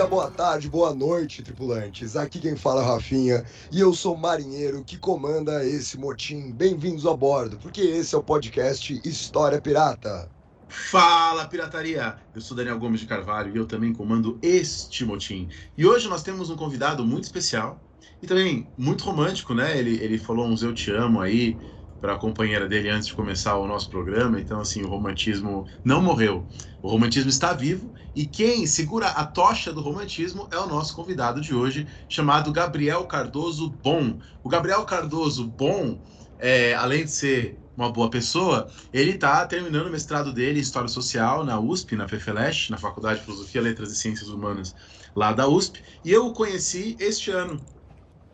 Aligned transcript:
Dia, 0.00 0.06
boa 0.06 0.30
tarde, 0.30 0.70
boa 0.70 0.94
noite, 0.94 1.42
tripulantes. 1.42 2.16
Aqui 2.16 2.40
quem 2.40 2.56
fala 2.56 2.82
é 2.82 2.86
Rafinha 2.86 3.44
e 3.70 3.80
eu 3.80 3.92
sou 3.92 4.16
marinheiro 4.16 4.82
que 4.82 4.96
comanda 4.96 5.62
esse 5.62 5.98
motim. 5.98 6.52
Bem-vindos 6.52 7.04
a 7.04 7.14
bordo, 7.14 7.58
porque 7.58 7.82
esse 7.82 8.14
é 8.14 8.18
o 8.18 8.22
podcast 8.22 8.98
História 9.04 9.60
Pirata. 9.60 10.30
Fala, 10.68 11.46
pirataria! 11.46 12.16
Eu 12.34 12.40
sou 12.40 12.56
Daniel 12.56 12.78
Gomes 12.78 13.00
de 13.00 13.06
Carvalho 13.06 13.54
e 13.54 13.58
eu 13.58 13.66
também 13.66 13.92
comando 13.92 14.38
este 14.42 15.04
motim. 15.04 15.50
E 15.76 15.84
hoje 15.84 16.08
nós 16.08 16.22
temos 16.22 16.48
um 16.48 16.56
convidado 16.56 17.04
muito 17.04 17.24
especial 17.24 17.78
e 18.22 18.26
também 18.26 18.72
muito 18.78 19.04
romântico, 19.04 19.52
né? 19.52 19.76
Ele, 19.76 20.02
ele 20.02 20.16
falou 20.16 20.46
uns 20.46 20.62
eu 20.62 20.72
te 20.72 20.90
amo 20.90 21.20
aí 21.20 21.60
para 22.00 22.14
a 22.14 22.18
companheira 22.18 22.66
dele 22.68 22.88
antes 22.88 23.08
de 23.08 23.14
começar 23.14 23.56
o 23.56 23.66
nosso 23.66 23.90
programa. 23.90 24.40
Então, 24.40 24.60
assim, 24.60 24.82
o 24.82 24.88
romantismo 24.88 25.66
não 25.84 26.00
morreu. 26.00 26.46
O 26.82 26.88
romantismo 26.88 27.28
está 27.28 27.52
vivo 27.52 27.92
e 28.14 28.26
quem 28.26 28.66
segura 28.66 29.08
a 29.08 29.24
tocha 29.24 29.72
do 29.72 29.80
romantismo 29.80 30.48
é 30.50 30.58
o 30.58 30.66
nosso 30.66 30.94
convidado 30.94 31.40
de 31.40 31.54
hoje, 31.54 31.86
chamado 32.08 32.52
Gabriel 32.52 33.04
Cardoso 33.04 33.70
Bom. 33.82 34.18
O 34.42 34.48
Gabriel 34.48 34.84
Cardoso 34.84 35.46
Bom, 35.46 36.00
é, 36.38 36.74
além 36.74 37.04
de 37.04 37.10
ser 37.10 37.58
uma 37.76 37.90
boa 37.90 38.10
pessoa, 38.10 38.68
ele 38.92 39.12
está 39.12 39.46
terminando 39.46 39.86
o 39.86 39.90
mestrado 39.90 40.32
dele 40.32 40.58
em 40.58 40.62
História 40.62 40.88
Social 40.88 41.44
na 41.44 41.58
USP, 41.58 41.96
na 41.96 42.08
FEFELESH, 42.08 42.70
na 42.70 42.76
Faculdade 42.76 43.20
de 43.20 43.24
Filosofia, 43.24 43.62
Letras 43.62 43.92
e 43.92 43.96
Ciências 43.96 44.28
Humanas, 44.28 44.74
lá 45.14 45.32
da 45.32 45.48
USP, 45.48 45.82
e 46.04 46.10
eu 46.10 46.26
o 46.26 46.32
conheci 46.32 46.96
este 46.98 47.30
ano. 47.30 47.60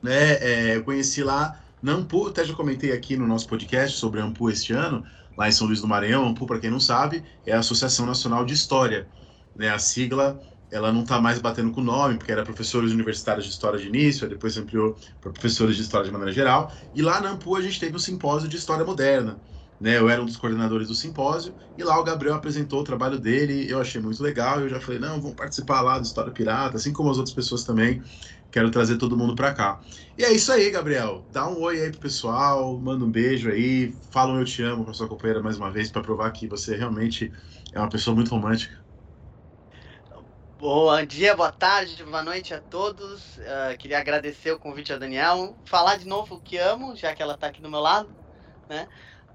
Né? 0.03 0.35
É, 0.41 0.77
eu 0.77 0.85
conheci 0.85 1.23
lá 1.23 1.61
na 1.87 1.93
Ampu, 1.93 2.27
até 2.27 2.45
já 2.45 2.53
comentei 2.53 2.91
aqui 2.91 3.17
no 3.17 3.29
nosso 3.29 3.49
podcast 3.49 3.97
sobre 3.97 4.21
a 4.21 4.25
Ampu 4.25 4.51
este 4.51 4.73
ano, 4.73 5.05
lá 5.39 5.49
em 5.49 5.53
São 5.53 5.69
Luís 5.69 5.81
do 5.81 5.87
Maranhão. 5.87 6.25
A 6.25 6.29
Ampu, 6.29 6.45
para 6.45 6.59
quem 6.59 6.69
não 6.69 6.81
sabe, 6.81 7.23
é 7.47 7.53
a 7.53 7.61
Associação 7.61 8.05
Nacional 8.05 8.45
de 8.45 8.55
História. 8.55 9.07
Né? 9.55 9.71
A 9.71 9.79
sigla 9.79 10.37
ela 10.69 10.93
não 10.93 11.03
está 11.03 11.21
mais 11.21 11.39
batendo 11.39 11.71
com 11.71 11.81
o 11.81 11.85
nome, 11.85 12.17
porque 12.17 12.33
era 12.33 12.43
professores 12.43 12.91
universitários 12.91 13.45
de 13.45 13.53
história 13.53 13.79
de 13.79 13.87
início, 13.87 14.29
depois 14.29 14.59
ampliou 14.59 14.97
para 15.21 15.31
professores 15.31 15.77
de 15.77 15.83
história 15.83 16.07
de 16.07 16.11
maneira 16.11 16.33
geral. 16.33 16.73
E 16.93 17.01
lá 17.01 17.21
na 17.21 17.31
Ampu 17.31 17.55
a 17.55 17.63
gente 17.63 17.79
teve 17.79 17.95
um 17.95 18.01
simpósio 18.01 18.49
de 18.49 18.57
história 18.57 18.85
moderna. 18.85 19.39
Né, 19.79 19.99
eu 19.99 20.09
era 20.09 20.23
um 20.23 20.25
dos 20.25 20.39
coordenadores 20.39 20.89
do 20.89 20.95
simpósio 20.95 21.55
e 21.77 21.85
lá 21.85 22.01
o 22.01 22.03
Gabriel 22.03 22.35
apresentou 22.35 22.81
o 22.81 22.83
trabalho 22.83 23.19
dele. 23.19 23.71
Eu 23.71 23.79
achei 23.79 24.01
muito 24.01 24.21
legal. 24.23 24.59
Eu 24.61 24.71
já 24.71 24.81
falei: 24.81 24.99
não, 24.99 25.21
vamos 25.21 25.37
participar 25.37 25.83
lá 25.83 25.99
do 25.99 26.05
História 26.05 26.33
Pirata, 26.33 26.79
assim 26.79 26.95
como 26.95 27.11
as 27.11 27.19
outras 27.19 27.35
pessoas 27.35 27.63
também. 27.63 28.03
Quero 28.51 28.71
trazer 28.71 28.97
todo 28.99 29.17
mundo 29.17 29.35
para 29.37 29.53
cá. 29.55 29.81
E 30.17 30.25
é 30.25 30.33
isso 30.33 30.51
aí, 30.53 30.71
Gabriel. 30.71 31.27
Dá 31.31 31.49
um 31.49 31.61
oi 31.61 31.81
aí 31.83 31.91
pro 31.91 32.01
pessoal, 32.01 32.79
manda 32.81 33.05
um 33.05 33.11
beijo 33.11 33.51
aí, 33.51 33.93
fala 34.11 34.33
um 34.33 34.39
eu 34.41 34.45
te 34.45 34.63
amo 34.63 34.85
para 34.85 34.95
sua 34.95 35.09
companheira 35.09 35.43
mais 35.43 35.59
uma 35.59 35.71
vez 35.71 35.91
para 35.91 36.03
provar 36.03 36.31
que 36.33 36.49
você 36.49 36.77
realmente 36.77 37.33
é 37.73 37.79
uma 37.79 37.89
pessoa 37.91 38.15
muito 38.15 38.31
romântica. 38.31 38.75
Bom 40.59 41.05
dia, 41.07 41.37
boa 41.37 41.53
tarde, 41.53 42.03
boa 42.05 42.23
noite 42.23 42.55
a 42.55 42.61
todos. 42.63 43.37
Uh, 43.39 43.77
queria 43.79 43.99
agradecer 43.99 44.53
o 44.53 44.59
convite 44.59 44.93
a 44.93 44.99
Daniel. 44.99 45.59
Falar 45.65 45.97
de 45.99 46.07
novo 46.07 46.37
o 46.37 46.41
que 46.41 46.57
amo, 46.57 46.97
já 46.97 47.15
que 47.15 47.23
ela 47.23 47.35
está 47.35 47.49
aqui 47.49 47.61
do 47.61 47.71
meu 47.71 47.81
lado, 47.81 48.17
né? 48.69 48.89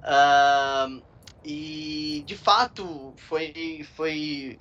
Uh, 0.03 1.05
e 1.43 2.23
de 2.27 2.35
fato 2.37 3.15
foi, 3.17 3.83
foi 3.95 4.59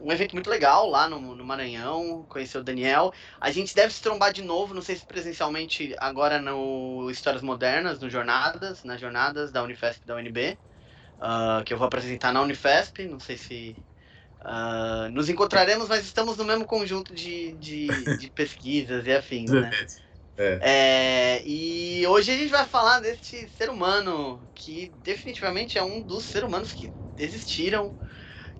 um 0.00 0.10
evento 0.10 0.34
muito 0.34 0.48
legal 0.48 0.88
lá 0.88 1.08
no, 1.08 1.34
no, 1.34 1.44
Maranhão, 1.44 2.24
conhecer 2.28 2.58
o 2.58 2.64
Daniel. 2.64 3.12
A 3.40 3.50
gente 3.50 3.74
deve 3.74 3.92
se 3.92 4.00
trombar 4.00 4.32
de 4.32 4.42
novo, 4.42 4.74
não 4.74 4.82
sei 4.82 4.96
se 4.96 5.04
presencialmente, 5.04 5.94
agora 5.98 6.40
no 6.40 7.10
Histórias 7.10 7.42
Modernas, 7.42 8.00
no 8.00 8.08
Jornadas, 8.08 8.82
nas 8.84 9.00
Jornadas 9.00 9.52
da 9.52 9.62
Unifesp 9.62 10.06
da 10.06 10.16
UNB, 10.16 10.58
uh, 11.18 11.64
que 11.64 11.72
eu 11.74 11.78
vou 11.78 11.86
apresentar 11.86 12.32
na 12.32 12.40
Unifesp, 12.40 13.06
não 13.06 13.20
sei 13.20 13.36
se 13.36 13.76
uh, 14.40 15.10
nos 15.10 15.28
encontraremos, 15.28 15.88
mas 15.88 16.04
estamos 16.04 16.36
no 16.36 16.44
mesmo 16.44 16.64
conjunto 16.64 17.14
de, 17.14 17.52
de, 17.52 17.88
de 18.16 18.30
pesquisas 18.34 19.06
e 19.06 19.12
afins, 19.12 19.50
né? 19.50 19.70
É. 20.36 20.58
É, 20.62 21.42
e 21.44 22.06
hoje 22.06 22.32
a 22.32 22.36
gente 22.36 22.48
vai 22.48 22.64
falar 22.64 23.00
deste 23.00 23.46
ser 23.58 23.68
humano 23.68 24.40
que 24.54 24.90
definitivamente 25.02 25.76
é 25.76 25.82
um 25.82 26.00
dos 26.00 26.24
seres 26.24 26.48
humanos 26.48 26.72
que 26.72 26.90
existiram 27.18 27.94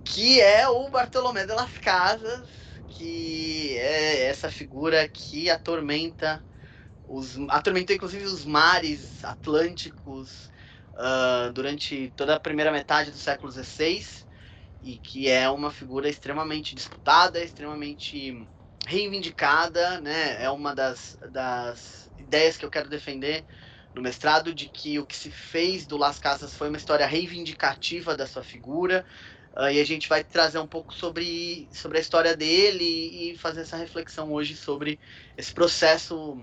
que 0.04 0.40
é 0.40 0.68
o 0.68 0.88
Bartolomé 0.90 1.46
de 1.46 1.54
las 1.54 1.78
Casas, 1.78 2.48
que 2.86 3.76
é 3.78 4.26
essa 4.26 4.50
figura 4.50 5.08
que 5.08 5.48
atormenta 5.50 6.44
os 7.04 7.36
atormentou 7.48 7.94
inclusive 7.96 8.24
os 8.24 8.44
mares 8.44 9.24
atlânticos 9.24 10.48
uh, 10.94 11.52
durante 11.52 12.12
toda 12.16 12.36
a 12.36 12.40
primeira 12.40 12.70
metade 12.70 13.10
do 13.10 13.18
século 13.18 13.50
XVI 13.50 14.04
e 14.80 14.98
que 14.98 15.28
é 15.28 15.48
uma 15.50 15.70
figura 15.70 16.08
extremamente 16.08 16.74
disputada, 16.74 17.42
extremamente 17.42 18.48
reivindicada, 18.86 20.00
né? 20.00 20.42
É 20.42 20.50
uma 20.50 20.74
das, 20.74 21.16
das 21.30 22.08
ideias 22.16 22.56
que 22.56 22.64
eu 22.64 22.70
quero 22.70 22.88
defender 22.88 23.44
no 23.92 24.00
mestrado 24.00 24.54
de 24.54 24.68
que 24.68 24.98
o 24.98 25.06
que 25.06 25.16
se 25.16 25.30
fez 25.30 25.86
do 25.86 25.96
Las 25.96 26.18
Casas 26.18 26.54
foi 26.54 26.68
uma 26.68 26.76
história 26.76 27.06
reivindicativa 27.06 28.16
da 28.16 28.26
sua 28.26 28.42
figura, 28.42 29.04
Uh, 29.56 29.70
e 29.70 29.80
a 29.80 29.84
gente 29.84 30.08
vai 30.08 30.22
trazer 30.22 30.58
um 30.58 30.66
pouco 30.66 30.94
sobre, 30.94 31.68
sobre 31.72 31.98
a 31.98 32.00
história 32.00 32.36
dele 32.36 32.84
e, 32.84 33.36
fazer 33.36 33.62
essa 33.62 33.76
reflexão 33.76 34.32
hoje 34.32 34.56
sobre 34.56 34.98
esse 35.36 35.52
processo, 35.52 36.40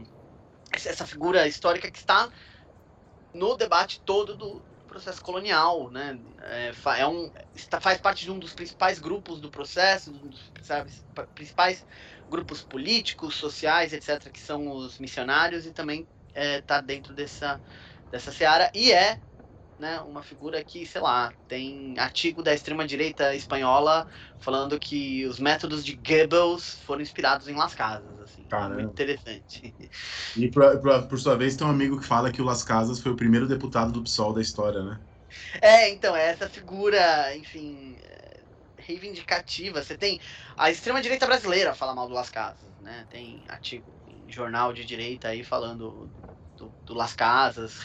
essa 0.74 1.06
figura 1.06 1.48
histórica 1.48 1.90
que 1.90 1.98
está 1.98 2.30
no 3.34 3.56
debate 3.56 4.02
todo 4.02 4.36
do 4.36 4.62
processo 4.88 5.22
colonial, 5.22 5.90
né? 5.90 6.20
É, 6.42 6.72
é 7.00 7.08
um, 7.08 7.32
está, 7.56 7.80
faz 7.80 8.00
parte 8.00 8.26
de 8.26 8.32
um 8.32 8.40
dos 8.40 8.54
principais 8.54 9.00
grupos 9.00 9.40
do 9.40 9.50
processo, 9.50 10.12
um 10.12 10.30
dos 10.30 10.52
principais 11.34 11.86
grupos 12.30 12.62
políticos, 12.62 13.36
sociais, 13.36 13.94
etc., 13.94 14.30
que 14.32 14.40
são 14.40 14.70
os 14.70 14.98
missionários, 14.98 15.66
e 15.66 15.72
também 15.72 16.08
está 16.28 16.42
é, 16.42 16.62
tá 16.62 16.82
dentro 16.82 17.14
dessa, 17.14 17.62
dessa 18.12 18.32
seara, 18.32 18.72
e 18.74 18.92
é 18.92 19.20
né, 19.80 20.00
uma 20.02 20.24
figura 20.24 20.64
que, 20.64 20.86
sei 20.86 21.02
lá, 21.02 21.34
tem 21.48 21.98
artigo 22.00 22.44
da 22.44 22.54
extrema-direita 22.54 23.36
espanhola 23.36 24.08
falando 24.40 24.80
que 24.80 25.26
os 25.26 25.40
métodos 25.40 25.84
de 25.86 25.96
Goebbels 25.96 26.80
foram 26.86 27.02
inspirados 27.02 27.48
em 27.48 27.56
Las 27.56 27.76
Casas. 27.76 28.20
Assim, 28.20 28.48
Caramba. 28.50 28.74
muito 28.74 28.92
interessante. 28.92 29.76
E, 30.36 30.50
pra, 30.50 30.78
pra, 30.80 31.06
por 31.08 31.20
sua 31.20 31.36
vez, 31.38 31.58
tem 31.58 31.66
um 31.68 31.70
amigo 31.70 32.00
que 32.00 32.06
fala 32.06 32.32
que 32.32 32.42
o 32.42 32.46
Las 32.46 32.64
Casas 32.64 33.00
foi 33.02 33.12
o 33.12 33.16
primeiro 33.16 33.46
deputado 33.48 33.92
do 33.92 34.04
PSOL 34.04 34.34
da 34.34 34.42
história, 34.42 34.82
né? 34.84 35.02
É, 35.62 35.90
então, 35.90 36.16
é 36.16 36.28
essa 36.30 36.50
figura, 36.50 37.36
enfim, 37.36 37.98
reivindicativa. 38.78 39.84
Você 39.84 39.98
tem 39.98 40.20
a 40.58 40.70
extrema-direita 40.72 41.26
brasileira 41.26 41.76
fala 41.76 41.96
mal 41.96 42.08
do 42.08 42.14
Las 42.14 42.30
Casas, 42.30 42.80
né? 42.80 43.06
Tem 43.10 43.46
artigo 43.50 43.94
em 44.08 44.32
jornal 44.32 44.74
de 44.74 44.86
direita 44.86 45.30
aí 45.30 45.44
falando 45.44 46.14
do, 46.58 46.74
do 46.86 46.94
Las 46.94 47.14
Casas, 47.14 47.80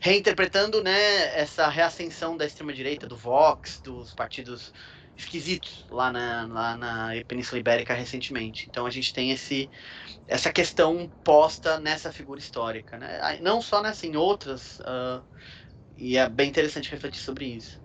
reinterpretando 0.00 0.82
né, 0.82 1.38
essa 1.38 1.68
reascensão 1.68 2.36
da 2.36 2.44
extrema-direita, 2.44 3.06
do 3.06 3.16
Vox, 3.16 3.80
dos 3.82 4.12
partidos 4.12 4.72
esquisitos 5.16 5.86
lá 5.90 6.10
na, 6.10 6.46
lá 6.46 6.76
na 6.76 7.10
Península 7.26 7.60
Ibérica 7.60 7.94
recentemente. 7.94 8.66
Então 8.68 8.84
a 8.84 8.90
gente 8.90 9.12
tem 9.12 9.30
esse, 9.30 9.70
essa 10.26 10.52
questão 10.52 11.10
posta 11.22 11.78
nessa 11.78 12.12
figura 12.12 12.40
histórica, 12.40 12.98
né? 12.98 13.38
não 13.40 13.62
só 13.62 13.82
nessa, 13.82 14.06
em 14.06 14.16
outras, 14.16 14.78
uh, 14.80 15.22
e 15.96 16.16
é 16.16 16.28
bem 16.28 16.48
interessante 16.48 16.90
refletir 16.90 17.20
sobre 17.20 17.46
isso. 17.46 17.80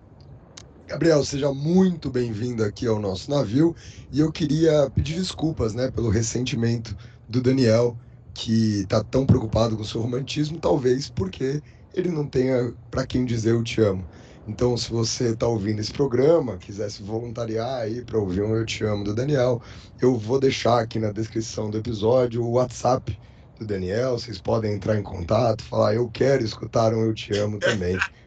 Gabriel, 0.86 1.22
seja 1.22 1.52
muito 1.52 2.10
bem-vindo 2.10 2.64
aqui 2.64 2.86
ao 2.86 2.98
nosso 2.98 3.30
navio 3.30 3.76
e 4.10 4.20
eu 4.20 4.32
queria 4.32 4.90
pedir 4.90 5.16
desculpas 5.16 5.74
né, 5.74 5.90
pelo 5.90 6.08
ressentimento 6.08 6.96
do 7.28 7.42
Daniel 7.42 7.94
que 8.38 8.82
está 8.82 9.02
tão 9.02 9.26
preocupado 9.26 9.76
com 9.76 9.82
o 9.82 9.84
seu 9.84 10.00
romantismo, 10.00 10.60
talvez 10.60 11.10
porque 11.10 11.60
ele 11.92 12.08
não 12.08 12.24
tenha 12.24 12.72
para 12.88 13.04
quem 13.04 13.24
dizer 13.24 13.50
eu 13.50 13.64
te 13.64 13.80
amo. 13.80 14.06
Então, 14.46 14.76
se 14.76 14.90
você 14.90 15.32
está 15.32 15.46
ouvindo 15.46 15.80
esse 15.80 15.92
programa, 15.92 16.56
quiser 16.56 16.88
se 16.88 17.02
voluntariar 17.02 17.80
aí 17.80 18.02
para 18.02 18.16
ouvir 18.16 18.42
um 18.42 18.54
Eu 18.54 18.64
Te 18.64 18.84
Amo 18.84 19.04
do 19.04 19.14
Daniel, 19.14 19.60
eu 20.00 20.16
vou 20.16 20.38
deixar 20.38 20.78
aqui 20.78 21.00
na 21.00 21.10
descrição 21.10 21.68
do 21.68 21.78
episódio 21.78 22.42
o 22.42 22.52
WhatsApp 22.52 23.18
do 23.58 23.66
Daniel, 23.66 24.12
vocês 24.12 24.40
podem 24.40 24.72
entrar 24.72 24.96
em 24.96 25.02
contato, 25.02 25.64
falar 25.64 25.96
eu 25.96 26.08
quero 26.08 26.42
escutar 26.44 26.94
um 26.94 27.04
Eu 27.04 27.14
Te 27.14 27.36
Amo 27.36 27.58
também. 27.58 27.98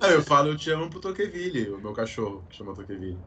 ah, 0.00 0.08
eu 0.10 0.22
falo 0.22 0.48
Eu 0.48 0.56
Te 0.56 0.70
Amo 0.70 0.88
pro 0.88 0.98
Toqueville, 0.98 1.70
o 1.70 1.78
meu 1.78 1.92
cachorro, 1.92 2.42
que 2.48 2.56
chama 2.56 2.74
Toqueville. 2.74 3.18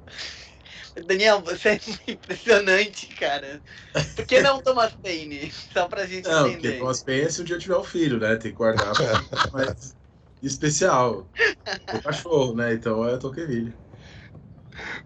Daniel, 1.06 1.42
você 1.42 1.70
é 1.70 1.80
impressionante, 2.12 3.08
cara. 3.16 3.62
Por 4.16 4.26
que 4.26 4.42
não 4.42 4.62
Thomas 4.62 4.94
Paine? 5.02 5.52
Só 5.74 5.88
pra 5.88 6.06
gente 6.06 6.28
não, 6.28 6.48
entender. 6.48 6.62
Porque 6.62 6.80
Thomas 6.80 7.04
Paine 7.04 7.22
é 7.22 7.30
se 7.30 7.42
um 7.42 7.46
dia 7.46 7.56
eu 7.56 7.60
tiver 7.60 7.76
o 7.76 7.82
um 7.82 7.84
filho, 7.84 8.20
né? 8.20 8.36
Tem 8.36 8.52
que 8.52 8.58
guardar 8.58 8.94
mais 9.52 9.96
especial. 10.42 11.28
O 11.94 12.02
cachorro, 12.02 12.56
né? 12.56 12.74
Então 12.74 13.08
é 13.08 13.18
Toqueville. 13.18 13.74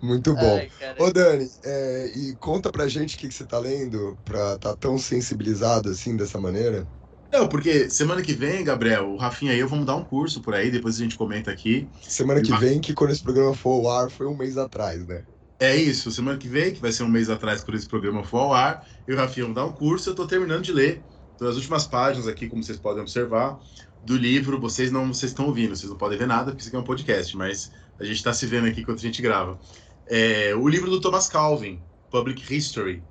Muito 0.01 0.33
bom. 0.33 0.57
Ai, 0.57 0.69
Ô 0.99 1.11
Dani, 1.11 1.49
é, 1.63 2.11
e 2.15 2.35
conta 2.35 2.71
pra 2.71 2.87
gente 2.87 3.15
o 3.15 3.19
que, 3.19 3.27
que 3.27 3.33
você 3.33 3.45
tá 3.45 3.57
lendo 3.57 4.17
pra 4.23 4.55
estar 4.55 4.71
tá 4.71 4.75
tão 4.75 4.97
sensibilizado 4.97 5.89
assim 5.89 6.15
dessa 6.15 6.39
maneira. 6.39 6.87
Não, 7.31 7.47
porque 7.47 7.89
semana 7.89 8.21
que 8.21 8.33
vem, 8.33 8.63
Gabriel, 8.63 9.09
o 9.09 9.17
Rafinha 9.17 9.55
e 9.55 9.59
eu 9.59 9.67
vamos 9.67 9.87
dar 9.87 9.95
um 9.95 10.03
curso 10.03 10.39
por 10.41 10.53
aí, 10.53 10.69
depois 10.69 10.95
a 10.95 10.99
gente 10.99 11.17
comenta 11.17 11.49
aqui. 11.49 11.89
Semana 12.03 12.41
que 12.41 12.55
vem, 12.57 12.79
que 12.79 12.93
quando 12.93 13.09
esse 13.09 13.23
programa 13.23 13.55
for 13.55 13.85
ao 13.85 13.91
ar, 13.91 14.11
foi 14.11 14.27
um 14.27 14.37
mês 14.37 14.55
atrás, 14.55 15.03
né? 15.07 15.25
É 15.63 15.73
isso, 15.77 16.11
semana 16.11 16.37
que 16.37 16.49
vem, 16.49 16.73
que 16.73 16.81
vai 16.81 16.91
ser 16.91 17.03
um 17.03 17.07
mês 17.07 17.29
atrás 17.29 17.63
quando 17.63 17.77
esse 17.77 17.87
programa 17.87 18.21
for 18.21 18.39
ao 18.39 18.53
ar, 18.53 18.85
eu 19.07 19.13
e 19.13 19.17
o 19.17 19.17
Rafinha 19.17 19.45
vamos 19.45 19.55
dar 19.55 19.65
um 19.65 19.71
curso, 19.71 20.09
eu 20.09 20.13
tô 20.13 20.27
terminando 20.27 20.61
de 20.61 20.73
ler. 20.73 21.01
Então, 21.33 21.47
as 21.47 21.55
últimas 21.55 21.87
páginas 21.87 22.27
aqui, 22.27 22.49
como 22.49 22.61
vocês 22.61 22.77
podem 22.77 23.01
observar, 23.01 23.57
do 24.05 24.17
livro, 24.17 24.59
vocês 24.59 24.91
não 24.91 25.13
vocês 25.13 25.31
estão 25.31 25.45
ouvindo, 25.45 25.73
vocês 25.73 25.89
não 25.89 25.97
podem 25.97 26.17
ver 26.19 26.27
nada, 26.27 26.51
porque 26.51 26.59
isso 26.59 26.67
aqui 26.67 26.75
é 26.75 26.79
um 26.79 26.83
podcast, 26.83 27.37
mas 27.37 27.71
a 27.97 28.03
gente 28.03 28.17
está 28.17 28.33
se 28.33 28.45
vendo 28.45 28.67
aqui 28.67 28.81
enquanto 28.81 28.97
a 28.97 29.03
gente 29.03 29.21
grava. 29.21 29.57
É, 30.05 30.53
o 30.53 30.67
livro 30.67 30.89
do 30.89 30.99
Thomas 30.99 31.29
Calvin, 31.29 31.81
Public 32.11 32.53
History. 32.53 33.01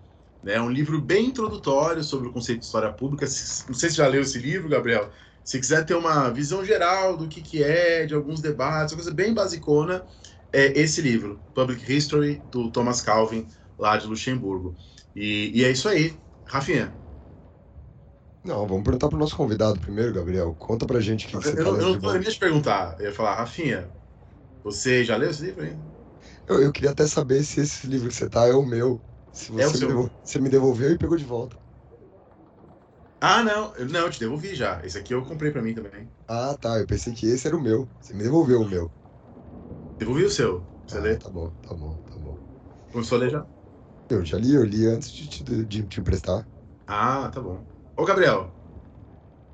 Né, 0.42 0.60
um 0.60 0.68
livro 0.68 1.00
bem 1.00 1.28
introdutório 1.28 2.04
sobre 2.04 2.28
o 2.28 2.32
conceito 2.32 2.58
de 2.58 2.66
história 2.66 2.92
pública. 2.92 3.24
Não 3.66 3.74
sei 3.74 3.88
se 3.88 3.96
já 3.96 4.06
leu 4.06 4.20
esse 4.20 4.38
livro, 4.38 4.68
Gabriel. 4.68 5.10
Se 5.42 5.58
quiser 5.58 5.86
ter 5.86 5.94
uma 5.94 6.28
visão 6.28 6.62
geral 6.62 7.16
do 7.16 7.28
que, 7.28 7.40
que 7.40 7.64
é, 7.64 8.04
de 8.04 8.12
alguns 8.12 8.42
debates, 8.42 8.92
uma 8.92 8.98
coisa 8.98 9.14
bem 9.14 9.32
basicona, 9.32 10.04
é 10.52 10.66
esse 10.78 11.00
livro, 11.02 11.44
Public 11.54 11.90
History, 11.92 12.40
do 12.50 12.70
Thomas 12.72 13.00
Calvin, 13.02 13.46
lá 13.78 13.96
de 13.96 14.06
Luxemburgo. 14.06 14.74
E, 15.14 15.52
e 15.60 15.64
é 15.64 15.70
isso 15.70 15.88
aí. 15.88 16.22
Rafinha. 16.46 16.98
Não, 18.44 18.66
vamos 18.66 18.84
perguntar 18.84 19.08
para 19.08 19.16
o 19.16 19.18
nosso 19.18 19.36
convidado 19.36 19.80
primeiro, 19.80 20.12
Gabriel. 20.12 20.54
Conta 20.56 20.86
pra 20.86 21.00
gente 21.00 21.26
o 21.26 21.28
que, 21.28 21.38
que 21.38 21.46
você 21.46 21.56
Eu, 21.56 21.76
eu 21.80 21.88
não 21.92 22.00
poderia 22.00 22.30
te 22.30 22.38
perguntar. 22.38 22.96
Eu 23.00 23.06
ia 23.06 23.12
falar, 23.14 23.34
Rafinha, 23.36 23.94
você 24.62 25.04
já 25.04 25.16
leu 25.16 25.30
esse 25.30 25.42
livro 25.44 25.64
aí? 25.64 25.80
Eu, 26.46 26.62
eu 26.62 26.72
queria 26.72 26.90
até 26.90 27.06
saber 27.06 27.42
se 27.44 27.60
esse 27.60 27.86
livro 27.86 28.08
que 28.08 28.14
você 28.14 28.28
tá 28.28 28.46
é 28.46 28.52
o 28.54 28.64
meu. 28.64 29.04
Se 29.32 29.50
você, 29.52 29.62
é 29.62 29.66
o 29.66 29.74
seu. 29.74 29.90
Me, 29.90 30.10
você 30.22 30.40
me 30.40 30.48
devolveu 30.50 30.90
e 30.92 30.98
pegou 30.98 31.16
de 31.16 31.24
volta. 31.24 31.58
Ah, 33.20 33.42
não. 33.42 33.72
Não, 33.90 34.00
eu 34.06 34.10
te 34.10 34.20
devolvi 34.20 34.54
já. 34.54 34.84
Esse 34.84 34.98
aqui 34.98 35.14
eu 35.14 35.24
comprei 35.24 35.50
para 35.52 35.62
mim 35.62 35.74
também. 35.74 36.12
Ah, 36.26 36.56
tá. 36.58 36.78
Eu 36.80 36.86
pensei 36.86 37.14
que 37.14 37.26
esse 37.26 37.46
era 37.46 37.56
o 37.56 37.60
meu. 37.62 37.88
Você 38.00 38.12
me 38.14 38.22
devolveu 38.24 38.60
o 38.62 38.68
meu. 38.68 38.92
Devolvi 40.02 40.24
o 40.24 40.30
seu. 40.30 40.68
Você 40.84 40.98
ah, 40.98 41.00
lê? 41.00 41.16
Tá 41.16 41.30
bom, 41.30 41.52
tá 41.62 41.72
bom, 41.74 41.96
tá 42.10 42.18
bom. 42.18 42.36
Começou 42.90 43.18
a 43.18 43.20
ler 43.20 43.30
já? 43.30 43.46
Eu 44.10 44.24
já 44.24 44.36
li, 44.36 44.52
eu 44.52 44.64
li 44.64 44.84
antes 44.84 45.12
de 45.12 45.28
te, 45.28 45.44
de 45.44 45.86
te 45.86 46.00
emprestar. 46.00 46.44
Ah, 46.88 47.30
tá 47.30 47.40
bom. 47.40 47.64
Ô, 47.96 48.04
Gabriel, 48.04 48.52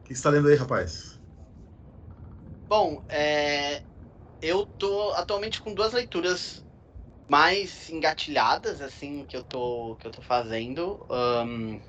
o 0.01 0.05
que 0.05 0.15
você 0.15 0.23
tá 0.23 0.31
lendo 0.31 0.49
aí, 0.49 0.55
rapaz? 0.55 1.21
Bom, 2.67 3.05
é... 3.11 3.85
eu 4.41 4.67
tô 4.67 5.13
atualmente 5.13 5.61
com 5.61 5.75
duas 5.75 5.93
leituras 5.93 6.65
mais 7.29 7.91
engatilhadas, 7.91 8.81
assim, 8.81 9.27
que 9.27 9.37
eu 9.37 9.45
tô, 9.45 9.97
que 9.97 10.07
eu 10.07 10.11
tô 10.13 10.23
fazendo. 10.23 11.07
Um, 11.11 11.81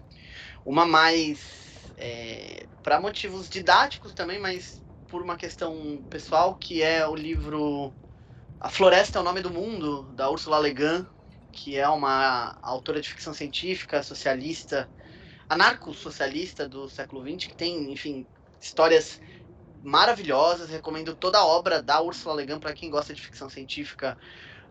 uma 0.65 0.85
mais 0.85 1.94
é, 1.97 2.67
para 2.83 3.00
motivos 3.01 3.50
didáticos 3.50 4.13
também, 4.13 4.39
mas 4.39 4.83
por 5.07 5.21
uma 5.21 5.38
questão 5.38 6.05
pessoal, 6.09 6.55
que 6.55 6.81
é 6.83 7.07
o 7.07 7.15
livro 7.15 7.95
A 8.61 8.69
Floresta 8.69 9.17
é 9.17 9.21
o 9.21 9.23
Nome 9.23 9.41
do 9.41 9.50
Mundo, 9.50 10.11
da 10.13 10.29
Ursula 10.29 10.59
Le 10.59 10.73
Guin, 10.73 11.07
que 11.50 11.77
é 11.77 11.88
uma 11.88 12.59
autora 12.61 13.00
de 13.00 13.07
ficção 13.07 13.33
científica, 13.33 14.03
socialista, 14.03 14.91
anarco-socialista 15.47 16.67
do 16.67 16.89
século 16.89 17.21
XX, 17.21 17.47
que 17.47 17.56
tem, 17.56 17.89
enfim, 17.89 18.27
histórias 18.59 19.21
maravilhosas. 19.81 20.69
Recomendo 20.69 21.15
toda 21.15 21.38
a 21.39 21.45
obra 21.45 21.81
da 21.81 22.01
Ursula 22.01 22.35
Le 22.35 22.45
Guin 22.45 22.59
para 22.59 22.73
quem 22.73 22.89
gosta 22.89 23.13
de 23.13 23.21
ficção 23.21 23.50
científica 23.50 24.17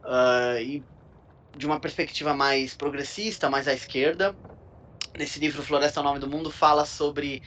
uh, 0.05 0.61
e 0.61 0.85
de 1.57 1.65
uma 1.65 1.81
perspectiva 1.81 2.35
mais 2.35 2.77
progressista, 2.77 3.49
mais 3.49 3.67
à 3.67 3.73
esquerda. 3.73 4.37
Nesse 5.17 5.41
livro 5.41 5.63
Floresta 5.63 5.99
é 5.99 6.03
o 6.03 6.05
Nome 6.05 6.19
do 6.19 6.29
Mundo 6.29 6.51
fala 6.51 6.85
sobre 6.85 7.43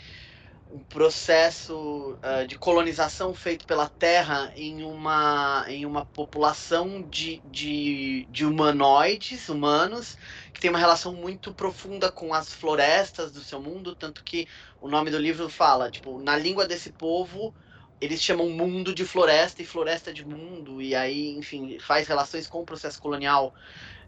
um 0.72 0.80
processo 0.80 2.18
uh, 2.24 2.48
de 2.48 2.58
colonização 2.58 3.34
feito 3.34 3.66
pela 3.66 3.90
Terra 3.90 4.52
em 4.56 4.84
uma, 4.84 5.66
em 5.68 5.86
uma 5.86 6.06
população 6.06 7.02
de, 7.02 7.42
de, 7.46 8.26
de 8.30 8.46
humanoides, 8.46 9.50
humanos, 9.50 10.18
que 10.54 10.62
tem 10.62 10.70
uma 10.70 10.80
relação 10.80 11.14
muito 11.14 11.54
profunda 11.54 12.10
com 12.10 12.34
as 12.34 12.54
florestas 12.54 13.32
do 13.32 13.42
seu 13.42 13.62
mundo, 13.62 13.96
tanto 13.96 14.24
que 14.24 14.48
o 14.80 14.88
nome 14.88 15.12
do 15.12 15.18
livro 15.18 15.50
fala, 15.50 15.92
tipo, 15.92 16.20
na 16.20 16.38
língua 16.38 16.66
desse 16.66 16.92
povo, 16.92 17.54
eles 18.00 18.22
chamam 18.22 18.50
mundo 18.50 18.96
de 18.96 19.06
floresta 19.06 19.62
e 19.62 19.66
floresta 19.66 20.14
de 20.14 20.26
mundo, 20.26 20.82
e 20.82 20.96
aí, 20.96 21.32
enfim, 21.38 21.78
faz 21.80 22.08
relações 22.08 22.48
com 22.48 22.62
o 22.62 22.66
processo 22.66 23.00
colonial 23.02 23.54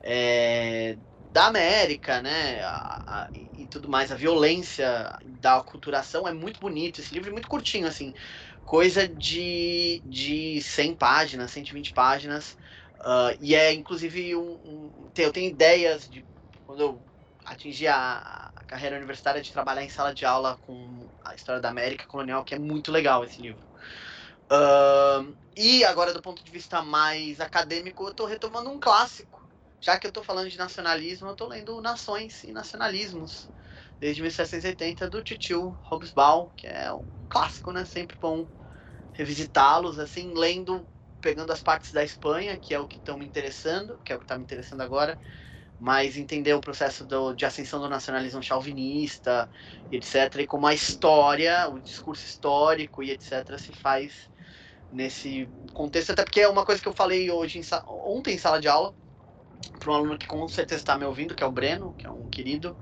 é, 0.01 0.97
da 1.33 1.47
América, 1.47 2.21
né, 2.21 2.63
a, 2.63 3.23
a, 3.25 3.29
e 3.33 3.67
tudo 3.67 3.89
mais, 3.89 4.11
a 4.11 4.15
violência 4.15 5.17
da 5.25 5.57
aculturação 5.57 6.27
é 6.27 6.33
muito 6.33 6.59
bonito, 6.59 7.01
esse 7.01 7.13
livro 7.13 7.29
é 7.29 7.33
muito 7.33 7.47
curtinho, 7.47 7.87
assim, 7.87 8.13
coisa 8.63 9.07
de, 9.07 10.01
de 10.05 10.61
100 10.61 10.95
páginas, 10.95 11.51
120 11.51 11.91
páginas, 11.93 12.57
uh, 13.01 13.35
e 13.41 13.55
é, 13.55 13.73
inclusive, 13.73 14.35
um, 14.35 14.53
um, 14.63 15.11
eu 15.17 15.31
tenho 15.33 15.49
ideias 15.51 16.07
de, 16.09 16.25
quando 16.65 16.81
eu 16.81 17.07
atingir 17.45 17.87
a, 17.87 18.51
a 18.55 18.63
carreira 18.65 18.95
universitária, 18.97 19.41
de 19.41 19.51
trabalhar 19.51 19.83
em 19.83 19.89
sala 19.89 20.13
de 20.13 20.25
aula 20.25 20.57
com 20.61 21.09
a 21.25 21.35
história 21.35 21.61
da 21.61 21.69
América 21.69 22.07
colonial, 22.07 22.43
que 22.45 22.55
é 22.55 22.59
muito 22.59 22.91
legal 22.91 23.23
esse 23.25 23.41
livro. 23.41 23.65
Uh, 24.51 25.35
e 25.57 25.83
agora, 25.85 26.13
do 26.13 26.21
ponto 26.21 26.43
de 26.43 26.51
vista 26.51 26.81
mais 26.83 27.39
acadêmico, 27.41 28.03
eu 28.05 28.11
estou 28.11 28.25
retomando 28.27 28.69
um 28.71 28.79
clássico. 28.79 29.42
Já 29.83 29.99
que 29.99 30.07
eu 30.07 30.09
estou 30.09 30.23
falando 30.23 30.49
de 30.49 30.57
nacionalismo, 30.57 31.27
eu 31.27 31.33
estou 31.33 31.49
lendo 31.49 31.81
Nações 31.81 32.41
e 32.45 32.53
Nacionalismos, 32.53 33.49
desde 33.99 34.21
1780, 34.21 35.09
do 35.09 35.21
Titio 35.21 35.77
Hobsbawm, 35.91 36.49
que 36.55 36.65
é 36.65 36.93
um 36.93 37.05
clássico, 37.27 37.69
né? 37.73 37.83
Sempre 37.83 38.15
bom 38.17 38.47
revisitá-los, 39.11 39.99
assim, 39.99 40.33
lendo, 40.33 40.87
pegando 41.19 41.51
as 41.51 41.61
partes 41.61 41.91
da 41.91 42.01
Espanha, 42.01 42.57
que 42.57 42.73
é 42.73 42.79
o 42.79 42.87
que 42.87 42.97
estão 42.97 43.17
me 43.17 43.25
interessando, 43.25 43.99
que 44.05 44.13
é 44.13 44.15
o 44.15 44.19
que 44.19 44.23
está 44.23 44.37
me 44.37 44.45
interessando 44.45 44.79
agora, 44.79 45.19
mas 45.77 46.15
entender 46.15 46.53
o 46.53 46.61
processo 46.61 47.05
do, 47.05 47.33
de 47.33 47.45
ascensão 47.45 47.81
do 47.81 47.89
nacionalismo 47.89 48.41
chauvinista, 48.41 49.49
etc., 49.91 50.43
e 50.43 50.47
como 50.47 50.65
a 50.65 50.73
história, 50.73 51.67
o 51.67 51.77
discurso 51.81 52.25
histórico 52.25 53.03
e 53.03 53.11
etc., 53.11 53.57
se 53.57 53.73
faz 53.73 54.29
nesse 54.89 55.45
contexto, 55.73 56.11
até 56.11 56.23
porque 56.23 56.39
é 56.39 56.47
uma 56.47 56.65
coisa 56.65 56.81
que 56.81 56.87
eu 56.87 56.93
falei 56.93 57.29
hoje 57.29 57.59
em, 57.59 57.63
ontem 57.85 58.35
em 58.35 58.37
sala 58.37 58.61
de 58.61 58.69
aula 58.69 58.95
para 59.79 59.91
um 59.91 59.95
aluno 59.95 60.17
que 60.17 60.27
com 60.27 60.47
certeza 60.47 60.81
está 60.81 60.97
me 60.97 61.05
ouvindo, 61.05 61.35
que 61.35 61.43
é 61.43 61.47
o 61.47 61.51
Breno, 61.51 61.93
que 61.95 62.07
é 62.07 62.09
um 62.09 62.29
querido, 62.29 62.77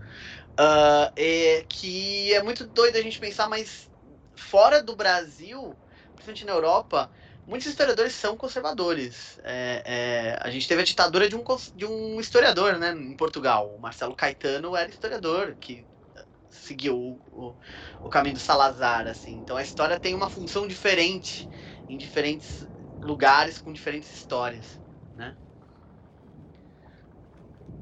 uh, 0.59 1.11
é, 1.15 1.65
que 1.69 2.33
é 2.33 2.41
muito 2.43 2.67
doido 2.67 2.97
a 2.97 3.01
gente 3.01 3.19
pensar, 3.19 3.49
mas 3.49 3.89
fora 4.35 4.81
do 4.81 4.95
Brasil, 4.95 5.77
principalmente 6.15 6.45
na 6.45 6.53
Europa, 6.53 7.11
muitos 7.45 7.67
historiadores 7.67 8.13
são 8.13 8.37
conservadores. 8.37 9.39
É, 9.43 9.83
é, 9.85 10.39
a 10.41 10.49
gente 10.49 10.67
teve 10.67 10.81
a 10.81 10.85
ditadura 10.85 11.27
de 11.29 11.35
um, 11.35 11.43
de 11.73 11.85
um 11.85 12.19
historiador, 12.19 12.77
né, 12.77 12.91
em 12.91 13.15
Portugal. 13.15 13.73
O 13.75 13.79
Marcelo 13.79 14.15
Caetano 14.15 14.75
era 14.75 14.89
historiador, 14.89 15.55
que 15.59 15.87
seguiu 16.49 16.97
o, 16.97 17.21
o, 17.27 17.57
o 18.03 18.09
caminho 18.09 18.35
do 18.35 18.39
Salazar, 18.41 19.07
assim. 19.07 19.37
Então 19.37 19.57
a 19.57 19.63
história 19.63 19.99
tem 19.99 20.13
uma 20.13 20.29
função 20.29 20.67
diferente 20.67 21.49
em 21.87 21.97
diferentes 21.97 22.67
lugares 23.01 23.59
com 23.59 23.73
diferentes 23.73 24.11
histórias, 24.11 24.79
né? 25.15 25.35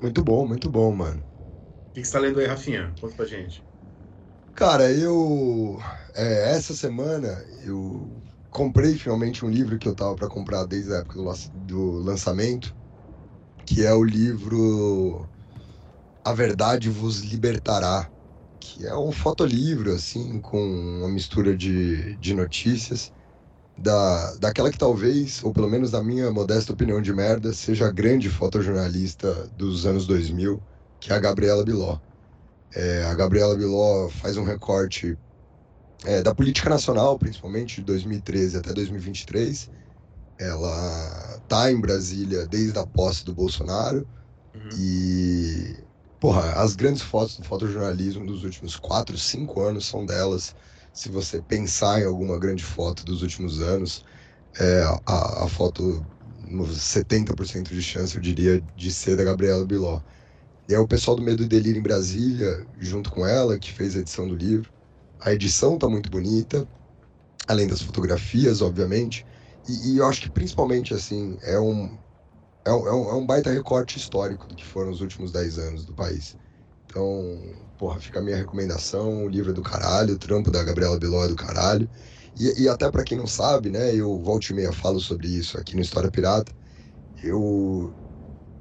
Muito 0.01 0.23
bom, 0.23 0.45
muito 0.47 0.69
bom, 0.69 0.93
mano. 0.93 1.25
O 1.91 1.93
que 1.93 2.03
você 2.05 2.11
tá 2.13 2.19
lendo 2.19 2.39
aí, 2.39 2.45
Rafinha? 2.47 2.95
Conta 2.99 3.15
pra 3.15 3.25
gente. 3.25 3.63
Cara, 4.53 4.91
eu. 4.91 5.79
É, 6.15 6.51
essa 6.55 6.75
semana 6.75 7.27
eu 7.63 8.21
comprei 8.49 8.97
finalmente 8.97 9.45
um 9.45 9.49
livro 9.49 9.79
que 9.79 9.87
eu 9.87 9.95
tava 9.95 10.15
para 10.15 10.27
comprar 10.27 10.65
desde 10.65 10.93
a 10.93 10.97
época 10.97 11.15
do, 11.19 11.33
do 11.53 11.91
lançamento, 12.03 12.75
que 13.65 13.85
é 13.85 13.93
o 13.93 14.03
livro 14.03 15.29
A 16.23 16.33
Verdade 16.33 16.89
Vos 16.89 17.21
Libertará, 17.21 18.11
que 18.59 18.85
é 18.87 18.95
um 18.97 19.11
fotolivro, 19.11 19.93
assim, 19.93 20.41
com 20.41 20.59
uma 20.59 21.09
mistura 21.09 21.55
de, 21.57 22.17
de 22.17 22.33
notícias 22.35 23.13
da, 23.81 24.35
daquela 24.37 24.71
que 24.71 24.77
talvez, 24.77 25.43
ou 25.43 25.53
pelo 25.53 25.69
menos 25.69 25.91
na 25.91 26.03
minha 26.03 26.31
modesta 26.31 26.73
opinião 26.73 27.01
de 27.01 27.13
merda, 27.13 27.53
seja 27.53 27.87
a 27.87 27.91
grande 27.91 28.29
fotojornalista 28.29 29.49
dos 29.49 29.85
anos 29.85 30.07
2000, 30.07 30.63
que 30.99 31.11
é 31.11 31.15
a 31.15 31.19
Gabriela 31.19 31.63
Biló. 31.65 31.99
É, 32.73 33.03
a 33.05 33.15
Gabriela 33.15 33.55
Biló 33.57 34.09
faz 34.09 34.37
um 34.37 34.43
recorte 34.43 35.19
é, 36.05 36.21
da 36.23 36.33
política 36.35 36.69
nacional, 36.69 37.17
principalmente 37.19 37.77
de 37.77 37.83
2013 37.83 38.57
até 38.57 38.73
2023. 38.73 39.69
Ela 40.39 41.41
tá 41.47 41.71
em 41.71 41.79
Brasília 41.81 42.47
desde 42.47 42.79
a 42.79 42.87
posse 42.87 43.25
do 43.25 43.35
Bolsonaro 43.35 44.09
Uhum. 44.55 44.69
e, 44.71 45.87
porra, 46.19 46.53
as 46.61 46.75
grandes 46.75 47.01
fotos 47.03 47.37
do 47.37 47.43
fotojornalismo 47.45 48.25
dos 48.25 48.43
últimos 48.43 48.75
4, 48.77 49.17
5 49.17 49.61
anos 49.61 49.85
são 49.87 50.05
delas. 50.05 50.55
Se 50.99 51.07
você 51.09 51.41
pensar 51.41 52.01
em 52.01 52.05
alguma 52.05 52.37
grande 52.37 52.61
foto 52.61 53.05
dos 53.05 53.21
últimos 53.21 53.61
anos, 53.61 54.03
é, 54.59 54.83
a, 55.07 55.45
a 55.45 55.49
foto, 55.49 56.05
nos 56.21 56.81
70% 56.81 57.69
de 57.73 57.81
chance, 57.83 58.15
eu 58.15 58.21
diria, 58.21 58.61
de 58.75 58.91
ser 58.91 59.17
da 59.17 59.23
Gabriela 59.23 59.65
Biló. 59.65 60.01
E 60.69 60.73
é 60.75 60.79
o 60.79 60.87
pessoal 60.87 61.17
do 61.17 61.23
Medo 61.23 61.43
e 61.43 61.47
Delírio 61.47 61.79
em 61.79 61.83
Brasília, 61.83 62.67
junto 62.77 63.11
com 63.11 63.25
ela, 63.27 63.59
que 63.59 63.71
fez 63.71 63.95
a 63.95 63.99
edição 64.01 64.27
do 64.27 64.35
livro. 64.35 64.71
A 65.21 65.33
edição 65.33 65.77
tá 65.77 65.89
muito 65.89 66.09
bonita, 66.09 66.69
além 67.47 67.67
das 67.67 67.81
fotografias, 67.81 68.61
obviamente. 68.61 69.25
E, 69.67 69.93
e 69.95 69.97
eu 69.99 70.07
acho 70.07 70.21
que 70.21 70.31
principalmente, 70.31 70.93
assim, 70.93 71.37
é 71.43 71.59
um, 71.59 71.99
é 72.65 72.71
um, 72.73 72.87
é 72.87 72.93
um, 72.93 73.09
é 73.11 73.15
um 73.15 73.25
baita 73.25 73.51
recorte 73.51 73.97
histórico 73.99 74.47
do 74.47 74.55
que 74.55 74.65
foram 74.65 74.91
os 74.91 75.01
últimos 75.01 75.31
10 75.31 75.57
anos 75.59 75.85
do 75.85 75.93
país. 75.95 76.37
Então, 76.85 77.68
porra, 77.79 78.01
fica 78.01 78.19
a 78.19 78.23
minha 78.23 78.37
recomendação, 78.37 79.25
o 79.25 79.29
livro 79.29 79.51
é 79.51 79.55
do 79.55 79.63
caralho, 79.63 80.15
o 80.15 80.19
trampo 80.19 80.51
da 80.51 80.63
Gabriela 80.63 80.99
Biló 80.99 81.25
é 81.25 81.29
do 81.29 81.37
caralho. 81.37 81.89
E, 82.35 82.63
e 82.63 82.69
até 82.69 82.91
para 82.91 83.05
quem 83.05 83.17
não 83.17 83.27
sabe, 83.27 83.71
né, 83.71 83.95
eu 83.95 84.19
volto 84.21 84.49
e 84.51 84.53
meia 84.55 84.73
falo 84.73 84.99
sobre 85.01 85.27
isso 85.29 85.57
aqui 85.59 85.75
no 85.75 85.81
História 85.81 86.11
Pirata, 86.11 86.53
eu, 87.23 87.95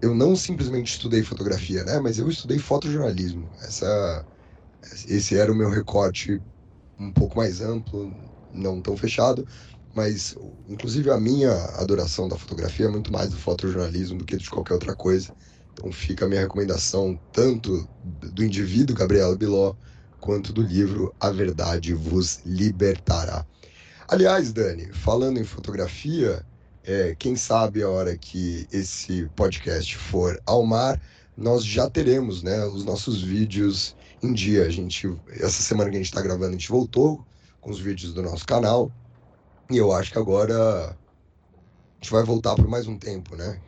eu 0.02 0.14
não 0.14 0.36
simplesmente 0.36 0.92
estudei 0.92 1.22
fotografia, 1.24 1.84
né, 1.84 2.00
mas 2.00 2.18
eu 2.18 2.28
estudei 2.30 2.58
fotojornalismo. 2.58 3.50
Essa, 3.62 4.26
esse 5.06 5.36
era 5.38 5.52
o 5.52 5.56
meu 5.56 5.70
recorte 5.70 6.42
um 6.98 7.12
pouco 7.12 7.36
mais 7.38 7.60
amplo, 7.60 8.12
não 8.52 8.82
tão 8.82 8.96
fechado, 8.96 9.46
mas 9.94 10.34
inclusive 10.68 11.10
a 11.10 11.18
minha 11.20 11.52
adoração 11.80 12.28
da 12.28 12.38
fotografia 12.38 12.86
é 12.86 12.90
muito 12.90 13.12
mais 13.12 13.30
do 13.30 13.38
fotojornalismo 13.38 14.18
do 14.18 14.26
que 14.26 14.36
de 14.36 14.50
qualquer 14.50 14.74
outra 14.74 14.96
coisa. 14.96 15.34
Então 15.78 15.92
fica 15.92 16.24
a 16.24 16.28
minha 16.28 16.40
recomendação 16.40 17.18
tanto 17.32 17.88
do 18.02 18.44
indivíduo 18.44 18.96
Gabriela 18.96 19.36
Biló 19.36 19.74
quanto 20.18 20.52
do 20.52 20.60
livro 20.60 21.14
A 21.20 21.30
Verdade 21.30 21.94
Vos 21.94 22.40
Libertará. 22.44 23.46
Aliás, 24.08 24.52
Dani, 24.52 24.92
falando 24.92 25.38
em 25.38 25.44
fotografia, 25.44 26.44
é, 26.82 27.14
quem 27.16 27.36
sabe 27.36 27.84
a 27.84 27.88
hora 27.88 28.18
que 28.18 28.66
esse 28.72 29.30
podcast 29.36 29.96
for 29.96 30.42
ao 30.44 30.66
mar, 30.66 31.00
nós 31.36 31.64
já 31.64 31.88
teremos 31.88 32.42
né, 32.42 32.64
os 32.64 32.84
nossos 32.84 33.22
vídeos 33.22 33.94
em 34.20 34.32
dia. 34.32 34.64
A 34.64 34.70
gente, 34.70 35.08
essa 35.30 35.62
semana 35.62 35.90
que 35.90 35.96
a 35.96 36.00
gente 36.00 36.08
está 36.08 36.20
gravando, 36.20 36.48
a 36.48 36.58
gente 36.58 36.70
voltou 36.70 37.24
com 37.60 37.70
os 37.70 37.78
vídeos 37.78 38.12
do 38.12 38.22
nosso 38.22 38.44
canal. 38.44 38.90
E 39.70 39.76
eu 39.76 39.92
acho 39.92 40.10
que 40.10 40.18
agora 40.18 40.88
a 40.88 40.96
gente 42.00 42.10
vai 42.10 42.24
voltar 42.24 42.56
por 42.56 42.66
mais 42.66 42.88
um 42.88 42.98
tempo, 42.98 43.36
né? 43.36 43.60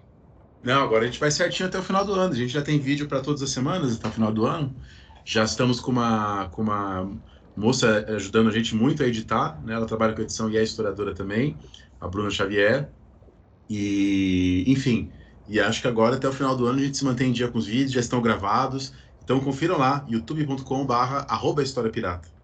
Não, 0.63 0.83
agora 0.83 1.05
a 1.05 1.07
gente 1.07 1.19
vai 1.19 1.31
certinho 1.31 1.69
até 1.69 1.79
o 1.79 1.83
final 1.83 2.05
do 2.05 2.13
ano. 2.13 2.33
A 2.33 2.37
gente 2.37 2.53
já 2.53 2.63
tem 2.63 2.79
vídeo 2.79 3.09
para 3.09 3.21
todas 3.21 3.43
as 3.43 3.51
semanas 3.51 3.97
até 3.97 4.09
o 4.09 4.13
final 4.13 4.33
do 4.33 4.47
ano. 4.47 4.75
Já 5.25 5.45
estamos 5.45 5.81
com 5.81 5.91
uma, 5.91 6.49
com 6.49 6.63
uma 6.63 7.11
moça 7.57 8.05
ajudando 8.09 8.49
a 8.49 8.53
gente 8.53 8.75
muito 8.75 9.03
a 9.03 9.07
editar, 9.07 9.61
né? 9.65 9.75
Ela 9.75 9.87
trabalha 9.87 10.15
com 10.15 10.23
edição 10.23 10.51
e 10.51 10.57
é 10.57 10.63
historiadora 10.63 11.15
também, 11.15 11.57
a 12.01 12.07
Bruna 12.09 12.31
Xavier. 12.31 12.91
E, 13.69 14.65
enfim, 14.67 15.11
e 15.49 15.61
acho 15.61 15.81
que 15.81 15.89
agora 15.89 16.17
até 16.17 16.29
o 16.29 16.33
final 16.33 16.57
do 16.57 16.67
ano 16.67 16.79
a 16.79 16.83
gente 16.83 16.97
se 16.97 17.05
mantém 17.05 17.31
em 17.31 17.33
dia 17.33 17.49
com 17.49 17.59
os 17.59 17.67
vídeos, 17.67 17.93
já 17.93 18.01
estão 18.01 18.21
gravados. 18.21 18.93
Então 19.23 19.41
confiram 19.41 19.79
lá, 19.79 20.05
youtube.com/barra 20.09 21.27
História 21.63 21.91
Pirata. 21.91 22.40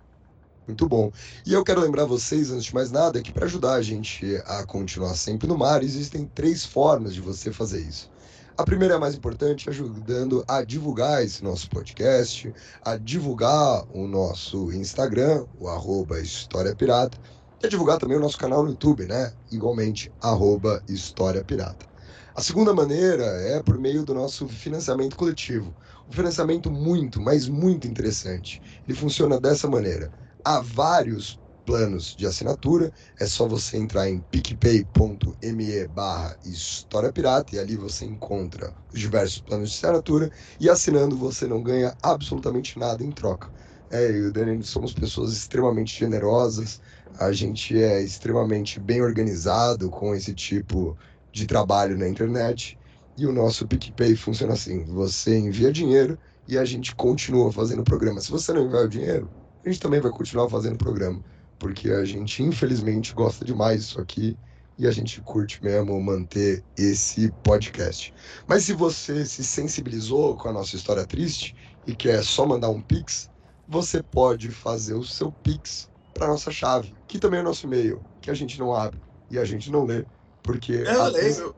Muito 0.67 0.89
bom. 0.89 1.13
E 1.45 1.53
eu 1.53 1.63
quero 1.63 1.81
lembrar 1.81 2.05
vocês, 2.05 2.51
antes 2.51 2.65
de 2.65 2.75
mais 2.75 2.91
nada, 2.91 3.23
que 3.23 3.33
para 3.33 3.47
ajudar 3.47 3.75
a 3.75 3.83
gente 3.83 4.37
a 4.47 4.65
continuar 4.65 5.15
sempre 5.15 5.47
no 5.47 5.57
mar, 5.57 5.83
existem 5.83 6.27
três 6.35 6.65
formas 6.65 7.15
de 7.15 7.21
você 7.21 7.53
fazer 7.53 7.81
isso. 7.81 8.11
A 8.59 8.65
primeira 8.65 8.95
é 8.95 8.97
a 8.97 9.01
mais 9.01 9.15
importante, 9.15 9.69
ajudando 9.69 10.43
a 10.49 10.65
divulgar 10.65 11.23
esse 11.23 11.45
nosso 11.45 11.69
podcast, 11.69 12.53
a 12.83 12.97
divulgar 12.97 13.85
o 13.95 14.09
nosso 14.09 14.73
Instagram, 14.73 15.45
o 15.61 15.69
arroba 15.69 16.21
História 16.21 16.75
Pirata, 16.75 17.19
e 17.63 17.67
a 17.67 17.69
divulgar 17.69 17.99
também 17.99 18.17
o 18.17 18.21
nosso 18.21 18.39
canal 18.39 18.63
no 18.63 18.71
YouTube, 18.71 19.05
né? 19.05 19.33
Igualmente, 19.53 20.11
arroba 20.23 20.83
História 20.89 21.45
Pirata. 21.45 21.87
A 22.35 22.43
segunda 22.43 22.75
maneira 22.75 23.25
é 23.25 23.63
por 23.63 23.79
meio 23.79 24.05
do 24.05 24.15
nosso 24.15 24.49
financiamento 24.49 25.17
coletivo. 25.17 25.75
Um 26.09 26.13
financiamento 26.13 26.71
muito, 26.71 27.21
mas 27.21 27.49
muito 27.49 27.87
interessante. 27.87 28.61
Ele 28.87 28.97
funciona 28.97 29.41
dessa 29.41 29.69
maneira. 29.69 30.11
Há 30.49 30.61
vários 30.61 31.41
planos 31.65 32.15
de 32.15 32.25
assinatura, 32.25 32.93
é 33.21 33.27
só 33.27 33.49
você 33.49 33.77
entrar 33.77 34.09
em 34.09 34.21
picpay.me 34.21 35.89
barra 35.89 36.39
História 36.45 37.13
Pirata 37.13 37.57
e 37.57 37.59
ali 37.59 37.77
você 37.77 38.05
encontra 38.05 38.73
os 38.95 39.01
diversos 39.01 39.41
planos 39.41 39.71
de 39.71 39.77
assinatura. 39.77 40.31
E 40.61 40.71
assinando 40.71 41.17
você 41.17 41.49
não 41.49 41.61
ganha 41.65 41.97
absolutamente 42.01 42.79
nada 42.79 43.03
em 43.03 43.11
troca. 43.11 43.53
É, 43.91 44.09
eu 44.09 44.27
e 44.27 44.29
o 44.29 44.33
Dani 44.33 44.63
somos 44.63 44.95
pessoas 44.95 45.33
extremamente 45.33 45.99
generosas, 45.99 46.81
a 47.19 47.33
gente 47.33 47.77
é 47.83 48.01
extremamente 48.01 48.79
bem 48.79 49.03
organizado 49.03 49.91
com 49.91 50.15
esse 50.15 50.33
tipo 50.33 50.97
de 51.33 51.45
trabalho 51.45 51.99
na 51.99 52.09
internet. 52.09 52.79
E 53.17 53.27
o 53.27 53.33
nosso 53.33 53.67
PicPay 53.67 54.15
funciona 54.15 54.53
assim, 54.53 54.85
você 54.85 55.37
envia 55.37 55.73
dinheiro 55.73 56.17
e 56.47 56.57
a 56.57 56.65
gente 56.65 56.95
continua 56.95 57.51
fazendo 57.51 57.81
o 57.81 57.85
programa. 57.85 58.21
Se 58.21 58.31
você 58.31 58.53
não 58.53 58.67
enviar 58.67 58.85
o 58.85 58.89
dinheiro, 58.89 59.33
a 59.69 59.73
gente 59.73 59.81
também 59.81 60.01
vai 60.01 60.11
continuar 60.11 60.49
fazendo 60.49 60.75
o 60.75 60.79
programa 60.79 61.23
porque 61.59 61.91
a 61.91 62.05
gente 62.05 62.43
infelizmente 62.43 63.15
gosta 63.15 63.45
demais 63.45 63.83
disso 63.87 64.01
aqui 64.01 64.39
e 64.79 64.87
a 64.87 64.91
gente 64.91 65.23
curte 65.23 65.63
mesmo 65.65 65.99
manter 66.03 66.67
esse 66.77 67.33
podcast. 67.43 68.13
Mas 68.47 68.65
se 68.65 68.75
você 68.75 69.25
se 69.25 69.43
sensibilizou 69.45 70.37
com 70.37 70.49
a 70.49 70.53
nossa 70.53 70.77
história 70.77 71.07
triste 71.07 71.55
e 71.87 71.97
quer 71.97 72.23
só 72.23 72.47
mandar 72.47 72.69
um 72.71 72.83
pix, 72.83 73.31
você 73.67 74.03
pode 74.03 74.51
fazer 74.51 74.95
o 74.95 75.03
seu 75.05 75.33
pix 75.33 75.91
para 76.13 76.29
nossa 76.29 76.51
chave, 76.51 76.95
que 77.07 77.19
também 77.19 77.39
é 77.41 77.43
o 77.43 77.47
nosso 77.47 77.67
e-mail, 77.67 78.07
que 78.21 78.31
a 78.31 78.35
gente 78.35 78.59
não 78.59 78.75
abre 78.75 79.01
e 79.31 79.39
a 79.39 79.45
gente 79.45 79.71
não 79.71 79.85
lê, 79.85 80.07
porque 80.43 80.73
Eu, 80.75 81.13
vezes- 81.13 81.39
eu, 81.39 81.57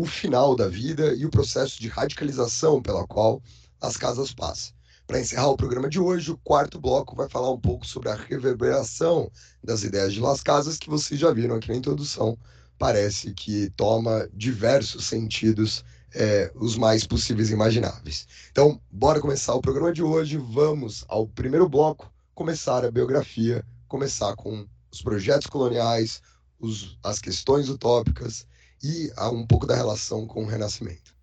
o 0.00 0.06
final 0.06 0.54
da 0.54 0.68
vida 0.68 1.12
e 1.12 1.26
o 1.26 1.30
processo 1.30 1.80
de 1.80 1.88
radicalização 1.88 2.80
pela 2.80 3.04
qual 3.08 3.42
as 3.80 3.96
casas 3.96 4.32
passam. 4.32 4.72
Para 5.04 5.18
encerrar 5.18 5.48
o 5.48 5.56
programa 5.56 5.88
de 5.88 5.98
hoje, 5.98 6.30
o 6.30 6.38
quarto 6.38 6.80
bloco 6.80 7.16
vai 7.16 7.28
falar 7.28 7.50
um 7.50 7.60
pouco 7.60 7.84
sobre 7.84 8.08
a 8.08 8.14
reverberação 8.14 9.28
das 9.64 9.82
ideias 9.82 10.12
de 10.12 10.20
Las 10.20 10.44
Casas 10.44 10.78
que 10.78 10.88
vocês 10.88 11.18
já 11.18 11.32
viram 11.32 11.56
aqui 11.56 11.70
na 11.70 11.76
introdução 11.76 12.38
parece 12.78 13.32
que 13.32 13.70
toma 13.70 14.28
diversos 14.32 15.06
sentidos, 15.06 15.84
é, 16.14 16.50
os 16.54 16.76
mais 16.76 17.06
possíveis 17.06 17.50
e 17.50 17.52
imagináveis. 17.52 18.26
Então, 18.50 18.80
bora 18.90 19.20
começar 19.20 19.54
o 19.54 19.60
programa 19.60 19.92
de 19.92 20.02
hoje. 20.02 20.36
Vamos 20.36 21.04
ao 21.08 21.26
primeiro 21.26 21.68
bloco, 21.68 22.12
começar 22.34 22.84
a 22.84 22.90
biografia, 22.90 23.64
começar 23.88 24.34
com 24.36 24.66
os 24.90 25.02
projetos 25.02 25.46
coloniais, 25.46 26.22
os, 26.58 26.98
as 27.02 27.20
questões 27.20 27.68
utópicas 27.68 28.46
e 28.82 29.10
a, 29.16 29.30
um 29.30 29.46
pouco 29.46 29.66
da 29.66 29.74
relação 29.74 30.26
com 30.26 30.44
o 30.44 30.46
Renascimento. 30.46 31.14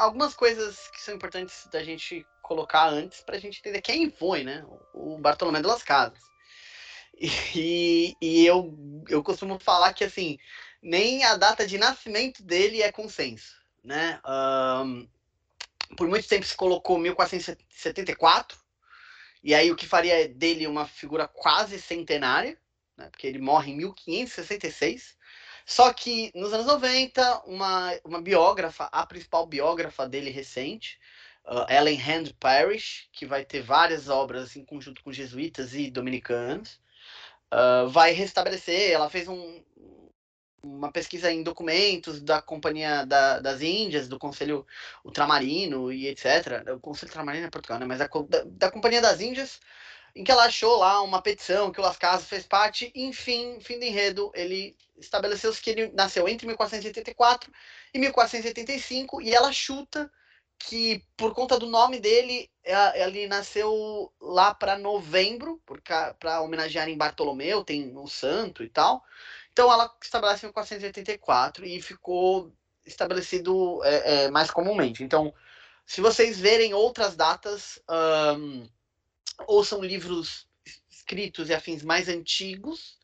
Algumas 0.00 0.34
coisas 0.34 0.88
que 0.88 1.00
são 1.00 1.14
importantes 1.14 1.68
da 1.70 1.82
gente 1.84 2.26
colocar 2.42 2.88
antes 2.88 3.20
para 3.20 3.36
a 3.36 3.38
gente 3.38 3.60
entender 3.60 3.80
quem 3.80 4.10
foi, 4.10 4.42
né? 4.42 4.64
O 4.94 5.18
Bartolomé 5.18 5.60
de 5.60 5.66
las 5.66 5.82
Casas. 5.82 6.18
E, 7.54 8.16
e 8.20 8.46
eu, 8.46 8.74
eu 9.08 9.22
costumo 9.22 9.58
falar 9.58 9.92
que 9.92 10.04
assim 10.04 10.38
nem 10.82 11.22
a 11.24 11.36
data 11.36 11.66
de 11.66 11.76
nascimento 11.76 12.42
dele 12.42 12.80
é 12.80 12.90
consenso, 12.90 13.60
né? 13.84 14.20
Um, 14.26 15.06
por 15.96 16.08
muito 16.08 16.26
tempo 16.26 16.46
se 16.46 16.56
colocou 16.56 16.98
1474, 16.98 18.58
e 19.42 19.54
aí 19.54 19.70
o 19.70 19.76
que 19.76 19.86
faria 19.86 20.28
dele 20.28 20.66
uma 20.66 20.86
figura 20.86 21.28
quase 21.28 21.78
centenária, 21.78 22.58
né? 22.96 23.08
porque 23.10 23.26
ele 23.26 23.38
morre 23.38 23.72
em 23.72 23.76
1566. 23.76 25.18
Só 25.70 25.92
que 25.92 26.32
nos 26.34 26.52
anos 26.52 26.66
90, 26.66 27.42
uma, 27.46 27.96
uma 28.04 28.20
biógrafa, 28.20 28.88
a 28.90 29.06
principal 29.06 29.46
biógrafa 29.46 30.08
dele 30.08 30.28
recente, 30.28 30.98
uh, 31.46 31.64
Ellen 31.72 31.96
Hand 31.96 32.34
Parrish, 32.40 33.08
que 33.12 33.24
vai 33.24 33.44
ter 33.44 33.62
várias 33.62 34.08
obras 34.08 34.56
em 34.56 34.64
conjunto 34.64 35.00
com 35.04 35.12
jesuítas 35.12 35.72
e 35.72 35.88
dominicanos, 35.88 36.80
uh, 37.54 37.88
vai 37.88 38.10
restabelecer. 38.10 38.90
Ela 38.90 39.08
fez 39.08 39.28
um, 39.28 39.62
uma 40.60 40.90
pesquisa 40.90 41.30
em 41.30 41.44
documentos 41.44 42.20
da 42.20 42.42
Companhia 42.42 43.06
da, 43.06 43.38
das 43.38 43.62
Índias, 43.62 44.08
do 44.08 44.18
Conselho 44.18 44.66
Ultramarino 45.04 45.92
e 45.92 46.08
etc. 46.08 46.64
O 46.74 46.80
Conselho 46.80 47.10
Ultramarino 47.10 47.46
é 47.46 47.50
Portugal, 47.50 47.78
né? 47.78 47.86
Mas 47.86 48.00
da, 48.00 48.08
da, 48.08 48.42
da, 48.44 48.70
Companhia 48.72 49.00
das 49.00 49.20
Índias, 49.20 49.60
em 50.14 50.24
que 50.24 50.30
ela 50.30 50.44
achou 50.44 50.78
lá 50.78 51.02
uma 51.02 51.22
petição 51.22 51.70
que 51.70 51.80
o 51.80 51.82
Las 51.82 51.96
Casas 51.96 52.28
fez 52.28 52.46
parte. 52.46 52.92
Enfim, 52.94 53.58
fim 53.60 53.78
do 53.78 53.84
enredo, 53.84 54.30
ele 54.34 54.76
estabeleceu 54.98 55.52
que 55.54 55.70
ele 55.70 55.88
nasceu 55.92 56.28
entre 56.28 56.46
1484 56.46 57.50
e 57.94 57.98
1485 57.98 59.20
e 59.22 59.34
ela 59.34 59.52
chuta 59.52 60.10
que 60.58 61.02
por 61.16 61.34
conta 61.34 61.58
do 61.58 61.66
nome 61.66 61.98
dele, 61.98 62.50
é, 62.62 63.02
ele 63.06 63.26
nasceu 63.26 64.12
lá 64.20 64.54
para 64.54 64.78
novembro, 64.78 65.60
para 66.18 66.42
homenagear 66.42 66.88
em 66.88 66.98
Bartolomeu, 66.98 67.64
tem 67.64 67.96
o 67.96 68.06
santo 68.06 68.62
e 68.62 68.68
tal. 68.68 69.02
Então 69.52 69.72
ela 69.72 69.90
estabelece 70.02 70.44
em 70.44 70.48
1484 70.48 71.64
e 71.64 71.80
ficou 71.80 72.52
estabelecido 72.84 73.82
é, 73.84 74.24
é, 74.24 74.30
mais 74.30 74.50
comumente. 74.50 75.02
Então, 75.02 75.32
se 75.86 76.00
vocês 76.00 76.38
verem 76.38 76.74
outras 76.74 77.16
datas, 77.16 77.80
um, 78.38 78.68
ou 79.46 79.64
são 79.64 79.82
livros 79.82 80.46
escritos 80.88 81.48
e 81.48 81.54
afins 81.54 81.82
mais 81.82 82.08
antigos, 82.08 82.98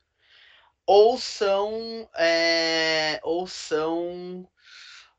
ou 0.87 1.19
são 1.19 2.09
é, 2.15 3.19
ou 3.23 3.47
são 3.47 4.49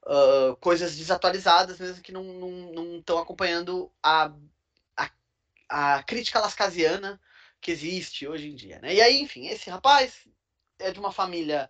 uh, 0.05 0.55
coisas 0.61 0.95
desatualizadas, 0.95 1.79
mesmo 1.79 2.01
que 2.01 2.11
não 2.11 2.97
estão 2.99 3.17
acompanhando 3.17 3.91
a, 4.01 4.31
a, 4.95 5.09
a 5.69 6.03
crítica 6.03 6.39
lascasiana 6.39 7.19
que 7.59 7.71
existe 7.71 8.27
hoje 8.27 8.49
em 8.49 8.55
dia. 8.55 8.79
Né? 8.79 8.95
E 8.95 9.01
aí, 9.01 9.21
enfim, 9.21 9.47
esse 9.47 9.69
rapaz 9.69 10.27
é 10.79 10.91
de 10.91 10.99
uma 10.99 11.11
família 11.11 11.69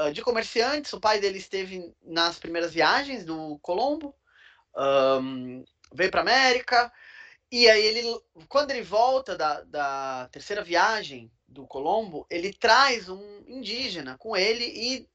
uh, 0.00 0.12
de 0.12 0.22
comerciantes. 0.22 0.92
O 0.92 1.00
pai 1.00 1.20
dele 1.20 1.38
esteve 1.38 1.94
nas 2.02 2.38
primeiras 2.38 2.72
viagens 2.72 3.24
do 3.24 3.58
Colombo, 3.60 4.14
um, 4.76 5.64
veio 5.92 6.10
para 6.10 6.22
América. 6.22 6.92
E 7.50 7.68
aí 7.68 7.82
ele, 7.82 8.20
quando 8.48 8.70
ele 8.70 8.82
volta 8.82 9.36
da, 9.36 9.62
da 9.62 10.28
terceira 10.30 10.62
viagem 10.62 11.32
do 11.46 11.66
Colombo, 11.66 12.26
ele 12.28 12.52
traz 12.52 13.08
um 13.08 13.42
indígena 13.46 14.18
com 14.18 14.36
ele 14.36 14.64
e 14.64 15.08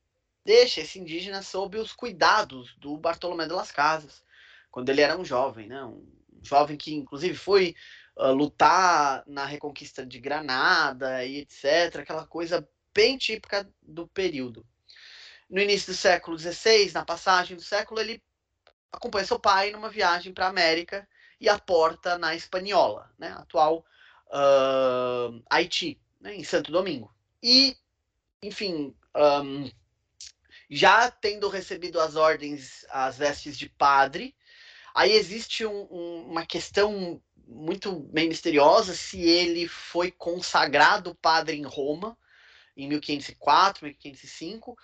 deixa 0.43 0.82
esse 0.82 1.00
indígena 1.00 1.43
sob 1.43 1.78
os 1.78 1.93
cuidados 1.93 2.76
do 2.78 2.98
Bartolomé 2.98 3.46
de 3.46 3.54
las 3.54 3.72
Casas, 3.72 4.24
quando 4.72 4.89
ele 4.89 5.02
era 5.02 5.17
um 5.17 5.24
jovem, 5.24 5.67
né? 5.67 5.84
Um 5.86 6.06
jovem 6.41 6.76
que 6.76 6.93
inclusive 6.93 7.36
foi 7.36 7.76
uh, 8.17 8.32
lutar 8.32 9.24
na 9.28 9.46
reconquista 9.46 10.04
de 10.04 10.19
Granada 10.19 11.24
e 11.24 11.38
etc, 11.38 11.98
aquela 12.00 12.26
coisa 12.26 12.67
bem 12.93 13.15
típica 13.15 13.69
do 13.82 14.08
período. 14.08 14.65
No 15.48 15.62
início 15.62 15.93
do 15.93 15.98
século 15.98 16.38
XVI, 16.38 16.91
na 16.93 17.06
passagem 17.06 17.56
do 17.56 17.62
século, 17.62 18.00
ele 18.00 18.22
acompanha 18.91 19.26
seu 19.26 19.39
pai 19.39 19.69
numa 19.69 19.89
viagem 19.89 20.34
para 20.34 20.48
a 20.48 20.50
América 20.50 21.08
e 21.43 21.49
aporta 21.49 22.17
na 22.17 22.34
Espanhola, 22.34 23.12
né, 23.19 23.36
atual 23.38 23.86
uh, 24.29 25.43
Haiti, 25.49 25.99
né, 26.21 26.34
em 26.34 26.43
Santo 26.45 26.71
Domingo. 26.71 27.13
E, 27.43 27.75
enfim, 28.41 28.95
um, 29.43 29.69
já 30.69 31.12
tendo 31.12 31.49
recebido 31.49 31.99
as 31.99 32.15
ordens, 32.15 32.86
as 32.89 33.17
vestes 33.17 33.58
de 33.58 33.67
padre, 33.67 34.34
aí 34.95 35.12
existe 35.12 35.65
um, 35.65 35.86
um, 35.91 36.27
uma 36.29 36.45
questão 36.45 37.21
muito 37.45 37.91
bem 37.91 38.29
misteriosa 38.29 38.95
se 38.95 39.21
ele 39.21 39.67
foi 39.67 40.12
consagrado 40.12 41.13
padre 41.13 41.58
em 41.58 41.65
Roma 41.65 42.17
em 42.77 42.88
1504, 42.88 43.84
1505, 43.86 44.71
uh, 44.71 44.77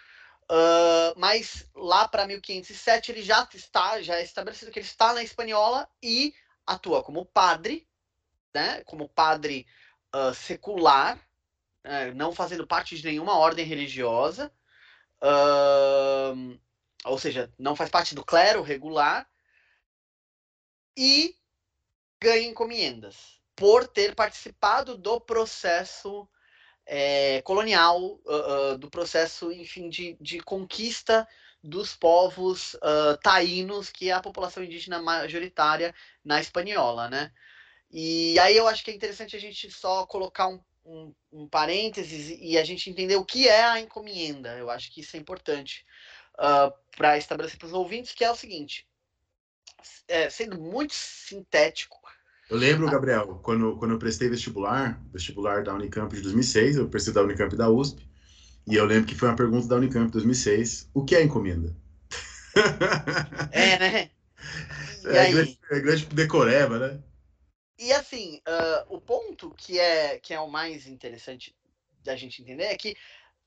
mas 1.15 1.65
lá 1.73 2.05
para 2.05 2.27
1507 2.27 3.13
ele 3.13 3.21
já 3.21 3.47
está, 3.53 4.01
já 4.01 4.17
é 4.17 4.23
estabelecido 4.23 4.71
que 4.71 4.79
ele 4.79 4.85
está 4.85 5.13
na 5.13 5.23
espanhola 5.23 5.87
e 6.03 6.33
atua 6.73 7.03
como 7.03 7.25
padre, 7.25 7.87
né, 8.53 8.83
como 8.85 9.09
padre 9.09 9.67
uh, 10.15 10.33
secular, 10.33 11.17
uh, 11.85 12.15
não 12.15 12.31
fazendo 12.31 12.65
parte 12.65 12.95
de 12.97 13.05
nenhuma 13.05 13.37
ordem 13.37 13.65
religiosa, 13.65 14.51
ou 17.03 17.17
seja, 17.17 17.51
não 17.57 17.75
faz 17.75 17.89
parte 17.89 18.15
do 18.15 18.23
clero 18.23 18.61
regular, 18.61 19.29
e 20.95 21.35
ganha 22.21 22.47
encomendas 22.47 23.39
por 23.55 23.87
ter 23.87 24.15
participado 24.15 24.97
do 24.97 25.19
processo 25.19 26.27
é, 26.85 27.41
colonial 27.43 28.01
uh, 28.01 28.73
uh, 28.73 28.77
do 28.77 28.89
processo, 28.89 29.51
enfim, 29.51 29.89
de, 29.89 30.17
de 30.19 30.39
conquista 30.41 31.27
dos 31.63 31.95
povos 31.95 32.75
uh, 32.75 33.17
taínos, 33.21 33.89
que 33.89 34.09
é 34.09 34.13
a 34.13 34.21
população 34.21 34.63
indígena 34.63 35.01
majoritária 35.01 35.93
na 36.23 36.39
espanhola, 36.39 37.09
né? 37.09 37.31
E 37.91 38.37
aí 38.39 38.55
eu 38.55 38.67
acho 38.67 38.83
que 38.83 38.91
é 38.91 38.93
interessante 38.93 39.35
a 39.35 39.39
gente 39.39 39.69
só 39.71 40.05
colocar 40.05 40.47
um, 40.47 40.61
um, 40.85 41.13
um 41.31 41.47
parênteses 41.47 42.37
e 42.39 42.57
a 42.57 42.63
gente 42.63 42.89
entender 42.89 43.15
o 43.15 43.25
que 43.25 43.47
é 43.47 43.63
a 43.63 43.79
encomenda. 43.79 44.57
Eu 44.57 44.69
acho 44.69 44.93
que 44.93 45.01
isso 45.01 45.17
é 45.17 45.19
importante 45.19 45.85
uh, 46.35 46.71
para 46.95 47.17
estabelecer 47.17 47.57
para 47.57 47.67
os 47.67 47.73
ouvintes, 47.73 48.13
que 48.13 48.23
é 48.23 48.31
o 48.31 48.35
seguinte, 48.35 48.87
é, 50.07 50.29
sendo 50.29 50.59
muito 50.59 50.93
sintético, 50.93 51.99
eu 52.49 52.57
lembro, 52.57 52.89
Gabriel, 52.89 53.39
quando, 53.43 53.77
quando 53.77 53.91
eu 53.91 53.99
prestei 53.99 54.27
vestibular, 54.27 54.99
vestibular 55.13 55.63
da 55.63 55.75
Unicamp 55.75 56.15
de 56.15 56.21
2006, 56.23 56.77
eu 56.77 56.89
prestei 56.89 57.13
da 57.13 57.21
Unicamp 57.21 57.55
da 57.55 57.69
USP, 57.69 58.08
e 58.69 58.75
eu 58.75 58.85
lembro 58.85 59.07
que 59.07 59.15
foi 59.15 59.27
uma 59.27 59.35
pergunta 59.35 59.67
da 59.67 59.75
Unicamp 59.75 60.05
de 60.05 60.13
2006, 60.13 60.89
o 60.93 61.03
que 61.03 61.15
é 61.15 61.23
encomenda? 61.23 61.75
É, 63.51 63.79
né? 63.79 64.11
E 65.01 65.07
é, 65.07 65.19
aí... 65.19 65.31
grande, 65.31 65.59
é 65.71 65.79
grande 65.79 66.05
decoreba, 66.07 66.77
né? 66.77 67.03
E 67.77 67.93
assim, 67.93 68.41
uh, 68.47 68.95
o 68.95 68.99
ponto 68.99 69.53
que 69.57 69.79
é, 69.79 70.19
que 70.19 70.33
é 70.33 70.39
o 70.39 70.49
mais 70.49 70.85
interessante 70.85 71.55
da 72.03 72.15
gente 72.15 72.41
entender 72.41 72.65
é 72.65 72.77
que 72.77 72.95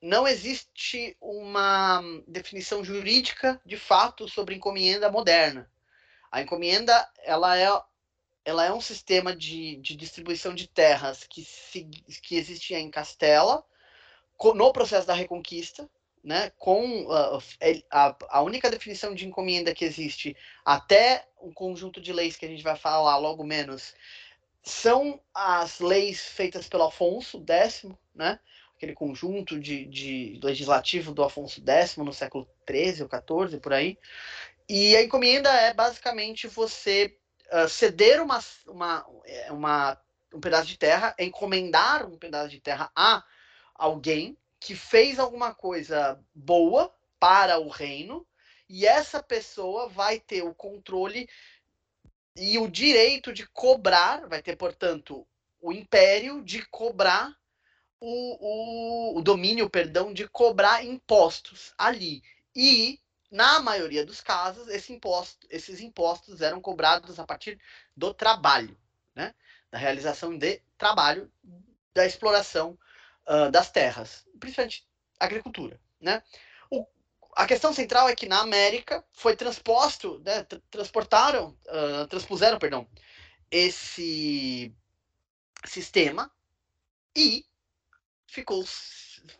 não 0.00 0.26
existe 0.26 1.16
uma 1.20 2.02
definição 2.26 2.82
jurídica 2.82 3.60
de 3.64 3.76
fato 3.76 4.26
sobre 4.28 4.54
encomenda 4.54 5.10
moderna. 5.10 5.70
A 6.30 6.40
encomenda 6.40 7.08
ela 7.22 7.56
é 7.56 7.68
ela 8.44 8.64
é 8.64 8.72
um 8.72 8.80
sistema 8.80 9.36
de, 9.36 9.76
de 9.76 9.94
distribuição 9.94 10.52
de 10.54 10.66
terras 10.66 11.24
que, 11.24 11.44
se, 11.44 11.84
que 12.22 12.36
existia 12.36 12.80
em 12.80 12.90
Castela 12.90 13.64
no 14.54 14.72
processo 14.72 15.06
da 15.06 15.14
Reconquista, 15.14 15.88
né, 16.22 16.52
com 16.56 17.04
uh, 17.06 17.42
a, 17.90 18.16
a 18.28 18.42
única 18.42 18.70
definição 18.70 19.14
de 19.14 19.26
encomenda 19.26 19.74
que 19.74 19.84
existe 19.84 20.36
até 20.64 21.26
um 21.40 21.52
conjunto 21.52 22.00
de 22.00 22.12
leis 22.12 22.36
que 22.36 22.46
a 22.46 22.48
gente 22.48 22.62
vai 22.62 22.76
falar 22.76 23.18
logo 23.18 23.42
menos 23.42 23.94
são 24.62 25.20
as 25.34 25.80
leis 25.80 26.24
feitas 26.24 26.68
pelo 26.68 26.84
Afonso 26.84 27.42
X, 27.44 27.86
né, 28.14 28.38
aquele 28.76 28.94
conjunto 28.94 29.58
de, 29.58 29.84
de 29.86 30.40
legislativo 30.42 31.12
do 31.12 31.24
Afonso 31.24 31.60
X 31.64 31.96
no 31.96 32.12
século 32.12 32.48
13 32.64 33.02
ou 33.02 33.08
14 33.08 33.58
por 33.58 33.72
aí. 33.72 33.98
E 34.68 34.96
a 34.96 35.02
encomenda 35.02 35.50
é 35.50 35.74
basicamente 35.74 36.46
você 36.46 37.16
uh, 37.52 37.68
ceder 37.68 38.22
uma, 38.22 38.40
uma, 38.66 39.06
é, 39.24 39.52
uma, 39.52 40.00
um 40.32 40.40
pedaço 40.40 40.66
de 40.66 40.78
terra, 40.78 41.14
encomendar 41.18 42.06
um 42.06 42.16
pedaço 42.16 42.48
de 42.48 42.60
terra 42.60 42.90
a 42.94 43.24
alguém 43.82 44.38
que 44.60 44.76
fez 44.76 45.18
alguma 45.18 45.52
coisa 45.52 46.16
boa 46.32 46.94
para 47.18 47.58
o 47.58 47.68
reino, 47.68 48.24
e 48.68 48.86
essa 48.86 49.20
pessoa 49.20 49.88
vai 49.88 50.20
ter 50.20 50.42
o 50.42 50.54
controle 50.54 51.28
e 52.36 52.56
o 52.58 52.68
direito 52.68 53.32
de 53.32 53.44
cobrar, 53.48 54.28
vai 54.28 54.40
ter, 54.40 54.54
portanto, 54.54 55.26
o 55.60 55.72
império 55.72 56.44
de 56.44 56.64
cobrar 56.66 57.36
o, 58.00 59.16
o, 59.16 59.18
o 59.18 59.22
domínio, 59.22 59.68
perdão, 59.68 60.14
de 60.14 60.28
cobrar 60.28 60.84
impostos 60.84 61.74
ali. 61.76 62.22
E 62.54 63.00
na 63.32 63.58
maioria 63.58 64.06
dos 64.06 64.20
casos, 64.20 64.68
esse 64.68 64.92
imposto, 64.92 65.44
esses 65.50 65.80
impostos 65.80 66.40
eram 66.40 66.60
cobrados 66.60 67.18
a 67.18 67.26
partir 67.26 67.60
do 67.96 68.14
trabalho, 68.14 68.78
né? 69.12 69.34
da 69.72 69.78
realização 69.78 70.38
de 70.38 70.62
trabalho, 70.78 71.30
da 71.92 72.06
exploração 72.06 72.78
uh, 73.26 73.50
das 73.50 73.70
terras, 73.70 74.26
principalmente 74.38 74.86
agricultura. 75.18 75.80
Né? 76.00 76.22
O, 76.70 76.86
a 77.34 77.46
questão 77.46 77.72
central 77.72 78.08
é 78.08 78.16
que 78.16 78.26
na 78.26 78.40
América 78.40 79.04
foi 79.12 79.36
transposto, 79.36 80.20
né, 80.24 80.46
transportaram, 80.70 81.56
uh, 81.66 82.06
transpuseram, 82.08 82.58
perdão, 82.58 82.88
esse 83.50 84.74
sistema 85.64 86.30
e 87.14 87.44
ficou, 88.26 88.64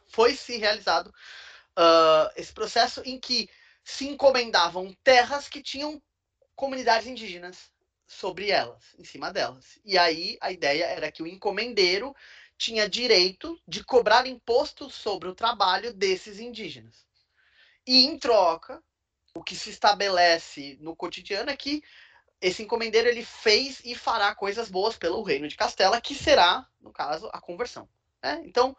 foi 0.09 0.35
se 0.35 0.57
realizado 0.59 1.09
uh, 1.09 2.31
esse 2.37 2.53
processo 2.53 3.03
em 3.05 3.19
que 3.19 3.49
se 3.83 4.07
encomendavam 4.07 4.95
terras 5.03 5.49
que 5.49 5.63
tinham 5.63 6.01
comunidades 6.55 7.07
indígenas 7.07 7.73
sobre 8.07 8.51
elas, 8.51 8.95
em 8.99 9.05
cima 9.05 9.33
delas. 9.33 9.79
E 9.85 9.97
aí 9.97 10.37
a 10.41 10.53
ideia 10.53 10.85
era 10.85 11.11
que 11.11 11.23
o 11.23 11.27
encomendeiro 11.27 12.15
tinha 12.63 12.89
direito 12.89 13.61
de 13.67 13.83
cobrar 13.83 14.25
imposto 14.25 14.89
sobre 14.89 15.29
o 15.29 15.35
trabalho 15.35 15.93
desses 15.93 16.39
indígenas. 16.39 17.05
E 17.85 18.05
em 18.05 18.17
troca, 18.17 18.81
o 19.35 19.43
que 19.43 19.57
se 19.57 19.71
estabelece 19.71 20.79
no 20.81 20.95
cotidiano 20.95 21.51
é 21.51 21.57
que 21.57 21.83
esse 22.41 22.63
encomendeiro 22.63 23.09
ele 23.09 23.25
fez 23.25 23.81
e 23.85 23.97
fará 23.97 24.33
coisas 24.33 24.71
boas 24.71 24.97
pelo 24.97 25.25
reino 25.25 25.49
de 25.49 25.57
Castela, 25.57 26.01
que 26.01 26.15
será, 26.15 26.65
no 26.81 26.93
caso, 26.93 27.29
a 27.33 27.41
conversão. 27.41 27.89
Né? 28.23 28.41
Então, 28.45 28.77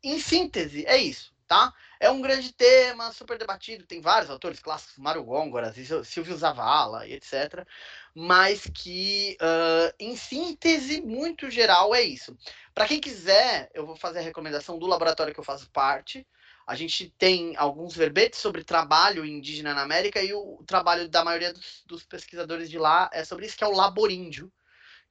em 0.00 0.20
síntese, 0.20 0.86
é 0.86 0.96
isso 0.96 1.33
tá? 1.54 1.72
É 2.00 2.10
um 2.10 2.20
grande 2.20 2.52
tema, 2.52 3.12
super 3.12 3.38
debatido, 3.38 3.86
tem 3.86 4.00
vários 4.00 4.28
autores 4.28 4.58
clássicos, 4.58 4.98
Mário 4.98 5.22
Góngora, 5.22 5.72
Silvio 6.04 6.36
Zavala 6.36 7.06
e 7.06 7.12
etc. 7.12 7.64
Mas 8.12 8.66
que, 8.74 9.36
uh, 9.40 9.94
em 9.98 10.16
síntese, 10.16 11.00
muito 11.00 11.48
geral, 11.48 11.94
é 11.94 12.02
isso. 12.02 12.36
Para 12.74 12.88
quem 12.88 13.00
quiser, 13.00 13.70
eu 13.72 13.86
vou 13.86 13.94
fazer 13.94 14.18
a 14.18 14.22
recomendação 14.22 14.78
do 14.78 14.86
laboratório 14.86 15.32
que 15.32 15.38
eu 15.38 15.44
faço 15.44 15.70
parte. 15.70 16.26
A 16.66 16.74
gente 16.74 17.10
tem 17.16 17.54
alguns 17.56 17.94
verbetes 17.94 18.40
sobre 18.40 18.64
trabalho 18.64 19.24
indígena 19.24 19.74
na 19.74 19.82
América 19.82 20.20
e 20.20 20.32
o 20.32 20.62
trabalho 20.66 21.08
da 21.08 21.24
maioria 21.24 21.52
dos, 21.52 21.84
dos 21.86 22.04
pesquisadores 22.04 22.68
de 22.68 22.78
lá 22.78 23.08
é 23.12 23.24
sobre 23.24 23.46
isso, 23.46 23.56
que 23.56 23.64
é 23.64 23.68
o 23.68 23.76
laboríndio 23.76 24.50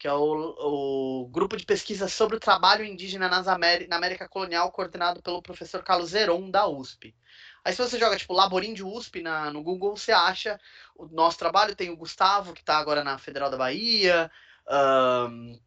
que 0.03 0.07
é 0.09 0.11
o, 0.11 1.23
o 1.23 1.29
grupo 1.29 1.55
de 1.55 1.65
pesquisa 1.65 2.09
sobre 2.09 2.35
o 2.35 2.39
trabalho 2.39 2.83
indígena 2.83 3.29
nas 3.29 3.45
na 3.45 3.95
América 3.95 4.27
Colonial, 4.27 4.69
coordenado 4.69 5.21
pelo 5.21 5.41
professor 5.41 5.81
Carlos 5.81 6.09
Zeron, 6.09 6.51
da 6.51 6.67
USP. 6.67 7.15
Aí 7.63 7.71
se 7.71 7.81
você 7.81 7.97
joga, 7.97 8.17
tipo, 8.17 8.33
Laboríndio 8.33 8.85
USP 8.85 9.21
na, 9.21 9.49
no 9.49 9.63
Google, 9.63 9.95
você 9.95 10.11
acha 10.11 10.59
o 10.93 11.05
nosso 11.05 11.39
trabalho. 11.39 11.73
Tem 11.73 11.89
o 11.89 11.95
Gustavo, 11.95 12.51
que 12.51 12.59
está 12.59 12.79
agora 12.79 13.01
na 13.01 13.17
Federal 13.17 13.49
da 13.49 13.55
Bahia, 13.55 14.29
um, 15.29 15.57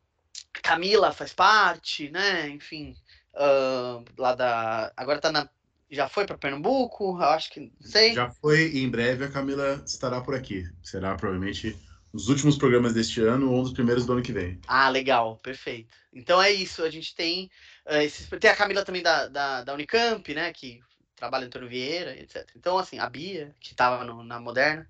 Camila 0.62 1.12
faz 1.12 1.32
parte, 1.32 2.10
né? 2.10 2.46
Enfim, 2.50 2.94
um, 3.34 4.04
lá 4.18 4.34
da... 4.34 4.92
Agora 4.94 5.16
está 5.16 5.32
na 5.32 5.48
já 5.90 6.10
foi 6.10 6.26
para 6.26 6.36
Pernambuco, 6.36 7.16
eu 7.16 7.24
acho 7.24 7.50
que 7.50 7.60
não 7.60 7.70
sei. 7.80 8.12
Já 8.12 8.28
foi 8.28 8.68
e 8.68 8.82
em 8.84 8.90
breve 8.90 9.24
a 9.24 9.30
Camila 9.30 9.82
estará 9.86 10.20
por 10.20 10.34
aqui. 10.34 10.68
Será 10.82 11.14
provavelmente 11.14 11.74
os 12.12 12.28
últimos 12.28 12.56
programas 12.56 12.94
deste 12.94 13.20
ano 13.20 13.50
ou 13.50 13.60
um 13.60 13.62
dos 13.62 13.72
primeiros 13.72 14.06
do 14.06 14.12
ano 14.12 14.22
que 14.22 14.32
vem. 14.32 14.60
Ah, 14.66 14.88
legal, 14.88 15.36
perfeito. 15.38 15.94
Então 16.12 16.40
é 16.40 16.50
isso, 16.50 16.82
a 16.82 16.90
gente 16.90 17.14
tem. 17.14 17.50
Uh, 17.86 17.96
esses, 17.96 18.28
tem 18.40 18.50
a 18.50 18.56
Camila 18.56 18.84
também 18.84 19.02
da, 19.02 19.28
da, 19.28 19.62
da, 19.62 19.74
Unicamp, 19.74 20.34
né? 20.34 20.52
Que 20.52 20.80
trabalha 21.14 21.44
em 21.44 21.46
Antônio 21.46 21.68
Vieira, 21.68 22.16
etc. 22.18 22.48
Então, 22.56 22.78
assim, 22.78 22.98
a 22.98 23.08
Bia, 23.08 23.54
que 23.60 23.72
estava 23.72 24.04
na 24.04 24.40
Moderna. 24.40 24.88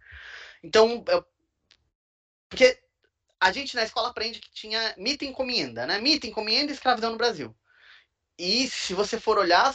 Então, 0.62 1.04
eu, 1.08 1.24
porque 2.48 2.78
a 3.40 3.52
gente 3.52 3.74
na 3.76 3.84
escola 3.84 4.08
aprende 4.08 4.40
que 4.40 4.50
tinha 4.50 4.94
mito 4.96 5.24
e 5.24 5.28
encomenda, 5.28 5.86
né? 5.86 5.98
Mito, 6.00 6.26
encomenda 6.26 6.72
e 6.72 6.74
escravidão 6.74 7.12
no 7.12 7.18
Brasil. 7.18 7.54
E 8.38 8.68
se 8.68 8.92
você 8.94 9.18
for 9.18 9.38
olhar, 9.38 9.74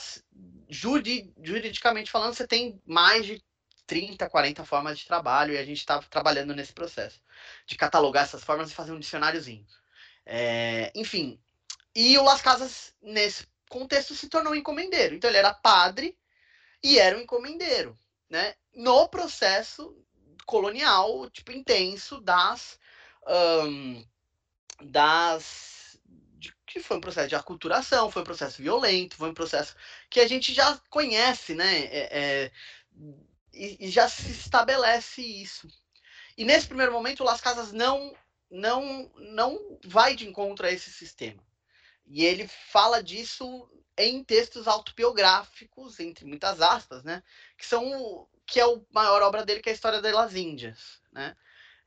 juridicamente 0.69 2.11
falando, 2.11 2.33
você 2.33 2.47
tem 2.47 2.79
mais 2.85 3.25
de 3.25 3.43
30, 3.87 4.29
40 4.29 4.65
formas 4.65 4.99
de 4.99 5.05
trabalho 5.05 5.53
e 5.53 5.57
a 5.57 5.65
gente 5.65 5.79
estava 5.79 6.05
trabalhando 6.09 6.55
nesse 6.55 6.73
processo 6.73 7.21
de 7.65 7.75
catalogar 7.75 8.23
essas 8.23 8.43
formas 8.43 8.71
e 8.71 8.75
fazer 8.75 8.91
um 8.91 8.99
dicionáriozinho. 8.99 9.65
É, 10.25 10.91
enfim, 10.95 11.39
e 11.95 12.17
o 12.17 12.23
Las 12.23 12.41
Casas, 12.41 12.93
nesse 13.01 13.47
contexto, 13.69 14.15
se 14.15 14.29
tornou 14.29 14.55
encomendeiro. 14.55 15.15
Então 15.15 15.29
ele 15.29 15.37
era 15.37 15.53
padre 15.53 16.17
e 16.83 16.97
era 16.97 17.17
um 17.17 17.21
encomendeiro, 17.21 17.97
né? 18.29 18.55
No 18.73 19.07
processo 19.09 19.95
colonial, 20.45 21.29
tipo, 21.29 21.51
intenso 21.51 22.21
das... 22.21 22.79
Um, 23.27 24.03
das 24.83 25.99
que 26.65 26.79
foi 26.79 26.97
um 26.97 27.01
processo 27.01 27.27
de 27.27 27.35
aculturação, 27.35 28.09
foi 28.09 28.21
um 28.21 28.25
processo 28.25 28.61
violento, 28.61 29.17
foi 29.17 29.29
um 29.29 29.33
processo 29.33 29.75
que 30.09 30.21
a 30.21 30.27
gente 30.27 30.53
já 30.53 30.79
conhece, 30.89 31.53
né? 31.53 31.81
É, 31.85 32.09
é, 32.11 32.51
e, 33.53 33.77
e 33.79 33.89
já 33.89 34.07
se 34.07 34.31
estabelece 34.31 35.21
isso. 35.21 35.67
E 36.37 36.45
nesse 36.45 36.67
primeiro 36.67 36.91
momento, 36.91 37.21
o 37.21 37.25
Las 37.25 37.41
Casas 37.41 37.71
não, 37.71 38.15
não, 38.49 39.11
não 39.15 39.79
vai 39.85 40.15
de 40.15 40.27
encontro 40.27 40.65
a 40.65 40.71
esse 40.71 40.91
sistema. 40.91 41.43
E 42.05 42.25
ele 42.25 42.47
fala 42.47 43.01
disso 43.01 43.69
em 43.97 44.23
textos 44.23 44.67
autobiográficos, 44.67 45.99
entre 45.99 46.25
muitas 46.25 46.61
aspas, 46.61 47.03
né? 47.03 47.21
Que 47.57 47.65
são 47.65 48.27
que 48.45 48.59
é 48.59 48.63
a 48.63 48.81
maior 48.91 49.21
obra 49.21 49.45
dele, 49.45 49.61
que 49.61 49.69
é 49.69 49.71
a 49.71 49.75
História 49.75 50.01
das 50.01 50.35
Índias, 50.35 51.01
né? 51.11 51.35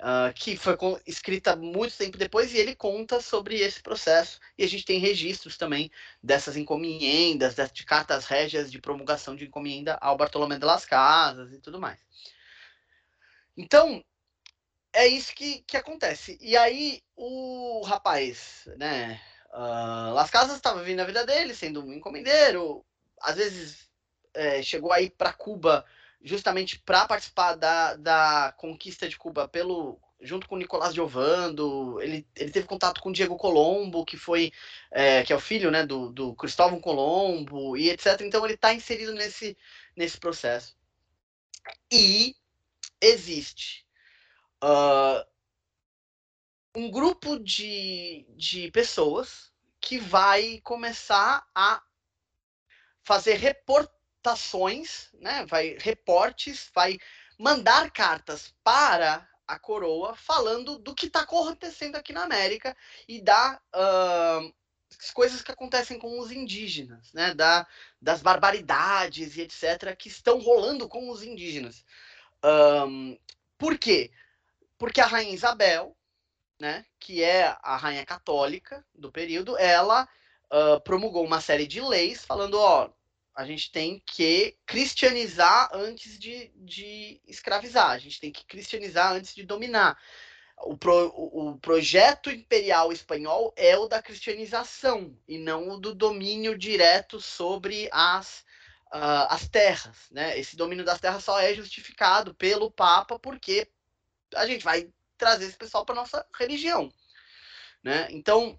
Uh, 0.00 0.34
que 0.34 0.56
foi 0.56 0.76
escrita 1.06 1.54
muito 1.54 1.96
tempo 1.96 2.18
depois 2.18 2.52
e 2.52 2.58
ele 2.58 2.74
conta 2.74 3.20
sobre 3.20 3.60
esse 3.60 3.80
processo 3.80 4.40
e 4.58 4.64
a 4.64 4.68
gente 4.68 4.84
tem 4.84 4.98
registros 4.98 5.56
também 5.56 5.88
dessas 6.20 6.56
encomendas, 6.56 7.54
de 7.72 7.86
cartas 7.86 8.26
régias 8.26 8.72
de 8.72 8.80
promulgação 8.80 9.36
de 9.36 9.46
encomenda 9.46 9.96
ao 10.00 10.16
Bartolomé 10.16 10.58
de 10.58 10.64
las 10.64 10.84
Casas 10.84 11.52
e 11.52 11.60
tudo 11.60 11.80
mais. 11.80 12.00
Então, 13.56 14.04
é 14.92 15.06
isso 15.06 15.34
que, 15.34 15.62
que 15.62 15.76
acontece. 15.76 16.36
E 16.40 16.56
aí, 16.56 17.00
o 17.16 17.82
rapaz, 17.84 18.68
né, 18.76 19.20
uh, 19.52 20.12
Las 20.12 20.30
Casas 20.30 20.56
estava 20.56 20.80
vivendo 20.80 21.00
a 21.00 21.04
vida 21.04 21.24
dele, 21.24 21.54
sendo 21.54 21.84
um 21.84 21.92
encomendeiro, 21.92 22.84
às 23.20 23.36
vezes 23.36 23.88
é, 24.34 24.62
chegou 24.62 24.92
aí 24.92 25.08
para 25.08 25.32
Cuba 25.32 25.84
justamente 26.24 26.78
para 26.80 27.06
participar 27.06 27.54
da, 27.54 27.94
da 27.94 28.52
conquista 28.56 29.08
de 29.08 29.16
Cuba 29.16 29.46
pelo 29.46 30.00
junto 30.20 30.48
com 30.48 30.56
Nicolás 30.56 30.94
Giovando, 30.94 32.00
ele, 32.00 32.26
ele 32.34 32.50
teve 32.50 32.66
contato 32.66 33.00
com 33.02 33.12
Diego 33.12 33.36
Colombo, 33.36 34.06
que 34.06 34.16
foi 34.16 34.50
é, 34.90 35.22
que 35.22 35.32
é 35.32 35.36
o 35.36 35.40
filho 35.40 35.70
né, 35.70 35.84
do, 35.84 36.10
do 36.10 36.34
Cristóvão 36.34 36.80
Colombo, 36.80 37.76
e 37.76 37.90
etc. 37.90 38.22
Então 38.22 38.42
ele 38.44 38.54
está 38.54 38.72
inserido 38.72 39.12
nesse, 39.12 39.54
nesse 39.94 40.18
processo. 40.18 40.74
E 41.92 42.34
existe 43.02 43.86
uh, 44.62 45.24
um 46.74 46.90
grupo 46.90 47.38
de, 47.38 48.26
de 48.30 48.70
pessoas 48.70 49.52
que 49.78 49.98
vai 49.98 50.60
começar 50.64 51.46
a 51.54 51.82
fazer 53.02 53.34
report, 53.34 53.90
né, 55.20 55.44
vai 55.46 55.76
reportes, 55.78 56.70
vai 56.74 56.98
mandar 57.38 57.90
cartas 57.90 58.54
para 58.62 59.28
a 59.46 59.58
coroa 59.58 60.16
falando 60.16 60.78
do 60.78 60.94
que 60.94 61.06
está 61.06 61.20
acontecendo 61.20 61.96
aqui 61.96 62.12
na 62.12 62.22
América 62.22 62.76
e 63.06 63.20
da 63.20 63.60
uh, 63.74 64.54
coisas 65.12 65.42
que 65.42 65.52
acontecem 65.52 65.98
com 65.98 66.18
os 66.18 66.30
indígenas, 66.30 67.12
né, 67.12 67.34
da, 67.34 67.66
das 68.00 68.22
barbaridades 68.22 69.36
e 69.36 69.42
etc 69.42 69.94
que 69.96 70.08
estão 70.08 70.38
rolando 70.38 70.88
com 70.88 71.10
os 71.10 71.22
indígenas. 71.22 71.84
Um, 72.44 73.18
por 73.58 73.78
quê? 73.78 74.10
Porque 74.78 75.00
a 75.00 75.06
rainha 75.06 75.34
Isabel, 75.34 75.96
né, 76.60 76.84
que 76.98 77.22
é 77.22 77.56
a 77.62 77.76
rainha 77.76 78.04
católica 78.04 78.84
do 78.94 79.10
período, 79.10 79.58
ela 79.58 80.08
uh, 80.52 80.80
promulgou 80.80 81.24
uma 81.24 81.40
série 81.40 81.66
de 81.66 81.80
leis 81.80 82.24
falando, 82.24 82.54
ó, 82.54 82.90
a 83.34 83.44
gente 83.44 83.72
tem 83.72 84.00
que 84.06 84.56
cristianizar 84.64 85.68
antes 85.72 86.18
de, 86.18 86.52
de 86.54 87.20
escravizar, 87.26 87.90
a 87.90 87.98
gente 87.98 88.20
tem 88.20 88.30
que 88.30 88.44
cristianizar 88.46 89.12
antes 89.12 89.34
de 89.34 89.42
dominar. 89.42 89.98
O, 90.58 90.76
pro, 90.76 91.08
o, 91.16 91.58
projeto 91.58 92.30
imperial 92.30 92.92
espanhol 92.92 93.52
é 93.56 93.76
o 93.76 93.88
da 93.88 94.00
cristianização 94.00 95.18
e 95.26 95.36
não 95.36 95.70
o 95.70 95.78
do 95.78 95.92
domínio 95.92 96.56
direto 96.56 97.20
sobre 97.20 97.88
as, 97.90 98.44
uh, 98.92 99.26
as 99.28 99.48
terras. 99.48 100.08
Né? 100.12 100.38
Esse 100.38 100.56
domínio 100.56 100.84
das 100.84 101.00
terras 101.00 101.24
só 101.24 101.40
é 101.40 101.52
justificado 101.54 102.32
pelo 102.34 102.70
Papa 102.70 103.18
porque 103.18 103.68
a 104.32 104.46
gente 104.46 104.64
vai 104.64 104.88
trazer 105.18 105.46
esse 105.46 105.56
pessoal 105.56 105.84
para 105.84 105.96
nossa 105.96 106.24
religião. 106.38 106.92
Né? 107.82 108.06
Então, 108.10 108.58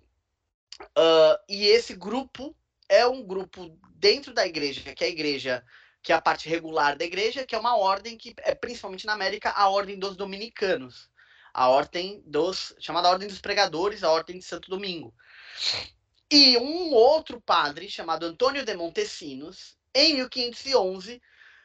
uh, 0.82 1.40
e 1.48 1.66
esse 1.66 1.96
grupo 1.96 2.54
é 2.90 3.06
um 3.08 3.24
grupo 3.24 3.78
dentro 3.96 4.34
da 4.34 4.46
igreja, 4.46 4.94
que 4.94 5.04
é 5.04 5.08
a 5.08 5.10
igreja, 5.10 5.64
que 6.02 6.12
é 6.12 6.16
a 6.16 6.22
parte 6.22 6.48
regular 6.48 6.98
da 6.98 7.06
igreja, 7.06 7.46
que 7.46 7.56
é 7.56 7.60
uma 7.60 7.78
ordem 7.78 8.18
que 8.18 8.34
é 8.40 8.54
principalmente 8.54 9.06
na 9.06 9.14
América 9.14 9.52
a 9.52 9.70
ordem 9.70 9.98
dos 9.98 10.16
dominicanos, 10.16 11.10
a 11.54 11.70
ordem 11.70 12.22
dos 12.26 12.76
chamada 12.80 13.10
ordem 13.10 13.28
dos 13.28 13.42
pregadores, 13.42 14.04
a 14.04 14.12
ordem 14.12 14.38
de 14.38 14.46
Santo 14.46 14.70
Domingo. 14.70 15.14
E 16.32 16.58
um 16.58 16.94
outro 16.94 17.40
padre 17.40 17.90
chamado 17.90 18.26
Antônio 18.26 18.66
de 18.66 18.76
Montesinos, 18.76 19.78
em 19.94 20.16
1511, 20.16 21.22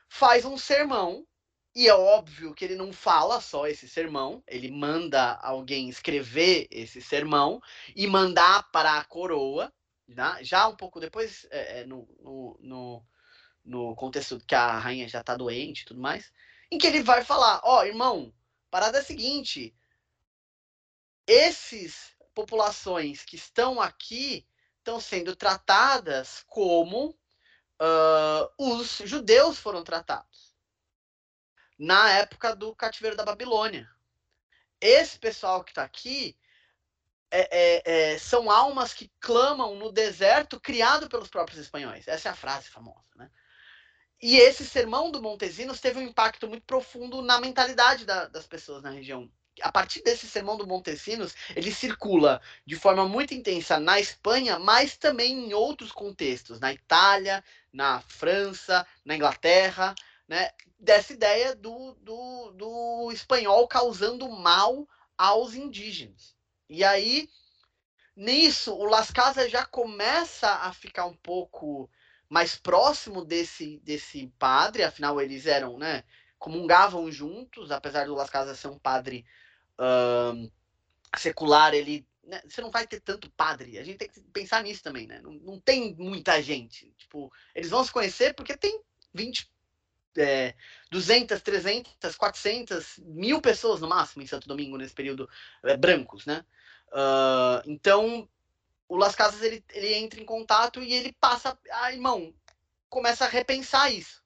faz 0.09 0.45
um 0.45 0.57
sermão 0.57 1.27
e 1.75 1.87
é 1.87 1.95
óbvio 1.95 2.53
que 2.53 2.65
ele 2.65 2.75
não 2.75 2.93
fala 2.93 3.41
só 3.41 3.67
esse 3.67 3.89
sermão, 3.89 4.43
ele 4.47 4.71
manda 4.71 5.39
alguém 5.41 5.89
escrever 5.89 6.67
esse 6.71 7.01
sermão 7.01 7.61
e 7.95 8.07
mandar 8.09 8.69
para 8.73 8.99
a 8.99 9.05
coroa, 9.05 9.73
né? 10.15 10.39
já 10.43 10.69
um 10.69 10.77
pouco 10.77 11.01
depois, 11.01 11.47
é, 11.51 11.81
é, 11.81 11.87
no, 11.87 12.09
no, 12.21 12.59
no, 12.61 13.07
no, 13.65 13.97
contexto 13.97 14.41
que 14.41 14.55
a 14.55 14.79
rainha 14.79 15.09
já 15.09 15.21
está 15.21 15.37
doente 15.37 15.83
e 15.83 15.85
tudo 15.85 16.01
mais, 16.01 16.33
em 16.71 16.79
que 16.79 16.87
ele 16.87 17.03
vai 17.03 17.25
falar: 17.25 17.61
Ó, 17.65 17.81
oh, 17.81 17.85
irmão, 17.85 18.33
parada 18.71 18.99
é 18.99 19.01
a 19.01 19.05
seguinte, 19.05 19.75
esses 21.27 22.17
populações 22.35 23.25
que 23.25 23.37
estão 23.37 23.81
aqui 23.81 24.47
estão 24.79 24.99
sendo 25.01 25.37
tratadas 25.37 26.45
como 26.47 27.11
uh, 27.81 28.53
os 28.59 28.99
judeus 29.05 29.59
foram 29.59 29.85
tratados 29.85 30.55
na 31.79 32.13
época 32.13 32.55
do 32.55 32.75
cativeiro 32.75 33.17
da 33.17 33.25
Babilônia. 33.25 33.89
Esse 34.81 35.19
pessoal 35.19 35.65
que 35.65 35.71
está 35.71 35.83
aqui 35.83 36.37
é, 37.31 38.13
é, 38.13 38.19
são 38.19 38.51
almas 38.51 38.93
que 38.93 39.11
clamam 39.21 39.77
no 39.77 39.93
deserto 39.93 40.61
criado 40.61 41.09
pelos 41.09 41.29
próprios 41.29 41.61
espanhóis. 41.61 42.09
Essa 42.09 42.29
é 42.29 42.33
a 42.33 42.37
frase 42.37 42.69
famosa, 42.69 43.07
né? 43.17 43.31
E 44.23 44.37
esse 44.37 44.67
sermão 44.67 45.11
do 45.11 45.23
Montesinos 45.23 45.81
teve 45.81 45.99
um 45.99 46.03
impacto 46.03 46.47
muito 46.47 46.65
profundo 46.65 47.23
na 47.23 47.41
mentalidade 47.41 48.05
da, 48.05 48.27
das 48.27 48.47
pessoas 48.47 48.83
na 48.83 48.91
região. 48.91 49.31
A 49.63 49.73
partir 49.73 50.03
desse 50.03 50.27
sermão 50.27 50.57
do 50.57 50.67
Montesinos, 50.67 51.35
ele 51.57 51.73
circula 51.73 52.41
de 52.67 52.77
forma 52.77 53.09
muito 53.09 53.33
intensa 53.33 53.81
na 53.81 53.99
Espanha, 53.99 54.59
mas 54.59 54.97
também 54.97 55.33
em 55.33 55.55
outros 55.55 55.91
contextos, 55.91 56.61
na 56.61 56.73
Itália, 56.73 57.43
na 57.73 58.01
França, 58.03 58.87
na 59.05 59.17
Inglaterra, 59.17 59.95
né? 60.29 60.51
Dessa 60.79 61.13
ideia 61.13 61.55
do, 61.55 61.95
do, 62.01 62.53
do 62.53 63.13
espanhol 63.13 63.67
causando 63.69 64.29
mal 64.29 64.87
aos 65.17 65.55
indígenas. 65.55 66.40
E 66.71 66.85
aí, 66.85 67.29
nisso, 68.15 68.73
o 68.73 68.85
Las 68.85 69.11
Casas 69.11 69.51
já 69.51 69.67
começa 69.67 70.49
a 70.49 70.73
ficar 70.73 71.05
um 71.05 71.17
pouco 71.17 71.91
mais 72.29 72.55
próximo 72.55 73.25
desse, 73.25 73.81
desse 73.81 74.29
padre, 74.39 74.85
afinal 74.85 75.21
eles 75.21 75.47
eram, 75.47 75.77
né, 75.77 76.05
comungavam 76.39 77.11
juntos, 77.11 77.73
apesar 77.73 78.07
do 78.07 78.15
Las 78.15 78.31
Casas 78.31 78.57
ser 78.57 78.69
um 78.69 78.79
padre 78.79 79.27
um, 79.81 80.49
secular, 81.19 81.75
ele 81.75 82.07
né, 82.23 82.41
você 82.49 82.61
não 82.61 82.71
vai 82.71 82.87
ter 82.87 83.01
tanto 83.01 83.29
padre. 83.33 83.77
A 83.77 83.83
gente 83.83 83.99
tem 83.99 84.09
que 84.09 84.21
pensar 84.33 84.63
nisso 84.63 84.85
também, 84.85 85.09
né? 85.09 85.21
Não, 85.21 85.33
não 85.33 85.61
tem 85.61 85.97
muita 85.97 86.41
gente. 86.41 86.95
Tipo, 86.97 87.33
eles 87.53 87.71
vão 87.71 87.83
se 87.83 87.91
conhecer 87.91 88.33
porque 88.35 88.57
tem 88.57 88.81
20, 89.13 89.51
é, 90.17 90.55
200, 90.91 91.41
300, 91.43 92.15
400, 92.17 92.99
mil 92.99 93.41
pessoas 93.41 93.81
no 93.81 93.89
máximo 93.89 94.23
em 94.23 94.27
Santo 94.27 94.47
Domingo 94.47 94.77
nesse 94.77 94.95
período, 94.95 95.29
é, 95.65 95.77
brancos, 95.77 96.25
né? 96.27 96.45
Uh, 96.93 97.63
então, 97.67 98.29
o 98.89 98.97
Las 98.97 99.15
Casas 99.15 99.43
ele, 99.43 99.65
ele 99.73 99.95
entra 99.95 100.21
em 100.21 100.25
contato 100.25 100.83
e 100.83 100.93
ele 100.93 101.13
passa, 101.21 101.57
ah, 101.71 101.93
irmão, 101.93 102.35
começa 102.89 103.25
a 103.25 103.29
repensar 103.29 103.93
isso. 103.93 104.21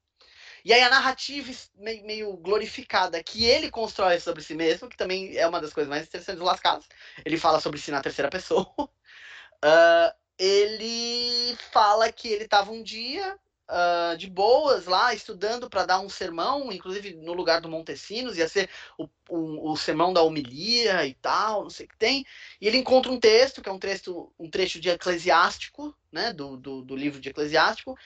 E 0.65 0.73
aí 0.73 0.83
a 0.83 0.89
narrativa 0.89 1.53
meio, 1.75 2.05
meio, 2.07 2.37
glorificada 2.39 3.23
que 3.23 3.45
ele 3.45 3.71
constrói 3.71 4.19
sobre 4.19 4.43
si 4.43 4.55
mesmo, 4.55 4.89
que 4.89 4.97
também 4.97 5.37
é 5.37 5.47
uma 5.47 5.61
das 5.61 5.75
coisas 5.75 5.91
mais 5.91 6.07
interessantes 6.07 6.39
do 6.39 6.47
Las 6.47 6.61
Casas, 6.61 6.89
ele 7.25 7.37
fala 7.37 7.61
sobre 7.61 7.79
si 7.79 7.91
na 7.91 8.01
terceira 8.01 8.31
pessoa. 8.31 8.67
Uh, 8.79 10.11
ele 10.39 11.55
fala 11.71 12.11
que 12.11 12.29
ele 12.29 12.45
estava 12.45 12.73
um 12.73 12.83
dia 12.83 13.39
uh, 13.69 14.17
de 14.17 14.29
boas 14.29 14.87
lá, 14.87 15.15
estudando 15.15 15.69
para 15.69 15.87
dar 15.87 16.01
um 16.01 16.09
sermão, 16.09 16.73
inclusive 16.73 17.15
no 17.15 17.33
lugar 17.33 17.61
do 17.61 17.69
Montesinos, 17.69 18.37
ia 18.37 18.49
ser 18.49 18.69
o, 18.99 19.09
o, 19.29 19.73
o, 19.73 19.77
sermão 19.77 20.13
da 20.13 20.23
homilia 20.23 21.07
e 21.07 21.15
tal, 21.15 21.63
não 21.63 21.71
sei 21.71 21.87
o 21.87 21.89
que 21.89 21.97
tem. 21.97 22.25
E 22.61 22.67
ele 22.67 22.79
encontra 22.79 23.11
um 23.11 23.21
texto, 23.21 23.63
que 23.63 23.69
é 23.69 23.73
um 23.73 23.79
trecho, 23.79 24.33
um 24.39 24.51
trecho 24.51 24.81
de 24.81 24.91
Eclesiástico, 24.91 25.97
né, 26.11 26.33
do, 26.33 26.57
do, 26.57 26.83
do 26.83 26.97
livro 26.97 27.21
de 27.21 27.29
Eclesiástico, 27.29 27.97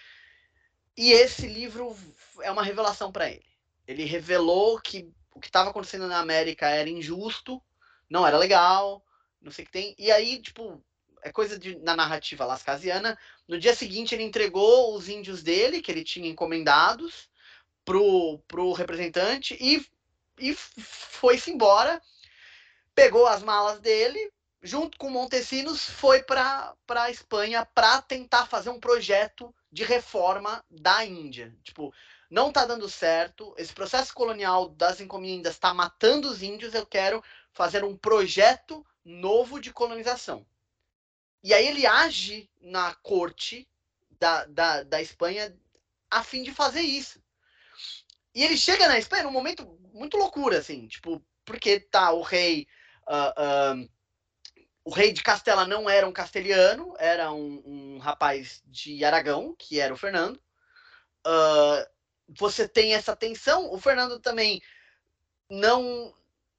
e 0.97 1.13
esse 1.13 1.47
livro 1.47 1.97
é 2.43 2.51
uma 2.51 2.63
revelação 2.63 3.13
para 3.13 3.31
ele. 3.31 3.47
Ele 3.87 4.05
revelou 4.05 4.81
que 4.81 5.09
o 5.33 5.41
que 5.41 5.47
estava 5.47 5.71
acontecendo 5.71 6.09
na 6.09 6.19
América 6.19 6.69
era 6.69 6.91
injusto, 6.91 7.63
não 8.11 8.27
era 8.27 8.37
legal, 8.37 9.05
não 9.41 9.53
sei 9.53 9.63
o 9.63 9.67
que 9.67 9.73
tem. 9.73 9.95
E 9.97 10.11
aí, 10.11 10.43
tipo, 10.43 10.83
é 11.23 11.33
coisa 11.33 11.59
de, 11.59 11.77
na 11.79 11.95
narrativa 11.95 12.45
lascasiana. 12.45 13.19
No 13.47 13.59
dia 13.59 13.75
seguinte, 13.75 14.15
ele 14.15 14.25
entregou 14.25 14.95
os 14.95 15.09
índios 15.09 15.43
dele, 15.43 15.81
que 15.81 15.91
ele 15.91 16.05
tinha 16.05 16.29
encomendados, 16.29 17.29
pro, 17.89 18.39
pro 18.47 18.73
representante 18.73 19.57
e, 19.59 19.83
e 20.39 20.55
foi-se 20.55 21.51
embora. 21.51 22.03
Pegou 22.95 23.27
as 23.27 23.43
malas 23.43 23.81
dele, 23.81 24.31
junto 24.63 24.99
com 24.99 25.09
Montesinos, 25.09 25.89
foi 25.89 26.23
para 26.23 26.75
a 26.87 27.11
Espanha 27.11 27.65
para 27.65 28.03
tentar 28.03 28.47
fazer 28.47 28.69
um 28.69 28.79
projeto 28.79 29.55
de 29.73 29.85
reforma 29.85 30.63
da 30.71 31.03
Índia. 31.03 31.57
Tipo, 31.63 31.95
não 32.31 32.53
tá 32.53 32.67
dando 32.67 32.91
certo, 32.91 33.55
esse 33.57 33.73
processo 33.73 34.13
colonial 34.13 34.69
das 34.69 35.01
encomendas 35.01 35.55
está 35.55 35.73
matando 35.73 36.29
os 36.29 36.43
índios, 36.43 36.75
eu 36.75 36.85
quero 36.85 37.25
fazer 37.53 37.85
um 37.85 37.97
projeto 37.97 38.85
novo 39.03 39.59
de 39.59 39.73
colonização. 39.73 40.45
E 41.43 41.55
aí 41.55 41.67
ele 41.67 41.87
age 41.87 42.51
na 42.61 42.95
corte 42.97 43.69
da, 44.19 44.45
da, 44.47 44.83
da 44.83 45.01
Espanha 45.01 45.57
a 46.11 46.23
fim 46.23 46.43
de 46.43 46.53
fazer 46.53 46.81
isso. 46.81 47.23
E 48.35 48.43
ele 48.43 48.57
chega 48.57 48.89
na 48.89 48.99
Espanha 48.99 49.25
num 49.25 49.31
momento 49.31 49.67
muito 49.93 50.17
loucura, 50.17 50.59
assim, 50.59 50.87
tipo, 50.87 51.25
porque 51.45 51.81
tá 51.81 52.13
o 52.13 52.23
rei. 52.23 52.67
Uh, 53.07 53.83
uh, 53.83 53.91
o 54.85 54.91
rei 54.91 55.13
de 55.13 55.23
Castela 55.23 55.67
não 55.67 55.89
era 55.89 56.09
um 56.09 56.13
castelhano, 56.13 56.95
era 56.99 57.33
um, 57.33 57.63
um 57.65 57.99
rapaz 57.99 58.63
de 58.67 59.05
Aragão, 59.05 59.55
que 59.59 59.81
era 59.81 59.93
o 59.93 59.97
Fernando. 59.97 60.41
Uh, 61.27 61.85
você 62.29 62.69
tem 62.69 62.95
essa 62.95 63.17
tensão. 63.17 63.73
O 63.73 63.79
Fernando 63.79 64.19
também 64.21 64.61
não 65.51 66.15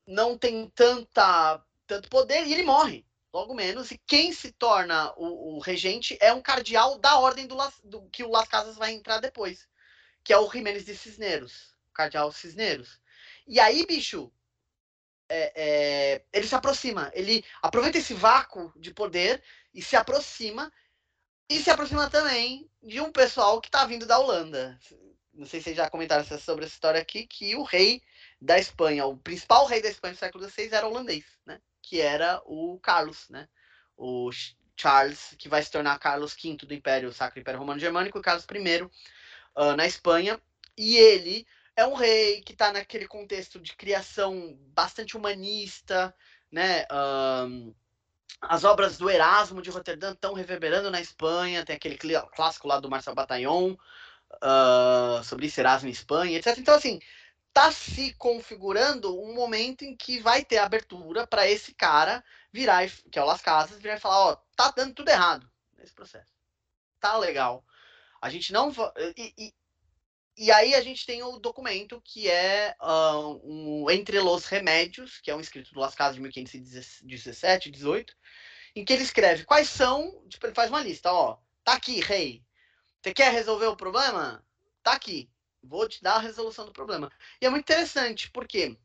não 0.06 0.38
tem 0.38 0.68
tanta 0.70 1.64
tanto 1.86 2.10
poder 2.10 2.46
e 2.48 2.54
ele 2.54 2.64
morre 2.64 3.06
logo 3.34 3.54
menos, 3.54 3.92
e 3.92 3.98
quem 4.08 4.34
se 4.34 4.52
torna 4.52 5.14
o, 5.16 5.58
o 5.58 5.60
regente 5.60 6.18
é 6.20 6.34
um 6.34 6.42
cardeal 6.42 6.98
da 6.98 7.18
ordem 7.20 7.46
do, 7.46 7.56
do, 7.84 8.10
que 8.10 8.24
o 8.24 8.30
Las 8.30 8.48
Casas 8.48 8.76
vai 8.76 8.92
entrar 8.92 9.20
depois, 9.20 9.68
que 10.24 10.34
é 10.34 10.38
o 10.38 10.50
Jiménez 10.50 10.86
de 10.86 10.96
Cisneros, 10.96 11.76
o 11.90 11.94
cardeal 11.94 12.32
Cisneros. 12.32 13.00
E 13.48 13.60
aí, 13.60 13.86
bicho, 13.86 14.32
é, 15.28 15.54
é, 15.56 16.26
ele 16.34 16.48
se 16.48 16.56
aproxima, 16.56 17.12
ele 17.14 17.46
aproveita 17.62 18.00
esse 18.00 18.14
vácuo 18.14 18.74
de 18.76 18.92
poder 18.94 19.44
e 19.74 19.82
se 19.82 19.96
aproxima, 19.96 20.72
e 21.48 21.60
se 21.60 21.70
aproxima 21.70 22.10
também 22.10 22.70
de 22.82 23.00
um 23.00 23.12
pessoal 23.12 23.62
que 23.62 23.68
está 23.68 23.86
vindo 23.86 24.06
da 24.06 24.18
Holanda. 24.18 24.80
Não 25.34 25.46
sei 25.46 25.60
se 25.60 25.66
vocês 25.66 25.78
já 25.78 25.90
comentaram 25.90 26.24
sobre 26.40 26.66
essa 26.66 26.74
história 26.74 27.00
aqui, 27.00 27.26
que 27.26 27.56
o 27.56 27.64
rei 27.64 28.02
da 28.42 28.58
Espanha, 28.58 29.06
o 29.06 29.18
principal 29.18 29.66
rei 29.66 29.82
da 29.82 29.90
Espanha 29.90 30.14
do 30.14 30.20
século 30.20 30.50
XVI 30.50 30.74
era 30.74 30.88
holandês, 30.88 31.26
né? 31.46 31.62
Que 31.82 32.02
era 32.02 32.42
o 32.46 32.80
Carlos, 32.80 33.30
né? 33.30 33.48
O 33.98 34.30
Charles, 34.78 35.36
que 35.38 35.50
vai 35.50 35.62
se 35.62 35.72
tornar 35.72 36.00
Carlos 36.00 36.36
V 36.42 36.58
do 36.66 36.74
Império 36.74 37.12
Sacro 37.12 37.40
Império 37.40 37.60
Romano 37.60 37.80
Germânico, 37.80 38.20
e 38.20 38.22
Carlos 38.22 38.46
I 38.46 38.82
uh, 38.82 39.76
na 39.76 39.86
Espanha. 39.86 40.40
E 40.78 40.98
ele 40.98 41.46
é 41.76 41.86
um 41.86 41.94
rei 41.94 42.42
que 42.42 42.54
está 42.54 42.72
naquele 42.72 43.08
contexto 43.08 43.60
de 43.60 43.76
criação 43.76 44.58
bastante 44.74 45.18
humanista, 45.18 46.16
né? 46.52 46.86
Um, 46.92 47.74
as 48.42 48.64
obras 48.64 48.98
do 48.98 49.10
Erasmo 49.10 49.62
de 49.62 49.70
Roterdã 49.70 50.12
estão 50.12 50.34
reverberando 50.34 50.90
na 50.90 51.02
Espanha, 51.02 51.66
tem 51.66 51.76
aquele 51.76 51.98
clássico 52.36 52.68
lá 52.68 52.80
do 52.80 52.90
Marcel 52.90 53.16
Bataillon. 53.16 53.76
uh, 54.44 55.24
sobre 55.24 55.48
isso, 55.48 55.60
Erasmo 55.60 55.90
em 55.90 55.92
Espanha, 55.92 56.38
etc. 56.38 56.58
Então, 56.58 56.76
assim, 56.76 57.00
tá 57.54 57.72
se 57.72 58.14
configurando 58.14 59.20
um 59.22 59.34
momento 59.34 59.84
em 59.84 59.96
que 59.96 60.20
vai 60.20 60.44
ter 60.44 60.58
abertura 60.58 61.28
para 61.28 61.48
esse 61.48 61.74
cara 61.74 62.24
virar, 62.52 62.88
que 63.12 63.20
é 63.20 63.22
o 63.22 63.26
Las 63.26 63.42
Casas, 63.42 63.82
virar 63.82 63.98
e 63.98 64.00
falar, 64.00 64.32
ó, 64.32 64.36
tá 64.56 64.72
dando 64.72 64.94
tudo 64.94 65.10
errado 65.10 65.50
nesse 65.78 65.94
processo. 65.94 66.32
Tá 67.00 67.18
legal. 67.18 67.66
A 68.22 68.30
gente 68.30 68.52
não. 68.52 68.72
E, 69.16 69.34
e, 69.38 69.54
e 70.38 70.52
aí 70.52 70.74
a 70.74 70.82
gente 70.82 71.06
tem 71.06 71.24
o 71.24 71.40
documento 71.40 72.02
que 72.02 72.30
é 72.30 72.76
uh, 72.82 73.42
um 73.44 73.90
Entre 73.90 74.20
los 74.20 74.46
Remédios, 74.46 75.20
que 75.22 75.32
é 75.32 75.36
um 75.36 75.42
escrito 75.42 75.74
do 75.74 75.80
Las 75.80 75.96
Casas 75.96 76.16
de 76.16 76.22
1517, 76.22 77.72
18, 77.72 78.16
em 78.76 78.86
que 78.86 78.94
ele 78.94 79.04
escreve 79.04 79.46
quais 79.46 79.70
são, 79.70 80.26
tipo, 80.28 80.46
ele 80.46 80.56
faz 80.56 80.70
uma 80.70 80.82
lista, 80.82 81.12
ó, 81.12 81.38
tá 81.64 81.74
aqui, 81.74 82.00
rei. 82.00 82.44
Você 83.02 83.14
quer 83.14 83.32
resolver 83.32 83.68
o 83.68 83.78
problema? 83.78 84.46
Tá 84.84 84.94
aqui. 84.94 85.30
Vou 85.62 85.88
te 85.88 86.02
dar 86.02 86.16
a 86.16 86.20
resolução 86.20 86.66
do 86.66 86.72
problema. 86.72 87.12
E 87.42 87.46
é 87.46 87.50
muito 87.50 87.64
interessante, 87.64 88.32
por 88.32 88.48
quê? 88.48 88.78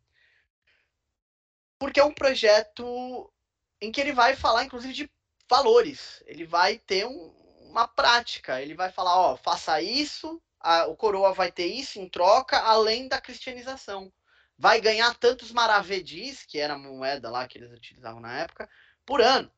Porque 1.79 2.01
é 2.01 2.05
um 2.05 2.15
projeto 2.15 3.33
em 3.81 3.93
que 3.93 4.01
ele 4.01 4.13
vai 4.13 4.35
falar, 4.35 4.65
inclusive, 4.65 4.93
de 4.93 5.11
valores. 5.49 6.23
Ele 6.27 6.45
vai 6.45 6.79
ter 6.79 7.07
um, 7.07 7.29
uma 7.69 7.87
prática. 7.87 8.61
Ele 8.61 8.75
vai 8.75 8.91
falar, 8.91 9.17
ó, 9.17 9.37
faça 9.37 9.81
isso, 9.81 10.41
a, 10.61 10.87
o 10.87 10.97
coroa 10.97 11.33
vai 11.33 11.53
ter 11.53 11.67
isso 11.67 11.99
em 11.99 12.09
troca, 12.09 12.59
além 12.59 13.09
da 13.09 13.21
cristianização. 13.21 14.13
Vai 14.57 14.81
ganhar 14.81 15.15
tantos 15.19 15.53
maravedis, 15.53 16.45
que 16.45 16.59
era 16.59 16.75
a 16.75 16.79
moeda 16.79 17.31
lá 17.31 17.47
que 17.47 17.59
eles 17.59 17.73
utilizavam 17.73 18.21
na 18.21 18.41
época, 18.41 18.69
por 19.05 19.21
ano. 19.21 19.51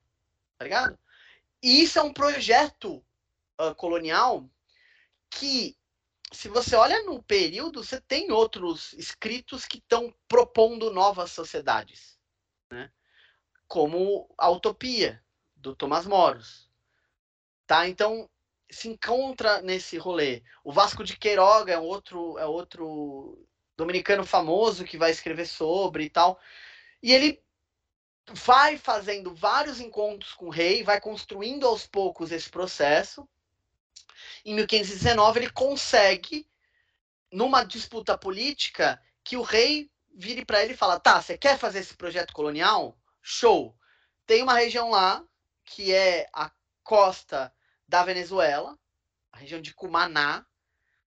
Tá 0.58 0.64
ligado? 0.64 0.98
E 1.62 1.82
isso 1.82 1.98
é 1.98 2.02
um 2.02 2.12
projeto 2.12 3.04
uh, 3.60 3.74
colonial 3.74 4.48
que, 5.30 5.76
se 6.36 6.48
você 6.48 6.76
olha 6.76 7.02
no 7.02 7.22
período, 7.22 7.82
você 7.82 7.98
tem 7.98 8.30
outros 8.30 8.92
escritos 8.92 9.64
que 9.64 9.78
estão 9.78 10.14
propondo 10.28 10.92
novas 10.92 11.30
sociedades. 11.32 12.18
Né? 12.70 12.92
Como 13.66 14.28
a 14.36 14.50
Utopia, 14.50 15.24
do 15.56 15.74
Tomás 15.74 16.06
Moros. 16.06 16.70
Tá? 17.66 17.88
Então, 17.88 18.28
se 18.70 18.88
encontra 18.88 19.62
nesse 19.62 19.96
rolê. 19.96 20.42
O 20.62 20.70
Vasco 20.70 21.02
de 21.02 21.16
Queiroga 21.16 21.72
é 21.72 21.78
outro, 21.78 22.38
é 22.38 22.44
outro 22.44 23.48
dominicano 23.74 24.24
famoso 24.24 24.84
que 24.84 24.98
vai 24.98 25.10
escrever 25.10 25.46
sobre 25.46 26.04
e 26.04 26.10
tal. 26.10 26.38
E 27.02 27.14
ele 27.14 27.42
vai 28.30 28.76
fazendo 28.76 29.34
vários 29.34 29.80
encontros 29.80 30.34
com 30.34 30.46
o 30.46 30.50
rei, 30.50 30.82
vai 30.82 31.00
construindo 31.00 31.66
aos 31.66 31.86
poucos 31.86 32.30
esse 32.30 32.50
processo. 32.50 33.26
Em 34.44 34.54
1519 34.54 35.40
ele 35.40 35.50
consegue, 35.50 36.48
numa 37.32 37.64
disputa 37.64 38.16
política, 38.16 39.00
que 39.24 39.36
o 39.36 39.42
rei 39.42 39.90
vire 40.14 40.44
para 40.44 40.62
ele 40.62 40.72
e 40.72 40.76
fala: 40.76 41.00
"Tá, 41.00 41.20
você 41.20 41.36
quer 41.36 41.58
fazer 41.58 41.80
esse 41.80 41.94
projeto 41.96 42.32
colonial? 42.32 42.98
Show. 43.22 43.76
Tem 44.26 44.42
uma 44.42 44.54
região 44.54 44.90
lá 44.90 45.24
que 45.64 45.92
é 45.92 46.28
a 46.32 46.50
costa 46.82 47.52
da 47.88 48.04
Venezuela, 48.04 48.78
a 49.32 49.38
região 49.38 49.60
de 49.60 49.74
Cumaná, 49.74 50.46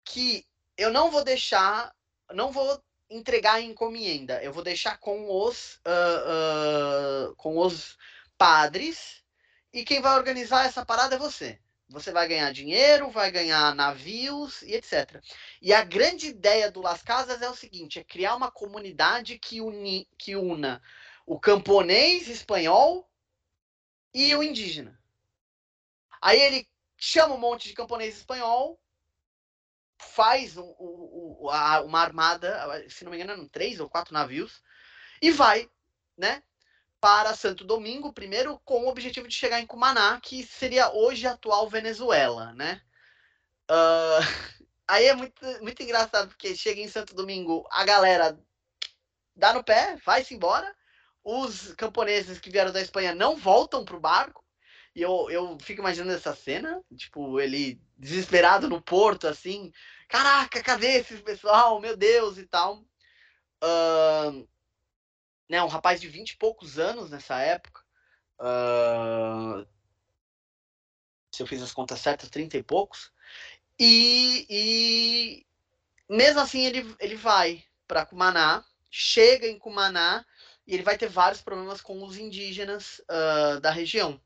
que 0.04 0.46
eu 0.78 0.92
não 0.92 1.12
vou 1.12 1.24
deixar, 1.24 1.94
não 2.34 2.52
vou 2.52 2.82
entregar 3.10 3.62
em 3.62 3.72
encomenda, 3.72 4.42
eu 4.44 4.52
vou 4.52 4.64
deixar 4.64 4.98
com 4.98 5.30
os, 5.30 5.76
uh, 5.86 7.32
uh, 7.32 7.36
com 7.36 7.58
os 7.58 7.98
padres, 8.38 9.24
e 9.72 9.84
quem 9.84 10.02
vai 10.02 10.18
organizar 10.18 10.66
essa 10.66 10.86
parada 10.86 11.16
é 11.16 11.20
você. 11.20 11.60
Você 11.90 12.12
vai 12.12 12.28
ganhar 12.28 12.52
dinheiro, 12.52 13.10
vai 13.10 13.32
ganhar 13.32 13.74
navios 13.74 14.62
e 14.62 14.74
etc. 14.74 15.22
E 15.62 15.74
a 15.74 15.84
grande 15.84 16.28
ideia 16.28 16.70
do 16.70 16.82
Las 16.82 17.02
Casas 17.02 17.42
é 17.42 17.50
o 17.50 17.56
seguinte: 17.56 18.00
é 18.00 18.04
criar 18.04 18.36
uma 18.36 18.52
comunidade 18.52 19.40
que, 19.40 19.62
uni, 19.62 20.08
que 20.18 20.36
una 20.36 20.82
o 21.26 21.38
camponês 21.38 22.30
espanhol 22.30 23.10
e 24.14 24.34
o 24.34 24.42
indígena. 24.42 24.98
Aí 26.22 26.40
ele 26.40 26.68
chama 26.98 27.36
um 27.36 27.40
monte 27.40 27.68
de 27.68 27.74
camponês 27.74 28.18
espanhol, 28.18 28.80
faz 29.98 30.58
um, 30.58 30.74
um, 30.80 31.50
uma 31.86 32.00
armada, 32.00 32.90
se 32.90 33.04
não 33.04 33.12
me 33.12 33.22
engano, 33.22 33.48
três 33.50 33.80
ou 33.80 33.90
quatro 33.90 34.14
navios, 34.14 34.64
e 35.22 35.32
vai, 35.32 35.70
né, 36.18 36.42
para 37.00 37.36
Santo 37.36 37.64
Domingo, 37.64 38.14
primeiro 38.14 38.60
com 38.66 38.86
o 38.86 38.90
objetivo 38.90 39.28
de 39.28 39.36
chegar 39.36 39.60
em 39.62 39.66
Cumaná, 39.66 40.20
que 40.22 40.44
seria 40.44 40.92
hoje 40.92 41.28
a 41.28 41.32
atual 41.32 41.70
Venezuela, 41.70 42.54
né? 42.54 42.82
Uh, 43.70 44.22
aí 44.88 45.06
é 45.06 45.16
muito, 45.16 45.46
muito 45.62 45.82
engraçado, 45.84 46.30
porque 46.30 46.56
chega 46.56 46.82
em 46.82 46.88
Santo 46.88 47.14
Domingo, 47.14 47.68
a 47.72 47.84
galera 47.86 48.38
dá 49.36 49.54
no 49.54 49.64
pé, 49.64 49.98
vai-se 50.06 50.34
embora, 50.34 50.76
os 51.24 51.74
camponeses 51.74 52.40
que 52.40 52.50
vieram 52.50 52.72
da 52.72 52.82
Espanha 52.82 53.14
não 53.14 53.36
voltam 53.36 53.86
para 53.86 53.96
o 53.96 54.00
barco, 54.00 54.44
e 54.96 55.02
eu, 55.02 55.30
eu 55.30 55.58
fico 55.62 55.82
imaginando 55.82 56.14
essa 56.14 56.36
cena, 56.36 56.82
tipo, 56.96 57.40
ele 57.40 57.80
desesperado 57.96 58.68
no 58.68 58.82
porto, 58.82 59.28
assim, 59.28 59.72
caraca, 60.08 60.64
cadê 60.64 60.98
esse 60.98 61.18
pessoal? 61.18 61.80
Meu 61.80 61.96
Deus, 61.96 62.40
e 62.40 62.48
tal. 62.48 62.84
Uh, 63.64 64.48
né, 65.50 65.62
um 65.64 65.68
rapaz 65.68 66.02
de 66.02 66.08
vinte 66.08 66.32
e 66.32 66.38
poucos 66.38 66.78
anos 66.78 67.10
nessa 67.10 67.40
época. 67.40 67.82
Uh, 68.40 69.68
se 71.32 71.42
eu 71.42 71.48
fiz 71.48 71.62
as 71.62 71.72
contas 71.72 72.00
certas, 72.00 72.30
trinta 72.30 72.58
e 72.58 72.64
poucos. 72.64 73.12
E, 73.80 74.46
e 74.50 75.46
mesmo 76.10 76.40
assim 76.40 76.66
ele, 76.66 76.96
ele 77.00 77.16
vai 77.16 77.64
para 77.88 78.06
Cumaná, 78.06 78.66
chega 78.90 79.48
em 79.48 79.60
Cumaná 79.60 80.26
e 80.66 80.74
ele 80.74 80.84
vai 80.84 80.98
ter 80.98 81.08
vários 81.08 81.42
problemas 81.42 81.82
com 81.82 82.04
os 82.04 82.18
indígenas 82.18 83.00
uh, 83.10 83.60
da 83.62 83.72
região 83.72 84.22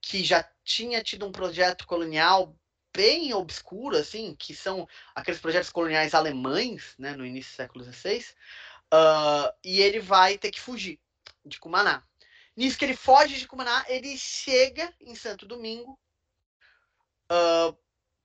que 0.00 0.22
já 0.22 0.48
tinha 0.64 1.02
tido 1.02 1.26
um 1.26 1.32
projeto 1.32 1.86
colonial 1.86 2.56
bem 2.94 3.34
obscuro, 3.34 3.96
assim, 3.96 4.34
que 4.38 4.54
são 4.54 4.88
aqueles 5.14 5.40
projetos 5.40 5.68
coloniais 5.68 6.14
alemães, 6.14 6.94
né, 6.98 7.12
no 7.12 7.26
início 7.26 7.52
do 7.52 7.56
século 7.56 7.84
XVI, 7.84 8.24
uh, 8.92 9.52
e 9.64 9.80
ele 9.80 10.00
vai 10.00 10.38
ter 10.38 10.50
que 10.50 10.60
fugir 10.60 11.00
de 11.44 11.58
Cumaná. 11.58 12.02
Nisso 12.56 12.78
que 12.78 12.84
ele 12.84 12.96
foge 12.96 13.38
de 13.38 13.46
Cumaná, 13.46 13.84
ele 13.88 14.16
chega 14.16 14.92
em 15.00 15.14
Santo 15.14 15.46
Domingo, 15.46 15.98
uh, 17.30 17.76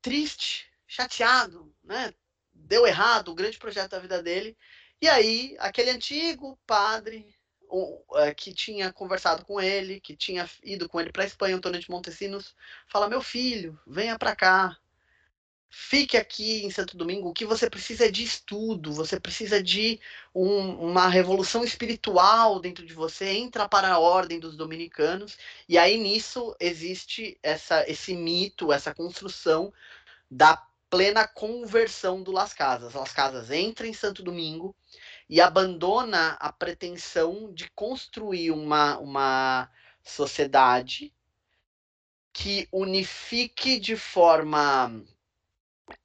triste, 0.02 0.72
chateado, 0.88 1.74
né? 1.84 2.14
Deu 2.54 2.86
errado 2.86 3.30
o 3.30 3.36
grande 3.36 3.58
projeto 3.58 3.92
da 3.92 4.00
vida 4.00 4.22
dele. 4.22 4.58
E 5.02 5.08
aí, 5.08 5.56
aquele 5.60 5.90
antigo 5.90 6.60
padre 6.66 7.36
é, 8.16 8.34
que 8.34 8.54
tinha 8.54 8.92
conversado 8.92 9.46
com 9.46 9.60
ele, 9.60 10.02
que 10.02 10.16
tinha 10.16 10.50
ido 10.62 10.90
com 10.90 11.00
ele 11.00 11.12
para 11.12 11.24
a 11.24 11.26
Espanha, 11.26 11.56
Antônio 11.56 11.80
de 11.80 11.90
Montesinos, 11.90 12.54
fala: 12.88 13.10
Meu 13.10 13.22
filho, 13.22 13.80
venha 13.88 14.20
para 14.20 14.36
cá, 14.36 14.78
fique 15.72 16.18
aqui 16.18 16.66
em 16.66 16.70
Santo 16.70 16.98
Domingo. 16.98 17.30
O 17.30 17.34
que 17.34 17.46
você 17.46 17.70
precisa 17.70 18.06
é 18.06 18.12
de 18.12 18.24
estudo, 18.24 18.92
você 18.92 19.18
precisa 19.18 19.64
de 19.64 20.02
um, 20.36 20.90
uma 20.90 21.08
revolução 21.08 21.64
espiritual 21.64 22.60
dentro 22.60 22.86
de 22.86 22.94
você. 22.94 23.30
Entra 23.30 23.70
para 23.70 23.88
a 23.88 24.00
ordem 24.00 24.38
dos 24.38 24.58
dominicanos, 24.58 25.38
e 25.70 25.78
aí 25.78 25.98
nisso 25.98 26.54
existe 26.60 27.40
essa, 27.42 27.90
esse 27.90 28.14
mito, 28.14 28.74
essa 28.74 28.94
construção 28.94 29.74
da 30.30 30.58
plena 30.90 31.26
conversão 31.26 32.22
do 32.22 32.34
Las 32.34 32.54
Casas. 32.54 32.94
Las 32.94 33.14
Casas 33.14 33.50
entra 33.50 33.88
em 33.88 33.94
Santo 33.94 34.22
Domingo 34.22 34.76
e 35.30 35.40
abandona 35.40 36.32
a 36.42 36.52
pretensão 36.52 37.54
de 37.54 37.70
construir 37.72 38.52
uma, 38.52 38.98
uma 39.00 39.72
sociedade 40.04 41.14
que 42.34 42.68
unifique 42.74 43.80
de 43.80 43.96
forma 43.96 45.02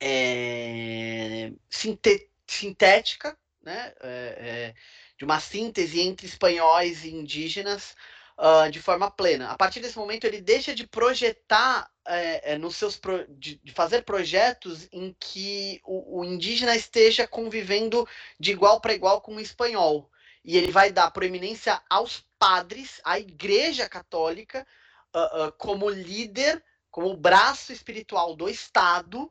é, 0.00 1.52
sintética, 1.68 3.36
né? 3.62 3.92
É, 4.00 4.74
de 5.18 5.24
uma 5.24 5.40
síntese 5.40 6.00
entre 6.00 6.26
espanhóis 6.26 7.04
e 7.04 7.10
indígenas 7.10 7.96
uh, 8.38 8.70
de 8.70 8.80
forma 8.80 9.10
plena. 9.10 9.50
A 9.50 9.56
partir 9.56 9.80
desse 9.80 9.96
momento, 9.96 10.24
ele 10.24 10.40
deixa 10.40 10.74
de 10.74 10.86
projetar, 10.86 11.90
é, 12.04 12.56
nos 12.58 12.76
seus 12.76 12.96
pro, 12.96 13.26
de, 13.28 13.58
de, 13.62 13.72
fazer 13.72 14.02
projetos 14.02 14.88
em 14.92 15.16
que 15.18 15.80
o, 15.84 16.20
o 16.20 16.24
indígena 16.24 16.76
esteja 16.76 17.26
convivendo 17.26 18.06
de 18.38 18.52
igual 18.52 18.80
para 18.80 18.94
igual 18.94 19.20
com 19.20 19.34
o 19.36 19.40
espanhol. 19.40 20.10
E 20.44 20.56
ele 20.56 20.70
vai 20.70 20.92
dar 20.92 21.10
proeminência 21.10 21.82
aos 21.90 22.24
padres, 22.38 23.00
à 23.04 23.18
Igreja 23.18 23.88
Católica, 23.88 24.66
uh, 25.14 25.46
uh, 25.46 25.52
como 25.52 25.88
líder, 25.88 26.62
como 26.90 27.16
braço 27.16 27.72
espiritual 27.72 28.36
do 28.36 28.48
Estado, 28.48 29.30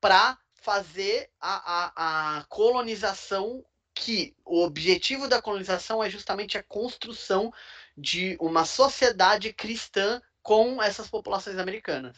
para 0.00 0.38
fazer 0.54 1.30
a, 1.40 1.56
a, 1.96 2.38
a 2.38 2.44
colonização 2.44 3.64
que 3.94 4.34
o 4.44 4.62
objetivo 4.62 5.28
da 5.28 5.42
colonização 5.42 6.02
é 6.02 6.08
justamente 6.08 6.56
a 6.56 6.62
construção 6.62 7.52
de 7.96 8.36
uma 8.40 8.64
sociedade 8.64 9.52
cristã 9.52 10.22
com 10.42 10.82
essas 10.82 11.08
populações 11.08 11.58
americanas. 11.58 12.16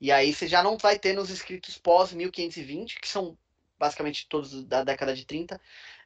E 0.00 0.12
aí 0.12 0.32
você 0.32 0.46
já 0.46 0.62
não 0.62 0.76
vai 0.76 0.98
ter 0.98 1.14
nos 1.14 1.30
escritos 1.30 1.78
pós 1.78 2.12
1520, 2.12 3.00
que 3.00 3.08
são 3.08 3.36
basicamente 3.78 4.26
todos 4.28 4.64
da 4.64 4.84
década 4.84 5.14
de 5.14 5.24
30, 5.24 5.60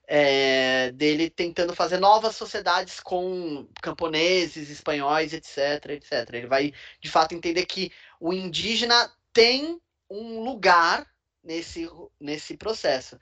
é, 0.07 0.91
dele 0.93 1.31
tentando 1.31 1.75
fazer 1.75 1.99
novas 1.99 2.37
sociedades 2.37 3.01
com 3.01 3.67
camponeses, 3.83 4.71
espanhóis, 4.71 5.33
etc, 5.33 5.91
etc. 5.91 6.29
Ele 6.33 6.47
vai, 6.47 6.73
de 7.01 7.11
fato, 7.11 7.35
entender 7.35 7.67
que 7.67 7.91
o 8.21 8.33
indígena 8.33 9.11
tem 9.33 9.81
um 10.13 10.41
lugar 10.41 11.07
nesse, 11.43 11.89
nesse 12.21 12.57
processo, 12.57 13.19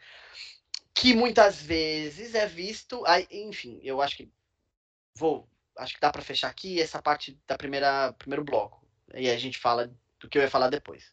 que 0.95 1.14
muitas 1.14 1.61
vezes 1.61 2.34
é 2.34 2.47
visto, 2.47 3.03
enfim, 3.30 3.80
eu 3.82 4.03
acho 4.03 4.16
que 4.16 4.32
vou, 5.14 5.49
acho 5.76 5.95
que 5.95 6.01
dá 6.01 6.11
para 6.11 6.22
fechar 6.22 6.49
aqui 6.49 6.80
essa 6.80 7.01
parte 7.01 7.38
da 7.47 7.57
primeira 7.57 8.12
primeiro 8.14 8.45
bloco. 8.45 8.86
E 9.14 9.28
a 9.28 9.38
gente 9.38 9.59
fala 9.59 9.93
do 10.18 10.28
que 10.28 10.38
eu 10.38 10.43
ia 10.43 10.51
falar 10.51 10.68
depois. 10.68 11.12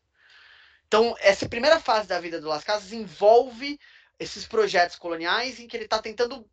Então, 0.88 1.16
essa 1.20 1.50
primeira 1.50 1.80
fase 1.80 2.08
da 2.08 2.20
vida 2.20 2.40
do 2.40 2.48
Las 2.48 2.64
Casas 2.64 2.94
envolve 2.94 3.80
esses 4.20 4.48
projetos 4.48 4.96
coloniais 4.96 5.60
em 5.60 5.68
que 5.68 5.76
ele 5.76 5.86
está 5.86 6.02
tentando 6.02 6.50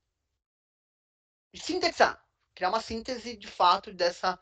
sintetizar, 1.55 2.21
criar 2.55 2.69
uma 2.69 2.81
síntese 2.81 3.37
de 3.37 3.47
fato 3.47 3.93
dessa, 3.93 4.39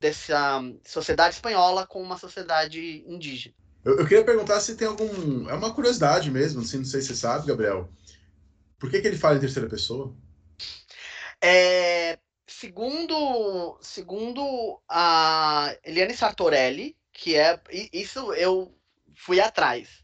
dessa 0.00 0.60
sociedade 0.84 1.34
espanhola 1.34 1.86
com 1.86 2.02
uma 2.02 2.18
sociedade 2.18 3.04
indígena. 3.06 3.54
Eu, 3.84 3.98
eu, 3.98 4.06
queria 4.06 4.24
perguntar 4.24 4.60
se 4.60 4.76
tem 4.76 4.88
algum. 4.88 5.48
É 5.48 5.54
uma 5.54 5.74
curiosidade 5.74 6.30
mesmo, 6.30 6.62
assim, 6.62 6.78
não 6.78 6.84
sei 6.84 7.02
se 7.02 7.08
você 7.08 7.16
sabe, 7.16 7.46
Gabriel. 7.46 7.88
Por 8.78 8.90
que, 8.90 9.00
que 9.00 9.06
ele 9.06 9.18
fala 9.18 9.36
em 9.36 9.40
terceira 9.40 9.68
pessoa? 9.68 10.14
É, 11.40 12.18
segundo, 12.46 13.78
segundo 13.82 14.80
a 14.88 15.76
Eliane 15.84 16.16
Sartorelli, 16.16 16.96
que 17.12 17.36
é. 17.36 17.60
Isso 17.92 18.32
eu 18.32 18.74
fui 19.14 19.40
atrás. 19.40 20.02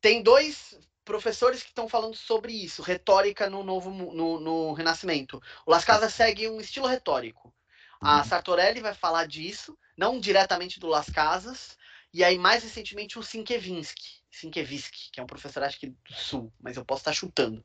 Tem 0.00 0.22
dois 0.22 0.78
professores 1.04 1.62
que 1.62 1.68
estão 1.68 1.88
falando 1.88 2.14
sobre 2.14 2.52
isso, 2.52 2.82
retórica 2.82 3.50
no 3.50 3.62
novo 3.62 3.90
no, 3.90 4.40
no 4.40 4.72
Renascimento. 4.72 5.40
O 5.66 5.70
Las 5.70 5.84
Casas 5.84 6.14
segue 6.14 6.48
um 6.48 6.60
estilo 6.60 6.86
retórico. 6.86 7.52
A 8.00 8.18
uhum. 8.18 8.24
Sartorelli 8.24 8.80
vai 8.80 8.94
falar 8.94 9.26
disso, 9.26 9.76
não 9.96 10.18
diretamente 10.18 10.80
do 10.80 10.86
Las 10.86 11.08
Casas, 11.08 11.76
e 12.14 12.22
aí 12.22 12.38
mais 12.38 12.62
recentemente 12.62 13.18
o 13.18 13.22
Sienkiewicz, 13.24 14.22
Sienkiewicz, 14.30 15.10
que 15.10 15.18
é 15.18 15.22
um 15.22 15.26
professor 15.26 15.64
acho 15.64 15.80
que 15.80 15.88
do 15.88 16.14
Sul, 16.14 16.52
mas 16.60 16.76
eu 16.76 16.84
posso 16.84 17.00
estar 17.00 17.12
chutando, 17.12 17.58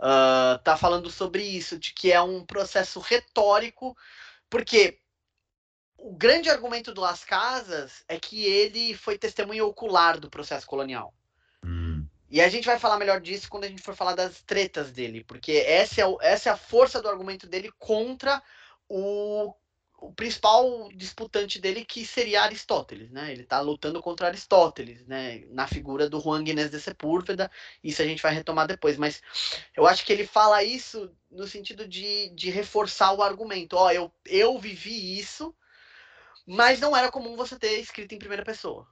uh, 0.00 0.58
tá 0.64 0.76
falando 0.76 1.08
sobre 1.10 1.44
isso, 1.44 1.78
de 1.78 1.94
que 1.94 2.10
é 2.10 2.20
um 2.20 2.44
processo 2.44 2.98
retórico, 2.98 3.96
porque 4.50 4.98
o 5.96 6.12
grande 6.12 6.50
argumento 6.50 6.92
do 6.92 7.00
Las 7.00 7.24
Casas 7.24 8.04
é 8.08 8.18
que 8.18 8.44
ele 8.44 8.94
foi 8.94 9.16
testemunha 9.16 9.64
ocular 9.64 10.18
do 10.18 10.28
processo 10.28 10.66
colonial. 10.66 11.14
E 12.28 12.40
a 12.40 12.48
gente 12.48 12.66
vai 12.66 12.80
falar 12.80 12.98
melhor 12.98 13.20
disso 13.20 13.48
quando 13.48 13.62
a 13.62 13.68
gente 13.68 13.80
for 13.80 13.94
falar 13.94 14.16
das 14.16 14.42
tretas 14.42 14.90
dele, 14.90 15.22
porque 15.22 15.52
essa 15.52 16.00
é, 16.00 16.04
essa 16.20 16.48
é 16.48 16.52
a 16.52 16.56
força 16.56 17.00
do 17.00 17.08
argumento 17.08 17.46
dele 17.46 17.70
contra 17.78 18.42
o, 18.88 19.54
o 20.08 20.12
principal 20.12 20.88
disputante 20.94 21.58
dele, 21.58 21.84
que 21.84 22.04
seria 22.04 22.42
Aristóteles, 22.42 23.10
né? 23.10 23.32
Ele 23.32 23.42
está 23.42 23.60
lutando 23.60 24.02
contra 24.02 24.26
Aristóteles, 24.26 25.06
né? 25.06 25.44
Na 25.50 25.66
figura 25.66 26.10
do 26.10 26.20
Juan 26.20 26.44
Guinness 26.44 26.70
de 26.70 26.78
Sepúlveda, 26.78 27.50
isso 27.82 28.02
a 28.02 28.04
gente 28.04 28.22
vai 28.22 28.34
retomar 28.34 28.66
depois, 28.66 28.98
mas 28.98 29.22
eu 29.74 29.86
acho 29.86 30.04
que 30.04 30.12
ele 30.12 30.26
fala 30.26 30.62
isso 30.62 31.10
no 31.30 31.46
sentido 31.46 31.88
de, 31.88 32.28
de 32.30 32.50
reforçar 32.50 33.12
o 33.12 33.22
argumento. 33.22 33.76
Ó, 33.76 33.90
eu, 33.90 34.12
eu 34.26 34.58
vivi 34.58 35.18
isso, 35.18 35.54
mas 36.46 36.80
não 36.80 36.94
era 36.94 37.10
comum 37.10 37.34
você 37.34 37.58
ter 37.58 37.80
escrito 37.80 38.14
em 38.14 38.18
primeira 38.18 38.44
pessoa. 38.44 38.86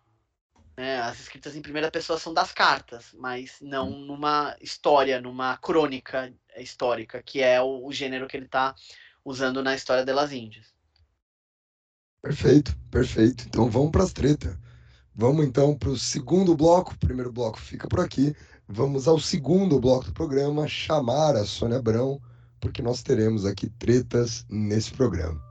Né? 0.76 0.98
As 1.00 1.20
escritas 1.20 1.54
em 1.54 1.62
primeira 1.62 1.90
pessoa 1.90 2.18
são 2.18 2.32
das 2.32 2.52
cartas, 2.52 3.12
mas 3.12 3.58
não 3.60 3.90
hum. 3.90 4.06
numa 4.06 4.56
história, 4.60 5.20
numa 5.20 5.58
crônica 5.58 6.32
histórica, 6.56 7.22
que 7.22 7.42
é 7.42 7.60
o, 7.60 7.84
o 7.84 7.92
gênero 7.92 8.26
que 8.26 8.36
ele 8.36 8.46
está 8.46 8.74
usando 9.22 9.62
na 9.62 9.74
história 9.74 10.04
das 10.04 10.32
Índias. 10.32 10.72
Perfeito, 12.22 12.76
perfeito. 12.88 13.44
Então 13.48 13.68
vamos 13.68 13.90
para 13.90 14.04
as 14.04 14.12
tretas. 14.12 14.56
Vamos 15.14 15.44
então 15.44 15.76
para 15.76 15.90
o 15.90 15.98
segundo 15.98 16.56
bloco. 16.56 16.92
O 16.94 16.98
primeiro 16.98 17.32
bloco 17.32 17.58
fica 17.58 17.88
por 17.88 17.98
aqui. 17.98 18.34
Vamos 18.68 19.08
ao 19.08 19.18
segundo 19.18 19.80
bloco 19.80 20.06
do 20.06 20.12
programa, 20.12 20.68
chamar 20.68 21.34
a 21.34 21.44
Sônia 21.44 21.78
Abrão, 21.78 22.22
porque 22.60 22.80
nós 22.80 23.02
teremos 23.02 23.44
aqui 23.44 23.68
tretas 23.68 24.46
nesse 24.48 24.92
programa. 24.92 25.42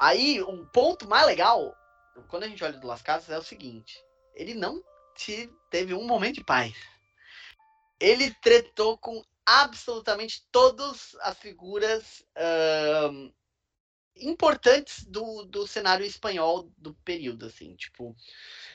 Aí, 0.00 0.42
um 0.42 0.64
ponto 0.64 1.06
mais 1.06 1.26
legal, 1.26 1.76
quando 2.28 2.44
a 2.44 2.48
gente 2.48 2.64
olha 2.64 2.78
do 2.78 2.86
Las 2.86 3.02
Casas, 3.02 3.28
é 3.28 3.38
o 3.38 3.42
seguinte: 3.42 4.02
ele 4.34 4.54
não 4.54 4.82
te, 5.14 5.52
teve 5.70 5.92
um 5.92 6.06
momento 6.06 6.36
de 6.36 6.44
paz. 6.44 6.74
Ele 8.00 8.34
tretou 8.42 8.96
com 8.98 9.22
absolutamente 9.44 10.46
todas 10.52 11.16
as 11.20 11.38
figuras 11.38 12.24
uh, 12.36 13.32
importantes 14.16 15.04
do, 15.04 15.44
do 15.44 15.66
cenário 15.66 16.04
espanhol 16.04 16.70
do 16.76 16.92
período, 17.04 17.46
assim, 17.46 17.74
tipo, 17.76 18.14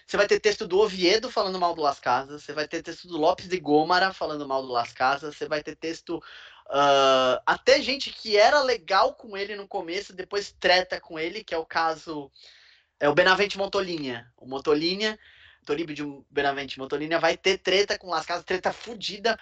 você 0.05 0.17
vai 0.17 0.25
ter 0.25 0.39
texto 0.39 0.65
do 0.65 0.79
Oviedo 0.79 1.29
falando 1.29 1.59
mal 1.59 1.75
do 1.75 1.81
Las 1.81 1.99
Casas, 1.99 2.43
você 2.43 2.53
vai 2.53 2.67
ter 2.67 2.81
texto 2.81 3.07
do 3.07 3.17
Lopes 3.17 3.47
de 3.47 3.59
Gômara 3.59 4.13
falando 4.13 4.47
mal 4.47 4.61
do 4.63 4.71
Las 4.71 4.93
Casas, 4.93 5.35
você 5.35 5.47
vai 5.47 5.61
ter 5.61 5.75
texto 5.75 6.21
Uh, 6.69 7.37
até 7.45 7.81
gente 7.81 8.11
que 8.11 8.37
era 8.37 8.61
legal 8.61 9.13
com 9.13 9.35
ele 9.35 9.55
no 9.55 9.67
começo, 9.67 10.13
depois 10.13 10.55
treta 10.59 10.99
com 10.99 11.19
ele, 11.19 11.43
que 11.43 11.53
é 11.53 11.57
o 11.57 11.65
caso. 11.65 12.31
É 12.99 13.09
o 13.09 13.13
Benavente 13.13 13.57
Montolinha. 13.57 14.31
O 14.37 14.47
Montolinha, 14.47 15.19
Toribio 15.63 15.95
de 15.95 16.03
Benavente 16.29 16.79
Montolinha, 16.79 17.19
vai 17.19 17.37
ter 17.37 17.57
treta 17.57 17.97
com 17.97 18.09
Las 18.09 18.25
Casas, 18.25 18.45
treta 18.45 18.71
fodida. 18.71 19.39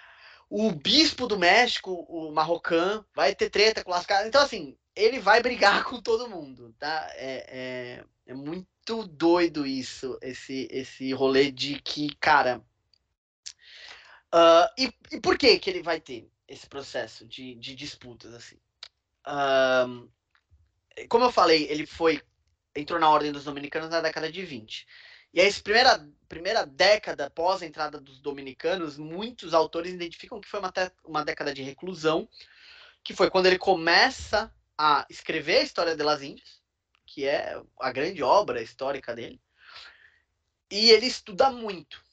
O 0.49 0.71
bispo 0.71 1.27
do 1.27 1.39
México, 1.39 2.05
o 2.09 2.31
Marrocan, 2.31 3.05
vai 3.13 3.33
ter 3.33 3.49
treta 3.49 3.83
com 3.83 3.91
Las 3.91 4.05
Casas. 4.05 4.27
Então, 4.27 4.41
assim, 4.41 4.77
ele 4.95 5.19
vai 5.19 5.41
brigar 5.41 5.83
com 5.85 6.01
todo 6.01 6.29
mundo, 6.29 6.75
tá? 6.77 7.09
É, 7.13 7.45
é, 7.47 8.31
é 8.31 8.33
muito 8.33 9.03
doido 9.07 9.65
isso, 9.65 10.17
esse, 10.21 10.67
esse 10.71 11.13
rolê 11.13 11.51
de 11.51 11.79
que, 11.81 12.13
cara. 12.15 12.61
Uh, 14.33 14.67
e, 14.77 14.93
e 15.11 15.19
por 15.19 15.37
que 15.37 15.59
que 15.59 15.69
ele 15.69 15.83
vai 15.83 15.99
ter? 15.99 16.31
esse 16.51 16.67
processo 16.67 17.25
de, 17.25 17.55
de 17.55 17.73
disputas 17.73 18.33
assim. 18.33 18.57
Como 21.07 21.23
eu 21.23 21.31
falei, 21.31 21.65
ele 21.69 21.85
foi 21.85 22.21
entrou 22.75 22.99
na 22.99 23.09
ordem 23.09 23.31
dos 23.31 23.45
dominicanos 23.45 23.89
na 23.89 24.01
década 24.01 24.31
de 24.31 24.43
20. 24.43 24.85
E 25.33 25.39
essa 25.39 25.61
primeira, 25.61 26.09
primeira 26.27 26.65
década 26.65 27.29
pós 27.29 27.61
a 27.61 27.65
entrada 27.65 27.99
dos 27.99 28.19
dominicanos, 28.19 28.97
muitos 28.97 29.53
autores 29.53 29.93
identificam 29.93 30.41
que 30.41 30.47
foi 30.47 30.59
uma, 30.59 30.73
uma 31.05 31.23
década 31.23 31.53
de 31.53 31.61
reclusão, 31.61 32.27
que 33.03 33.13
foi 33.13 33.29
quando 33.29 33.45
ele 33.45 33.57
começa 33.57 34.53
a 34.77 35.05
escrever 35.09 35.57
a 35.57 35.63
história 35.63 35.95
das 35.95 36.21
Índias, 36.21 36.61
que 37.05 37.25
é 37.25 37.61
a 37.79 37.91
grande 37.91 38.23
obra 38.23 38.61
histórica 38.61 39.15
dele, 39.15 39.41
e 40.69 40.91
ele 40.91 41.05
estuda 41.05 41.51
muito. 41.51 42.03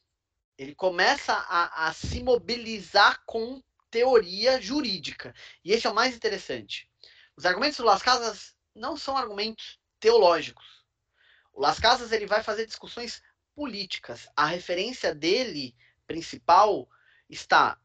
Ele 0.57 0.75
começa 0.75 1.33
a, 1.33 1.87
a 1.87 1.93
se 1.93 2.23
mobilizar 2.23 3.23
com 3.25 3.63
teoria 3.91 4.61
jurídica. 4.61 5.33
E 5.65 5.73
esse 5.73 5.87
é 5.87 5.91
o 5.91 5.95
mais 5.95 6.17
interessante. 6.17 6.91
Os 7.37 7.47
argumentos 7.47 7.79
do 7.79 7.85
Las 7.85 8.03
Casas 8.03 8.55
não 8.75 8.97
são 8.97 9.17
argumentos 9.17 9.79
teológicos. 10.01 10.78
O 11.59 11.61
Las 11.61 11.81
Casas 11.81 12.13
ele 12.13 12.25
vai 12.25 12.41
fazer 12.41 12.67
discussões 12.67 13.21
políticas. 13.53 14.29
A 14.37 14.47
referência 14.47 15.13
dele 15.13 15.75
principal 16.07 16.89
está 17.29 17.77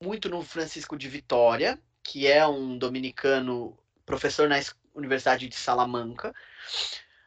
muito 0.00 0.28
no 0.28 0.40
Francisco 0.44 0.96
de 0.96 1.08
Vitória, 1.08 1.82
que 2.04 2.28
é 2.28 2.46
um 2.46 2.78
dominicano 2.78 3.76
professor 4.06 4.48
na 4.48 4.60
Universidade 4.94 5.48
de 5.48 5.56
Salamanca, 5.56 6.32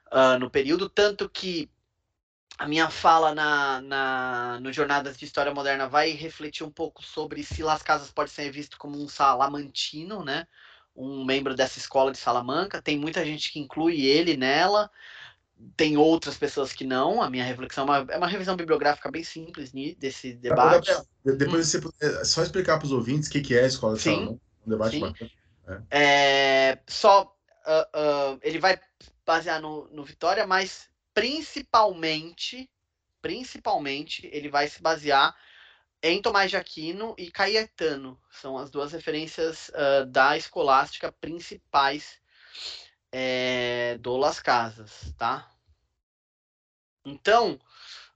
uh, 0.10 0.40
no 0.40 0.50
período, 0.50 0.88
tanto 0.88 1.30
que 1.30 1.70
a 2.58 2.66
minha 2.66 2.90
fala 2.90 3.36
na, 3.36 3.82
na, 3.82 4.60
no 4.62 4.72
Jornadas 4.72 5.18
de 5.18 5.26
História 5.26 5.54
Moderna 5.54 5.86
vai 5.86 6.12
refletir 6.12 6.64
um 6.64 6.72
pouco 6.72 7.04
sobre 7.04 7.44
se 7.44 7.62
Las 7.62 7.84
Casas 7.84 8.10
pode 8.10 8.32
ser 8.32 8.50
visto 8.52 8.78
como 8.78 8.98
um 8.98 9.10
salamantino, 9.10 10.24
né? 10.24 10.48
Um 10.96 11.26
membro 11.26 11.54
dessa 11.54 11.78
escola 11.78 12.14
de 12.14 12.18
Salamanca. 12.18 12.82
Tem 12.82 12.98
muita 12.98 13.26
gente 13.26 13.52
que 13.52 13.60
inclui 13.60 14.06
ele 14.06 14.38
nela, 14.38 14.90
tem 15.76 15.98
outras 15.98 16.38
pessoas 16.38 16.74
que 16.74 16.86
não. 16.86 17.22
A 17.22 17.30
minha 17.30 17.44
reflexão 17.44 17.84
é 17.94 18.00
uma, 18.00 18.14
é 18.14 18.18
uma 18.18 18.28
revisão 18.28 18.56
bibliográfica 18.56 19.10
bem 19.10 19.24
simples 19.24 19.72
desse 19.98 20.34
debate. 20.34 20.92
Depois 21.24 21.74
hum. 21.74 21.82
você 21.82 22.26
só 22.26 22.44
explicar 22.44 22.78
para 22.78 22.86
os 22.86 22.92
ouvintes 22.92 23.28
o 23.30 23.32
que, 23.32 23.42
que 23.42 23.56
é 23.56 23.64
a 23.64 23.68
escola 23.68 23.96
de 23.96 24.02
sim, 24.02 24.16
Salamanca. 24.16 24.42
Um 24.66 24.70
debate 24.70 24.92
sim. 24.92 25.00
bacana. 25.00 25.32
É. 25.68 26.00
é 26.72 26.84
só 26.88 27.24
uh, 27.68 28.36
uh, 28.36 28.40
ele 28.42 28.60
vai 28.60 28.80
basear 29.26 29.62
no, 29.62 29.88
no 29.90 30.04
Vitória, 30.06 30.48
mas 30.48 30.90
principalmente, 31.14 32.70
principalmente, 33.22 34.30
ele 34.32 34.50
vai 34.50 34.68
se 34.68 34.82
basear 34.82 35.36
em 36.02 36.22
Tomás 36.22 36.50
de 36.50 36.58
Aquino 36.58 37.16
e 37.18 37.32
Caetano. 37.32 38.20
São 38.32 38.58
as 38.58 38.70
duas 38.70 38.92
referências 38.92 39.70
uh, 39.70 40.06
da 40.06 40.38
escolástica 40.38 41.12
principais 41.12 42.20
é, 43.20 43.98
do 43.98 44.16
Las 44.16 44.40
Casas, 44.40 45.12
tá? 45.18 45.50
Então, 47.04 47.60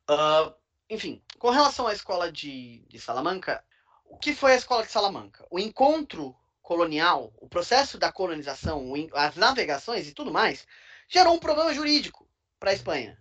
uh, 0.07 0.53
enfim, 0.87 1.23
com 1.39 1.49
relação 1.49 1.87
à 1.87 1.93
escola 1.93 2.31
de, 2.31 2.85
de 2.87 2.99
Salamanca, 2.99 3.65
o 4.05 4.15
que 4.15 4.35
foi 4.35 4.53
a 4.53 4.57
escola 4.57 4.85
de 4.85 4.91
Salamanca? 4.91 5.43
O 5.49 5.57
encontro 5.57 6.35
colonial, 6.61 7.33
o 7.37 7.49
processo 7.49 7.97
da 7.97 8.11
colonização, 8.11 8.93
as 9.13 9.35
navegações 9.35 10.07
e 10.07 10.13
tudo 10.13 10.31
mais, 10.31 10.67
gerou 11.07 11.33
um 11.33 11.39
problema 11.39 11.73
jurídico 11.73 12.29
para 12.59 12.69
a 12.69 12.75
Espanha. 12.75 13.17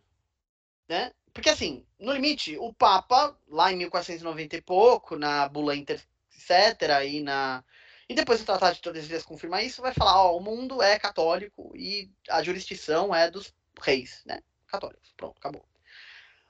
Né? 0.87 1.12
Porque, 1.33 1.49
assim, 1.49 1.87
no 1.99 2.12
limite, 2.12 2.59
o 2.59 2.74
Papa, 2.74 3.35
lá 3.49 3.72
em 3.72 3.76
1490 3.76 4.55
e 4.55 4.61
pouco, 4.61 5.16
na 5.16 5.49
bula 5.49 5.74
inter, 5.74 5.99
etc., 6.31 7.07
e, 7.07 7.22
na, 7.22 7.64
e 8.11 8.14
depois 8.14 8.42
o 8.42 8.44
Tratado 8.44 8.74
de 8.74 8.82
Tordesilhas 8.82 9.22
confirma 9.24 9.62
isso, 9.62 9.80
vai 9.80 9.94
falar, 9.94 10.20
ó, 10.20 10.36
o 10.36 10.40
mundo 10.40 10.82
é 10.82 10.98
católico 10.98 11.72
e 11.76 12.11
a 12.28 12.42
jurisdição 12.42 13.14
é 13.14 13.30
dos 13.30 13.54
reis, 13.80 14.20
né? 14.26 14.42
Católicos. 14.66 15.14
Pronto, 15.16 15.38
acabou. 15.38 15.64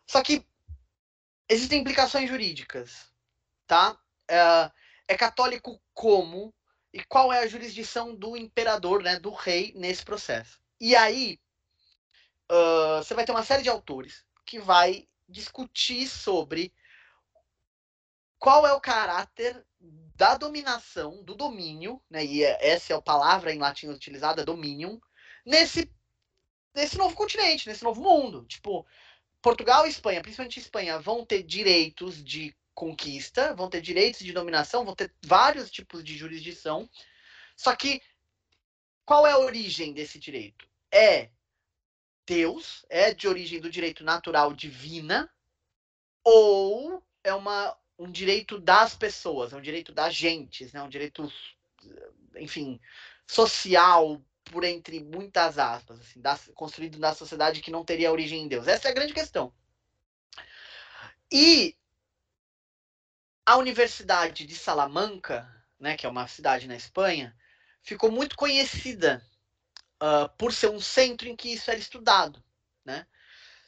Só 0.07 0.23
que 0.23 0.43
existem 1.47 1.83
implicações 1.83 2.31
jurídicas, 2.31 3.13
tá? 3.67 4.01
É, 4.27 4.71
é 5.07 5.15
católico 5.19 5.79
como 5.93 6.55
e 6.95 7.05
qual 7.05 7.31
é 7.31 7.41
a 7.41 7.47
jurisdição 7.47 8.17
do 8.17 8.39
imperador, 8.39 9.03
né, 9.03 9.21
do 9.21 9.31
rei 9.31 9.75
nesse 9.77 10.03
processo. 10.03 10.59
E 10.81 10.97
aí 10.97 11.39
uh, 12.51 13.05
você 13.05 13.13
vai 13.13 13.27
ter 13.27 13.33
uma 13.33 13.45
série 13.45 13.63
de 13.63 13.69
autores 13.69 14.25
que 14.47 14.59
vai 14.59 15.07
discutir 15.29 16.09
sobre 16.09 16.73
qual 18.39 18.67
é 18.67 18.73
o 18.73 18.81
caráter 18.81 19.63
da 20.21 20.37
dominação, 20.37 21.23
do 21.23 21.35
domínio, 21.35 21.99
né, 22.11 22.23
e 22.23 22.45
é, 22.45 22.73
essa 22.73 22.93
é 22.93 22.97
a 22.97 23.01
palavra 23.01 23.55
em 23.55 23.59
latim 23.59 23.89
utilizada, 23.89 24.45
dominium, 24.45 25.01
nesse, 25.47 25.91
nesse 26.75 26.99
novo 26.99 27.17
continente, 27.17 27.67
nesse 27.67 27.83
novo 27.83 28.03
mundo. 28.03 28.45
Tipo, 28.45 28.87
Portugal 29.41 29.87
e 29.87 29.89
Espanha, 29.89 30.21
principalmente 30.21 30.61
Espanha, 30.61 30.99
vão 30.99 31.25
ter 31.25 31.43
direitos 31.43 32.23
de 32.23 32.55
conquista, 32.75 33.55
vão 33.55 33.71
ter 33.71 33.81
direitos 33.81 34.21
de 34.21 34.35
dominação, 34.35 34.85
vão 34.85 34.95
ter 34.95 35.11
vários 35.25 35.71
tipos 35.71 36.05
de 36.05 36.15
jurisdição. 36.15 36.87
Só 37.57 37.75
que 37.75 38.03
qual 39.07 39.27
é 39.27 39.33
a 39.33 39.39
origem 39.39 39.95
desse 39.95 40.19
direito? 40.19 40.69
É 40.93 41.31
Deus, 42.27 42.85
é 42.91 43.15
de 43.15 43.27
origem 43.27 43.59
do 43.59 43.71
direito 43.71 44.05
natural 44.05 44.53
divina, 44.53 45.33
ou 46.23 47.03
é 47.25 47.33
uma, 47.33 47.75
um 48.01 48.11
direito 48.11 48.59
das 48.59 48.97
pessoas, 48.97 49.53
é 49.53 49.57
um 49.57 49.61
direito 49.61 49.93
das 49.93 50.15
gentes, 50.15 50.73
né? 50.73 50.83
um 50.83 50.89
direito, 50.89 51.31
enfim, 52.37 52.81
social, 53.27 54.19
por 54.43 54.65
entre 54.65 55.05
muitas 55.05 55.59
aspas, 55.59 56.01
assim, 56.01 56.19
da, 56.19 56.39
construído 56.55 56.99
na 56.99 57.15
sociedade 57.15 57.61
que 57.61 57.71
não 57.71 57.85
teria 57.85 58.11
origem 58.11 58.41
em 58.43 58.49
Deus. 58.49 58.67
Essa 58.67 58.89
é 58.89 58.91
a 58.91 58.95
grande 58.95 59.13
questão. 59.13 59.53
E 61.31 61.77
a 63.45 63.59
Universidade 63.59 64.47
de 64.47 64.57
Salamanca, 64.57 65.47
né, 65.79 65.95
que 65.95 66.07
é 66.07 66.09
uma 66.09 66.27
cidade 66.27 66.67
na 66.67 66.77
Espanha, 66.77 67.37
ficou 67.83 68.11
muito 68.11 68.35
conhecida 68.35 69.23
uh, 70.03 70.27
por 70.39 70.55
ser 70.55 70.71
um 70.71 70.81
centro 70.81 71.29
em 71.29 71.37
que 71.37 71.53
isso 71.53 71.71
era 71.71 71.79
estudado, 71.79 72.43
né? 72.83 73.07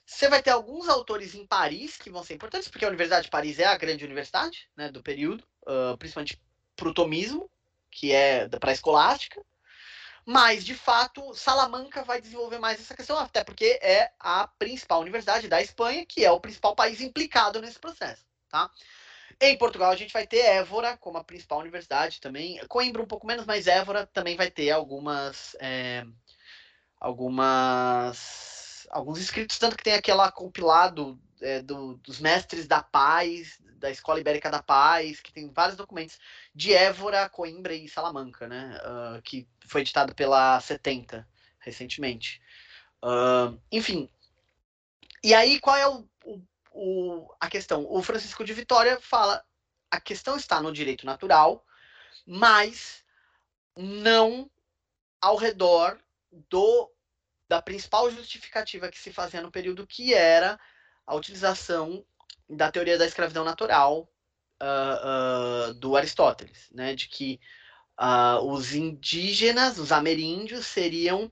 Você 0.05 0.29
vai 0.29 0.43
ter 0.43 0.51
alguns 0.51 0.89
autores 0.89 1.35
em 1.35 1.47
Paris 1.47 1.97
que 1.97 2.11
vão 2.11 2.25
ser 2.25 2.35
importantes, 2.35 2.69
porque 2.69 2.85
a 2.85 2.89
Universidade 2.89 3.25
de 3.25 3.31
Paris 3.31 3.59
é 3.59 3.65
a 3.65 3.77
grande 3.77 4.05
universidade 4.05 4.69
né, 4.77 4.91
do 4.91 5.03
período, 5.03 5.45
uh, 5.63 5.97
principalmente 5.97 6.41
para 6.77 6.89
o 6.89 6.95
tomismo, 6.95 7.51
que 7.91 8.13
é 8.13 8.49
para 8.49 8.71
a 8.71 8.75
escolástica. 8.75 9.43
Mas, 10.25 10.65
de 10.65 10.75
fato, 10.75 11.35
Salamanca 11.35 12.05
vai 12.05 12.21
desenvolver 12.21 12.59
mais 12.59 12.81
essa 12.81 12.95
questão, 12.95 13.19
até 13.19 13.43
porque 13.43 13.79
é 13.83 14.13
a 14.21 14.47
principal 14.47 15.01
universidade 15.01 15.49
da 15.49 15.61
Espanha, 15.61 16.07
que 16.07 16.25
é 16.25 16.31
o 16.31 16.41
principal 16.41 16.77
país 16.77 17.01
implicado 17.01 17.61
nesse 17.61 17.79
processo. 17.79 18.25
Tá? 18.49 18.71
Em 19.41 19.59
Portugal, 19.59 19.91
a 19.91 19.97
gente 19.97 20.13
vai 20.13 20.27
ter 20.27 20.39
Évora 20.39 20.97
como 20.97 21.19
a 21.19 21.25
principal 21.25 21.59
universidade 21.59 22.21
também. 22.21 22.61
Coimbra 22.69 23.03
um 23.03 23.07
pouco 23.07 23.27
menos, 23.27 23.45
mas 23.45 23.67
Évora 23.67 24.07
também 24.07 24.37
vai 24.37 24.51
ter 24.51 24.71
algumas. 24.71 25.57
É, 25.59 26.05
algumas. 27.01 28.52
Alguns 28.93 29.19
escritos, 29.19 29.59
tanto 29.59 29.77
que 29.77 29.83
tem 29.83 29.95
aquela 29.95 30.31
compilado 30.31 31.19
é, 31.41 31.63
do, 31.63 31.95
dos 31.97 32.21
mestres 32.21 32.67
da 32.69 32.83
paz, 32.83 33.59
da 33.79 33.91
Escola 33.91 34.21
Ibérica 34.21 34.51
da 34.51 34.63
Paz, 34.63 35.21
que 35.21 35.33
tem 35.33 35.51
vários 35.51 35.77
documentos 35.77 36.21
de 36.55 36.73
Évora, 36.73 37.29
Coimbra 37.29 37.75
e 37.75 37.89
Salamanca, 37.89 38.47
né? 38.47 38.79
Uh, 38.85 39.23
que 39.23 39.49
foi 39.67 39.81
editado 39.81 40.15
pela 40.15 40.61
70 40.61 41.27
recentemente. 41.59 42.41
Uh, 43.03 43.59
enfim. 43.73 44.09
E 45.25 45.35
aí, 45.35 45.59
qual 45.59 45.77
é 45.77 45.89
o, 45.89 46.07
o 46.25 46.41
o, 46.75 47.33
a 47.39 47.49
questão. 47.49 47.87
O 47.89 48.03
Francisco 48.03 48.45
de 48.45 48.53
Vitória 48.53 49.01
fala: 49.01 49.45
a 49.91 50.01
questão 50.01 50.37
está 50.37 50.61
no 50.61 50.73
direito 50.73 51.07
natural, 51.07 51.65
mas 52.27 53.05
não 53.77 54.51
ao 55.21 55.37
redor 55.37 55.99
do 56.49 56.91
da 57.53 57.61
principal 57.61 58.11
justificativa 58.11 58.89
que 58.89 58.99
se 58.99 59.13
fazia 59.13 59.43
no 59.43 59.51
período, 59.51 59.87
que 59.87 60.15
era 60.15 60.59
a 61.07 61.15
utilização 61.15 62.03
da 62.49 62.73
teoria 62.73 62.97
da 62.97 63.05
escravidão 63.05 63.45
natural 63.45 64.09
uh, 64.59 65.69
uh, 65.69 65.75
do 65.75 65.95
Aristóteles, 65.95 66.71
né, 66.73 66.95
de 66.95 67.09
que 67.09 67.39
uh, 68.01 68.43
os 68.43 68.75
indígenas, 68.75 69.79
os 69.79 69.93
ameríndios, 69.93 70.65
seriam 70.65 71.31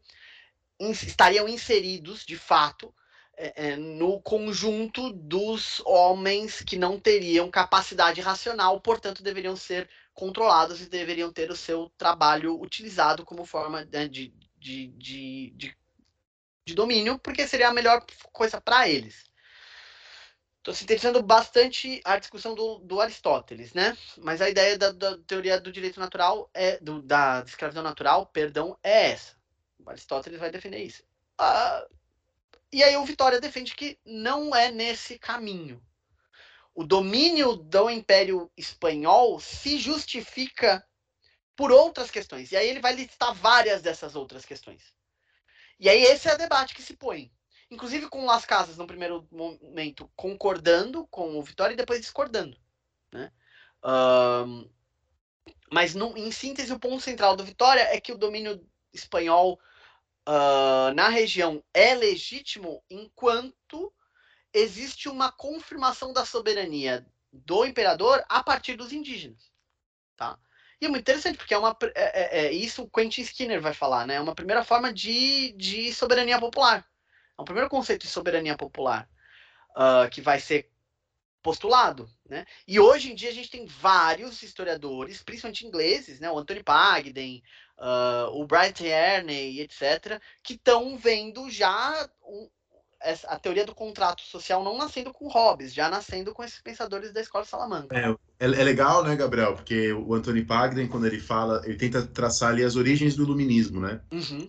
estariam 0.79 1.49
inseridos 1.49 2.27
de 2.27 2.37
fato 2.37 2.95
é, 3.35 3.71
é, 3.71 3.77
no 3.77 4.21
conjunto 4.21 5.11
dos 5.15 5.81
homens 5.87 6.61
que 6.61 6.77
não 6.77 7.01
teriam 7.01 7.51
capacidade 7.51 8.21
racional, 8.21 8.79
portanto, 8.79 9.23
deveriam 9.23 9.57
ser 9.57 9.89
controlados 10.13 10.83
e 10.83 10.89
deveriam 10.91 11.33
ter 11.33 11.51
o 11.51 11.57
seu 11.57 11.91
trabalho 11.97 12.61
utilizado 12.61 13.25
como 13.25 13.47
forma 13.47 13.89
né, 13.91 14.07
de, 14.07 14.35
de, 14.59 14.89
de, 14.89 15.53
de, 15.57 15.80
de 16.67 16.75
domínio, 16.75 17.19
porque 17.19 17.47
seria 17.47 17.69
a 17.69 17.75
melhor 17.75 18.05
coisa 18.33 18.61
para 18.61 18.89
eles. 18.89 19.25
Estou 20.59 20.75
sintetizando 20.75 21.23
bastante 21.23 22.03
a 22.05 22.19
discussão 22.19 22.55
do, 22.55 22.79
do, 22.81 23.01
Aristóteles, 23.01 23.73
né? 23.73 23.97
Mas 24.19 24.43
a 24.43 24.51
ideia 24.51 24.77
da, 24.77 24.93
da 24.93 25.17
teoria 25.19 25.59
do 25.59 25.73
direito 25.73 25.99
natural 25.99 26.51
é 26.53 26.79
do, 26.79 27.01
da 27.01 27.43
escravidão 27.47 27.83
natural, 27.83 28.27
perdão, 28.27 28.79
é 28.83 29.13
essa. 29.13 29.35
O 29.79 29.89
Aristóteles 29.89 30.39
vai 30.39 30.51
defender 30.51 30.85
isso. 30.85 31.03
Ah, 31.39 31.87
e 32.71 32.85
aí 32.85 32.95
o 32.97 33.05
Vitória 33.07 33.41
defende 33.41 33.75
que 33.75 33.99
não 34.05 34.55
é 34.55 34.71
nesse 34.71 35.19
caminho. 35.19 35.83
O 36.75 36.85
domínio 36.85 37.57
do 37.57 37.89
Império 37.89 38.51
Espanhol 38.55 39.41
se 39.41 39.79
justifica 39.79 40.87
por 41.57 41.73
outras 41.73 42.11
questões. 42.11 42.53
E 42.53 42.57
aí 42.57 42.69
ele 42.69 42.81
vai 42.81 42.93
listar 42.93 43.35
várias 43.35 43.83
dessas 43.83 44.15
outras 44.15 44.45
questões. 44.45 44.95
E 45.81 45.89
aí 45.89 46.03
esse 46.03 46.29
é 46.29 46.35
o 46.35 46.39
debate 46.39 46.75
que 46.75 46.83
se 46.83 46.95
põe. 46.95 47.33
Inclusive 47.71 48.09
com 48.09 48.27
Las 48.27 48.45
Casas, 48.45 48.77
no 48.77 48.87
primeiro 48.87 49.27
momento, 49.33 50.11
concordando 50.15 51.07
com 51.07 51.39
o 51.39 51.43
Vitória 51.43 51.73
e 51.73 51.77
depois 51.77 52.01
discordando. 52.01 52.55
Né? 53.11 53.33
Um, 53.83 54.71
mas 55.73 55.95
no, 55.95 56.15
em 56.19 56.31
síntese, 56.31 56.73
o 56.73 56.79
ponto 56.79 57.01
central 57.01 57.35
do 57.35 57.45
Vitória 57.45 57.81
é 57.81 57.99
que 57.99 58.13
o 58.13 58.19
domínio 58.19 58.63
espanhol 58.93 59.59
uh, 60.29 60.93
na 60.95 61.09
região 61.09 61.65
é 61.73 61.95
legítimo 61.95 62.85
enquanto 62.91 63.91
existe 64.53 65.09
uma 65.09 65.33
confirmação 65.33 66.13
da 66.13 66.27
soberania 66.27 67.07
do 67.33 67.65
imperador 67.65 68.23
a 68.29 68.43
partir 68.43 68.75
dos 68.75 68.93
indígenas, 68.93 69.51
tá? 70.17 70.39
E 70.81 70.87
é 70.87 70.89
muito 70.89 71.03
interessante, 71.03 71.37
porque 71.37 71.53
é 71.53 71.59
uma. 71.59 71.77
É, 71.95 72.39
é, 72.39 72.47
é 72.47 72.53
isso 72.53 72.83
o 72.83 72.91
Quentin 72.91 73.23
Skinner 73.23 73.61
vai 73.61 73.75
falar, 73.75 74.07
né? 74.07 74.15
É 74.15 74.21
uma 74.21 74.35
primeira 74.35 74.65
forma 74.65 74.93
de, 74.93 75.53
de 75.53 75.93
soberania 75.93 76.39
popular. 76.41 76.87
É 77.39 77.43
um 77.43 77.45
primeiro 77.45 77.69
conceito 77.69 78.03
de 78.03 78.09
soberania 78.09 78.57
popular 78.57 79.09
uh, 79.71 80.09
que 80.11 80.21
vai 80.21 80.41
ser 80.41 80.71
postulado, 81.43 82.09
né? 82.29 82.47
E 82.67 82.79
hoje 82.79 83.13
em 83.13 83.15
dia 83.15 83.31
a 83.31 83.33
gente 83.33 83.51
tem 83.51 83.67
vários 83.67 84.43
historiadores, 84.43 85.23
principalmente 85.23 85.67
ingleses, 85.67 86.21
né? 86.21 86.31
O 86.31 86.39
Anthony 86.39 86.63
Pagden, 86.63 87.43
uh, 87.79 88.41
o 88.41 88.47
Brian 88.47 88.73
Tierney, 88.73 89.61
etc., 89.61 90.21
que 90.43 90.55
estão 90.55 90.97
vendo 90.97 91.51
já 91.51 92.09
a 93.29 93.39
teoria 93.39 93.65
do 93.65 93.75
contrato 93.75 94.23
social 94.23 94.63
não 94.63 94.77
nascendo 94.77 95.13
com 95.13 95.29
Hobbes, 95.29 95.73
já 95.73 95.89
nascendo 95.89 96.33
com 96.33 96.45
esses 96.45 96.61
pensadores 96.61 97.13
da 97.13 97.21
escola 97.21 97.45
Salamanca. 97.45 97.97
É, 97.97 98.11
é, 98.11 98.47
é 98.47 98.65
legal, 98.65 99.03
né, 99.03 99.17
Gabriel? 99.17 99.55
Porque 99.55 99.93
o 99.93 100.15
Anthony 100.15 100.45
Pagden, 100.45 100.87
quando 100.87 101.07
ele 101.07 101.19
fala, 101.19 101.63
ele 101.65 101.77
tenta 101.77 102.03
traçar 102.03 102.51
ali 102.51 102.63
as 102.63 102.77
origens 102.77 103.17
do 103.17 103.23
iluminismo, 103.23 103.81
né? 103.81 104.01
Uhum. 104.13 104.49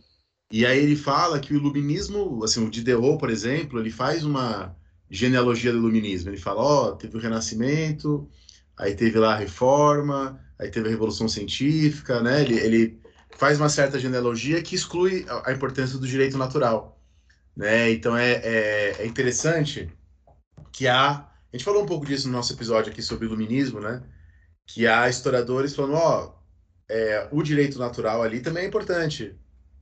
E 0.51 0.65
aí 0.65 0.79
ele 0.79 0.97
fala 0.97 1.39
que 1.39 1.53
o 1.53 1.57
iluminismo, 1.57 2.43
assim, 2.43 2.65
o 2.65 2.69
Diderot, 2.69 3.17
por 3.17 3.29
exemplo, 3.29 3.79
ele 3.79 3.89
faz 3.89 4.25
uma 4.25 4.75
genealogia 5.09 5.71
do 5.71 5.77
iluminismo. 5.77 6.29
Ele 6.29 6.37
fala, 6.37 6.61
ó, 6.61 6.89
oh, 6.89 6.95
teve 6.95 7.15
o 7.15 7.19
Renascimento, 7.19 8.29
aí 8.77 8.93
teve 8.95 9.17
lá 9.17 9.33
a 9.33 9.37
reforma, 9.37 10.39
aí 10.59 10.69
teve 10.69 10.87
a 10.87 10.91
Revolução 10.91 11.29
Científica, 11.29 12.21
né? 12.21 12.41
Ele, 12.41 12.59
ele 12.59 13.01
faz 13.37 13.59
uma 13.59 13.69
certa 13.69 13.97
genealogia 13.97 14.61
que 14.61 14.75
exclui 14.75 15.25
a 15.45 15.51
importância 15.51 15.97
do 15.97 16.07
direito 16.07 16.37
natural, 16.37 17.00
né? 17.55 17.91
Então 17.91 18.15
é, 18.17 18.33
é, 18.33 18.95
é 18.99 19.05
interessante 19.05 19.89
que 20.71 20.87
há, 20.87 21.09
a 21.09 21.27
gente 21.51 21.65
falou 21.65 21.83
um 21.83 21.85
pouco 21.85 22.05
disso 22.05 22.27
no 22.27 22.33
nosso 22.33 22.53
episódio 22.53 22.91
aqui 22.91 23.01
sobre 23.01 23.25
iluminismo, 23.25 23.79
né? 23.79 24.03
Que 24.65 24.87
há 24.87 25.09
historiadores 25.09 25.75
falando, 25.75 25.95
ó, 25.95 26.33
é, 26.89 27.27
o 27.31 27.41
direito 27.43 27.79
natural 27.79 28.21
ali 28.23 28.41
também 28.41 28.63
é 28.63 28.67
importante 28.67 29.35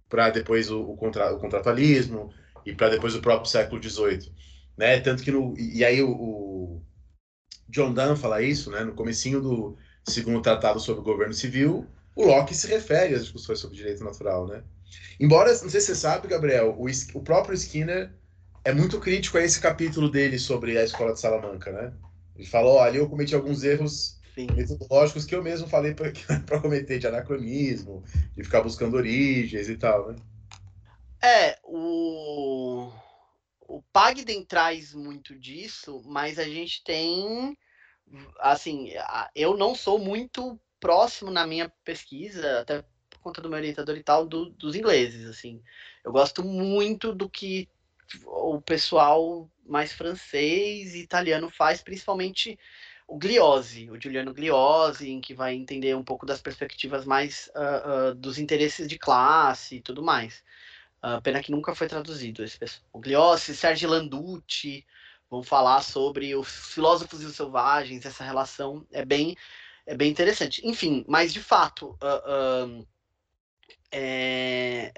para 0.08 0.30
depois 0.30 0.72
o, 0.72 0.82
o, 0.82 0.98
contra, 0.98 1.34
o 1.34 1.40
contratualismo 1.40 2.34
e 2.66 2.74
para 2.74 2.90
depois 2.90 3.16
o 3.16 3.22
próprio 3.22 3.50
século 3.50 3.82
XVIII, 3.82 4.32
né? 4.78 5.00
Tanto 5.00 5.24
que 5.24 5.32
no 5.32 5.56
e 5.58 5.84
aí 5.86 6.02
o, 6.02 6.12
o 6.12 6.86
John 7.70 7.94
Donne 7.94 8.18
fala 8.18 8.42
isso, 8.42 8.72
né? 8.72 8.84
No 8.84 8.94
comecinho 8.94 9.42
do 9.42 9.78
segundo 10.04 10.42
tratado 10.42 10.80
sobre 10.80 11.02
o 11.02 11.04
governo 11.04 11.34
civil, 11.34 11.88
o 12.20 12.26
Locke 12.26 12.54
se 12.54 12.68
refere 12.68 13.16
às 13.16 13.22
discussões 13.22 13.60
sobre 13.60 13.78
direito 13.78 14.04
natural, 14.04 14.46
né? 14.46 14.62
Embora, 15.18 15.52
não 15.52 15.70
sei 15.70 15.80
se 15.80 15.88
você 15.88 15.96
sabe, 15.96 16.28
Gabriel, 16.28 16.76
o, 16.78 16.86
o 17.14 17.24
próprio 17.24 17.56
Skinner 17.56 18.12
é 18.66 18.74
muito 18.74 19.00
crítico 19.00 19.38
a 19.38 19.42
esse 19.42 19.62
capítulo 19.62 20.10
dele 20.10 20.38
sobre 20.38 20.78
a 20.78 20.84
escola 20.84 21.14
de 21.14 21.20
Salamanca, 21.22 21.72
né? 21.72 21.94
Ele 22.36 22.46
falou, 22.46 22.76
oh, 22.76 22.80
ali 22.80 22.98
eu 22.98 23.10
cometi 23.10 23.34
alguns 23.34 23.64
erros 23.64 24.20
Sim. 24.36 24.48
metodológicos 24.54 25.24
que 25.24 25.34
eu 25.34 25.42
mesmo 25.42 25.68
falei 25.70 25.94
para 25.94 26.12
cometer, 26.60 27.00
de 27.00 27.08
anacronismo, 27.08 28.04
de 28.36 28.44
ficar 28.44 28.62
buscando 28.62 28.98
origens 28.98 29.70
e 29.70 29.78
tal, 29.78 30.10
né? 30.10 30.16
É, 31.24 31.58
o, 31.64 32.92
o 33.62 33.82
Pagden 33.94 34.44
traz 34.44 34.94
muito 34.94 35.40
disso, 35.40 36.02
mas 36.06 36.38
a 36.38 36.44
gente 36.44 36.84
tem, 36.84 37.58
assim, 38.42 38.92
eu 39.34 39.56
não 39.56 39.74
sou 39.74 39.98
muito 39.98 40.60
próximo 40.80 41.32
na 41.32 41.46
minha 41.46 41.72
pesquisa, 41.84 42.62
até 42.62 42.84
por 43.10 43.20
conta 43.20 43.42
do 43.42 43.50
meu 43.50 43.58
orientador 43.58 43.98
e 43.98 44.04
tal, 44.04 44.26
do, 44.26 44.50
dos 44.52 44.76
ingleses, 44.76 45.28
assim. 45.28 45.62
Eu 46.04 46.12
gosto 46.12 46.44
muito 46.44 47.14
do 47.14 47.30
que 47.30 47.68
o 48.26 48.62
pessoal 48.62 49.50
mais 49.66 49.94
francês 49.94 50.96
e 50.96 51.00
italiano 51.00 51.50
faz, 51.50 51.82
principalmente 51.82 52.58
o 53.08 53.18
Gliose, 53.18 53.90
o 53.90 54.00
Giuliano 54.00 54.34
Gliose, 54.34 55.10
em 55.10 55.20
que 55.20 55.34
vai 55.34 55.56
entender 55.56 55.96
um 55.96 56.04
pouco 56.04 56.26
das 56.26 56.42
perspectivas 56.42 57.06
mais 57.06 57.50
uh, 57.56 58.12
uh, 58.12 58.16
dos 58.16 58.38
interesses 58.38 58.88
de 58.88 58.98
classe 58.98 59.78
e 59.78 59.82
tudo 59.82 60.04
mais. 60.04 60.44
Uh, 61.04 61.22
pena 61.22 61.42
que 61.42 61.52
nunca 61.52 61.74
foi 61.74 61.88
traduzido 61.88 62.44
esse 62.44 62.58
pessoal. 62.58 62.86
O 62.94 63.00
Gliose, 63.00 63.56
Sergio 63.56 63.90
Landucci, 63.90 64.86
vão 65.30 65.42
falar 65.42 65.82
sobre 65.82 66.36
os 66.36 66.74
filósofos 66.74 67.22
e 67.22 67.26
os 67.26 67.36
selvagens, 67.36 68.06
essa 68.06 68.24
relação 68.24 68.86
é 68.92 69.06
bem, 69.06 69.36
é 69.90 69.96
bem 69.96 70.12
interessante. 70.12 70.62
Enfim, 70.66 71.04
mas 71.08 71.34
de 71.34 71.42
fato, 71.42 71.98
é, 73.92 74.94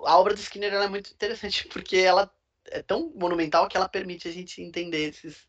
a 0.00 0.18
obra 0.18 0.32
do 0.32 0.40
Skinner 0.40 0.72
é 0.72 0.88
muito 0.88 1.12
interessante 1.12 1.68
porque 1.68 1.98
ela 1.98 2.32
é 2.70 2.82
tão 2.82 3.12
monumental 3.14 3.68
que 3.68 3.76
ela 3.76 3.86
permite 3.86 4.26
a 4.26 4.32
gente 4.32 4.62
entender 4.62 5.10
esses, 5.10 5.46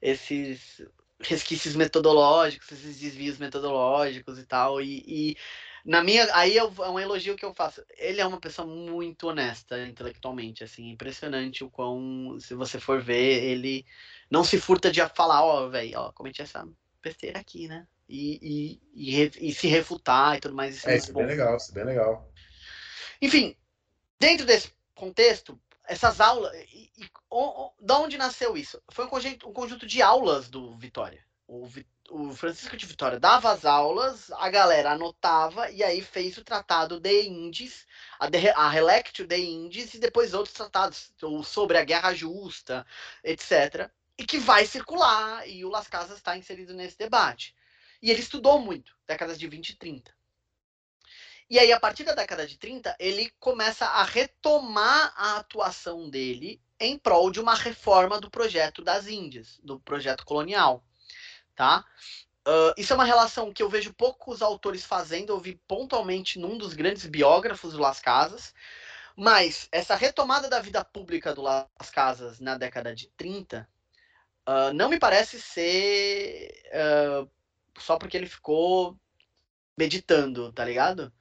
esses 0.00 0.82
resquícios 1.20 1.76
metodológicos, 1.76 2.72
esses 2.72 2.98
desvios 2.98 3.36
metodológicos 3.36 4.38
e 4.38 4.46
tal. 4.46 4.80
E, 4.80 5.04
e 5.06 5.36
na 5.84 6.02
minha. 6.02 6.26
Aí 6.34 6.56
é 6.56 6.64
um 6.64 6.98
elogio 6.98 7.36
que 7.36 7.44
eu 7.44 7.52
faço. 7.52 7.84
Ele 7.98 8.22
é 8.22 8.26
uma 8.26 8.40
pessoa 8.40 8.66
muito 8.66 9.28
honesta 9.28 9.78
intelectualmente, 9.86 10.64
assim, 10.64 10.88
impressionante 10.88 11.62
o 11.62 11.70
quão, 11.70 12.38
se 12.40 12.54
você 12.54 12.80
for 12.80 13.02
ver, 13.02 13.44
ele 13.44 13.84
não 14.30 14.42
se 14.42 14.58
furta 14.58 14.90
de 14.90 15.06
falar, 15.10 15.44
ó, 15.44 15.68
velho, 15.68 15.98
ó, 15.98 16.12
cometi 16.12 16.40
essa 16.40 16.66
besteira 17.02 17.38
aqui, 17.38 17.68
né? 17.68 17.86
E, 18.08 18.80
e, 18.94 19.20
e, 19.20 19.48
e, 19.48 19.54
se 19.54 19.66
refutar 19.66 20.36
e 20.36 20.40
tudo 20.40 20.54
mais. 20.54 20.76
Isso 20.76 20.88
é, 20.88 20.94
é 20.94 20.96
isso 20.96 21.10
é 21.10 21.14
bem 21.14 21.26
legal, 21.26 21.56
isso 21.56 21.70
é 21.72 21.74
bem 21.74 21.84
legal. 21.84 22.32
Enfim, 23.20 23.56
dentro 24.18 24.46
desse 24.46 24.72
contexto, 24.94 25.58
essas 25.86 26.20
aulas. 26.20 26.54
E, 26.72 26.90
e, 26.96 27.08
o, 27.30 27.72
da 27.80 27.98
onde 27.98 28.16
nasceu 28.18 28.56
isso? 28.56 28.80
Foi 28.88 29.06
um 29.06 29.08
conjunto, 29.08 29.48
um 29.48 29.52
conjunto 29.52 29.86
de 29.86 30.02
aulas 30.02 30.48
do 30.48 30.76
Vitória. 30.76 31.24
O, 31.48 31.68
o, 32.10 32.32
Francisco 32.32 32.76
de 32.76 32.86
Vitória 32.86 33.20
dava 33.20 33.52
as 33.52 33.64
aulas, 33.64 34.30
a 34.32 34.48
galera 34.48 34.92
anotava 34.92 35.70
e 35.70 35.82
aí 35.82 36.02
fez 36.02 36.36
o 36.36 36.44
tratado 36.44 36.98
de 36.98 37.22
Indes, 37.22 37.86
a, 38.18 38.28
de, 38.28 38.48
a 38.50 38.68
Relectio 38.68 39.26
de 39.26 39.36
Indes 39.36 39.94
e 39.94 39.98
depois 39.98 40.34
outros 40.34 40.54
tratados 40.54 41.12
sobre 41.44 41.78
a 41.78 41.84
Guerra 41.84 42.14
Justa, 42.14 42.84
etc. 43.22 43.90
E 44.18 44.24
que 44.24 44.38
vai 44.38 44.66
circular 44.66 45.48
e 45.48 45.64
o 45.64 45.68
Las 45.68 45.88
Casas 45.88 46.16
está 46.16 46.36
inserido 46.36 46.74
nesse 46.74 46.98
debate. 46.98 47.54
E 48.02 48.10
ele 48.10 48.20
estudou 48.20 48.58
muito, 48.58 48.96
décadas 49.06 49.38
de 49.38 49.48
20 49.48 49.70
e 49.70 49.76
30. 49.76 50.16
E 51.48 51.58
aí, 51.58 51.72
a 51.72 51.78
partir 51.78 52.02
da 52.02 52.14
década 52.14 52.46
de 52.46 52.58
30, 52.58 52.96
ele 52.98 53.30
começa 53.38 53.86
a 53.86 54.02
retomar 54.02 55.12
a 55.16 55.36
atuação 55.36 56.10
dele 56.10 56.60
em 56.78 56.98
prol 56.98 57.30
de 57.30 57.40
uma 57.40 57.54
reforma 57.54 58.20
do 58.20 58.30
projeto 58.30 58.82
das 58.82 59.06
Índias, 59.06 59.60
do 59.62 59.78
projeto 59.78 60.24
colonial. 60.24 60.84
Tá? 61.54 61.84
Uh, 62.46 62.74
isso 62.76 62.92
é 62.92 62.96
uma 62.96 63.04
relação 63.04 63.52
que 63.52 63.62
eu 63.62 63.68
vejo 63.68 63.94
poucos 63.94 64.42
autores 64.42 64.84
fazendo, 64.84 65.32
eu 65.32 65.40
vi 65.40 65.56
pontualmente 65.66 66.38
num 66.38 66.58
dos 66.58 66.74
grandes 66.74 67.06
biógrafos 67.06 67.72
do 67.72 67.80
Las 67.80 68.00
Casas, 68.00 68.54
mas 69.16 69.68
essa 69.72 69.96
retomada 69.96 70.48
da 70.48 70.60
vida 70.60 70.84
pública 70.84 71.34
do 71.34 71.42
Las 71.42 71.90
Casas 71.92 72.38
na 72.38 72.56
década 72.56 72.94
de 72.94 73.08
30 73.16 73.68
uh, 74.48 74.72
não 74.74 74.88
me 74.88 74.98
parece 74.98 75.40
ser 75.40 76.62
uh, 76.68 77.30
só 77.80 77.98
porque 77.98 78.16
ele 78.16 78.26
ficou 78.26 78.98
meditando, 79.78 80.52
tá 80.52 80.64
ligado? 80.64 81.12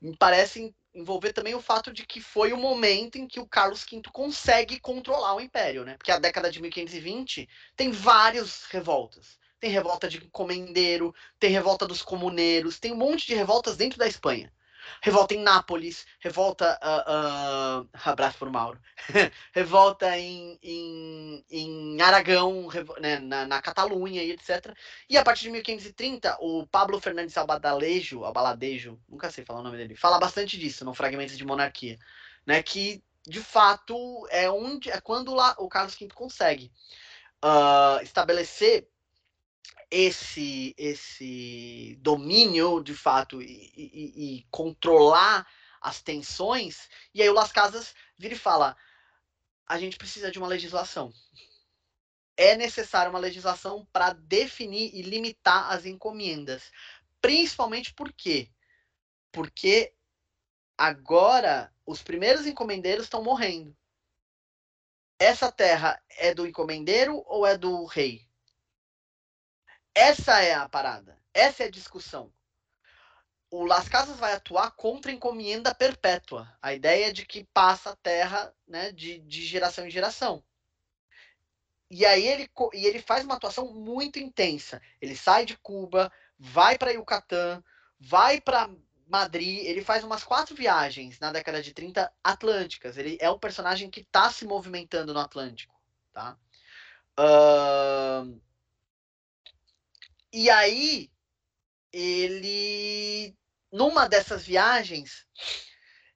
me 0.00 0.16
parece 0.16 0.74
envolver 0.94 1.32
também 1.32 1.54
o 1.54 1.60
fato 1.60 1.92
de 1.92 2.06
que 2.06 2.20
foi 2.20 2.52
o 2.52 2.56
momento 2.56 3.16
em 3.16 3.26
que 3.26 3.40
o 3.40 3.46
Carlos 3.46 3.84
V 3.90 4.02
consegue 4.12 4.80
controlar 4.80 5.34
o 5.34 5.40
império, 5.40 5.84
né? 5.84 5.96
Porque 5.96 6.10
a 6.10 6.18
década 6.18 6.50
de 6.50 6.60
1520 6.60 7.48
tem 7.74 7.90
várias 7.90 8.64
revoltas. 8.64 9.38
Tem 9.58 9.70
revolta 9.70 10.08
de 10.08 10.20
comendeiro, 10.30 11.14
tem 11.38 11.50
revolta 11.50 11.86
dos 11.86 12.02
comuneiros, 12.02 12.78
tem 12.78 12.92
um 12.92 12.96
monte 12.96 13.26
de 13.26 13.34
revoltas 13.34 13.76
dentro 13.76 13.98
da 13.98 14.06
Espanha 14.06 14.52
revolta 15.02 15.34
em 15.34 15.42
Nápoles, 15.42 16.06
revolta. 16.20 16.78
Uh, 16.82 17.82
uh, 17.82 17.88
abraço 18.04 18.38
por 18.38 18.50
Mauro. 18.50 18.80
revolta 19.52 20.18
em, 20.18 20.58
em, 20.62 21.44
em 21.50 22.00
Aragão, 22.00 22.68
né, 23.00 23.18
na, 23.18 23.46
na 23.46 23.62
Catalunha 23.62 24.22
e 24.22 24.32
etc. 24.32 24.74
E 25.08 25.16
a 25.16 25.24
partir 25.24 25.44
de 25.44 25.50
1530, 25.50 26.38
o 26.40 26.66
Pablo 26.66 27.00
Fernandes 27.00 27.36
Albadalejo, 27.36 28.24
Albaladejo, 28.24 28.98
nunca 29.08 29.30
sei 29.30 29.44
falar 29.44 29.60
o 29.60 29.62
nome 29.62 29.76
dele, 29.76 29.96
fala 29.96 30.18
bastante 30.18 30.58
disso 30.58 30.84
no 30.84 30.94
Fragmentos 30.94 31.36
de 31.36 31.44
Monarquia. 31.44 31.98
Né, 32.46 32.62
que 32.62 33.02
de 33.26 33.40
fato 33.40 33.96
é 34.30 34.48
onde 34.48 34.88
é 34.88 35.00
quando 35.00 35.34
lá, 35.34 35.56
o 35.58 35.68
Carlos 35.68 35.96
V 35.96 36.08
consegue 36.14 36.70
uh, 37.44 38.00
estabelecer 38.02 38.88
esse 39.90 40.74
esse 40.76 41.96
domínio 42.00 42.82
de 42.82 42.94
fato 42.94 43.40
e, 43.40 43.72
e, 43.76 44.38
e, 44.38 44.46
controlar 44.50 45.46
as 45.80 46.02
tensões 46.02 46.88
e 47.14 47.22
aí 47.22 47.28
o 47.28 47.32
Las 47.32 47.52
Casas 47.52 47.94
vira 48.18 48.34
e 48.34 48.38
fala 48.38 48.76
a 49.66 49.78
gente 49.78 49.96
precisa 49.96 50.30
de 50.30 50.38
uma 50.38 50.46
legislação. 50.46 51.12
É 52.36 52.56
necessária 52.56 53.10
uma 53.10 53.18
legislação 53.18 53.86
para 53.92 54.12
definir 54.12 54.94
e 54.94 55.02
limitar 55.02 55.72
as 55.72 55.84
encomendas. 55.84 56.70
Principalmente 57.20 57.92
por 57.92 58.12
quê? 58.12 58.50
Porque 59.32 59.92
agora 60.78 61.74
os 61.84 62.02
primeiros 62.02 62.46
encomendeiros 62.46 63.06
estão 63.06 63.24
morrendo. 63.24 63.76
Essa 65.18 65.50
terra 65.50 66.00
é 66.10 66.34
do 66.34 66.46
encomendeiro 66.46 67.24
ou 67.26 67.46
é 67.46 67.56
do 67.56 67.86
rei 67.86 68.25
essa 69.96 70.42
é 70.42 70.52
a 70.52 70.68
parada. 70.68 71.18
Essa 71.32 71.64
é 71.64 71.66
a 71.68 71.70
discussão. 71.70 72.30
O 73.50 73.64
Las 73.64 73.88
Casas 73.88 74.18
vai 74.18 74.34
atuar 74.34 74.70
contra 74.72 75.10
a 75.10 75.14
encomenda 75.14 75.74
perpétua. 75.74 76.46
A 76.60 76.74
ideia 76.74 77.10
de 77.10 77.24
que 77.24 77.44
passa 77.44 77.90
a 77.90 77.96
terra 77.96 78.54
né, 78.68 78.92
de, 78.92 79.20
de 79.20 79.46
geração 79.46 79.86
em 79.86 79.90
geração. 79.90 80.44
E 81.90 82.04
aí 82.04 82.26
ele, 82.26 82.50
e 82.74 82.84
ele 82.84 83.00
faz 83.00 83.24
uma 83.24 83.36
atuação 83.36 83.72
muito 83.72 84.18
intensa. 84.18 84.82
Ele 85.00 85.16
sai 85.16 85.46
de 85.46 85.56
Cuba, 85.56 86.12
vai 86.38 86.76
para 86.76 86.90
Yucatán, 86.90 87.64
vai 87.98 88.38
para 88.38 88.68
Madrid, 89.06 89.64
ele 89.64 89.82
faz 89.82 90.04
umas 90.04 90.24
quatro 90.24 90.54
viagens 90.54 91.18
na 91.20 91.32
década 91.32 91.62
de 91.62 91.72
30 91.72 92.12
atlânticas. 92.22 92.98
Ele 92.98 93.16
é 93.18 93.30
um 93.30 93.38
personagem 93.38 93.88
que 93.88 94.00
está 94.00 94.30
se 94.30 94.44
movimentando 94.44 95.14
no 95.14 95.20
Atlântico. 95.20 95.74
Tá? 96.12 96.36
Uh, 97.18 98.38
e 100.32 100.50
aí, 100.50 101.10
ele, 101.92 103.36
numa 103.72 104.08
dessas 104.08 104.44
viagens, 104.44 105.26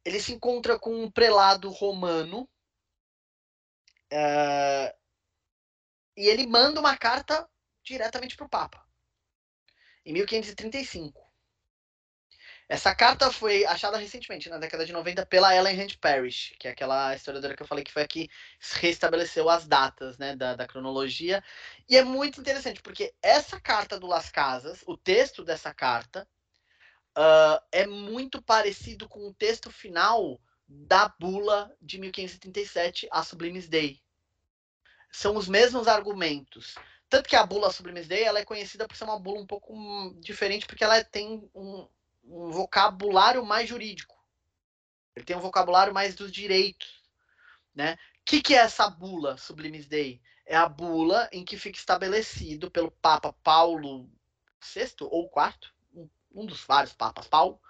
ele 0.04 0.20
se 0.20 0.32
encontra 0.32 0.78
com 0.78 1.04
um 1.04 1.10
prelado 1.10 1.70
romano 1.70 2.48
uh, 4.12 4.98
e 6.16 6.28
ele 6.28 6.46
manda 6.46 6.80
uma 6.80 6.96
carta 6.96 7.48
diretamente 7.82 8.36
para 8.36 8.46
o 8.46 8.50
Papa. 8.50 8.86
em 10.04 10.12
1535. 10.12 11.29
Essa 12.70 12.94
carta 12.94 13.32
foi 13.32 13.64
achada 13.66 13.98
recentemente, 13.98 14.48
na 14.48 14.56
década 14.56 14.86
de 14.86 14.92
90, 14.92 15.26
pela 15.26 15.52
Ellen 15.52 15.76
Hand 15.76 15.96
Parrish, 16.00 16.54
que 16.56 16.68
é 16.68 16.70
aquela 16.70 17.12
historiadora 17.16 17.56
que 17.56 17.64
eu 17.64 17.66
falei 17.66 17.82
que 17.82 17.90
foi 17.90 18.02
a 18.02 18.06
que 18.06 18.30
restabeleceu 18.74 19.50
as 19.50 19.66
datas 19.66 20.16
né, 20.18 20.36
da, 20.36 20.54
da 20.54 20.68
cronologia. 20.68 21.42
E 21.88 21.96
é 21.96 22.04
muito 22.04 22.40
interessante, 22.40 22.80
porque 22.80 23.12
essa 23.20 23.60
carta 23.60 23.98
do 23.98 24.06
Las 24.06 24.30
Casas, 24.30 24.84
o 24.86 24.96
texto 24.96 25.42
dessa 25.42 25.74
carta, 25.74 26.28
uh, 27.18 27.60
é 27.72 27.88
muito 27.88 28.40
parecido 28.40 29.08
com 29.08 29.26
o 29.26 29.34
texto 29.34 29.68
final 29.68 30.40
da 30.68 31.08
bula 31.08 31.74
de 31.82 31.98
1537, 31.98 33.08
a 33.10 33.24
Sublimes 33.24 33.68
Dei. 33.68 34.00
São 35.10 35.34
os 35.34 35.48
mesmos 35.48 35.88
argumentos. 35.88 36.76
Tanto 37.08 37.28
que 37.28 37.34
a 37.34 37.44
bula 37.44 37.72
Sublimes 37.72 38.06
Dei 38.06 38.22
ela 38.22 38.38
é 38.38 38.44
conhecida 38.44 38.86
por 38.86 38.96
ser 38.96 39.02
uma 39.02 39.18
bula 39.18 39.40
um 39.40 39.46
pouco 39.46 39.74
diferente, 40.20 40.68
porque 40.68 40.84
ela 40.84 41.02
tem 41.02 41.50
um, 41.52 41.88
um 42.24 42.50
vocabulário 42.50 43.44
mais 43.44 43.68
jurídico. 43.68 44.18
Ele 45.14 45.24
tem 45.24 45.36
um 45.36 45.40
vocabulário 45.40 45.92
mais 45.92 46.14
dos 46.14 46.30
direitos. 46.30 47.02
Né? 47.74 47.94
O 47.94 47.98
que, 48.24 48.42
que 48.42 48.54
é 48.54 48.58
essa 48.58 48.88
bula 48.88 49.36
Sublimes 49.36 49.86
Dei? 49.86 50.20
É 50.46 50.56
a 50.56 50.68
bula 50.68 51.28
em 51.32 51.44
que 51.44 51.56
fica 51.56 51.78
estabelecido 51.78 52.70
pelo 52.70 52.90
Papa 52.90 53.32
Paulo 53.32 54.10
VI 54.60 54.94
ou 55.02 55.30
IV, 55.36 56.08
um 56.32 56.46
dos 56.46 56.64
vários 56.64 56.92
papas 56.92 57.26
Paulo. 57.26 57.60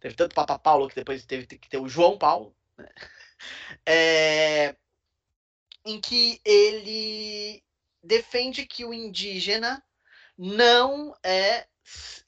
Teve 0.00 0.14
tanto 0.14 0.34
Papa 0.34 0.58
Paulo 0.58 0.88
que 0.88 0.94
depois 0.94 1.24
teve 1.24 1.46
que 1.46 1.68
ter 1.68 1.78
o 1.78 1.88
João 1.88 2.18
Paulo. 2.18 2.54
Né? 2.76 2.88
É, 3.86 4.74
em 5.84 6.00
que 6.00 6.40
ele 6.44 7.62
defende 8.02 8.66
que 8.66 8.84
o 8.84 8.92
indígena 8.92 9.80
não 10.36 11.16
é 11.22 11.68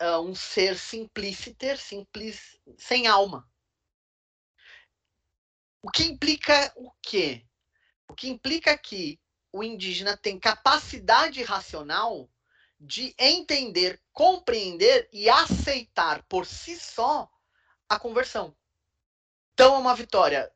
uh, 0.01 0.21
um 0.21 0.35
ser 0.35 0.77
simpliciter, 0.77 1.79
simples, 1.79 2.59
sem 2.77 3.07
alma. 3.07 3.49
O 5.83 5.91
que 5.91 6.05
implica 6.05 6.73
o 6.77 6.91
quê? 7.03 7.47
O 8.09 8.15
que 8.15 8.29
implica 8.29 8.77
que 8.77 9.21
o 9.53 9.63
indígena 9.63 10.17
tem 10.17 10.39
capacidade 10.39 11.43
racional 11.43 12.31
de 12.79 13.15
entender, 13.19 14.01
compreender 14.13 15.09
e 15.13 15.29
aceitar 15.29 16.23
por 16.25 16.47
si 16.47 16.79
só 16.79 17.31
a 17.89 17.99
conversão. 17.99 18.57
Então 19.53 19.75
é 19.75 19.79
uma 19.79 19.95
vitória 19.95 20.51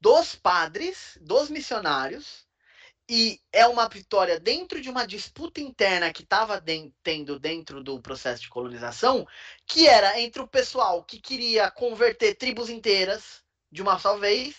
dos 0.00 0.36
padres, 0.36 1.18
dos 1.20 1.50
missionários, 1.50 2.46
e 3.14 3.38
é 3.52 3.66
uma 3.66 3.90
vitória 3.90 4.40
dentro 4.40 4.80
de 4.80 4.88
uma 4.88 5.06
disputa 5.06 5.60
interna 5.60 6.10
que 6.10 6.22
estava 6.22 6.58
tendo 7.02 7.38
dentro 7.38 7.84
do 7.84 8.00
processo 8.00 8.40
de 8.40 8.48
colonização, 8.48 9.28
que 9.66 9.86
era 9.86 10.18
entre 10.18 10.40
o 10.40 10.48
pessoal 10.48 11.04
que 11.04 11.20
queria 11.20 11.70
converter 11.70 12.36
tribos 12.36 12.70
inteiras 12.70 13.44
de 13.70 13.82
uma 13.82 13.98
só 13.98 14.16
vez, 14.16 14.56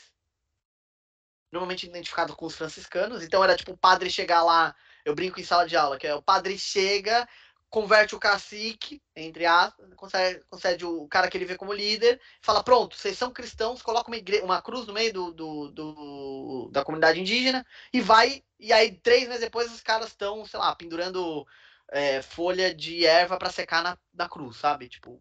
normalmente 1.52 1.88
identificado 1.88 2.36
com 2.36 2.46
os 2.46 2.56
franciscanos. 2.56 3.24
Então 3.24 3.44
era 3.44 3.58
tipo 3.58 3.72
o 3.72 3.78
padre 3.78 4.12
chegar 4.12 4.44
lá, 4.44 4.76
eu 5.04 5.16
brinco 5.16 5.40
em 5.40 5.44
sala 5.44 5.66
de 5.68 5.76
aula, 5.76 5.98
que 5.98 6.06
é 6.06 6.14
o 6.14 6.22
padre 6.22 6.56
chega, 6.56 7.28
converte 7.74 8.14
o 8.14 8.20
cacique, 8.20 9.02
entre 9.16 9.48
aspas, 9.48 9.92
concede, 9.96 10.46
concede 10.48 10.86
o 10.86 11.08
cara 11.08 11.28
que 11.28 11.36
ele 11.36 11.46
vê 11.46 11.58
como 11.58 11.74
líder, 11.74 12.22
fala: 12.40 12.64
pronto, 12.64 12.96
vocês 12.96 13.18
são 13.18 13.34
cristãos, 13.34 13.82
coloca 13.82 14.12
uma, 14.12 14.16
igre... 14.16 14.42
uma 14.42 14.62
cruz 14.62 14.86
no 14.86 14.94
meio 14.94 15.12
do, 15.12 15.32
do, 15.32 15.72
do, 15.72 16.70
da 16.72 16.84
comunidade 16.84 17.20
indígena 17.20 17.66
e 17.92 18.00
vai. 18.00 18.44
E 18.60 18.72
aí, 18.72 18.92
três 18.92 19.28
meses 19.28 19.42
depois, 19.42 19.74
os 19.74 19.82
caras 19.82 20.10
estão, 20.10 20.46
sei 20.46 20.60
lá, 20.60 20.76
pendurando 20.76 21.48
é, 21.90 22.22
folha 22.22 22.72
de 22.76 23.08
erva 23.08 23.40
para 23.40 23.50
secar 23.50 23.82
na, 23.82 23.98
na 24.14 24.30
cruz, 24.30 24.58
sabe? 24.58 24.88
Tipo. 24.88 25.20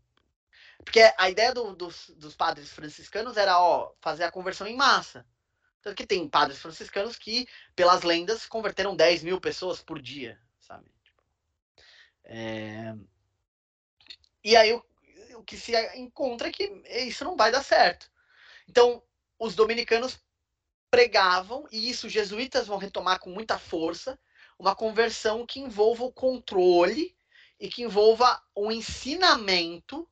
Porque 0.84 1.00
a 1.16 1.30
ideia 1.30 1.54
do, 1.54 1.74
dos, 1.74 2.10
dos 2.16 2.36
padres 2.36 2.70
franciscanos 2.70 3.38
era, 3.38 3.58
ó, 3.58 3.94
fazer 3.98 4.24
a 4.24 4.30
conversão 4.30 4.66
em 4.66 4.76
massa. 4.76 5.24
Tanto 5.80 5.96
que 5.96 6.06
tem 6.06 6.28
padres 6.28 6.60
franciscanos 6.60 7.16
que, 7.16 7.46
pelas 7.74 8.02
lendas, 8.02 8.44
converteram 8.46 8.94
10 8.94 9.22
mil 9.22 9.40
pessoas 9.40 9.82
por 9.82 10.02
dia, 10.02 10.38
sabe? 10.60 10.92
É... 12.24 12.94
E 14.44 14.56
aí 14.56 14.72
o, 14.72 14.84
o 15.36 15.42
que 15.44 15.56
se 15.56 15.72
encontra 15.96 16.48
é 16.48 16.52
que 16.52 16.64
isso 17.06 17.24
não 17.24 17.36
vai 17.36 17.50
dar 17.50 17.62
certo. 17.62 18.10
Então, 18.68 19.02
os 19.38 19.54
dominicanos 19.54 20.18
pregavam, 20.90 21.66
e 21.70 21.88
isso 21.88 22.06
os 22.06 22.12
jesuítas 22.12 22.66
vão 22.66 22.78
retomar 22.78 23.18
com 23.18 23.30
muita 23.30 23.58
força, 23.58 24.18
uma 24.58 24.74
conversão 24.74 25.46
que 25.46 25.60
envolva 25.60 26.04
o 26.04 26.12
controle 26.12 27.16
e 27.58 27.68
que 27.68 27.82
envolva 27.82 28.40
o 28.54 28.70
ensinamento 28.70 30.08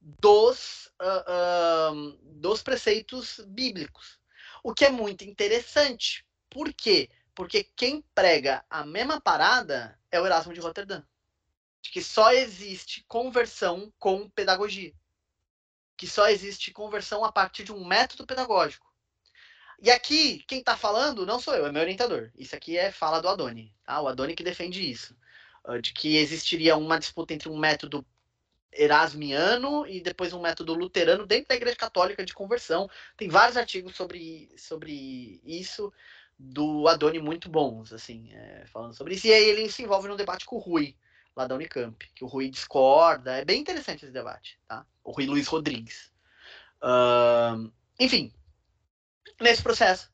dos, 0.00 0.86
uh, 1.00 1.92
uh, 1.92 2.18
dos 2.22 2.62
preceitos 2.62 3.40
bíblicos. 3.46 4.18
O 4.62 4.72
que 4.72 4.84
é 4.84 4.90
muito 4.90 5.24
interessante. 5.24 6.26
Por 6.48 6.72
quê? 6.72 7.10
Porque 7.34 7.64
quem 7.76 8.02
prega 8.14 8.64
a 8.70 8.84
mesma 8.84 9.20
parada 9.20 9.98
é 10.10 10.20
o 10.20 10.26
Erasmo 10.26 10.54
de 10.54 10.60
Roterdã 10.60 11.02
de 11.86 11.92
que 11.92 12.02
só 12.02 12.32
existe 12.32 13.04
conversão 13.06 13.92
com 13.98 14.28
pedagogia. 14.30 14.92
Que 15.96 16.06
só 16.06 16.28
existe 16.28 16.72
conversão 16.72 17.24
a 17.24 17.30
partir 17.30 17.62
de 17.62 17.72
um 17.72 17.84
método 17.84 18.26
pedagógico. 18.26 18.92
E 19.80 19.90
aqui, 19.90 20.42
quem 20.48 20.58
está 20.58 20.76
falando 20.76 21.24
não 21.24 21.38
sou 21.38 21.54
eu, 21.54 21.66
é 21.66 21.72
meu 21.72 21.82
orientador. 21.82 22.30
Isso 22.34 22.56
aqui 22.56 22.76
é 22.76 22.90
fala 22.90 23.20
do 23.20 23.28
Adoni. 23.28 23.72
Tá? 23.84 24.00
O 24.00 24.08
Adoni 24.08 24.34
que 24.34 24.42
defende 24.42 24.90
isso. 24.90 25.16
Ah, 25.64 25.78
de 25.78 25.92
que 25.92 26.16
existiria 26.16 26.76
uma 26.76 26.98
disputa 26.98 27.32
entre 27.32 27.48
um 27.48 27.56
método 27.56 28.04
erasmiano 28.72 29.86
e 29.86 30.00
depois 30.00 30.32
um 30.32 30.42
método 30.42 30.74
luterano 30.74 31.24
dentro 31.24 31.48
da 31.48 31.54
Igreja 31.54 31.76
Católica 31.76 32.24
de 32.24 32.34
conversão. 32.34 32.90
Tem 33.16 33.28
vários 33.28 33.56
artigos 33.56 33.94
sobre, 33.94 34.50
sobre 34.58 35.40
isso 35.44 35.92
do 36.38 36.88
Adoni 36.88 37.20
muito 37.20 37.48
bons, 37.48 37.92
assim, 37.92 38.32
é, 38.32 38.66
falando 38.66 38.94
sobre 38.94 39.14
isso. 39.14 39.26
E 39.28 39.32
aí 39.32 39.44
ele 39.44 39.70
se 39.70 39.82
envolve 39.82 40.08
num 40.08 40.16
debate 40.16 40.44
com 40.44 40.56
o 40.56 40.58
Rui, 40.60 40.96
lá 41.36 41.46
da 41.46 41.54
Unicamp, 41.54 42.10
que 42.14 42.24
o 42.24 42.26
Rui 42.26 42.48
discorda. 42.48 43.36
É 43.36 43.44
bem 43.44 43.60
interessante 43.60 44.04
esse 44.04 44.12
debate, 44.12 44.58
tá? 44.66 44.86
O 45.04 45.12
Rui 45.12 45.26
Luiz 45.26 45.46
Rodrigues. 45.46 46.10
Uh, 46.82 47.70
enfim, 48.00 48.32
nesse 49.40 49.62
processo, 49.62 50.10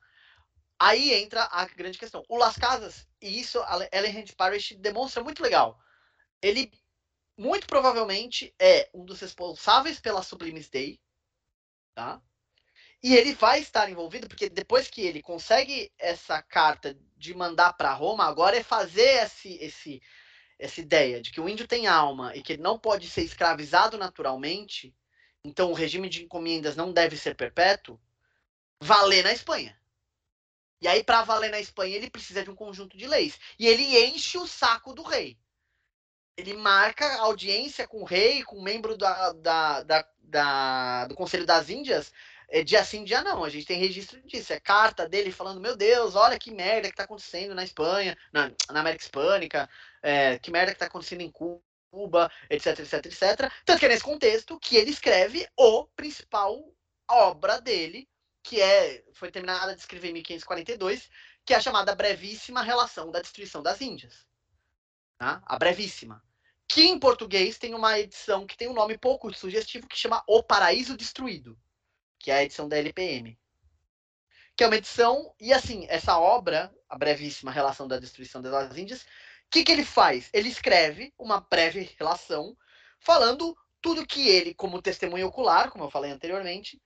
aí 0.78 1.14
entra 1.14 1.44
a 1.44 1.64
grande 1.66 1.98
questão. 1.98 2.24
O 2.28 2.36
Las 2.36 2.56
Casas, 2.56 3.06
e 3.20 3.40
isso 3.40 3.60
a 3.60 3.88
Ellen 3.92 4.18
Hand 4.18 4.34
Parish 4.36 4.74
demonstra 4.78 5.22
muito 5.22 5.42
legal. 5.42 5.78
Ele, 6.42 6.72
muito 7.38 7.68
provavelmente, 7.68 8.52
é 8.58 8.90
um 8.92 9.04
dos 9.04 9.20
responsáveis 9.20 10.00
pela 10.00 10.24
Sublimes 10.24 10.68
Day, 10.68 11.00
tá? 11.94 12.20
E 13.00 13.16
ele 13.16 13.34
vai 13.34 13.60
estar 13.60 13.90
envolvido, 13.90 14.28
porque 14.28 14.48
depois 14.48 14.88
que 14.88 15.00
ele 15.00 15.22
consegue 15.22 15.92
essa 15.98 16.40
carta 16.40 16.96
de 17.16 17.34
mandar 17.34 17.72
para 17.72 17.92
Roma, 17.92 18.24
agora 18.24 18.56
é 18.56 18.62
fazer 18.62 19.24
esse, 19.24 19.54
esse 19.56 20.00
essa 20.62 20.80
ideia 20.80 21.20
de 21.20 21.32
que 21.32 21.40
o 21.40 21.48
índio 21.48 21.66
tem 21.66 21.88
alma 21.88 22.34
e 22.36 22.42
que 22.42 22.52
ele 22.52 22.62
não 22.62 22.78
pode 22.78 23.10
ser 23.10 23.22
escravizado 23.22 23.98
naturalmente, 23.98 24.94
então 25.44 25.70
o 25.70 25.74
regime 25.74 26.08
de 26.08 26.22
encomendas 26.22 26.76
não 26.76 26.92
deve 26.92 27.16
ser 27.16 27.34
perpétuo, 27.34 28.00
valer 28.80 29.24
na 29.24 29.32
Espanha. 29.32 29.76
E 30.80 30.86
aí, 30.86 31.02
para 31.02 31.22
valer 31.22 31.50
na 31.50 31.60
Espanha, 31.60 31.96
ele 31.96 32.10
precisa 32.10 32.44
de 32.44 32.50
um 32.50 32.54
conjunto 32.54 32.96
de 32.96 33.06
leis. 33.06 33.38
E 33.58 33.66
ele 33.66 33.96
enche 34.04 34.38
o 34.38 34.46
saco 34.46 34.94
do 34.94 35.02
rei. 35.02 35.38
Ele 36.36 36.54
marca 36.54 37.18
audiência 37.18 37.86
com 37.86 38.02
o 38.02 38.04
rei, 38.04 38.42
com 38.42 38.58
um 38.58 38.62
membro 38.62 38.96
da, 38.96 39.32
da, 39.32 39.82
da, 39.82 40.08
da 40.20 41.06
do 41.06 41.14
Conselho 41.14 41.46
das 41.46 41.70
Índias, 41.70 42.12
é 42.52 42.62
dia 42.62 42.84
sim, 42.84 43.02
dia 43.02 43.22
não. 43.22 43.42
A 43.42 43.48
gente 43.48 43.66
tem 43.66 43.78
registro 43.78 44.20
disso. 44.22 44.52
É 44.52 44.60
carta 44.60 45.08
dele 45.08 45.32
falando: 45.32 45.60
Meu 45.60 45.74
Deus, 45.74 46.14
olha 46.14 46.38
que 46.38 46.50
merda 46.50 46.90
que 46.90 46.96
tá 46.96 47.04
acontecendo 47.04 47.54
na 47.54 47.64
Espanha, 47.64 48.16
na, 48.30 48.52
na 48.70 48.80
América 48.80 49.02
Hispânica, 49.02 49.70
é, 50.02 50.38
que 50.38 50.50
merda 50.50 50.72
que 50.72 50.78
tá 50.78 50.86
acontecendo 50.86 51.22
em 51.22 51.30
Cuba, 51.30 52.30
etc, 52.50 52.78
etc, 52.80 53.06
etc. 53.06 53.52
Tanto 53.64 53.78
que 53.78 53.86
é 53.86 53.88
nesse 53.88 54.02
contexto 54.02 54.58
que 54.58 54.76
ele 54.76 54.90
escreve 54.90 55.48
o 55.56 55.86
principal 55.96 56.62
obra 57.08 57.60
dele, 57.60 58.08
que 58.42 58.60
é 58.60 59.04
foi 59.14 59.30
terminada 59.30 59.74
de 59.74 59.80
escrever 59.80 60.10
em 60.10 60.14
1542, 60.14 61.08
que 61.44 61.54
é 61.54 61.56
a 61.56 61.60
chamada 61.60 61.94
Brevíssima 61.94 62.62
Relação 62.62 63.10
da 63.10 63.20
Destruição 63.20 63.62
das 63.62 63.80
Índias. 63.80 64.26
Tá? 65.18 65.42
A 65.46 65.58
Brevíssima. 65.58 66.22
Que 66.66 66.82
em 66.82 66.98
português 66.98 67.58
tem 67.58 67.74
uma 67.74 67.98
edição 67.98 68.46
que 68.46 68.56
tem 68.56 68.68
um 68.68 68.72
nome 68.72 68.96
pouco 68.96 69.32
sugestivo 69.34 69.86
que 69.86 69.98
chama 69.98 70.22
O 70.26 70.42
Paraíso 70.42 70.96
Destruído 70.96 71.58
que 72.22 72.30
é 72.30 72.36
a 72.36 72.44
edição 72.44 72.68
da 72.68 72.78
LPM. 72.78 73.36
Que 74.56 74.64
é 74.64 74.66
uma 74.66 74.76
edição, 74.76 75.34
e 75.40 75.52
assim, 75.52 75.86
essa 75.88 76.18
obra, 76.18 76.72
a 76.88 76.96
brevíssima 76.96 77.50
relação 77.50 77.88
da 77.88 77.98
destruição 77.98 78.40
das 78.40 78.76
Índias, 78.76 79.04
que, 79.52 79.62
que 79.62 79.70
ele 79.70 79.84
faz? 79.84 80.30
Ele 80.32 80.48
escreve 80.48 81.12
uma 81.18 81.40
breve 81.40 81.94
relação 81.98 82.56
falando 82.98 83.54
tudo 83.82 84.06
que 84.06 84.28
ele, 84.28 84.54
como 84.54 84.80
testemunho 84.80 85.26
ocular, 85.26 85.70
como 85.70 85.84
eu 85.84 85.90
falei 85.90 86.10
anteriormente, 86.10 86.80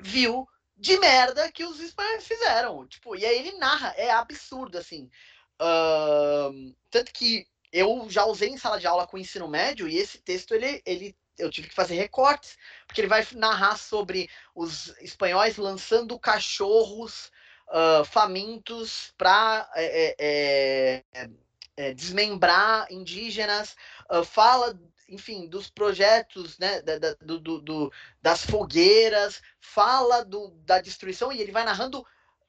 viu 0.00 0.46
de 0.76 0.98
merda 0.98 1.50
que 1.50 1.64
os 1.64 1.80
espanhóis 1.80 2.26
fizeram. 2.26 2.86
Tipo, 2.86 3.16
e 3.16 3.24
aí 3.24 3.38
ele 3.38 3.56
narra, 3.56 3.94
é 3.96 4.10
absurdo, 4.10 4.76
assim. 4.76 5.08
Uh, 5.54 6.74
tanto 6.90 7.12
que 7.12 7.46
eu 7.72 8.06
já 8.10 8.26
usei 8.26 8.50
em 8.50 8.58
sala 8.58 8.78
de 8.78 8.86
aula 8.86 9.06
com 9.06 9.16
ensino 9.16 9.48
médio 9.48 9.88
e 9.88 9.96
esse 9.96 10.18
texto 10.18 10.52
ele, 10.52 10.82
ele 10.84 11.16
eu 11.38 11.50
tive 11.50 11.68
que 11.68 11.74
fazer 11.74 11.94
recortes, 11.94 12.58
porque 12.86 13.00
ele 13.00 13.08
vai 13.08 13.26
narrar 13.32 13.76
sobre 13.76 14.28
os 14.54 14.88
espanhóis 15.00 15.56
lançando 15.56 16.18
cachorros 16.18 17.30
uh, 17.68 18.04
famintos 18.04 19.12
para 19.16 19.68
é, 19.74 20.14
é, 20.18 21.28
é, 21.76 21.88
é, 21.90 21.94
desmembrar 21.94 22.86
indígenas, 22.90 23.76
uh, 24.10 24.24
fala, 24.24 24.78
enfim, 25.08 25.48
dos 25.48 25.70
projetos, 25.70 26.58
né, 26.58 26.82
da, 26.82 26.98
da, 26.98 27.14
do, 27.14 27.60
do, 27.60 27.92
das 28.22 28.44
fogueiras, 28.44 29.42
fala 29.60 30.24
do, 30.24 30.50
da 30.64 30.80
destruição 30.80 31.32
e 31.32 31.40
ele 31.40 31.52
vai 31.52 31.64
narrando 31.64 32.06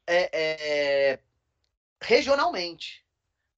é, 0.08 1.20
regionalmente. 2.02 3.04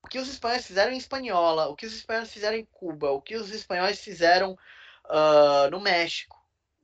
O 0.01 0.07
que 0.07 0.19
os 0.19 0.29
espanhóis 0.29 0.65
fizeram 0.65 0.93
em 0.93 0.97
Espanhola, 0.97 1.67
o 1.67 1.75
que 1.75 1.85
os 1.85 1.93
espanhóis 1.93 2.31
fizeram 2.31 2.57
em 2.57 2.65
Cuba, 2.65 3.11
o 3.11 3.21
que 3.21 3.35
os 3.35 3.51
espanhóis 3.51 3.99
fizeram 3.99 4.57
uh, 5.05 5.69
no 5.69 5.81
México 5.81 6.41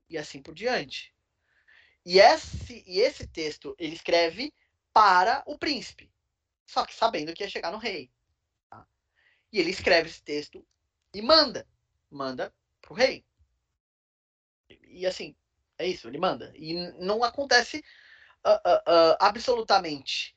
e 0.10 0.18
assim 0.18 0.42
por 0.42 0.54
diante. 0.54 1.14
E 2.06 2.20
esse, 2.20 2.84
e 2.86 3.00
esse 3.00 3.26
texto 3.26 3.76
ele 3.80 3.96
escreve 3.96 4.54
para 4.92 5.42
o 5.46 5.58
príncipe, 5.58 6.12
só 6.66 6.86
que 6.86 6.94
sabendo 6.94 7.34
que 7.34 7.44
ia 7.44 7.50
chegar 7.50 7.72
no 7.72 7.78
rei. 7.78 8.12
E 9.54 9.60
ele 9.60 9.70
escreve 9.70 10.10
esse 10.10 10.22
texto 10.22 10.66
e 11.14 11.22
manda, 11.22 11.66
manda 12.10 12.54
pro 12.82 12.96
rei. 12.96 13.24
E 14.82 15.06
assim, 15.06 15.36
é 15.78 15.88
isso, 15.88 16.08
ele 16.08 16.18
manda. 16.18 16.52
E 16.56 16.74
não 17.00 17.24
acontece 17.24 17.86
uh, 18.46 18.50
uh, 18.50 19.18
absolutamente 19.20 20.36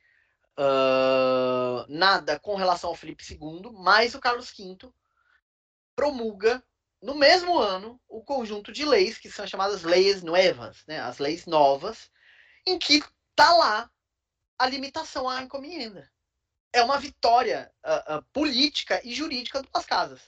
nada 1.88 2.40
com 2.40 2.54
relação 2.54 2.88
ao 2.88 2.96
Felipe 2.96 3.22
II, 3.30 3.72
mas 3.74 4.14
o 4.14 4.20
Carlos 4.20 4.50
V 4.50 4.90
promulga 5.94 6.64
no 7.02 7.14
mesmo 7.14 7.58
ano 7.58 8.00
o 8.08 8.24
conjunto 8.24 8.72
de 8.72 8.82
leis 8.84 9.18
que 9.18 9.30
são 9.30 9.46
chamadas 9.46 9.82
leis 9.82 10.22
novas, 10.22 10.82
né, 10.86 10.98
as 11.00 11.18
leis 11.18 11.44
novas, 11.44 12.10
em 12.66 12.78
que 12.78 13.02
tá 13.34 13.52
lá 13.52 13.90
a 14.58 14.66
limitação 14.66 15.28
à 15.28 15.42
encomenda. 15.42 16.10
É 16.76 16.84
uma 16.84 16.98
vitória 16.98 17.72
uh, 17.82 18.18
uh, 18.18 18.22
política 18.32 19.00
e 19.02 19.14
jurídica 19.14 19.62
do 19.62 19.68
Las 19.74 19.86
Casas. 19.86 20.20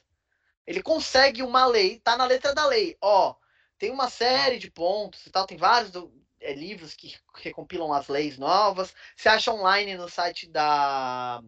Ele 0.66 0.82
consegue 0.82 1.42
uma 1.42 1.66
lei, 1.66 2.00
tá 2.00 2.16
na 2.16 2.24
letra 2.24 2.54
da 2.54 2.64
lei. 2.66 2.96
Ó, 3.02 3.34
tem 3.78 3.90
uma 3.90 4.08
série 4.08 4.58
de 4.58 4.70
pontos 4.70 5.26
e 5.26 5.30
tal, 5.30 5.46
tem 5.46 5.58
vários 5.58 5.90
do, 5.90 6.10
é, 6.40 6.54
livros 6.54 6.94
que 6.94 7.14
recompilam 7.34 7.92
as 7.92 8.08
leis 8.08 8.38
novas. 8.38 8.94
Você 9.14 9.28
acha 9.28 9.52
online 9.52 9.94
no 9.94 10.08
site 10.08 10.48
da 10.48 11.42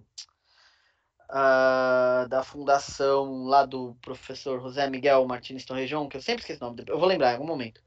uh, 1.31 2.29
da 2.29 2.43
fundação 2.43 3.45
lá 3.45 3.65
do 3.65 3.95
professor 4.03 4.61
José 4.61 4.89
Miguel 4.91 5.27
Martins 5.27 5.65
Torrejon, 5.65 6.09
que 6.11 6.19
eu 6.19 6.23
sempre 6.23 6.43
esqueço 6.43 6.63
o 6.63 6.69
nome, 6.69 6.85
eu 6.87 6.99
vou 6.99 7.09
lembrar 7.09 7.31
em 7.31 7.35
algum 7.35 7.47
momento. 7.47 7.83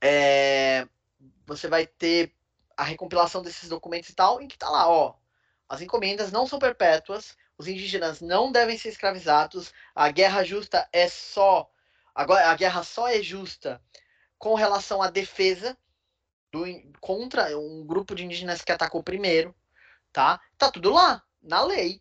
É, 0.00 0.86
você 1.46 1.66
vai 1.66 1.84
ter 1.84 2.32
a 2.76 2.84
recompilação 2.84 3.42
desses 3.42 3.68
documentos 3.68 4.10
e 4.10 4.14
tal, 4.14 4.40
em 4.40 4.46
que 4.48 4.58
tá 4.58 4.68
lá, 4.70 4.88
ó, 4.88 5.14
as 5.68 5.80
encomendas 5.80 6.30
não 6.30 6.46
são 6.46 6.58
perpétuas, 6.58 7.36
os 7.56 7.66
indígenas 7.66 8.20
não 8.20 8.50
devem 8.50 8.76
ser 8.76 8.88
escravizados, 8.88 9.72
a 9.94 10.10
guerra 10.10 10.44
justa 10.44 10.88
é 10.92 11.08
só 11.08 11.70
agora 12.14 12.48
a 12.48 12.54
guerra 12.54 12.82
só 12.82 13.08
é 13.08 13.20
justa 13.22 13.82
com 14.38 14.54
relação 14.54 15.02
à 15.02 15.10
defesa 15.10 15.76
do, 16.52 16.64
contra 17.00 17.58
um 17.58 17.84
grupo 17.84 18.14
de 18.14 18.24
indígenas 18.24 18.62
que 18.62 18.70
atacou 18.70 19.02
primeiro, 19.02 19.54
tá? 20.12 20.40
Tá 20.56 20.70
tudo 20.70 20.92
lá 20.92 21.22
na 21.42 21.62
lei. 21.64 22.00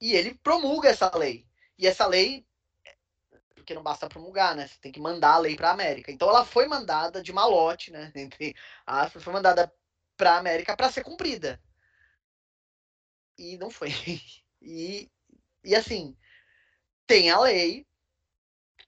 E 0.00 0.14
ele 0.14 0.34
promulga 0.34 0.88
essa 0.88 1.14
lei. 1.16 1.46
E 1.78 1.86
essa 1.86 2.06
lei, 2.06 2.44
porque 3.54 3.74
não 3.74 3.82
basta 3.82 4.08
promulgar, 4.08 4.54
né? 4.54 4.66
Você 4.66 4.78
tem 4.80 4.92
que 4.92 5.00
mandar 5.00 5.34
a 5.34 5.38
lei 5.38 5.56
para 5.56 5.68
a 5.68 5.72
América. 5.72 6.10
Então 6.10 6.28
ela 6.28 6.44
foi 6.44 6.66
mandada 6.66 7.22
de 7.22 7.32
malote, 7.32 7.92
né? 7.92 8.12
Foi 9.20 9.32
mandada 9.32 9.72
para 10.16 10.32
a 10.32 10.38
América 10.38 10.76
para 10.76 10.90
ser 10.90 11.02
cumprida. 11.02 11.60
E 13.38 13.56
não 13.58 13.70
foi. 13.70 13.90
E, 14.68 15.08
e 15.62 15.76
assim, 15.76 16.16
tem 17.06 17.30
a 17.30 17.38
lei, 17.38 17.86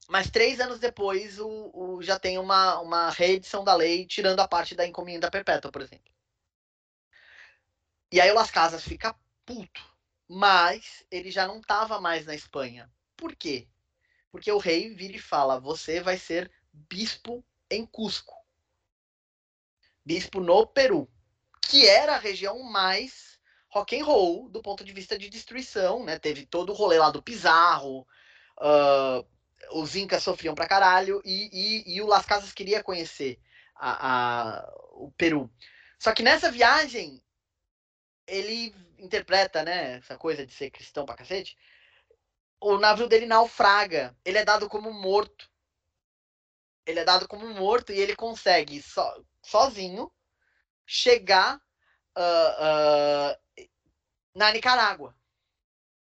mas 0.09 0.29
três 0.29 0.59
anos 0.59 0.81
depois 0.81 1.39
o, 1.39 1.71
o, 1.73 2.03
já 2.03 2.19
tem 2.19 2.37
uma, 2.37 2.81
uma 2.81 3.11
reedição 3.11 3.63
da 3.63 3.75
lei, 3.75 4.05
tirando 4.05 4.41
a 4.41 4.49
parte 4.49 4.75
da 4.75 4.85
encomenda 4.85 5.31
perpétua, 5.31 5.71
por 5.71 5.83
exemplo. 5.83 6.13
E 8.11 8.21
aí 8.21 8.29
o 8.31 8.35
Las 8.35 8.51
Casas 8.51 8.83
fica 8.83 9.15
puto 9.45 9.99
mas 10.29 11.05
ele 11.11 11.31
já 11.31 11.47
não 11.47 11.59
estava 11.59 11.99
mais 12.01 12.27
na 12.27 12.35
Espanha. 12.35 12.93
Por 13.17 13.35
quê? 13.35 13.67
Porque 14.31 14.53
o 14.53 14.59
rei 14.59 14.95
vira 14.95 15.17
e 15.17 15.21
fala: 15.21 15.59
você 15.59 16.01
vai 16.01 16.19
ser 16.19 16.53
bispo 16.73 17.43
em 17.71 17.87
Cusco, 17.87 18.35
bispo 20.05 20.41
no 20.41 20.67
Peru, 20.67 21.11
que 21.63 21.87
era 21.87 22.15
a 22.15 22.19
região 22.19 22.63
mais 22.63 23.38
rock 23.71 23.99
and 23.99 24.05
roll 24.05 24.49
do 24.49 24.63
ponto 24.63 24.85
de 24.85 24.93
vista 24.93 25.19
de 25.19 25.29
destruição, 25.29 26.05
né? 26.05 26.19
Teve 26.19 26.47
todo 26.47 26.71
o 26.71 26.75
rolê 26.75 26.99
lá 26.99 27.11
do 27.11 27.23
Pizarro, 27.23 28.07
uh, 28.59 29.27
os 29.73 29.97
incas 29.97 30.23
sofriam 30.23 30.55
pra 30.55 30.69
caralho 30.69 31.21
e, 31.25 31.51
e, 31.87 31.97
e 31.97 32.03
o 32.03 32.07
Las 32.07 32.27
Casas 32.27 32.53
queria 32.53 32.83
conhecer 32.83 33.41
a, 33.75 34.61
a, 34.61 34.73
o 34.93 35.13
Peru. 35.17 35.51
Só 35.99 36.13
que 36.13 36.23
nessa 36.23 36.51
viagem 36.51 37.23
ele 38.27 38.75
interpreta, 38.99 39.63
né, 39.63 39.97
essa 39.97 40.17
coisa 40.17 40.47
de 40.47 40.53
ser 40.53 40.71
cristão 40.71 41.05
pra 41.05 41.17
cacete, 41.17 41.57
o 42.61 42.77
navio 42.79 43.09
dele 43.09 43.27
naufraga. 43.27 44.17
Ele 44.25 44.39
é 44.39 44.45
dado 44.45 44.69
como 44.69 44.93
morto. 44.93 45.51
Ele 46.85 47.01
é 47.01 47.05
dado 47.05 47.29
como 47.29 47.47
morto 47.49 47.93
e 47.93 48.01
ele 48.01 48.17
consegue 48.17 48.83
so, 48.83 49.03
sozinho 49.43 50.11
chegar 50.87 51.61
uh, 52.17 53.39
na 54.39 54.53
Nicarágua. 54.53 55.15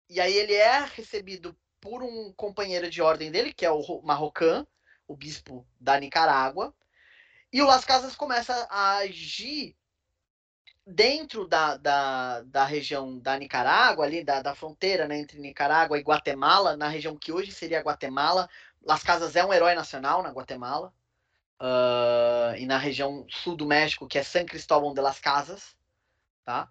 E 0.09 0.20
aí 0.20 0.35
ele 0.35 0.55
é 0.55 0.80
recebido 0.85 1.57
por 1.80 2.03
um 2.03 2.32
companheiro 2.32 2.91
de 2.91 3.01
ordem 3.01 3.30
dele, 3.30 3.53
que 3.53 3.64
é 3.64 3.70
o 3.70 4.03
Marrocan, 4.03 4.66
o 5.07 5.16
bispo 5.16 5.64
da 5.78 5.99
Nicarágua. 6.01 6.74
E 7.53 7.62
o 7.62 7.66
Las 7.66 7.85
Casas 7.85 8.16
começa 8.16 8.66
a 8.68 8.97
agir 8.97 9.76
dentro 10.85 11.47
da, 11.47 11.76
da, 11.76 12.43
da 12.43 12.64
região 12.64 13.18
da 13.20 13.39
Nicarágua, 13.39 14.05
ali 14.05 14.24
da, 14.24 14.43
da 14.43 14.55
fronteira 14.55 15.07
né, 15.07 15.16
entre 15.16 15.39
Nicarágua 15.39 15.97
e 15.97 16.03
Guatemala, 16.03 16.76
na 16.76 16.89
região 16.89 17.16
que 17.16 17.30
hoje 17.30 17.53
seria 17.53 17.80
Guatemala, 17.80 18.51
Las 18.82 19.05
Casas 19.05 19.37
é 19.37 19.45
um 19.45 19.53
herói 19.53 19.74
nacional 19.76 20.22
na 20.22 20.30
Guatemala, 20.30 20.93
uh, 21.61 22.57
e 22.59 22.66
na 22.66 22.78
região 22.78 23.24
sul 23.30 23.57
do 23.57 23.64
México, 23.64 24.09
que 24.09 24.18
é 24.18 24.24
San 24.24 24.45
Cristóbal 24.45 24.93
de 24.93 25.01
las 25.01 25.20
Casas, 25.20 25.76
tá? 26.45 26.68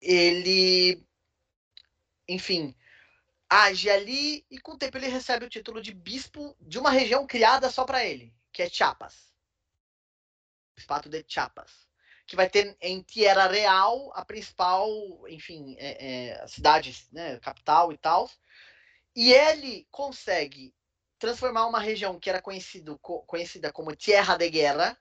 Ele, 0.00 1.04
enfim, 2.28 2.74
age 3.48 3.90
ali 3.90 4.46
e 4.50 4.58
com 4.60 4.72
o 4.72 4.78
tempo 4.78 4.96
ele 4.96 5.08
recebe 5.08 5.44
o 5.44 5.50
título 5.50 5.82
de 5.82 5.92
bispo 5.92 6.56
de 6.60 6.78
uma 6.78 6.90
região 6.90 7.26
criada 7.26 7.70
só 7.70 7.84
para 7.84 8.04
ele, 8.04 8.32
que 8.52 8.62
é 8.62 8.68
Chiapas. 8.68 9.32
Bispado 10.74 11.08
de 11.08 11.24
Chiapas, 11.28 11.88
que 12.26 12.36
vai 12.36 12.48
ter 12.48 12.76
em 12.80 13.02
Tierra 13.02 13.48
Real 13.48 14.12
a 14.14 14.24
principal, 14.24 14.88
enfim, 15.28 15.76
é, 15.78 16.38
é, 16.38 16.46
cidade, 16.46 17.08
né, 17.12 17.38
capital 17.40 17.92
e 17.92 17.98
tal. 17.98 18.30
E 19.14 19.32
ele 19.32 19.86
consegue 19.90 20.74
transformar 21.18 21.66
uma 21.66 21.80
região 21.80 22.18
que 22.18 22.30
era 22.30 22.40
conhecido, 22.40 22.98
conhecida 22.98 23.72
como 23.72 23.94
Tierra 23.94 24.36
de 24.36 24.48
Guerra 24.48 24.98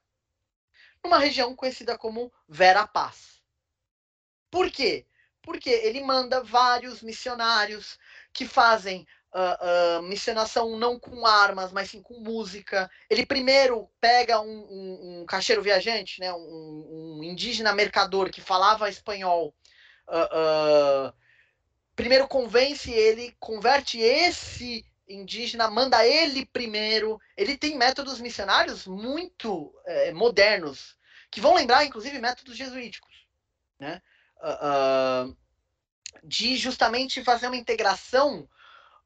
numa 1.03 1.19
região 1.19 1.55
conhecida 1.55 1.97
como 1.97 2.31
Vera 2.47 2.87
Paz. 2.87 3.41
Por 4.49 4.69
quê? 4.71 5.05
Porque 5.41 5.69
ele 5.69 6.03
manda 6.03 6.43
vários 6.43 7.01
missionários 7.01 7.97
que 8.33 8.45
fazem 8.45 9.07
uh, 9.33 9.99
uh, 9.99 10.03
missionação 10.03 10.77
não 10.77 10.99
com 10.99 11.25
armas, 11.25 11.71
mas 11.71 11.89
sim 11.89 12.01
com 12.01 12.19
música. 12.19 12.89
Ele 13.09 13.25
primeiro 13.25 13.89
pega 14.01 14.39
um, 14.41 14.47
um, 14.47 15.21
um 15.21 15.25
caixeiro 15.25 15.61
viajante, 15.61 16.19
né, 16.19 16.33
um, 16.33 17.17
um, 17.19 17.23
indígena 17.23 17.73
mercador 17.73 18.29
que 18.29 18.41
falava 18.41 18.89
espanhol. 18.89 19.53
Uh, 20.07 21.13
primeiro 21.95 22.27
convence 22.27 22.91
ele, 22.91 23.35
converte 23.39 23.99
esse 23.99 24.85
indígena, 25.09 25.69
manda 25.69 26.05
ele 26.05 26.45
primeiro. 26.45 27.19
Ele 27.35 27.57
tem 27.57 27.77
métodos 27.77 28.21
missionários 28.21 28.85
muito 28.85 29.73
eh, 29.85 30.13
modernos, 30.13 30.97
que 31.31 31.41
vão 31.41 31.53
lembrar, 31.53 31.85
inclusive, 31.85 32.19
métodos 32.19 32.55
jesuíticos, 32.55 33.27
né? 33.79 34.01
Uh, 34.37 35.35
de 36.23 36.55
justamente 36.55 37.23
fazer 37.23 37.47
uma 37.47 37.57
integração 37.57 38.47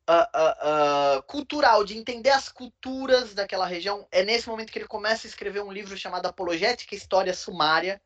uh, 0.10 1.24
cultural, 1.24 1.84
de 1.84 1.98
entender 1.98 2.30
as 2.30 2.50
culturas 2.50 3.34
daquela 3.34 3.66
região. 3.66 4.08
É 4.12 4.24
nesse 4.24 4.48
momento 4.48 4.72
que 4.72 4.78
ele 4.78 4.88
começa 4.88 5.26
a 5.26 5.30
escrever 5.30 5.64
um 5.64 5.72
livro 5.72 5.98
chamado 5.98 6.28
Apologética 6.28 6.96
História 6.96 7.34
Sumária, 7.34 8.02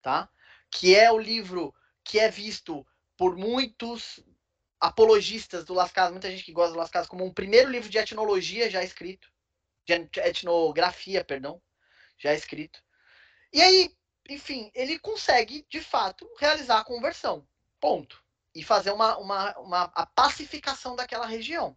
tá? 0.00 0.28
que 0.70 0.94
é 0.94 1.10
o 1.10 1.18
livro 1.18 1.74
que 2.04 2.18
é 2.18 2.30
visto 2.30 2.86
por 3.16 3.36
muitos 3.36 4.20
apologistas 4.86 5.64
do 5.64 5.74
Las 5.74 5.90
Casas, 5.90 6.12
muita 6.12 6.30
gente 6.30 6.44
que 6.44 6.52
gosta 6.52 6.72
do 6.72 6.78
Las 6.78 6.90
Casas, 6.90 7.08
como 7.08 7.24
um 7.24 7.32
primeiro 7.32 7.70
livro 7.70 7.88
de 7.88 7.98
etnologia 7.98 8.70
já 8.70 8.82
escrito, 8.82 9.28
de 9.84 9.94
etnografia, 10.20 11.24
perdão, 11.24 11.60
já 12.18 12.32
escrito. 12.32 12.82
E 13.52 13.60
aí, 13.60 13.96
enfim, 14.28 14.70
ele 14.74 14.98
consegue, 14.98 15.66
de 15.68 15.80
fato, 15.80 16.28
realizar 16.38 16.78
a 16.78 16.84
conversão. 16.84 17.46
Ponto. 17.80 18.22
E 18.54 18.62
fazer 18.62 18.90
uma, 18.90 19.16
uma, 19.18 19.58
uma 19.58 19.82
a 19.94 20.06
pacificação 20.06 20.96
daquela 20.96 21.26
região. 21.26 21.76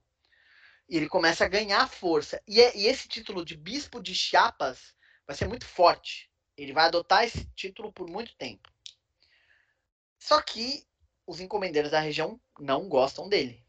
E 0.87 0.97
ele 0.97 1.07
começa 1.07 1.45
a 1.45 1.49
ganhar 1.49 1.87
força. 1.87 2.41
E, 2.47 2.61
é, 2.61 2.75
e 2.75 2.87
esse 2.87 3.07
título 3.07 3.43
de 3.43 3.55
bispo 3.55 4.01
de 4.01 4.15
Chiapas 4.15 4.95
vai 5.27 5.35
ser 5.35 5.47
muito 5.47 5.65
forte. 5.65 6.31
Ele 6.57 6.73
vai 6.73 6.85
adotar 6.85 7.23
esse 7.23 7.45
título 7.53 7.91
por 7.91 8.09
muito 8.09 8.35
tempo. 8.35 8.69
Só 10.17 10.41
que 10.41 10.88
os 11.29 11.39
encomendeiros 11.39 11.91
da 11.91 11.99
região 11.99 12.41
não 12.59 12.89
gostam 12.89 13.29
dele. 13.29 13.63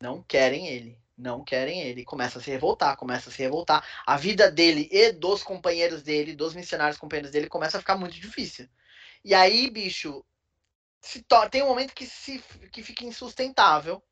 Não 0.00 0.20
querem 0.20 0.66
ele. 0.66 1.00
Não 1.16 1.44
querem 1.44 1.80
ele. 1.80 2.04
Começa 2.04 2.40
a 2.40 2.42
se 2.42 2.50
revoltar, 2.50 2.96
começa 2.96 3.30
a 3.30 3.32
se 3.32 3.40
revoltar. 3.40 3.86
A 4.04 4.16
vida 4.16 4.50
dele 4.50 4.88
e 4.90 5.12
dos 5.12 5.44
companheiros 5.44 6.02
dele, 6.02 6.34
dos 6.34 6.54
missionários 6.54 6.98
companheiros 6.98 7.30
dele, 7.30 7.48
começa 7.48 7.76
a 7.76 7.80
ficar 7.80 7.96
muito 7.96 8.14
difícil. 8.14 8.68
E 9.24 9.32
aí, 9.32 9.70
bicho, 9.70 10.24
tem 11.52 11.62
um 11.62 11.68
momento 11.68 11.94
que, 11.94 12.04
se, 12.04 12.42
que 12.72 12.82
fica 12.82 13.04
insustentável. 13.04 14.02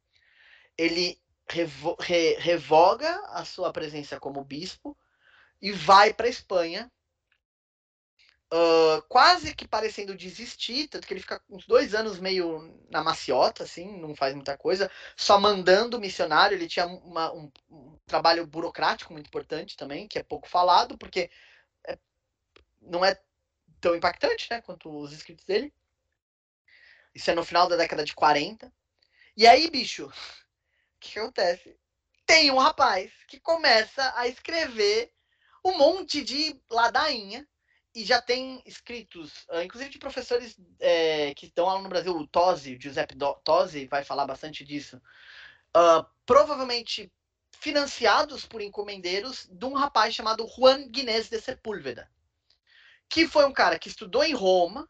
Ele 0.78 1.20
revo, 1.50 1.96
re, 1.98 2.36
revoga 2.38 3.11
a 3.30 3.44
sua 3.44 3.72
presença 3.72 4.20
como 4.20 4.44
bispo 4.44 4.96
e 5.61 5.72
vai 5.72 6.14
para 6.14 6.28
Espanha 6.28 6.90
uh, 8.53 9.03
quase 9.09 9.55
que 9.55 9.66
parecendo 9.66 10.14
desistir, 10.14 10.88
tanto 10.88 11.07
que 11.07 11.14
ele 11.14 11.20
fica 11.20 11.42
uns 11.48 11.66
dois 11.66 11.94
anos 11.94 12.18
meio 12.18 12.78
na 12.90 13.03
maciota, 13.03 13.64
assim, 13.64 13.98
não 13.98 14.14
faz 14.14 14.34
muita 14.34 14.57
coisa, 14.57 14.90
só 15.16 15.40
mandando 15.40 15.98
missionário. 15.98 16.55
Ele 16.55 16.68
tinha 16.68 16.86
uma, 16.86 17.32
um, 17.32 17.50
um, 17.70 17.98
trabalho 18.07 18.46
burocrático 18.46 19.12
muito 19.12 19.28
importante 19.28 19.76
também, 19.76 20.07
que 20.07 20.18
é 20.18 20.22
pouco 20.22 20.48
falado, 20.48 20.98
porque 20.98 21.30
é, 21.86 21.98
não 22.80 23.05
é 23.05 23.18
tão 23.80 23.96
impactante 23.96 24.48
né, 24.50 24.61
quanto 24.61 24.90
os 24.90 25.12
escritos 25.12 25.44
dele. 25.44 25.72
Isso 27.14 27.30
é 27.30 27.34
no 27.34 27.44
final 27.44 27.68
da 27.68 27.76
década 27.76 28.05
de 28.05 28.14
40. 28.14 28.72
E 29.36 29.46
aí, 29.46 29.70
bicho, 29.70 30.07
o 30.07 30.12
que 31.00 31.18
acontece? 31.18 31.76
Tem 32.26 32.50
um 32.50 32.59
rapaz 32.59 33.11
que 33.26 33.40
começa 33.40 34.12
a 34.16 34.28
escrever 34.28 35.12
um 35.64 35.76
monte 35.76 36.22
de 36.22 36.61
ladainha 36.70 37.46
e 37.95 38.05
já 38.05 38.20
tem 38.20 38.62
escritos, 38.64 39.45
uh, 39.51 39.61
inclusive 39.62 39.90
de 39.90 39.99
professores 39.99 40.57
é, 40.80 41.34
que 41.34 41.47
estão 41.47 41.66
lá 41.66 41.80
no 41.80 41.88
Brasil, 41.88 42.16
o 42.16 42.26
Tosi, 42.26 42.78
Giuseppe 42.80 43.16
Tosi, 43.45 43.86
vai 43.86 44.03
falar 44.05 44.26
bastante 44.26 44.64
disso. 44.64 45.01
Uh, 45.76 46.05
provavelmente 46.24 47.12
financiados 47.53 48.47
por 48.47 48.61
encomendeiros 48.61 49.49
de 49.51 49.64
um 49.64 49.74
rapaz 49.74 50.14
chamado 50.14 50.49
Juan 50.49 50.88
Guinness 50.88 51.28
de 51.28 51.40
Sepúlveda, 51.40 52.11
que 53.09 53.28
foi 53.28 53.45
um 53.45 53.53
cara 53.53 53.78
que 53.78 53.88
estudou 53.88 54.24
em 54.24 54.34
Roma, 54.34 54.88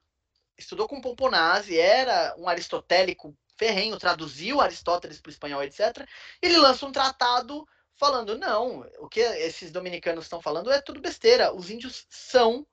estudou 0.56 0.88
com 0.88 1.00
Pomponazzi, 1.00 1.78
era 1.78 2.34
um 2.38 2.48
aristotélico 2.48 3.36
ferrenho, 3.56 3.98
traduziu 3.98 4.60
Aristóteles 4.60 5.20
para 5.20 5.30
o 5.30 5.32
espanhol, 5.32 5.62
etc. 5.62 6.06
Ele 6.40 6.56
lança 6.56 6.86
um 6.86 6.92
tratado 6.92 7.66
falando: 7.96 8.38
não, 8.38 8.80
o 8.98 9.08
que 9.08 9.20
esses 9.20 9.70
dominicanos 9.70 10.24
estão 10.24 10.40
falando 10.40 10.70
é 10.70 10.80
tudo 10.80 11.00
besteira. 11.00 11.54
Os 11.54 11.70
índios 11.70 12.06
são 12.08 12.66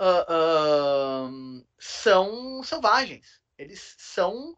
uh, 0.00 1.28
uh, 1.28 1.66
são 1.78 2.62
selvagens. 2.62 3.40
Eles 3.58 3.94
são 3.98 4.56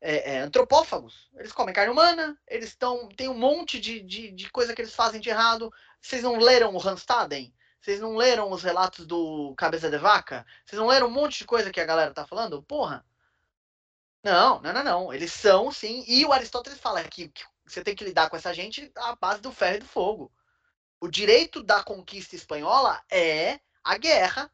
é, 0.00 0.34
é, 0.34 0.38
antropófagos. 0.40 1.30
Eles 1.36 1.52
comem 1.52 1.74
carne 1.74 1.92
humana, 1.92 2.36
eles 2.48 2.70
estão. 2.70 3.08
Tem 3.10 3.28
um 3.28 3.38
monte 3.38 3.80
de, 3.80 4.00
de, 4.00 4.32
de, 4.32 4.50
coisa 4.50 4.74
que 4.74 4.82
eles 4.82 4.94
fazem 4.94 5.20
de 5.20 5.30
errado. 5.30 5.72
Vocês 6.00 6.22
não 6.22 6.38
leram 6.38 6.74
o 6.74 6.78
Randstaden? 6.78 7.54
Vocês 7.80 8.00
não 8.00 8.16
leram 8.16 8.50
os 8.50 8.62
relatos 8.62 9.06
do 9.06 9.54
Cabeça 9.56 9.90
de 9.90 9.98
Vaca? 9.98 10.46
Vocês 10.64 10.78
não 10.78 10.88
leram 10.88 11.08
um 11.08 11.10
monte 11.10 11.38
de 11.38 11.44
coisa 11.44 11.70
que 11.70 11.80
a 11.80 11.84
galera 11.84 12.12
tá 12.14 12.26
falando? 12.26 12.62
Porra! 12.62 13.04
Não, 14.22 14.60
não, 14.60 14.72
não, 14.72 14.84
não. 14.84 15.12
Eles 15.12 15.32
são, 15.32 15.72
sim. 15.72 16.04
E 16.06 16.24
o 16.24 16.32
Aristóteles 16.32 16.78
fala 16.78 17.02
que, 17.04 17.28
que 17.28 17.44
você 17.66 17.82
tem 17.82 17.94
que 17.94 18.04
lidar 18.04 18.30
com 18.30 18.36
essa 18.36 18.54
gente 18.54 18.90
à 18.96 19.16
base 19.16 19.40
do 19.40 19.52
ferro 19.52 19.76
e 19.76 19.80
do 19.80 19.86
fogo. 19.86 20.32
O 21.00 21.08
direito 21.08 21.62
da 21.62 21.82
conquista 21.82 22.36
espanhola 22.36 23.02
é 23.10 23.58
a 23.82 23.98
guerra 23.98 24.50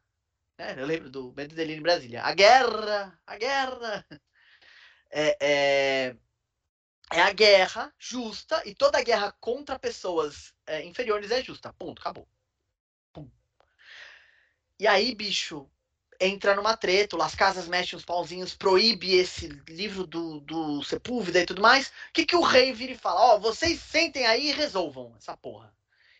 é, 0.59 0.73
eu 0.77 0.85
lembro 0.85 1.09
do 1.09 1.33
Medo 1.35 1.59
em 1.59 1.81
Brasília. 1.81 2.21
A 2.21 2.33
guerra! 2.33 3.17
A 3.25 3.37
guerra! 3.37 4.05
É, 5.11 5.37
é, 5.41 6.15
é, 7.11 7.21
a 7.21 7.33
guerra 7.33 7.91
justa 7.97 8.61
e 8.65 8.75
toda 8.75 9.01
guerra 9.01 9.31
contra 9.39 9.79
pessoas 9.79 10.53
é, 10.67 10.83
inferiores 10.85 11.31
é 11.31 11.41
justa. 11.41 11.73
Ponto, 11.73 11.99
acabou. 11.99 12.27
Pum. 13.11 13.27
E 14.77 14.85
aí, 14.85 15.15
bicho, 15.15 15.67
entra 16.19 16.55
numa 16.55 16.75
treta, 16.75 17.17
Las 17.17 17.33
Casas 17.33 17.67
mexe 17.67 17.95
uns 17.95 18.05
pauzinhos, 18.05 18.53
proíbe 18.53 19.15
esse 19.15 19.47
livro 19.67 20.05
do, 20.05 20.41
do 20.41 20.83
Sepúlveda 20.83 21.39
e 21.39 21.45
tudo 21.45 21.61
mais. 21.61 21.87
O 21.87 21.91
que, 22.13 22.25
que 22.25 22.35
o 22.35 22.41
rei 22.41 22.73
vira 22.73 22.91
e 22.91 22.97
fala? 22.97 23.21
Ó, 23.21 23.35
oh, 23.37 23.39
vocês 23.39 23.79
sentem 23.79 24.27
aí 24.27 24.49
e 24.49 24.53
resolvam 24.53 25.15
essa 25.17 25.35
porra. 25.35 25.73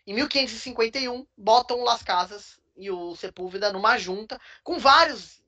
Em 0.06 0.14
1551, 0.14 1.26
botam 1.36 1.84
Las 1.84 2.02
Casas 2.02 2.59
e 2.80 2.90
o 2.90 3.14
Sepúlveda 3.14 3.72
numa 3.72 3.98
junta 3.98 4.40
com 4.64 4.78
várias 4.78 5.40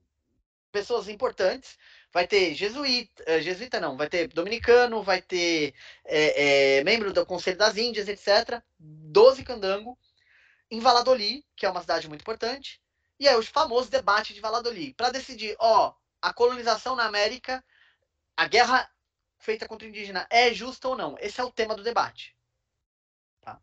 pessoas 0.71 1.09
importantes. 1.09 1.79
Vai 2.13 2.27
ter 2.27 2.55
jesuíta, 2.55 3.25
uh, 3.25 3.41
jesuíta 3.41 3.81
não, 3.81 3.97
vai 3.97 4.09
ter 4.09 4.29
dominicano, 4.29 5.03
vai 5.03 5.23
ter 5.23 5.75
é, 6.05 6.79
é, 6.79 6.85
membro 6.85 7.13
do 7.13 7.25
Conselho 7.25 7.57
das 7.57 7.77
Índias, 7.77 8.07
etc. 8.07 8.63
Doze 8.79 9.43
candango 9.43 9.99
em 10.71 10.79
Valladolid, 10.79 11.45
que 11.57 11.65
é 11.65 11.71
uma 11.71 11.81
cidade 11.81 12.09
muito 12.09 12.21
importante. 12.21 12.83
E 13.19 13.27
é 13.27 13.37
o 13.37 13.43
famoso 13.43 13.91
debate 13.91 14.35
de 14.35 14.41
Valladolid 14.41 14.95
para 14.95 15.11
decidir, 15.11 15.57
ó, 15.59 15.95
a 16.21 16.33
colonização 16.35 16.95
na 16.95 17.05
América, 17.05 17.65
a 18.37 18.47
guerra 18.47 18.91
feita 19.39 19.67
contra 19.67 19.87
o 19.87 19.89
indígena 19.89 20.27
é 20.31 20.53
justa 20.53 20.89
ou 20.89 20.97
não? 20.97 21.17
Esse 21.19 21.41
é 21.41 21.45
o 21.45 21.51
tema 21.51 21.75
do 21.75 21.83
debate. 21.83 22.37
Tá? 23.41 23.61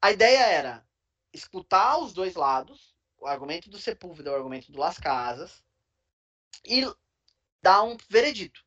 A 0.00 0.10
ideia 0.10 0.46
era 0.46 0.87
escutar 1.32 1.98
os 1.98 2.12
dois 2.12 2.34
lados, 2.34 2.94
o 3.18 3.26
argumento 3.26 3.68
do 3.68 3.78
Sepúlveda, 3.78 4.32
o 4.32 4.34
argumento 4.34 4.70
do 4.72 4.78
Las 4.78 4.98
Casas, 4.98 5.62
e 6.64 6.84
dar 7.62 7.82
um 7.82 7.96
veredito. 8.08 8.64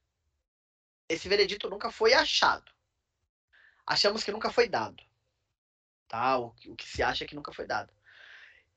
Esse 1.08 1.28
veredito 1.28 1.70
nunca 1.70 1.92
foi 1.92 2.14
achado. 2.14 2.72
Achamos 3.86 4.24
que 4.24 4.32
nunca 4.32 4.52
foi 4.52 4.70
dado. 4.70 5.04
Tá? 6.08 6.38
O, 6.38 6.56
o 6.68 6.76
que 6.76 6.88
se 6.88 7.02
acha 7.02 7.24
é 7.24 7.28
que 7.28 7.36
nunca 7.36 7.54
foi 7.54 7.66
dado. 7.66 7.92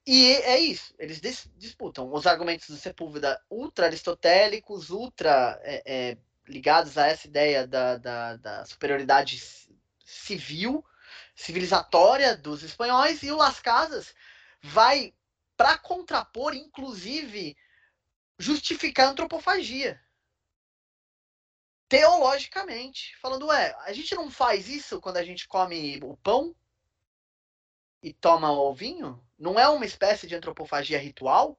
E 0.06 0.32
é 0.32 0.58
isso, 0.58 0.94
eles 0.98 1.18
dis 1.18 1.50
disputam 1.56 2.12
os 2.12 2.26
argumentos 2.26 2.68
do 2.68 2.76
Sepúlveda 2.76 3.42
ultra-aristotélicos, 3.48 4.90
ultra 4.90 5.58
é, 5.62 5.82
é, 5.86 6.18
ligados 6.46 6.98
a 6.98 7.06
essa 7.06 7.26
ideia 7.26 7.66
da, 7.66 7.96
da, 7.96 8.36
da 8.36 8.66
superioridade 8.66 9.42
civil, 10.04 10.84
civilizatória 11.34 12.36
dos 12.36 12.62
espanhóis 12.62 13.22
e 13.22 13.30
o 13.30 13.36
Las 13.36 13.60
Casas 13.60 14.14
vai 14.62 15.12
para 15.56 15.78
contrapor, 15.78 16.54
inclusive, 16.54 17.56
justificar 18.38 19.08
a 19.08 19.10
antropofagia. 19.10 20.00
Teologicamente, 21.88 23.16
falando, 23.18 23.46
ué, 23.46 23.74
a 23.80 23.92
gente 23.92 24.14
não 24.14 24.30
faz 24.30 24.68
isso 24.68 25.00
quando 25.00 25.18
a 25.18 25.24
gente 25.24 25.46
come 25.46 26.00
o 26.02 26.16
pão 26.16 26.54
e 28.02 28.12
toma 28.12 28.50
o 28.50 28.74
vinho? 28.74 29.22
Não 29.38 29.58
é 29.58 29.68
uma 29.68 29.84
espécie 29.84 30.26
de 30.26 30.34
antropofagia 30.34 30.98
ritual? 30.98 31.58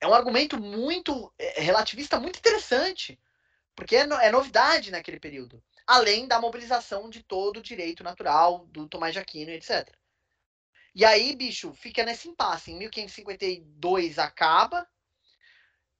É 0.00 0.06
um 0.06 0.14
argumento 0.14 0.58
muito 0.58 1.32
é, 1.38 1.60
relativista, 1.60 2.18
muito 2.18 2.38
interessante, 2.38 3.20
porque 3.74 3.96
é, 3.96 4.06
no, 4.06 4.14
é 4.16 4.30
novidade 4.30 4.90
naquele 4.90 5.20
período 5.20 5.62
além 5.86 6.26
da 6.26 6.40
mobilização 6.40 7.10
de 7.10 7.22
todo 7.22 7.58
o 7.58 7.62
direito 7.62 8.04
natural 8.04 8.66
do 8.66 8.88
Tomás 8.88 9.12
de 9.12 9.18
Aquino, 9.18 9.50
etc. 9.50 9.88
E 10.94 11.04
aí, 11.04 11.34
bicho, 11.34 11.72
fica 11.72 12.04
nesse 12.04 12.28
impasse. 12.28 12.70
Em 12.70 12.78
1552 12.78 14.18
acaba, 14.18 14.86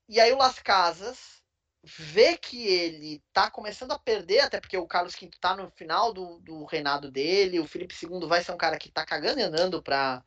e 0.09 0.21
aí 0.21 0.33
o 0.33 0.37
Las 0.37 0.59
Casas 0.59 1.43
vê 1.83 2.37
que 2.37 2.67
ele 2.67 3.23
tá 3.33 3.51
começando 3.51 3.93
a 3.93 3.99
perder, 3.99 4.41
até 4.41 4.61
porque 4.61 4.77
o 4.77 4.87
Carlos 4.87 5.15
V 5.15 5.31
tá 5.41 5.57
no 5.57 5.71
final 5.71 6.13
do, 6.13 6.39
do 6.41 6.65
reinado 6.65 7.11
dele, 7.11 7.59
o 7.59 7.67
Felipe 7.67 7.95
II 7.95 8.27
vai 8.29 8.43
ser 8.45 8.53
um 8.53 8.57
cara 8.57 8.79
que 8.79 8.91
tá 8.91 9.05
cagando 9.05 9.41
e 9.41 9.43
andando 9.43 9.83
pra, 9.83 10.23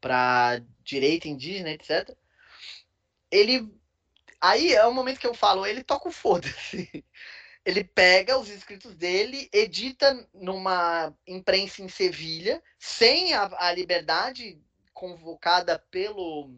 pra 0.00 0.60
direita 0.82 1.28
indígena, 1.28 1.70
etc. 1.70 2.14
Ele. 3.30 3.72
Aí 4.40 4.72
é 4.72 4.86
o 4.86 4.94
momento 4.94 5.18
que 5.18 5.26
eu 5.26 5.34
falo, 5.34 5.66
ele 5.66 5.82
toca 5.82 6.08
o 6.08 6.12
foda-se 6.12 7.04
ele 7.68 7.84
pega 7.84 8.38
os 8.38 8.48
escritos 8.48 8.96
dele, 8.96 9.46
edita 9.52 10.26
numa 10.32 11.14
imprensa 11.26 11.82
em 11.82 11.88
Sevilha, 11.88 12.62
sem 12.78 13.34
a, 13.34 13.42
a 13.58 13.72
liberdade 13.72 14.58
convocada 14.94 15.78
pelo 15.90 16.50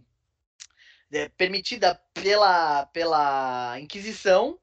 é, 1.10 1.28
permitida 1.30 2.00
pela, 2.14 2.86
pela 2.86 3.76
Inquisição 3.80 4.56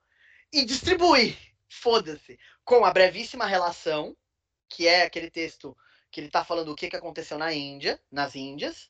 e 0.49 0.63
distribui, 0.63 1.37
foda-se, 1.67 2.39
com 2.63 2.85
a 2.85 2.93
brevíssima 2.93 3.45
relação, 3.45 4.15
que 4.69 4.87
é 4.87 5.03
aquele 5.03 5.29
texto 5.29 5.75
que 6.09 6.21
ele 6.21 6.27
está 6.27 6.45
falando 6.45 6.71
o 6.71 6.75
que, 6.75 6.89
que 6.89 6.95
aconteceu 6.95 7.37
na 7.37 7.53
Índia, 7.53 8.01
nas 8.09 8.35
Índias, 8.35 8.89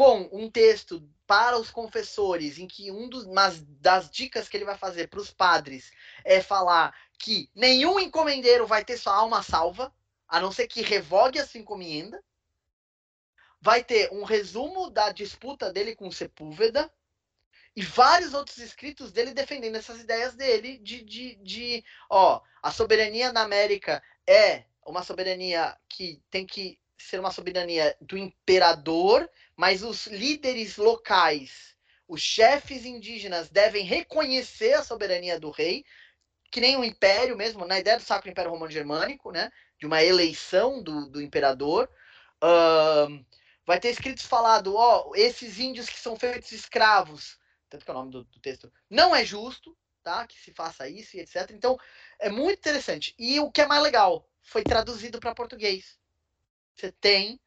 com 0.00 0.30
um 0.32 0.50
texto 0.50 1.06
para 1.26 1.58
os 1.58 1.70
confessores, 1.70 2.58
em 2.58 2.66
que 2.66 2.90
um 2.90 3.06
dos, 3.06 3.26
mas 3.26 3.62
das 3.62 4.10
dicas 4.10 4.48
que 4.48 4.56
ele 4.56 4.64
vai 4.64 4.78
fazer 4.78 5.08
para 5.08 5.20
os 5.20 5.30
padres 5.30 5.92
é 6.24 6.40
falar 6.40 6.98
que 7.18 7.50
nenhum 7.54 8.00
encomendeiro 8.00 8.66
vai 8.66 8.82
ter 8.82 8.96
sua 8.96 9.14
alma 9.14 9.42
salva, 9.42 9.94
a 10.26 10.40
não 10.40 10.50
ser 10.50 10.68
que 10.68 10.80
revogue 10.80 11.38
a 11.38 11.46
sua 11.46 11.60
encomenda. 11.60 12.24
Vai 13.60 13.84
ter 13.84 14.10
um 14.10 14.24
resumo 14.24 14.88
da 14.88 15.12
disputa 15.12 15.70
dele 15.70 15.94
com 15.94 16.10
Sepúlveda 16.10 16.90
e 17.76 17.82
vários 17.82 18.32
outros 18.32 18.56
escritos 18.56 19.12
dele 19.12 19.34
defendendo 19.34 19.76
essas 19.76 20.00
ideias 20.00 20.34
dele 20.34 20.78
de, 20.78 21.04
de, 21.04 21.34
de 21.42 21.84
ó, 22.08 22.40
a 22.62 22.72
soberania 22.72 23.34
na 23.34 23.42
América 23.42 24.02
é 24.26 24.64
uma 24.82 25.02
soberania 25.02 25.76
que 25.90 26.22
tem 26.30 26.46
que 26.46 26.79
ser 27.00 27.20
uma 27.20 27.30
soberania 27.30 27.96
do 28.00 28.16
imperador, 28.16 29.28
mas 29.56 29.82
os 29.82 30.06
líderes 30.06 30.76
locais, 30.76 31.76
os 32.06 32.20
chefes 32.20 32.84
indígenas 32.84 33.48
devem 33.48 33.84
reconhecer 33.84 34.74
a 34.74 34.82
soberania 34.82 35.38
do 35.38 35.50
rei, 35.50 35.84
que 36.50 36.60
nem 36.60 36.76
o 36.76 36.84
império 36.84 37.36
mesmo, 37.36 37.64
na 37.64 37.78
ideia 37.78 37.96
do 37.96 38.02
Sacro 38.02 38.30
Império 38.30 38.50
Romano 38.50 38.72
Germânico, 38.72 39.30
né? 39.30 39.50
De 39.78 39.86
uma 39.86 40.02
eleição 40.02 40.82
do, 40.82 41.08
do 41.08 41.22
imperador. 41.22 41.88
Uh, 42.42 43.24
vai 43.64 43.78
ter 43.78 43.90
escritos 43.90 44.24
falado, 44.24 44.74
ó, 44.74 45.12
esses 45.14 45.60
índios 45.60 45.88
que 45.88 45.98
são 45.98 46.16
feitos 46.16 46.50
escravos, 46.52 47.38
tanto 47.68 47.84
que 47.84 47.90
é 47.90 47.94
o 47.94 47.96
nome 47.96 48.10
do, 48.10 48.24
do 48.24 48.40
texto, 48.40 48.72
não 48.88 49.14
é 49.14 49.24
justo, 49.24 49.76
tá? 50.02 50.26
Que 50.26 50.38
se 50.40 50.52
faça 50.52 50.88
isso 50.88 51.16
e 51.16 51.20
etc. 51.20 51.50
Então, 51.52 51.78
é 52.18 52.28
muito 52.28 52.58
interessante. 52.58 53.14
E 53.18 53.38
o 53.38 53.50
que 53.50 53.60
é 53.60 53.66
mais 53.66 53.82
legal, 53.82 54.28
foi 54.42 54.64
traduzido 54.64 55.20
para 55.20 55.34
português. 55.34 55.99
Você 56.80 56.92
tem. 56.92 57.38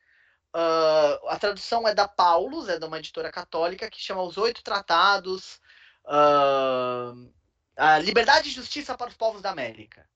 Uh, 0.55 1.27
a 1.29 1.39
tradução 1.39 1.87
é 1.87 1.95
da 1.95 2.07
Paulus, 2.07 2.69
é 2.69 2.77
de 2.77 2.85
uma 2.85 2.99
editora 2.99 3.31
católica, 3.31 3.89
que 3.89 3.99
chama 3.99 4.21
Os 4.21 4.37
Oito 4.37 4.63
Tratados. 4.63 5.59
Uh, 6.05 7.33
a 7.75 7.97
Liberdade 7.97 8.49
e 8.49 8.51
Justiça 8.51 8.95
para 8.95 9.09
os 9.09 9.17
Povos 9.17 9.41
da 9.41 9.49
América. 9.49 10.07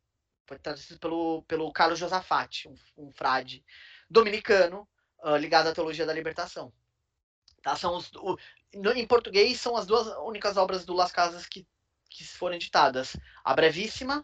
Foi 0.45 0.59
traduzido 0.59 0.99
pelo, 0.99 1.41
pelo 1.43 1.73
Carlos 1.73 1.97
Josafati, 1.97 2.69
um, 2.69 2.75
um 2.95 3.11
frade 3.11 3.65
dominicano 4.07 4.87
uh, 5.23 5.35
ligado 5.35 5.67
à 5.67 5.73
teologia 5.73 6.05
da 6.05 6.13
libertação. 6.13 6.71
Tá? 7.63 7.75
São 7.75 7.95
os, 7.97 8.11
o, 8.13 8.37
no, 8.75 8.93
em 8.93 9.07
português, 9.07 9.59
são 9.59 9.75
as 9.75 9.87
duas 9.87 10.05
únicas 10.19 10.55
obras 10.55 10.85
do 10.85 10.93
Las 10.93 11.11
Casas 11.11 11.47
que, 11.47 11.67
que 12.09 12.23
foram 12.23 12.55
editadas. 12.55 13.17
A 13.43 13.55
Brevíssima 13.55 14.23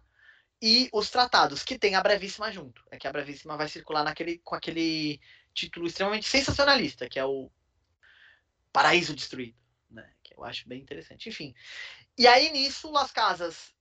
e 0.66 0.88
os 0.93 1.09
tratados, 1.09 1.61
que 1.61 1.78
tem 1.78 1.93
a 1.93 2.01
brevíssima 2.01 2.49
junto. 2.49 2.82
É 2.89 2.97
que 2.97 3.05
a 3.05 3.11
brevíssima 3.11 3.57
vai 3.57 3.68
circular 3.68 4.01
naquele, 4.01 4.38
com 4.38 4.55
aquele 4.55 5.20
título 5.53 5.86
extremamente 5.86 6.26
sensacionalista, 6.26 7.09
que 7.09 7.20
é 7.20 7.26
o 7.26 7.51
Paraíso 8.72 9.14
Destruído, 9.14 9.57
né? 9.91 10.09
Que 10.24 10.34
eu 10.34 10.41
acho 10.45 10.66
bem 10.66 10.80
interessante. 10.80 11.28
Enfim. 11.28 11.53
E 12.18 12.26
aí 12.26 12.49
nisso, 12.49 12.89
Las 12.89 13.11
Casas 13.11 13.74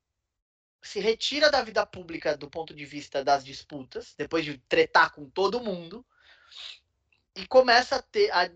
se 0.82 0.98
retira 0.98 1.52
da 1.52 1.62
vida 1.62 1.86
pública 1.86 2.36
do 2.36 2.50
ponto 2.50 2.74
de 2.74 2.84
vista 2.84 3.22
das 3.22 3.44
disputas, 3.44 4.16
depois 4.18 4.44
de 4.44 4.58
tretar 4.58 5.12
com 5.12 5.30
todo 5.30 5.62
mundo, 5.62 6.04
e 7.36 7.46
começa 7.46 7.94
a 7.94 8.02
ter. 8.02 8.28
A, 8.32 8.50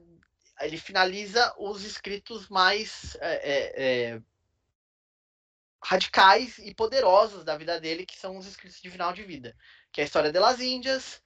ele 0.62 0.78
finaliza 0.78 1.54
os 1.58 1.84
escritos 1.84 2.48
mais 2.48 3.16
é, 3.20 3.52
é, 3.52 4.14
é 4.14 4.22
radicais 5.82 6.58
e 6.58 6.74
poderosos 6.74 7.44
da 7.44 7.56
vida 7.56 7.80
dele, 7.80 8.06
que 8.06 8.18
são 8.18 8.36
os 8.36 8.46
escritos 8.46 8.80
de 8.80 8.90
final 8.90 9.12
de 9.12 9.22
vida, 9.22 9.56
que 9.92 10.00
é 10.00 10.04
a 10.04 10.06
História 10.06 10.32
das 10.32 10.60
Índias, 10.60 11.22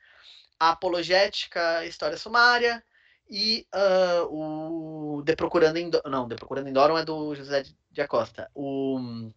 a 0.58 0.70
Apologética, 0.70 1.84
História 1.86 2.18
Sumária 2.18 2.84
e 3.28 3.66
uh, 3.74 5.16
o 5.18 5.22
De 5.22 5.34
Procurando 5.36 5.76
em 5.76 5.88
Do... 5.88 6.02
não, 6.06 6.28
De 6.28 6.36
Procurando 6.36 6.68
em 6.68 6.72
Doron 6.72 6.98
é 6.98 7.04
do 7.04 7.34
José 7.34 7.64
de 7.90 8.02
Acosta. 8.02 8.50
O 8.54 9.30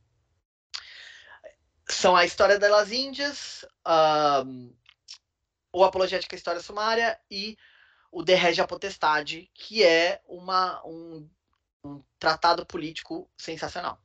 são 1.89 2.15
a 2.15 2.25
História 2.25 2.57
das 2.57 2.91
Índias, 2.91 3.65
uh, 3.85 4.73
o 5.71 5.83
Apologética, 5.83 6.35
História 6.35 6.61
Sumária 6.61 7.19
e 7.29 7.57
o 8.11 8.23
De 8.23 8.35
Regia 8.35 8.67
Potestade, 8.67 9.49
que 9.53 9.83
é 9.83 10.21
uma, 10.27 10.85
um, 10.85 11.29
um 11.83 12.03
tratado 12.19 12.65
político 12.65 13.29
sensacional. 13.37 14.02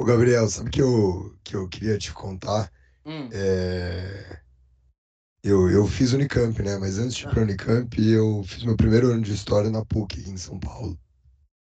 Ô, 0.00 0.04
Gabriel, 0.04 0.48
sabe 0.48 0.70
que 0.70 0.80
eu, 0.80 1.36
que 1.44 1.54
eu 1.54 1.68
queria 1.68 1.98
te 1.98 2.10
contar? 2.10 2.72
Hum. 3.04 3.28
É... 3.30 4.40
Eu, 5.44 5.68
eu 5.68 5.86
fiz 5.86 6.14
Unicamp, 6.14 6.58
né? 6.62 6.78
Mas 6.78 6.98
antes 6.98 7.16
de 7.16 7.26
ir 7.26 7.28
para 7.28 7.42
Unicamp, 7.42 8.00
eu 8.00 8.42
fiz 8.42 8.64
meu 8.64 8.74
primeiro 8.78 9.10
ano 9.12 9.20
de 9.20 9.34
História 9.34 9.68
na 9.68 9.84
PUC, 9.84 10.18
aqui 10.18 10.30
em 10.30 10.38
São 10.38 10.58
Paulo. 10.58 10.98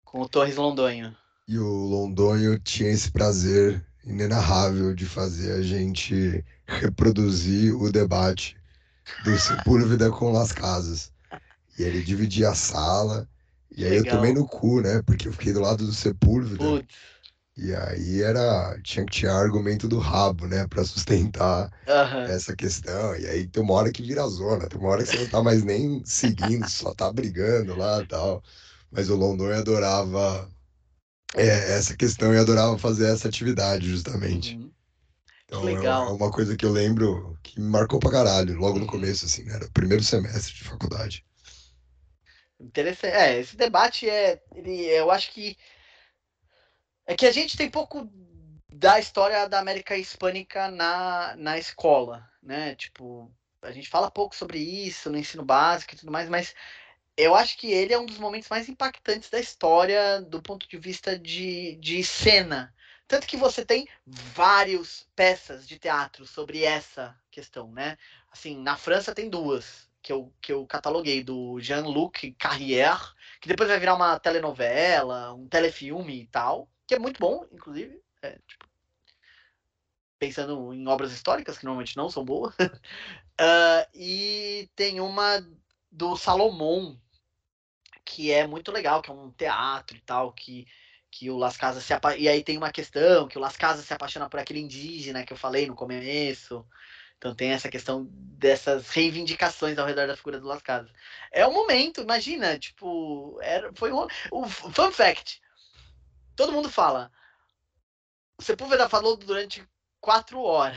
Com 0.07 0.23
o 0.23 0.29
Torres 0.29 0.57
Londonho. 0.57 1.15
E 1.47 1.59
o 1.59 1.69
Londonho 1.69 2.59
tinha 2.59 2.89
esse 2.89 3.13
prazer 3.13 3.85
inenarrável 4.07 4.95
de 4.95 5.05
fazer 5.05 5.53
a 5.53 5.61
gente 5.61 6.43
reproduzir 6.67 7.77
o 7.77 7.93
debate 7.93 8.57
do 9.23 9.39
Sepúlveda 9.39 10.09
com 10.17 10.33
Las 10.33 10.51
Casas. 10.51 11.13
E 11.79 11.83
ele 11.83 12.03
dividia 12.03 12.49
a 12.49 12.55
sala, 12.55 13.29
e 13.77 13.85
aí 13.85 13.91
Legal. 13.91 14.07
eu 14.07 14.11
tomei 14.19 14.33
no 14.33 14.47
cu, 14.47 14.81
né? 14.81 15.03
Porque 15.03 15.29
eu 15.29 15.33
fiquei 15.33 15.53
do 15.53 15.61
lado 15.61 15.85
do 15.85 15.93
Sepúlveda. 15.93 16.65
Putz. 16.65 17.14
E 17.57 17.75
aí 17.75 18.23
era. 18.23 18.79
Tinha 18.83 19.07
que 19.07 19.13
tirar 19.13 19.37
argumento 19.37 19.87
do 19.89 19.99
rabo, 19.99 20.47
né? 20.47 20.67
Pra 20.67 20.85
sustentar 20.85 21.71
uhum. 21.87 22.23
essa 22.23 22.55
questão. 22.57 23.17
E 23.17 23.27
aí 23.27 23.47
tem 23.47 23.63
uma 23.63 23.75
hora 23.75 23.93
que 23.93 24.03
vira 24.03 24.27
zona, 24.27 24.69
tem 24.69 24.79
uma 24.79 24.91
hora 24.91 25.05
que 25.05 25.11
você 25.11 25.19
não 25.19 25.29
tá 25.29 25.43
mais 25.43 25.63
nem 25.63 26.03
seguindo, 26.05 26.69
só 26.69 26.93
tá 26.95 27.13
brigando 27.13 27.77
lá 27.77 28.03
e 28.03 28.07
tal. 28.07 28.43
Mas 28.91 29.09
o 29.09 29.17
London 29.17 29.53
adorava 29.53 30.51
é, 31.35 31.77
essa 31.77 31.97
questão 31.97 32.35
e 32.35 32.39
adorava 32.39 32.77
fazer 32.79 33.07
essa 33.13 33.29
atividade, 33.29 33.89
justamente. 33.89 34.57
Uhum. 34.57 34.73
Então 35.45 35.69
é 35.69 35.75
legal. 35.75 36.09
é 36.09 36.13
uma 36.13 36.31
coisa 36.31 36.57
que 36.57 36.65
eu 36.65 36.73
lembro 36.73 37.39
que 37.43 37.61
me 37.61 37.69
marcou 37.69 38.01
pra 38.01 38.11
caralho, 38.11 38.57
logo 38.59 38.79
no 38.79 38.87
começo, 38.87 39.27
assim, 39.27 39.45
né? 39.45 39.55
Era 39.55 39.67
o 39.67 39.73
primeiro 39.73 40.03
semestre 40.03 40.55
de 40.55 40.65
faculdade. 40.65 41.25
Interessante. 42.59 43.15
É, 43.15 43.41
esse 43.41 43.57
debate 43.57 44.09
é. 44.09 44.41
Ele, 44.55 44.85
eu 44.87 45.11
acho 45.11 45.33
que 45.33 45.57
é 47.07 47.15
que 47.15 47.27
a 47.27 47.33
gente 47.33 47.57
tem 47.57 47.71
pouco 47.71 48.11
da 48.73 48.99
história 48.99 49.49
da 49.49 49.59
América 49.59 49.97
Hispânica 49.97 50.71
na, 50.71 51.35
na 51.37 51.59
escola, 51.59 52.29
né? 52.43 52.75
Tipo, 52.75 53.31
a 53.63 53.71
gente 53.73 53.89
fala 53.89 54.11
pouco 54.11 54.35
sobre 54.35 54.59
isso 54.59 55.11
no 55.11 55.19
ensino 55.19 55.45
básico 55.45 55.95
e 55.95 55.99
tudo 55.99 56.13
mais, 56.13 56.29
mas 56.29 56.55
eu 57.17 57.35
acho 57.35 57.57
que 57.59 57.71
ele 57.71 57.93
é 57.95 57.99
um 57.99 58.07
dos 58.07 58.19
momentos 58.19 58.49
mais 58.49 58.69
impactantes 58.69 59.31
da 59.31 59.39
história 59.39 60.21
do 60.21 60.43
ponto 60.43 60.69
de 60.69 60.77
vista 60.77 61.19
de, 61.19 61.77
de 61.77 62.03
cena. 62.03 62.75
Tanto 63.07 63.27
que 63.27 63.37
você 63.37 63.65
tem 63.65 63.87
várias 64.07 65.07
peças 65.15 65.69
de 65.69 65.79
teatro 65.79 66.27
sobre 66.27 66.65
essa 66.65 67.17
questão, 67.31 67.71
né? 67.71 67.97
Assim, 68.33 68.59
na 68.59 68.77
França 68.77 69.15
tem 69.15 69.29
duas 69.29 69.89
que 70.03 70.13
eu, 70.13 70.33
que 70.41 70.53
eu 70.53 70.67
cataloguei, 70.67 71.23
do 71.23 71.61
Jean-Luc 71.61 72.33
Carrière, 72.33 73.15
que 73.41 73.49
depois 73.49 73.69
vai 73.69 73.79
virar 73.79 73.95
uma 73.95 74.19
telenovela, 74.19 75.33
um 75.35 75.47
telefilme 75.49 76.23
e 76.23 76.27
tal 76.27 76.69
que 76.87 76.95
é 76.95 76.99
muito 76.99 77.19
bom, 77.19 77.47
inclusive. 77.53 78.03
É, 78.23 78.39
tipo, 78.47 78.67
pensando 80.19 80.73
em 80.73 80.87
obras 80.89 81.13
históricas, 81.13 81.59
que 81.59 81.65
normalmente 81.65 81.97
não 81.97 82.09
são 82.09 82.25
boas. 82.25 82.55
uh, 82.55 83.87
e 83.95 84.71
tem 84.75 85.01
uma 85.01 85.47
do 85.91 86.17
Salomão, 86.17 86.99
que 88.05 88.31
é 88.31 88.47
muito 88.47 88.73
legal, 88.73 89.03
que 89.03 89.11
é 89.11 89.15
um 89.15 89.31
teatro 89.31 89.97
e 89.97 90.01
tal, 90.01 90.33
que, 90.33 90.67
que 91.11 91.31
o 91.31 91.37
Las 91.37 91.57
Casas 91.57 91.85
se 91.85 91.93
apa... 91.93 92.17
E 92.17 92.29
aí 92.29 92.43
tem 92.43 92.57
uma 92.57 92.73
questão, 92.73 93.29
que 93.29 93.39
o 93.39 93.41
Las 93.41 93.57
Casas 93.57 93.85
se 93.85 93.93
apaixona 93.93 94.29
por 94.29 94.41
aquele 94.41 94.61
indígena 94.61 95.25
que 95.25 95.33
eu 95.33 95.37
falei 95.37 95.67
no 95.67 95.75
começo. 95.75 96.67
Então 97.19 97.35
tem 97.35 97.53
essa 97.53 97.71
questão 97.71 98.07
dessas 98.11 98.91
reivindicações 98.91 99.79
ao 99.79 99.87
redor 99.87 100.07
da 100.07 100.17
figura 100.17 100.41
do 100.41 100.47
Las 100.47 100.63
Casas. 100.63 100.91
É 101.33 101.47
um 101.47 101.53
momento, 101.53 102.03
imagina, 102.03 102.59
tipo, 102.59 103.39
era, 103.43 103.73
foi 103.75 103.93
um, 103.93 104.07
o 104.31 104.47
fun 104.49 104.91
fact. 104.91 105.41
Todo 106.37 106.53
mundo 106.53 106.69
fala. 106.69 107.11
O 108.39 108.43
Sepúlveda 108.43 108.89
falou 108.89 109.17
durante 109.17 109.67
quatro 110.01 110.41
horas. 110.41 110.77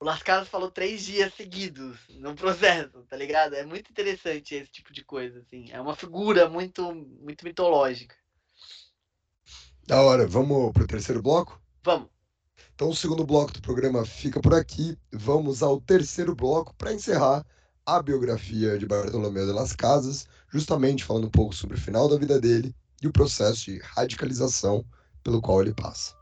O 0.00 0.04
Las 0.04 0.22
Casas 0.22 0.48
falou 0.48 0.70
três 0.70 1.04
dias 1.04 1.32
seguidos 1.34 1.98
no 2.08 2.34
processo, 2.34 3.04
tá 3.04 3.16
ligado? 3.16 3.54
É 3.54 3.64
muito 3.64 3.90
interessante 3.90 4.54
esse 4.54 4.70
tipo 4.70 4.92
de 4.92 5.04
coisa, 5.04 5.40
assim. 5.40 5.70
É 5.70 5.80
uma 5.80 5.94
figura 5.94 6.48
muito, 6.48 6.94
muito 6.94 7.44
mitológica. 7.44 8.16
Da 9.86 10.00
hora. 10.02 10.26
Vamos 10.26 10.72
pro 10.72 10.86
terceiro 10.86 11.22
bloco? 11.22 11.60
Vamos. 11.82 12.08
Então, 12.74 12.88
o 12.88 12.96
segundo 12.96 13.24
bloco 13.24 13.52
do 13.52 13.62
programa 13.62 14.04
fica 14.04 14.40
por 14.40 14.54
aqui. 14.54 14.98
Vamos 15.12 15.62
ao 15.62 15.80
terceiro 15.80 16.34
bloco 16.34 16.74
para 16.74 16.92
encerrar 16.92 17.46
a 17.86 18.02
biografia 18.02 18.78
de 18.78 18.86
Bartolomeu 18.86 19.46
de 19.46 19.52
las 19.52 19.74
Casas, 19.74 20.26
justamente 20.48 21.04
falando 21.04 21.26
um 21.26 21.30
pouco 21.30 21.54
sobre 21.54 21.76
o 21.76 21.80
final 21.80 22.08
da 22.08 22.16
vida 22.16 22.40
dele 22.40 22.74
e 23.04 23.06
o 23.06 23.12
processo 23.12 23.66
de 23.66 23.78
radicalização 23.80 24.82
pelo 25.22 25.42
qual 25.42 25.60
ele 25.60 25.74
passa. 25.74 26.16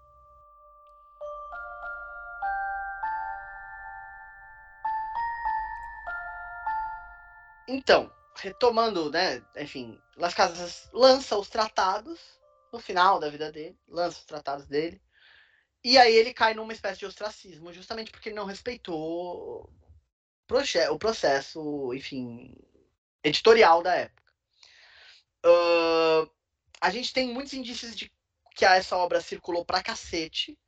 Então, 7.68 8.12
retomando, 8.36 9.10
né, 9.10 9.40
enfim, 9.56 10.00
Las 10.16 10.34
Casas 10.34 10.90
lança 10.92 11.38
os 11.38 11.48
tratados 11.48 12.18
no 12.72 12.80
final 12.80 13.20
da 13.20 13.30
vida 13.30 13.52
dele, 13.52 13.78
lança 13.88 14.18
os 14.18 14.24
tratados 14.24 14.66
dele, 14.66 15.00
e 15.84 15.96
aí 15.96 16.14
ele 16.14 16.34
cai 16.34 16.52
numa 16.52 16.72
espécie 16.72 16.98
de 16.98 17.06
ostracismo, 17.06 17.72
justamente 17.72 18.10
porque 18.10 18.28
ele 18.28 18.36
não 18.36 18.44
respeitou 18.44 19.72
o 20.90 20.98
processo, 20.98 21.94
enfim, 21.94 22.54
editorial 23.22 23.82
da 23.82 23.94
época. 23.94 24.32
Uh, 25.44 26.41
a 26.82 26.90
gente 26.90 27.12
tem 27.12 27.32
muitos 27.32 27.52
indícios 27.52 27.94
de 27.94 28.12
que 28.56 28.64
essa 28.64 28.96
obra 28.96 29.20
circulou 29.20 29.64
pra 29.64 29.84
cacete, 29.84 30.58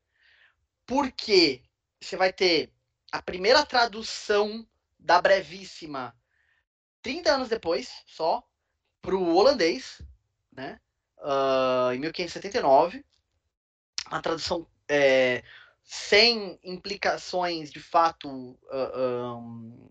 porque 0.86 1.60
você 2.00 2.16
vai 2.16 2.32
ter 2.32 2.72
a 3.10 3.20
primeira 3.20 3.66
tradução 3.66 4.64
da 4.96 5.20
brevíssima 5.20 6.16
30 7.02 7.34
anos 7.34 7.48
depois, 7.48 7.90
só, 8.06 8.46
para 9.02 9.16
o 9.16 9.34
holandês, 9.34 10.00
né? 10.52 10.80
Uh, 11.18 11.92
em 11.92 11.98
1579. 11.98 13.04
A 14.06 14.22
tradução 14.22 14.66
é, 14.88 15.42
sem 15.82 16.60
implicações 16.62 17.72
de 17.72 17.80
fato 17.80 18.52
uh, 18.52 18.58
ah, 18.70 19.36
um, 19.36 19.90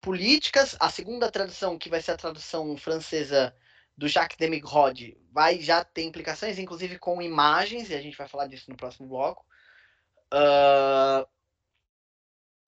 políticas. 0.00 0.76
A 0.78 0.90
segunda 0.90 1.30
tradução, 1.30 1.76
que 1.76 1.90
vai 1.90 2.00
ser 2.00 2.12
a 2.12 2.16
tradução 2.16 2.76
francesa 2.76 3.54
do 3.96 4.08
Jacques 4.08 4.36
Demigrod, 4.36 5.16
vai 5.32 5.60
já 5.60 5.82
ter 5.82 6.02
implicações, 6.02 6.58
inclusive 6.58 6.98
com 6.98 7.22
imagens, 7.22 7.90
e 7.90 7.94
a 7.94 8.00
gente 8.00 8.16
vai 8.16 8.28
falar 8.28 8.46
disso 8.46 8.70
no 8.70 8.76
próximo 8.76 9.08
bloco. 9.08 9.44
Uh, 10.32 11.26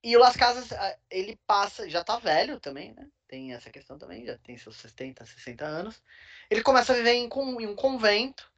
e 0.03 0.17
o 0.17 0.21
Las 0.21 0.37
Casas, 0.37 0.71
ele 1.11 1.39
passa, 1.47 1.89
já 1.91 2.03
tá 2.03 2.19
velho 2.19 2.59
também, 2.61 2.95
né? 2.95 3.07
Tem 3.27 3.53
essa 3.53 3.69
questão 3.69 3.99
também, 3.99 4.25
já 4.25 4.39
tem 4.39 4.57
seus 4.57 4.77
70, 4.77 5.27
60 5.27 5.65
anos. 5.67 6.03
Ele 6.49 6.63
começa 6.63 6.93
a 6.93 6.97
viver 6.97 7.13
em, 7.13 7.29
um 7.29 7.77
convento 7.77 8.51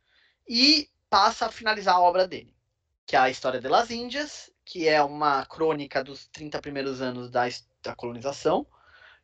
e 0.49 0.89
passa 1.09 1.47
a 1.47 1.53
finalizar 1.53 1.97
a 1.97 2.01
obra 2.01 2.29
dele, 2.29 2.55
que 3.05 3.17
é 3.17 3.19
a 3.19 3.31
História 3.31 3.61
das 3.61 3.91
Índias, 3.91 4.53
que 4.65 4.87
é 4.87 5.03
uma 5.03 5.45
crônica 5.45 6.05
dos 6.05 6.29
30 6.29 6.61
primeiros 6.61 7.03
anos 7.03 7.31
da, 7.31 7.49
da 7.83 7.97
colonização. 7.97 8.65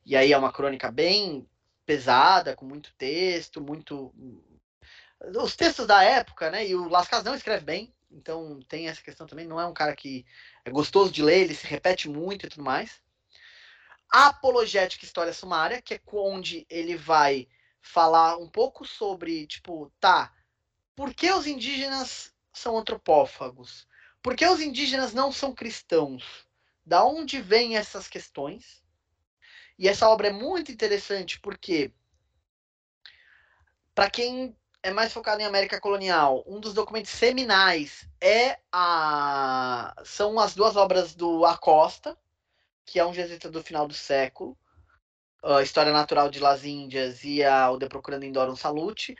E 0.04 0.16
aí 0.16 0.32
é 0.32 0.38
uma 0.38 0.52
crônica 0.52 0.90
bem 0.90 1.48
pesada, 1.86 2.54
com 2.56 2.66
muito 2.66 2.92
texto, 2.98 3.60
muito. 3.60 4.12
Os 5.40 5.56
textos 5.56 5.86
da 5.86 6.02
época, 6.02 6.50
né? 6.50 6.66
E 6.66 6.74
o 6.74 6.88
Las 6.88 7.08
Casas 7.08 7.24
não 7.24 7.34
escreve 7.34 7.64
bem, 7.64 7.94
então 8.10 8.60
tem 8.68 8.88
essa 8.88 9.02
questão 9.02 9.26
também. 9.26 9.46
Não 9.46 9.60
é 9.60 9.64
um 9.64 9.72
cara 9.72 9.94
que 9.94 10.26
é 10.64 10.70
gostoso 10.70 11.10
de 11.10 11.22
ler, 11.22 11.42
ele 11.42 11.54
se 11.54 11.66
repete 11.66 12.08
muito 12.08 12.44
e 12.44 12.48
tudo 12.48 12.64
mais. 12.64 13.00
Apologética 14.10 15.04
história 15.04 15.32
sumária, 15.32 15.80
que 15.80 15.94
é 15.94 16.00
onde 16.12 16.66
ele 16.68 16.96
vai 16.96 17.48
falar 17.80 18.36
um 18.36 18.48
pouco 18.48 18.84
sobre, 18.84 19.46
tipo, 19.46 19.90
tá, 20.00 20.32
por 20.94 21.14
que 21.14 21.30
os 21.30 21.46
indígenas 21.46 22.32
são 22.52 22.76
antropófagos? 22.76 23.86
Por 24.22 24.34
que 24.34 24.46
os 24.46 24.60
indígenas 24.60 25.12
não 25.14 25.30
são 25.30 25.54
cristãos? 25.54 26.46
Da 26.84 27.04
onde 27.04 27.40
vêm 27.40 27.76
essas 27.76 28.08
questões? 28.08 28.82
E 29.78 29.88
essa 29.88 30.08
obra 30.08 30.28
é 30.28 30.32
muito 30.32 30.72
interessante 30.72 31.38
porque, 31.40 31.92
para 33.94 34.10
quem 34.10 34.56
é 34.86 34.92
mais 34.92 35.12
focado 35.12 35.42
em 35.42 35.44
América 35.44 35.80
colonial. 35.80 36.44
Um 36.46 36.60
dos 36.60 36.72
documentos 36.72 37.10
seminais 37.10 38.08
é 38.20 38.56
a 38.70 39.92
são 40.04 40.38
as 40.38 40.54
duas 40.54 40.76
obras 40.76 41.12
do 41.12 41.44
Acosta, 41.44 42.16
que 42.84 43.00
é 43.00 43.04
um 43.04 43.12
jesuíta 43.12 43.50
do 43.50 43.64
final 43.64 43.88
do 43.88 43.94
século, 43.94 44.56
a 45.42 45.60
História 45.60 45.92
Natural 45.92 46.30
de 46.30 46.38
Las 46.38 46.64
Índias 46.64 47.24
e 47.24 47.42
a 47.42 47.68
O 47.68 47.78
De 47.78 47.88
Procurando 47.88 48.24
Indorum 48.24 48.54
Salute. 48.54 49.16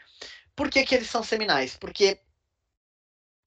Por 0.54 0.70
que, 0.70 0.84
que 0.84 0.94
eles 0.94 1.10
são 1.10 1.24
seminais? 1.24 1.76
Porque 1.76 2.20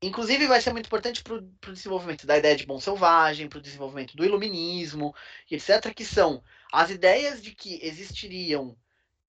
inclusive 0.02 0.48
vai 0.48 0.62
ser 0.62 0.72
muito 0.72 0.88
importante 0.88 1.24
para 1.24 1.36
o 1.36 1.74
desenvolvimento 1.74 2.26
da 2.26 2.38
ideia 2.38 2.56
de 2.56 2.66
bom 2.66 2.80
selvagem, 2.80 3.48
para 3.48 3.60
o 3.60 3.62
desenvolvimento 3.62 4.16
do 4.16 4.26
iluminismo, 4.26 5.14
etc., 5.50 5.94
que 5.94 6.06
são 6.06 6.44
as 6.72 6.90
ideias 6.90 7.42
de 7.42 7.54
que 7.54 7.80
existiriam 7.84 8.78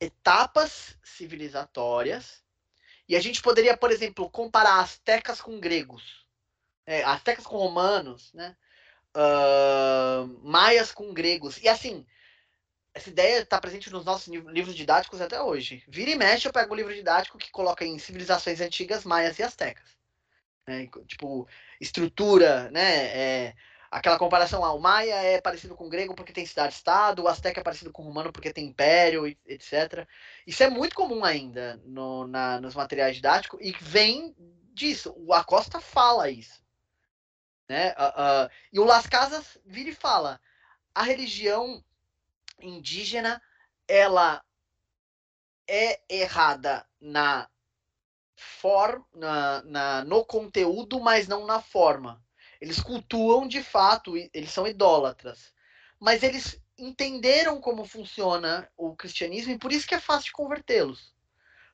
etapas 0.00 0.96
civilizatórias 1.02 2.42
e 3.10 3.16
a 3.16 3.20
gente 3.20 3.42
poderia, 3.42 3.76
por 3.76 3.90
exemplo, 3.90 4.30
comparar 4.30 4.78
astecas 4.78 5.40
com 5.40 5.58
gregos, 5.58 6.24
é, 6.86 7.02
astecas 7.02 7.44
com 7.44 7.56
romanos, 7.56 8.32
né? 8.32 8.56
Uh, 9.16 10.48
maias 10.48 10.92
com 10.92 11.12
gregos. 11.12 11.60
E 11.60 11.68
assim, 11.68 12.06
essa 12.94 13.10
ideia 13.10 13.40
está 13.40 13.60
presente 13.60 13.90
nos 13.90 14.04
nossos 14.04 14.28
livros 14.28 14.76
didáticos 14.76 15.20
até 15.20 15.42
hoje. 15.42 15.82
Vira 15.88 16.12
e 16.12 16.14
mexe, 16.14 16.46
eu 16.46 16.52
pego 16.52 16.72
um 16.72 16.76
livro 16.76 16.94
didático 16.94 17.36
que 17.36 17.50
coloca 17.50 17.84
em 17.84 17.98
civilizações 17.98 18.60
antigas, 18.60 19.04
maias 19.04 19.40
e 19.40 19.42
astecas. 19.42 19.99
Né? 20.70 20.88
Tipo, 21.08 21.48
estrutura, 21.80 22.70
né? 22.70 23.06
É, 23.06 23.54
aquela 23.90 24.16
comparação, 24.16 24.64
ah, 24.64 24.72
o 24.72 24.78
Maia 24.78 25.16
é 25.16 25.40
parecido 25.40 25.74
com 25.74 25.86
o 25.86 25.90
grego 25.90 26.14
porque 26.14 26.32
tem 26.32 26.46
cidade-estado, 26.46 27.24
o 27.24 27.28
Azteca 27.28 27.60
é 27.60 27.64
parecido 27.64 27.90
com 27.90 28.02
o 28.02 28.04
romano 28.06 28.32
porque 28.32 28.52
tem 28.52 28.66
império, 28.66 29.26
etc. 29.44 30.06
Isso 30.46 30.62
é 30.62 30.70
muito 30.70 30.94
comum 30.94 31.24
ainda 31.24 31.80
no, 31.84 32.24
na, 32.28 32.60
nos 32.60 32.76
materiais 32.76 33.16
didáticos 33.16 33.58
e 33.60 33.72
vem 33.80 34.32
disso. 34.72 35.12
O 35.16 35.34
Acosta 35.34 35.80
fala 35.80 36.30
isso. 36.30 36.62
Né? 37.68 37.90
Uh, 37.92 38.46
uh, 38.46 38.50
e 38.72 38.78
o 38.78 38.84
Las 38.84 39.08
Casas 39.08 39.58
vira 39.66 39.90
e 39.90 39.94
fala: 39.94 40.40
a 40.94 41.02
religião 41.02 41.84
indígena 42.60 43.42
ela 43.88 44.40
é 45.68 46.00
errada 46.08 46.86
na 47.00 47.48
forma, 48.40 49.04
na, 49.14 49.62
na, 49.64 50.04
no 50.04 50.24
conteúdo, 50.24 50.98
mas 50.98 51.28
não 51.28 51.46
na 51.46 51.60
forma. 51.60 52.22
Eles 52.60 52.80
cultuam 52.80 53.46
de 53.46 53.62
fato, 53.62 54.16
eles 54.32 54.50
são 54.50 54.66
idólatras. 54.66 55.52
Mas 55.98 56.22
eles 56.22 56.60
entenderam 56.78 57.60
como 57.60 57.84
funciona 57.84 58.70
o 58.76 58.96
cristianismo 58.96 59.52
e 59.52 59.58
por 59.58 59.70
isso 59.70 59.86
que 59.86 59.94
é 59.94 60.00
fácil 60.00 60.32
convertê-los. 60.32 61.14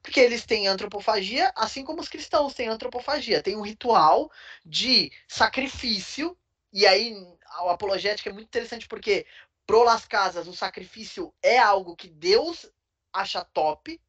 Porque 0.02 0.20
eles 0.20 0.44
têm 0.44 0.68
antropofagia, 0.68 1.52
assim 1.56 1.84
como 1.84 2.01
os 2.01 2.09
cristãos 2.09 2.55
têm 2.55 2.68
antropofagia. 2.68 3.43
Tem 3.43 3.56
um 3.56 3.62
ritual 3.62 4.30
de 4.64 5.12
sacrifício, 5.28 6.36
e 6.72 6.86
aí 6.86 7.14
a 7.44 7.72
apologética 7.72 8.30
é 8.30 8.32
muito 8.32 8.47
interessante 8.47 8.86
porque 8.86 9.26
pro 9.66 9.82
Las 9.82 10.05
Casas 10.05 10.47
o 10.47 10.52
sacrifício 10.52 11.32
é 11.43 11.59
algo 11.59 11.97
que 11.97 12.09
Deus 12.09 12.70
acha 13.12 13.44
top. 13.44 14.01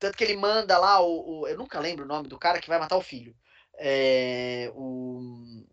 Tanto 0.00 0.16
que 0.16 0.24
ele 0.24 0.36
manda 0.36 0.78
lá 0.78 1.00
o, 1.00 1.42
o 1.42 1.46
eu 1.46 1.58
nunca 1.58 1.78
lembro 1.78 2.04
o 2.04 2.08
nome 2.08 2.26
do 2.26 2.38
cara 2.38 2.58
que 2.58 2.68
vai 2.68 2.78
matar 2.78 2.96
o 2.96 3.02
filho. 3.02 3.36
É, 3.78 4.72
o... 4.74 5.64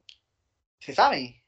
Vocês 0.80 0.96
sabem? 0.96 1.42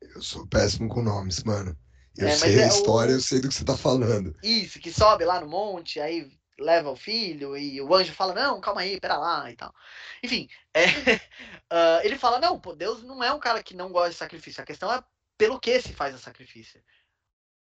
Eu 0.00 0.22
sou 0.22 0.46
péssimo 0.46 0.88
com 0.88 1.02
nomes, 1.02 1.44
mano. 1.44 1.76
Eu 2.16 2.28
é, 2.28 2.32
sei 2.32 2.58
a 2.58 2.64
é 2.64 2.68
história, 2.68 3.12
o... 3.12 3.16
eu 3.16 3.20
sei 3.20 3.40
do 3.40 3.48
que 3.48 3.54
você 3.54 3.64
tá 3.64 3.76
falando. 3.76 4.34
Isso, 4.42 4.80
que 4.80 4.90
sobe 4.90 5.26
lá 5.26 5.38
no 5.38 5.46
monte, 5.46 6.00
aí 6.00 6.30
leva 6.58 6.90
o 6.90 6.96
filho 6.96 7.54
e 7.58 7.78
o 7.82 7.94
anjo 7.94 8.14
fala, 8.14 8.32
não, 8.32 8.58
calma 8.58 8.80
aí, 8.80 8.98
pera 8.98 9.18
lá 9.18 9.50
e 9.50 9.56
tal. 9.56 9.74
Enfim, 10.22 10.48
é, 10.72 10.86
uh, 10.86 12.00
ele 12.04 12.16
fala, 12.16 12.40
não, 12.40 12.58
pô, 12.58 12.74
Deus 12.74 13.02
não 13.02 13.22
é 13.22 13.32
um 13.34 13.38
cara 13.38 13.62
que 13.62 13.76
não 13.76 13.92
gosta 13.92 14.10
de 14.10 14.16
sacrifício. 14.16 14.62
A 14.62 14.66
questão 14.66 14.90
é 14.90 15.04
pelo 15.36 15.60
que 15.60 15.78
se 15.82 15.92
faz 15.92 16.14
a 16.14 16.18
sacrifício. 16.18 16.82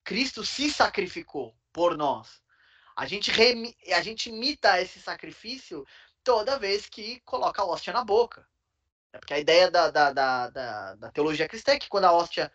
Cristo 0.06 0.46
se 0.46 0.72
sacrificou 0.72 1.54
por 1.74 1.98
nós. 1.98 2.42
A 2.98 3.06
gente, 3.06 3.30
remi... 3.30 3.78
a 3.94 4.02
gente 4.02 4.30
imita 4.30 4.82
esse 4.82 5.00
sacrifício 5.00 5.86
toda 6.24 6.58
vez 6.58 6.90
que 6.90 7.20
coloca 7.20 7.62
a 7.62 7.66
hóstia 7.66 7.94
na 7.94 8.04
boca. 8.04 8.50
É 9.14 9.20
porque 9.20 9.36
a 9.36 9.40
ideia 9.40 9.70
da, 9.70 9.92
da, 9.92 10.12
da, 10.12 10.50
da, 10.50 10.96
da 10.96 11.12
teologia 11.12 11.48
cristã 11.48 11.74
é 11.74 11.80
que 11.80 11.88
quando 11.88 12.06
a 12.06 12.12
hóstia 12.12 12.52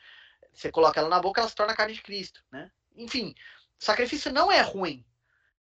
você 0.52 0.72
coloca 0.72 0.98
ela 0.98 1.08
na 1.08 1.20
boca, 1.20 1.40
ela 1.40 1.48
se 1.48 1.54
torna 1.54 1.72
a 1.72 1.76
carne 1.76 1.94
de 1.94 2.02
Cristo. 2.02 2.42
Né? 2.50 2.72
Enfim, 2.96 3.36
o 3.80 3.84
sacrifício 3.84 4.32
não 4.32 4.50
é 4.50 4.60
ruim. 4.60 5.06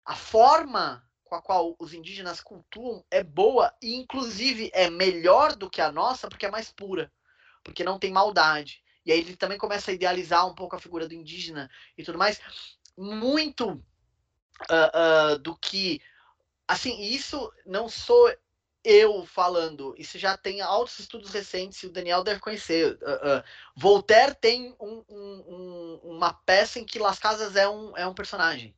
A 0.05 0.17
forma 0.17 1.09
com 1.23 1.37
a 1.37 1.43
qual 1.43 1.77
os 1.79 1.95
indígenas 1.95 2.41
cultuam 2.41 3.05
é 3.09 3.23
boa 3.23 3.73
e, 3.81 3.95
inclusive, 3.95 4.69
é 4.75 4.91
melhor 4.91 5.55
do 5.55 5.71
que 5.71 5.81
a 5.81 5.93
nossa 5.93 6.29
porque 6.29 6.47
é 6.47 6.51
mais 6.51 6.73
pura, 6.73 7.13
porque 7.63 7.85
não 7.85 8.01
tem 8.01 8.11
maldade. 8.11 8.83
E 9.05 9.13
aí 9.13 9.21
ele 9.21 9.37
também 9.37 9.59
começa 9.59 9.93
a 9.93 9.95
idealizar 9.95 10.45
um 10.45 10.57
pouco 10.57 10.75
a 10.75 10.81
figura 10.81 11.07
do 11.07 11.15
indígena 11.15 11.71
e 11.97 12.03
tudo 12.03 12.19
mais. 12.19 12.41
Muito 12.99 13.81
uh, 14.63 15.39
do 15.39 15.57
que 15.57 16.01
assim, 16.67 17.01
isso 17.01 17.53
não 17.65 17.89
sou 17.89 18.33
eu 18.83 19.27
falando, 19.27 19.95
isso 19.99 20.17
já 20.17 20.37
tem 20.37 20.61
altos 20.61 21.01
estudos 21.01 21.33
recentes, 21.33 21.83
e 21.83 21.87
o 21.87 21.93
Daniel 21.93 22.23
deve 22.23 22.39
conhecer. 22.39 22.95
Uh, 22.95 23.43
Voltaire 23.75 24.35
tem 24.35 24.77
um, 24.81 25.05
um, 25.09 26.01
uma 26.05 26.33
peça 26.33 26.79
em 26.79 26.85
que 26.85 26.99
Las 26.99 27.19
Casas 27.19 27.57
é 27.57 27.69
um, 27.69 27.97
é 27.97 28.07
um 28.07 28.15
personagem. 28.15 28.75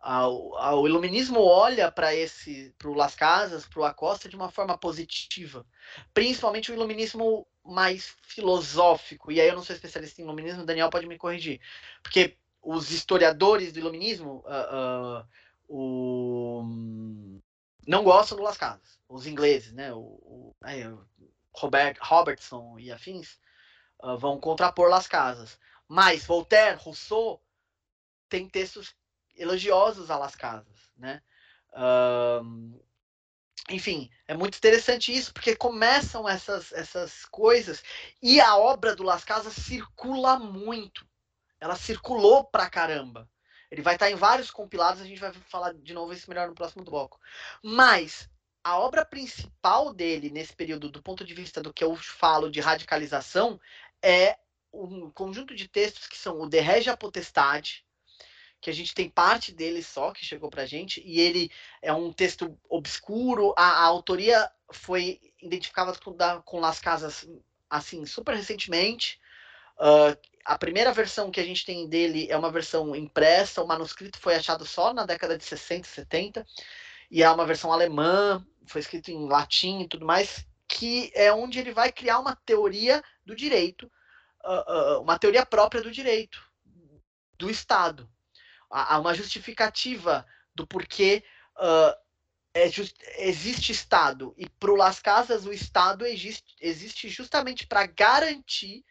O 0.00 0.86
iluminismo 0.86 1.40
olha 1.40 1.90
para 1.90 2.14
esse, 2.14 2.74
para 2.78 2.88
o 2.88 2.94
Las 2.94 3.14
Casas, 3.16 3.66
para 3.66 3.80
o 3.80 3.84
Acosta 3.84 4.28
de 4.28 4.36
uma 4.36 4.50
forma 4.50 4.78
positiva, 4.78 5.66
principalmente 6.14 6.70
o 6.70 6.74
iluminismo 6.74 7.46
mais 7.64 8.16
filosófico. 8.22 9.32
E 9.32 9.40
aí 9.40 9.48
eu 9.48 9.56
não 9.56 9.62
sou 9.64 9.74
especialista 9.74 10.22
em 10.22 10.24
iluminismo, 10.24 10.62
o 10.62 10.66
Daniel 10.66 10.88
pode 10.88 11.06
me 11.06 11.18
corrigir, 11.18 11.60
porque 12.02 12.38
os 12.62 12.90
historiadores 12.90 13.72
do 13.72 13.78
iluminismo, 13.78 14.44
o 15.68 16.64
não 17.88 18.04
gostam 18.04 18.36
do 18.36 18.44
Las 18.44 18.58
Casas, 18.58 19.00
os 19.08 19.26
ingleses, 19.26 19.72
né? 19.72 19.92
O, 19.94 20.00
o, 20.00 20.56
aí, 20.62 20.86
o 20.86 21.08
Robert, 21.56 21.96
Robertson 22.02 22.78
e 22.78 22.92
afins 22.92 23.38
uh, 24.02 24.16
vão 24.18 24.38
contrapor 24.38 24.90
Las 24.90 25.08
Casas. 25.08 25.58
Mas 25.88 26.26
Voltaire, 26.26 26.78
Rousseau 26.78 27.42
tem 28.28 28.46
textos 28.46 28.94
elogiosos 29.34 30.10
a 30.10 30.18
Las 30.18 30.36
Casas, 30.36 30.90
né? 30.98 31.22
Uh, 31.72 32.78
enfim, 33.70 34.10
é 34.26 34.34
muito 34.34 34.58
interessante 34.58 35.14
isso, 35.14 35.32
porque 35.32 35.56
começam 35.56 36.28
essas, 36.28 36.72
essas 36.72 37.24
coisas 37.24 37.82
e 38.22 38.38
a 38.38 38.54
obra 38.56 38.94
do 38.94 39.02
Las 39.02 39.24
Casas 39.24 39.54
circula 39.54 40.38
muito. 40.38 41.08
Ela 41.60 41.76
circulou 41.76 42.44
pra 42.44 42.68
caramba. 42.70 43.28
Ele 43.70 43.82
vai 43.82 43.94
estar 43.94 44.10
em 44.10 44.14
vários 44.14 44.50
compilados, 44.50 45.02
a 45.02 45.04
gente 45.04 45.20
vai 45.20 45.32
falar 45.32 45.74
de 45.74 45.92
novo 45.92 46.12
isso 46.12 46.28
melhor 46.28 46.48
no 46.48 46.54
próximo 46.54 46.84
bloco. 46.84 47.20
Mas 47.62 48.28
a 48.64 48.78
obra 48.78 49.04
principal 49.04 49.92
dele 49.92 50.30
nesse 50.30 50.54
período, 50.54 50.90
do 50.90 51.02
ponto 51.02 51.24
de 51.24 51.34
vista 51.34 51.62
do 51.62 51.72
que 51.72 51.84
eu 51.84 51.94
falo 51.96 52.50
de 52.50 52.60
radicalização, 52.60 53.60
é 54.02 54.38
um 54.72 55.10
conjunto 55.10 55.54
de 55.54 55.68
textos 55.68 56.06
que 56.06 56.16
são 56.16 56.40
o 56.40 56.48
De 56.48 56.60
Regia 56.60 56.96
Potestade, 56.96 57.84
que 58.60 58.70
a 58.70 58.72
gente 58.72 58.94
tem 58.94 59.08
parte 59.08 59.52
dele 59.52 59.82
só 59.82 60.12
que 60.12 60.24
chegou 60.24 60.50
para 60.50 60.62
a 60.62 60.66
gente, 60.66 61.02
e 61.04 61.20
ele 61.20 61.50
é 61.80 61.92
um 61.92 62.12
texto 62.12 62.58
obscuro. 62.68 63.54
A, 63.56 63.82
a 63.82 63.84
autoria 63.84 64.50
foi 64.72 65.20
identificada 65.40 65.96
com, 65.98 66.14
da, 66.14 66.40
com 66.42 66.58
Las 66.58 66.80
Casas 66.80 67.28
assim 67.70 68.04
super 68.04 68.34
recentemente. 68.34 69.20
Uh, 69.78 70.18
a 70.48 70.56
primeira 70.56 70.90
versão 70.94 71.30
que 71.30 71.40
a 71.40 71.44
gente 71.44 71.62
tem 71.62 71.86
dele 71.86 72.26
é 72.30 72.36
uma 72.36 72.50
versão 72.50 72.96
impressa, 72.96 73.62
o 73.62 73.66
manuscrito 73.66 74.18
foi 74.18 74.34
achado 74.34 74.64
só 74.64 74.94
na 74.94 75.04
década 75.04 75.36
de 75.36 75.44
60, 75.44 75.86
70, 75.86 76.46
e 77.10 77.22
é 77.22 77.30
uma 77.30 77.44
versão 77.44 77.70
alemã, 77.70 78.42
foi 78.66 78.80
escrito 78.80 79.10
em 79.10 79.28
latim 79.28 79.80
e 79.82 79.88
tudo 79.88 80.06
mais, 80.06 80.46
que 80.66 81.12
é 81.14 81.30
onde 81.30 81.58
ele 81.58 81.70
vai 81.70 81.92
criar 81.92 82.18
uma 82.18 82.34
teoria 82.34 83.04
do 83.26 83.36
direito, 83.36 83.92
uh, 84.42 84.96
uh, 84.96 85.02
uma 85.02 85.18
teoria 85.18 85.44
própria 85.44 85.82
do 85.82 85.90
direito, 85.90 86.42
do 87.36 87.50
Estado. 87.50 88.10
Há 88.70 88.98
uma 88.98 89.12
justificativa 89.12 90.26
do 90.54 90.66
porquê 90.66 91.22
uh, 91.58 91.94
é 92.54 92.70
just, 92.70 92.96
existe 93.18 93.72
Estado. 93.72 94.34
E 94.38 94.48
para 94.48 94.72
o 94.72 94.76
Las 94.76 94.98
Casas, 94.98 95.44
o 95.44 95.52
Estado 95.52 96.06
existe, 96.06 96.56
existe 96.58 97.06
justamente 97.10 97.66
para 97.66 97.86
garantir 97.86 98.82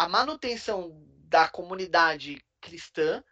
a 0.00 0.08
manutenção 0.08 0.98
da 1.28 1.46
comunidade 1.46 2.42
cristã 2.58 3.22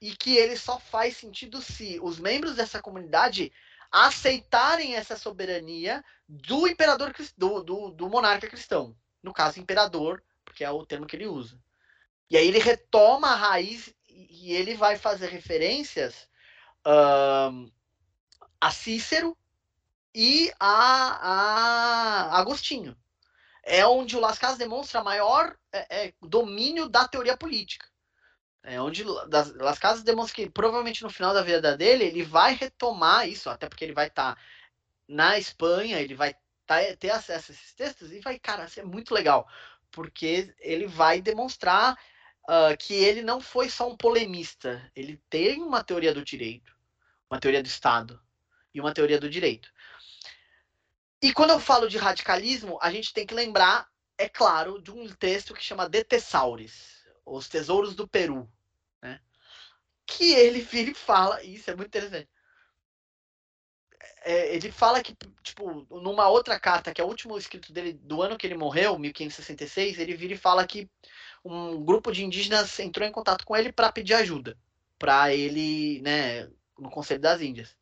e 0.00 0.14
que 0.14 0.36
ele 0.36 0.56
só 0.56 0.78
faz 0.78 1.16
sentido 1.16 1.60
se 1.60 1.98
os 2.00 2.20
membros 2.20 2.54
dessa 2.54 2.80
comunidade 2.80 3.52
aceitarem 3.90 4.94
essa 4.94 5.16
soberania 5.16 6.04
do 6.28 6.68
imperador 6.68 7.12
do, 7.36 7.60
do, 7.60 7.90
do 7.90 8.08
monarca 8.08 8.46
cristão. 8.46 8.96
No 9.20 9.32
caso, 9.32 9.58
imperador, 9.58 10.22
porque 10.44 10.62
é 10.62 10.70
o 10.70 10.86
termo 10.86 11.08
que 11.08 11.16
ele 11.16 11.26
usa. 11.26 11.60
E 12.30 12.36
aí 12.36 12.46
ele 12.46 12.60
retoma 12.60 13.30
a 13.30 13.34
raiz 13.34 13.92
e 14.08 14.52
ele 14.52 14.74
vai 14.76 14.96
fazer 14.96 15.26
referências 15.26 16.28
um, 16.86 17.68
a 18.60 18.70
Cícero 18.70 19.36
e 20.14 20.52
a, 20.60 22.28
a 22.30 22.38
Agostinho 22.38 22.96
é 23.66 23.84
onde 23.84 24.16
o 24.16 24.20
Las 24.20 24.38
Casas 24.38 24.58
demonstra 24.58 25.02
maior 25.02 25.54
é, 25.72 26.06
é, 26.06 26.14
domínio 26.22 26.88
da 26.88 27.06
teoria 27.08 27.36
política. 27.36 27.86
É 28.62 28.80
onde 28.80 29.04
das, 29.28 29.52
Las 29.56 29.78
Casas 29.78 30.04
demonstra 30.04 30.36
que 30.36 30.48
provavelmente 30.50 31.02
no 31.02 31.10
final 31.10 31.34
da 31.34 31.42
vida 31.42 31.76
dele 31.76 32.04
ele 32.04 32.22
vai 32.22 32.54
retomar 32.54 33.28
isso, 33.28 33.50
até 33.50 33.68
porque 33.68 33.84
ele 33.84 33.92
vai 33.92 34.06
estar 34.06 34.36
tá 34.36 34.40
na 35.08 35.36
Espanha, 35.36 36.00
ele 36.00 36.14
vai 36.14 36.34
tá, 36.64 36.76
ter 36.98 37.10
acesso 37.10 37.50
a 37.50 37.54
esses 37.54 37.74
textos 37.74 38.12
e 38.12 38.20
vai, 38.20 38.38
cara, 38.38 38.66
isso 38.66 38.80
é 38.80 38.84
muito 38.84 39.12
legal, 39.12 39.48
porque 39.90 40.54
ele 40.60 40.86
vai 40.86 41.20
demonstrar 41.20 41.94
uh, 42.48 42.76
que 42.78 42.94
ele 42.94 43.22
não 43.22 43.40
foi 43.40 43.68
só 43.68 43.88
um 43.88 43.96
polemista, 43.96 44.90
ele 44.94 45.20
tem 45.28 45.60
uma 45.60 45.82
teoria 45.82 46.14
do 46.14 46.24
direito, 46.24 46.72
uma 47.28 47.40
teoria 47.40 47.62
do 47.62 47.66
Estado 47.66 48.20
e 48.72 48.80
uma 48.80 48.94
teoria 48.94 49.18
do 49.18 49.30
direito. 49.30 49.72
E 51.26 51.32
quando 51.32 51.50
eu 51.50 51.58
falo 51.58 51.88
de 51.88 51.98
radicalismo, 51.98 52.78
a 52.80 52.88
gente 52.88 53.12
tem 53.12 53.26
que 53.26 53.34
lembrar, 53.34 53.88
é 54.16 54.28
claro, 54.28 54.80
de 54.80 54.92
um 54.92 55.08
texto 55.08 55.54
que 55.54 55.64
chama 55.64 55.88
De 55.88 56.04
Tesauris, 56.04 57.04
Os 57.24 57.48
Tesouros 57.48 57.96
do 57.96 58.06
Peru, 58.06 58.48
né? 59.02 59.20
Que 60.06 60.34
ele 60.34 60.60
vira 60.62 60.92
e 60.92 60.94
fala, 60.94 61.42
e 61.42 61.56
isso 61.56 61.68
é 61.68 61.74
muito 61.74 61.88
interessante. 61.88 62.28
É, 64.22 64.54
ele 64.54 64.70
fala 64.70 65.02
que, 65.02 65.16
tipo, 65.42 65.84
numa 66.00 66.28
outra 66.28 66.60
carta, 66.60 66.94
que 66.94 67.00
é 67.00 67.04
o 67.04 67.08
último 67.08 67.36
escrito 67.36 67.72
dele 67.72 67.94
do 67.94 68.22
ano 68.22 68.38
que 68.38 68.46
ele 68.46 68.56
morreu, 68.56 68.96
1566, 68.96 69.98
ele 69.98 70.14
vira 70.14 70.34
e 70.34 70.38
fala 70.38 70.64
que 70.64 70.88
um 71.44 71.84
grupo 71.84 72.12
de 72.12 72.24
indígenas 72.24 72.78
entrou 72.78 73.04
em 73.04 73.10
contato 73.10 73.44
com 73.44 73.56
ele 73.56 73.72
para 73.72 73.90
pedir 73.90 74.14
ajuda, 74.14 74.56
para 74.96 75.34
ele, 75.34 76.00
né, 76.02 76.48
no 76.78 76.88
Conselho 76.88 77.20
das 77.20 77.40
Índias. 77.40 77.76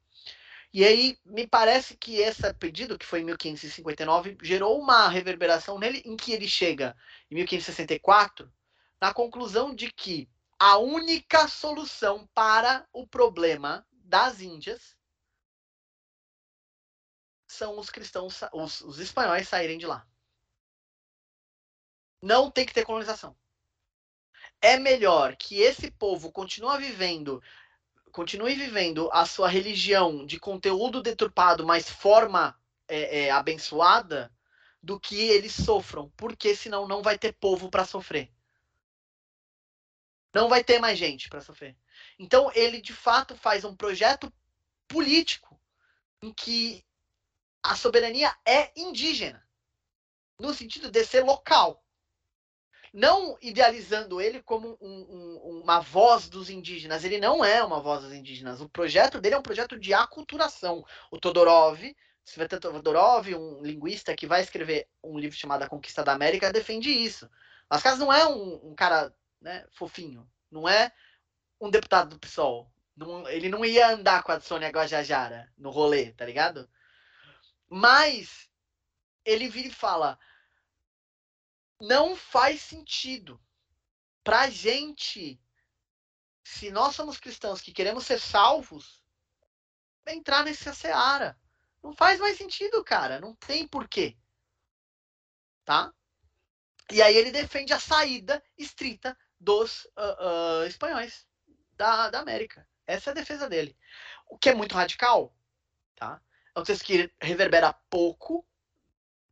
E 0.75 0.85
aí, 0.85 1.17
me 1.25 1.47
parece 1.47 1.97
que 1.97 2.17
esse 2.17 2.53
pedido, 2.55 2.99
que 2.99 3.07
foi 3.07 3.21
em 3.21 3.25
1559, 3.25 4.37
gerou 4.43 4.77
uma 4.81 5.09
reverberação 5.09 5.79
nele, 5.79 6.03
em 6.05 6.17
que 6.17 6.33
ele 6.33 6.49
chega, 6.49 6.97
em 7.31 7.37
1564, 7.37 8.53
na 9.01 9.15
conclusão 9.15 9.73
de 9.73 9.93
que 9.93 10.29
a 10.59 10.77
única 10.79 11.47
solução 11.47 12.27
para 12.35 12.85
o 12.93 13.07
problema 13.07 13.87
das 13.93 14.41
Índias 14.41 14.97
são 17.47 17.79
os 17.79 17.89
cristãos, 17.89 18.41
os, 18.53 18.81
os 18.81 18.99
espanhóis 18.99 19.47
saírem 19.47 19.79
de 19.79 19.87
lá. 19.87 20.05
Não 22.21 22.51
tem 22.51 22.67
que 22.67 22.75
ter 22.75 22.85
colonização. 22.85 23.37
É 24.61 24.77
melhor 24.77 25.37
que 25.37 25.61
esse 25.61 25.89
povo 25.93 26.33
continue 26.33 26.79
vivendo 26.79 27.41
continue 28.15 28.55
vivendo 28.55 29.11
a 29.13 29.27
sua 29.27 29.49
religião 29.49 30.25
de 30.25 30.39
conteúdo 30.39 31.03
deturpado, 31.03 31.67
mas 31.67 31.91
forma 31.91 32.57
é, 32.87 33.25
é, 33.25 33.31
abençoada, 33.33 34.33
do 34.81 35.01
que 35.01 35.17
eles 35.17 35.53
sofram, 35.53 36.13
porque 36.17 36.55
senão 36.55 36.87
não 36.87 37.03
vai 37.03 37.19
ter 37.19 37.33
povo 37.33 37.69
para 37.69 37.85
sofrer. 37.85 38.33
Não 40.33 40.49
vai 40.49 40.63
ter 40.63 40.79
mais 40.79 40.97
gente 40.97 41.29
para 41.29 41.41
sofrer. 41.41 41.77
Então 42.17 42.53
ele 42.55 42.81
de 42.81 42.93
fato 42.93 43.35
faz 43.35 43.65
um 43.65 43.75
projeto 43.75 44.33
político 44.87 45.61
em 46.23 46.33
que 46.33 46.85
a 47.65 47.75
soberania 47.75 48.33
é 48.47 48.71
indígena, 48.77 49.45
no 50.39 50.55
sentido 50.55 50.89
de 50.89 51.05
ser 51.05 51.25
local 51.25 51.84
não 52.95 53.37
idealizando 53.43 54.21
ele 54.21 54.41
como 54.41 54.79
um, 54.81 54.89
um, 54.89 55.61
uma 55.65 55.81
voz 55.81 56.29
dos 56.29 56.49
indígenas. 56.49 57.03
Ele 57.03 57.19
não 57.19 57.45
é 57.45 57.61
uma 57.65 57.81
voz 57.81 58.05
dos 58.05 58.13
indígenas. 58.13 58.61
O 58.61 58.69
projeto 58.69 59.21
dele 59.21 59.35
é 59.35 59.39
um 59.39 59.43
projeto 59.43 59.77
de 59.77 59.93
aculturação. 59.93 60.85
O 61.11 61.19
Todorov, 61.19 61.81
Svetan 62.25 62.61
Todorov, 62.61 63.35
um 63.35 63.61
linguista 63.65 64.15
que 64.15 64.29
vai 64.29 64.43
escrever 64.43 64.89
um 65.03 65.19
livro 65.19 65.37
chamado 65.37 65.65
A 65.65 65.69
Conquista 65.69 66.05
da 66.05 66.13
América, 66.13 66.53
defende 66.53 66.89
isso. 66.89 67.29
Casas 67.69 67.99
não 67.99 68.13
é 68.13 68.29
um, 68.29 68.71
um 68.71 68.75
cara 68.77 69.13
né, 69.41 69.67
fofinho. 69.73 70.25
Não 70.49 70.69
é 70.69 70.93
um 71.61 71.69
deputado 71.69 72.11
do 72.11 72.21
PSOL. 72.21 72.71
Não, 72.97 73.29
ele 73.29 73.49
não 73.49 73.65
ia 73.65 73.89
andar 73.89 74.23
com 74.23 74.31
a 74.31 74.39
Sônia 74.39 74.69
Guajajara 74.69 75.53
no 75.59 75.71
rolê, 75.71 76.13
tá 76.13 76.25
ligado? 76.25 76.71
Mas 77.69 78.49
ele 79.25 79.49
vira 79.49 79.67
e 79.67 79.73
fala: 79.73 80.17
não 81.81 82.17
faz 82.17 82.61
sentido 82.61 83.41
para 84.23 84.49
gente, 84.49 85.41
se 86.43 86.71
nós 86.71 86.95
somos 86.95 87.19
cristãos 87.19 87.61
que 87.61 87.73
queremos 87.73 88.07
ser 88.07 88.19
salvos, 88.19 89.03
entrar 90.07 90.45
nessa 90.45 90.73
seara. 90.73 91.39
Não 91.83 91.93
faz 91.93 92.19
mais 92.19 92.39
sentido, 92.39 92.83
cara. 92.83 93.21
Não 93.21 93.35
tem 93.35 93.69
porquê. 93.69 94.17
Tá? 95.65 95.93
E 96.91 97.03
aí 97.03 97.17
ele 97.17 97.31
defende 97.31 97.73
a 97.73 97.81
saída 97.81 98.43
estrita 98.57 99.17
dos 99.39 99.85
uh, 99.85 100.63
uh, 100.63 100.67
espanhóis 100.67 101.27
da, 101.73 102.11
da 102.11 102.21
América. 102.21 102.67
Essa 102.87 103.11
é 103.11 103.13
a 103.13 103.15
defesa 103.15 103.49
dele. 103.49 103.77
O 104.27 104.39
que 104.39 104.51
é 104.51 104.55
muito 104.55 104.75
radical, 104.75 105.35
tá? 105.95 106.21
é 106.55 106.61
um 106.61 106.63
texto 106.63 106.85
que 106.85 107.13
reverbera 107.21 107.73
pouco, 107.91 108.47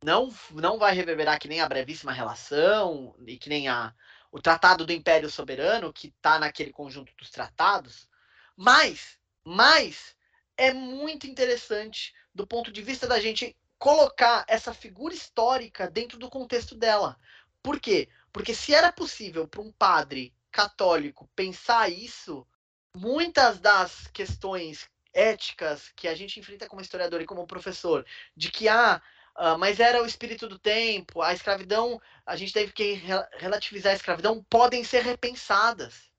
não, 0.03 0.33
não 0.51 0.77
vai 0.77 0.93
reverberar 0.93 1.39
que 1.39 1.47
nem 1.47 1.61
a 1.61 1.69
brevíssima 1.69 2.11
relação 2.11 3.15
e 3.25 3.37
que 3.37 3.49
nem 3.49 3.67
a, 3.67 3.93
o 4.31 4.41
Tratado 4.41 4.85
do 4.85 4.93
Império 4.93 5.29
Soberano, 5.29 5.93
que 5.93 6.07
está 6.07 6.39
naquele 6.39 6.71
conjunto 6.71 7.13
dos 7.17 7.29
tratados, 7.29 8.09
mas, 8.55 9.17
mas 9.43 10.15
é 10.57 10.73
muito 10.73 11.27
interessante 11.27 12.13
do 12.33 12.45
ponto 12.45 12.71
de 12.71 12.81
vista 12.81 13.07
da 13.07 13.19
gente 13.19 13.55
colocar 13.77 14.45
essa 14.47 14.73
figura 14.73 15.13
histórica 15.13 15.89
dentro 15.89 16.17
do 16.17 16.29
contexto 16.29 16.75
dela. 16.75 17.17
Por 17.61 17.79
quê? 17.79 18.09
Porque 18.31 18.53
se 18.53 18.73
era 18.73 18.91
possível 18.91 19.47
para 19.47 19.61
um 19.61 19.71
padre 19.71 20.33
católico 20.51 21.29
pensar 21.35 21.89
isso, 21.89 22.47
muitas 22.95 23.59
das 23.59 24.07
questões 24.07 24.89
éticas 25.13 25.91
que 25.95 26.07
a 26.07 26.15
gente 26.15 26.39
enfrenta 26.39 26.67
como 26.67 26.81
historiador 26.81 27.21
e 27.21 27.25
como 27.25 27.45
professor, 27.45 28.05
de 28.35 28.49
que 28.51 28.67
ah, 28.67 29.01
Uh, 29.35 29.57
mas 29.57 29.79
era 29.79 30.01
o 30.01 30.05
espírito 30.05 30.47
do 30.47 30.59
tempo, 30.59 31.21
a 31.21 31.33
escravidão, 31.33 31.99
a 32.25 32.35
gente 32.35 32.53
teve 32.53 32.71
que 32.71 33.01
relativizar 33.37 33.91
a 33.91 33.95
escravidão, 33.95 34.43
podem 34.43 34.83
ser 34.83 35.01
repensadas. 35.01 36.11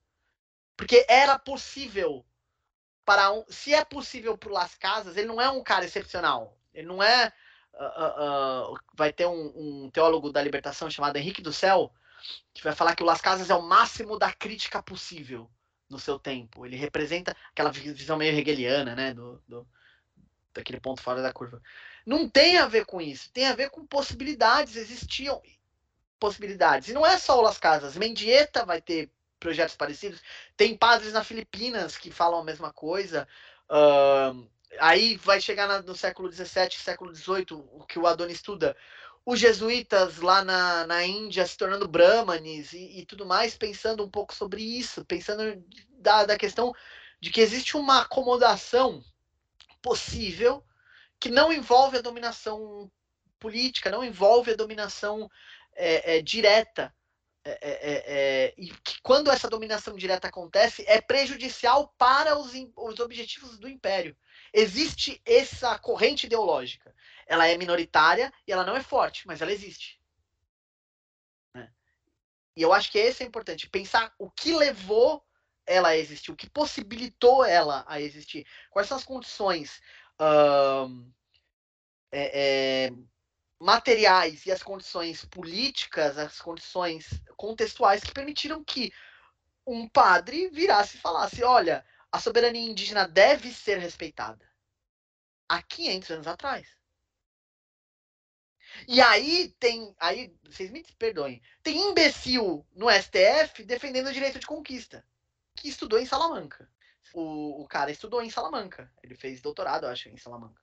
Porque 0.77 1.07
era 1.09 1.39
possível 1.39 2.25
para 3.05 3.31
um. 3.31 3.45
Se 3.49 3.73
é 3.73 3.85
possível 3.85 4.37
para 4.37 4.51
o 4.51 4.53
Las 4.53 4.75
Casas, 4.75 5.17
ele 5.17 5.29
não 5.29 5.41
é 5.41 5.49
um 5.49 5.63
cara 5.63 5.85
excepcional. 5.85 6.59
Ele 6.73 6.87
não 6.87 7.03
é. 7.03 7.33
Uh, 7.75 8.73
uh, 8.73 8.79
vai 8.95 9.13
ter 9.13 9.27
um, 9.27 9.53
um, 9.85 9.91
teólogo 9.91 10.31
da 10.31 10.41
libertação 10.41 10.89
chamado 10.89 11.17
Henrique 11.17 11.43
do 11.43 11.53
Céu, 11.53 11.93
que 12.53 12.63
vai 12.63 12.73
falar 12.73 12.95
que 12.95 13.03
o 13.03 13.07
Las 13.07 13.21
Casas 13.21 13.51
é 13.51 13.55
o 13.55 13.63
máximo 13.63 14.17
da 14.17 14.33
crítica 14.33 14.81
possível 14.83 15.51
no 15.91 15.99
seu 15.99 16.19
tempo. 16.19 16.65
Ele 16.65 16.77
representa 16.77 17.37
aquela 17.51 17.71
visão 17.71 18.17
meio 18.17 18.37
hegeliana, 18.37 18.95
né? 18.95 19.13
Do, 19.13 19.43
do 19.47 19.67
daquele 20.53 20.81
ponto 20.81 21.03
fora 21.03 21.21
da 21.21 21.33
curva. 21.33 21.61
Não 22.05 22.29
tem 22.29 22.59
a 22.59 22.67
ver 22.67 22.85
com 22.85 23.01
isso, 23.01 23.31
tem 23.33 23.47
a 23.47 23.55
ver 23.55 23.71
com 23.71 23.87
possibilidades, 23.87 24.77
existiam 24.77 25.41
possibilidades. 26.19 26.89
E 26.89 26.93
não 26.93 27.07
é 27.07 27.19
só 27.19 27.39
o 27.39 27.43
Las 27.43 27.59
Casas, 27.59 27.97
Mendieta 27.97 28.65
vai 28.65 28.81
ter 28.81 29.11
projetos 29.41 29.77
parecidos, 29.77 30.21
tem 30.57 30.77
padres 30.77 31.13
na 31.13 31.25
Filipinas 31.25 31.97
que 31.97 32.11
falam 32.11 32.41
a 32.41 32.45
mesma 32.45 32.73
coisa. 32.73 33.29
Uh, 33.69 34.49
aí 34.79 35.17
vai 35.17 35.41
chegar 35.41 35.67
na, 35.67 35.83
no 35.83 35.95
século 35.95 36.31
XVII, 36.31 36.73
século 36.73 37.15
XVIII, 37.15 37.47
o 37.73 37.85
que 37.87 37.99
o 37.99 38.07
Adoni 38.07 38.33
estuda, 38.33 38.77
os 39.27 39.41
jesuítas 39.41 40.19
lá 40.19 40.45
na, 40.45 40.87
na 40.87 41.05
Índia 41.05 41.47
se 41.47 41.57
tornando 41.57 41.89
brahmanes 41.89 42.73
e, 42.73 43.01
e, 43.01 43.07
tudo 43.07 43.25
mais, 43.25 43.57
pensando 43.57 44.05
um 44.05 44.11
pouco 44.11 44.35
sobre 44.35 44.63
isso, 44.63 45.05
pensando 45.05 45.65
da, 45.99 46.27
da 46.27 46.37
questão 46.37 46.75
de 47.21 47.31
que 47.31 47.41
existe 47.41 47.77
uma 47.77 48.03
acomodação 48.03 49.03
possível 49.81 50.63
que 51.21 51.29
não 51.29 51.53
envolve 51.53 51.99
a 51.99 52.03
dominação 52.03 52.91
política, 53.39 53.91
não 53.91 54.05
envolve 54.05 54.53
a 54.53 54.57
dominação 54.57 55.31
é, 55.75 56.17
é, 56.17 56.23
direta. 56.23 56.95
É, 57.47 57.51
é, 57.51 57.71
é, 57.71 58.05
é, 58.07 58.55
e 58.57 58.69
que 58.69 59.03
quando 59.03 59.31
essa 59.31 59.51
dominação 59.51 59.97
direta 59.97 60.29
acontece, 60.29 60.83
é 60.89 60.99
prejudicial 60.99 61.95
para 61.99 62.39
os, 62.39 62.53
os 62.75 63.01
objetivos 63.01 63.59
do 63.59 63.69
império. 63.69 64.17
Existe 64.51 65.21
essa 65.27 65.79
corrente 65.79 66.25
ideológica. 66.25 66.95
Ela 67.27 67.47
é 67.47 67.59
minoritária 67.59 68.33
e 68.47 68.53
ela 68.53 68.65
não 68.65 68.75
é 68.75 68.83
forte, 68.83 69.27
mas 69.27 69.43
ela 69.43 69.53
existe. 69.53 70.01
Né? 71.53 71.71
E 72.57 72.63
eu 72.63 72.73
acho 72.73 72.91
que 72.91 72.99
esse 72.99 73.23
é 73.23 73.27
importante. 73.27 73.69
Pensar 73.69 74.15
o 74.19 74.31
que 74.31 74.55
levou 74.55 75.23
ela 75.67 75.89
a 75.89 75.97
existir, 75.99 76.31
o 76.31 76.37
que 76.37 76.49
possibilitou 76.49 77.45
ela 77.45 77.85
a 77.87 78.01
existir. 78.01 78.47
Quais 78.71 78.89
são 78.89 78.97
as 78.97 79.05
condições 79.05 79.83
uh, 80.21 81.13
é, 82.13 82.87
é, 82.87 82.91
materiais 83.59 84.47
e 84.47 84.53
as 84.53 84.63
condições 84.63 85.25
políticas, 85.25 86.19
as 86.19 86.41
condições 86.41 87.09
contextuais 87.37 88.03
que 88.03 88.13
permitiram 88.13 88.63
que 88.65 88.93
um 89.67 89.89
padre 89.89 90.49
virasse 90.49 90.97
e 90.97 91.01
falasse: 91.01 91.43
olha, 91.43 91.85
a 92.13 92.21
soberania 92.21 92.63
indígena 92.63 93.09
deve 93.09 93.53
ser 93.53 93.79
respeitada. 93.79 94.49
Há 95.49 95.63
500 95.63 96.11
anos 96.11 96.27
atrás. 96.27 96.69
E 98.89 99.01
aí 99.01 99.55
tem. 99.59 99.95
Aí, 100.01 100.35
vocês 100.45 100.71
me 100.71 100.83
perdoem. 100.99 101.41
Tem 101.63 101.77
imbecil 101.77 102.67
no 102.73 102.91
STF 102.91 103.63
defendendo 103.65 104.09
o 104.09 104.13
direito 104.13 104.39
de 104.39 104.47
conquista. 104.47 105.07
Que 105.57 105.69
estudou 105.69 106.01
em 106.01 106.07
Salamanca 106.07 106.69
o, 107.15 107.63
o 107.63 107.69
cara 107.69 107.91
estudou 107.91 108.21
em 108.23 108.29
Salamanca. 108.29 108.91
Ele 109.03 109.15
fez 109.15 109.41
doutorado, 109.41 109.85
eu 109.85 109.91
acho, 109.91 110.09
em 110.09 110.17
Salamanca. 110.17 110.61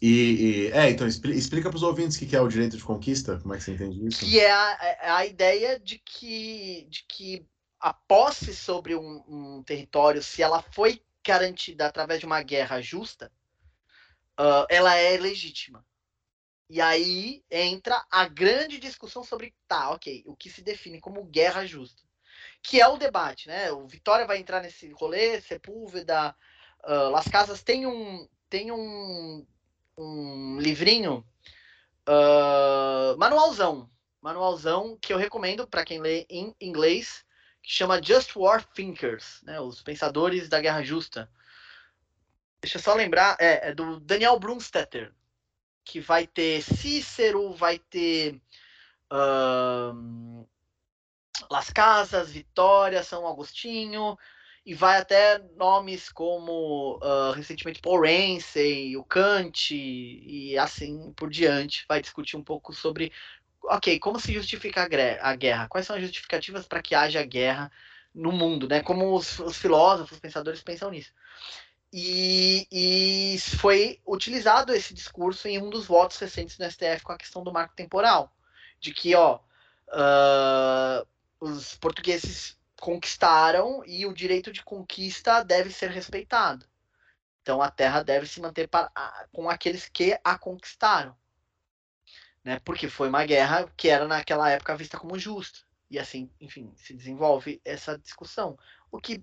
E, 0.00 0.08
e 0.08 0.72
é, 0.72 0.90
então 0.90 1.06
explica 1.06 1.68
para 1.68 1.76
os 1.76 1.82
ouvintes 1.82 2.16
o 2.16 2.26
que 2.26 2.34
é 2.34 2.40
o 2.40 2.48
direito 2.48 2.76
de 2.76 2.82
conquista, 2.82 3.38
como 3.40 3.54
é 3.54 3.58
que 3.58 3.64
você 3.64 3.72
entende 3.72 4.06
isso? 4.06 4.24
Que 4.24 4.40
é 4.40 4.50
a, 4.50 4.78
é 5.02 5.10
a 5.10 5.26
ideia 5.26 5.78
de 5.78 5.98
que, 5.98 6.86
de 6.90 7.04
que 7.08 7.46
a 7.78 7.92
posse 7.92 8.54
sobre 8.54 8.96
um, 8.96 9.22
um, 9.28 9.62
território, 9.62 10.22
se 10.22 10.42
ela 10.42 10.62
foi 10.62 11.02
garantida 11.24 11.86
através 11.86 12.20
de 12.20 12.26
uma 12.26 12.42
guerra 12.42 12.80
justa, 12.80 13.30
uh, 14.38 14.66
ela 14.68 14.94
é 14.96 15.16
legítima. 15.16 15.86
E 16.68 16.80
aí 16.80 17.44
entra 17.50 18.04
a 18.10 18.26
grande 18.26 18.78
discussão 18.78 19.22
sobre, 19.22 19.54
tá, 19.68 19.90
ok, 19.90 20.24
o 20.26 20.34
que 20.34 20.50
se 20.50 20.62
define 20.62 21.00
como 21.00 21.24
guerra 21.24 21.64
justa 21.66 22.02
que 22.64 22.80
é 22.80 22.88
o 22.88 22.96
debate, 22.96 23.46
né? 23.46 23.70
O 23.70 23.86
Vitória 23.86 24.26
vai 24.26 24.38
entrar 24.38 24.62
nesse 24.62 24.90
rolê, 24.92 25.38
Sepúlveda, 25.42 26.34
uh, 26.82 27.10
Las 27.10 27.28
Casas 27.28 27.62
tem 27.62 27.86
um 27.86 28.26
tem 28.48 28.72
um, 28.72 29.46
um 29.98 30.58
livrinho 30.58 31.26
uh, 32.08 33.18
manualzão, 33.18 33.90
manualzão 34.20 34.96
que 35.00 35.12
eu 35.12 35.18
recomendo 35.18 35.66
para 35.66 35.84
quem 35.84 36.00
lê 36.00 36.24
em 36.30 36.54
inglês, 36.60 37.24
que 37.62 37.70
chama 37.70 38.02
Just 38.02 38.34
War 38.34 38.64
Thinkers, 38.72 39.42
né? 39.42 39.60
Os 39.60 39.82
pensadores 39.82 40.48
da 40.48 40.60
guerra 40.60 40.82
justa. 40.82 41.30
Deixa 42.62 42.78
eu 42.78 42.82
só 42.82 42.94
lembrar, 42.94 43.36
é, 43.38 43.68
é 43.68 43.74
do 43.74 44.00
Daniel 44.00 44.38
Brunstetter, 44.38 45.12
que 45.84 46.00
vai 46.00 46.26
ter 46.26 46.62
Cícero, 46.62 47.52
vai 47.52 47.78
ter 47.78 48.40
uh, 49.12 50.48
Las 51.50 51.70
Casas, 51.70 52.30
Vitória, 52.30 53.02
São 53.02 53.26
Agostinho, 53.26 54.16
e 54.64 54.72
vai 54.72 54.98
até 54.98 55.38
nomes 55.56 56.08
como 56.08 56.98
uh, 57.02 57.32
recentemente 57.32 57.80
Paul 57.80 58.00
Ramsey, 58.00 58.96
o 58.96 59.04
Kant 59.04 59.74
e 59.74 60.56
assim 60.58 61.12
por 61.12 61.28
diante. 61.28 61.84
Vai 61.86 62.00
discutir 62.00 62.36
um 62.36 62.42
pouco 62.42 62.72
sobre, 62.72 63.12
ok, 63.64 63.98
como 63.98 64.18
se 64.18 64.32
justifica 64.32 64.88
a 65.20 65.36
guerra? 65.36 65.68
Quais 65.68 65.86
são 65.86 65.96
as 65.96 66.02
justificativas 66.02 66.66
para 66.66 66.80
que 66.80 66.94
haja 66.94 67.22
guerra 67.24 67.70
no 68.14 68.32
mundo, 68.32 68.68
né? 68.68 68.80
Como 68.80 69.14
os, 69.14 69.38
os 69.40 69.58
filósofos, 69.58 70.12
os 70.12 70.20
pensadores 70.20 70.62
pensam 70.62 70.90
nisso. 70.90 71.12
E, 71.92 72.66
e, 72.72 73.38
foi 73.58 74.00
utilizado 74.06 74.74
esse 74.74 74.94
discurso 74.94 75.46
em 75.46 75.62
um 75.62 75.70
dos 75.70 75.86
votos 75.86 76.18
recentes 76.18 76.56
do 76.56 76.64
STF 76.68 77.02
com 77.04 77.12
a 77.12 77.18
questão 77.18 77.44
do 77.44 77.52
marco 77.52 77.74
temporal, 77.76 78.32
de 78.80 78.92
que, 78.92 79.14
ó, 79.14 79.38
uh, 79.88 81.06
os 81.44 81.74
portugueses 81.76 82.58
conquistaram 82.80 83.82
e 83.86 84.06
o 84.06 84.14
direito 84.14 84.50
de 84.50 84.62
conquista 84.62 85.42
deve 85.42 85.70
ser 85.70 85.90
respeitado. 85.90 86.66
Então 87.42 87.60
a 87.60 87.70
terra 87.70 88.02
deve 88.02 88.26
se 88.26 88.40
manter 88.40 88.66
para, 88.68 88.90
com 89.30 89.50
aqueles 89.50 89.88
que 89.88 90.18
a 90.24 90.38
conquistaram. 90.38 91.14
Né? 92.42 92.58
Porque 92.64 92.88
foi 92.88 93.08
uma 93.08 93.24
guerra 93.24 93.70
que 93.76 93.88
era 93.88 94.08
naquela 94.08 94.50
época 94.50 94.76
vista 94.76 94.98
como 94.98 95.18
justa. 95.18 95.60
E 95.90 95.98
assim, 95.98 96.30
enfim, 96.40 96.72
se 96.76 96.94
desenvolve 96.94 97.60
essa 97.64 97.98
discussão. 97.98 98.58
O 98.90 98.98
que, 98.98 99.22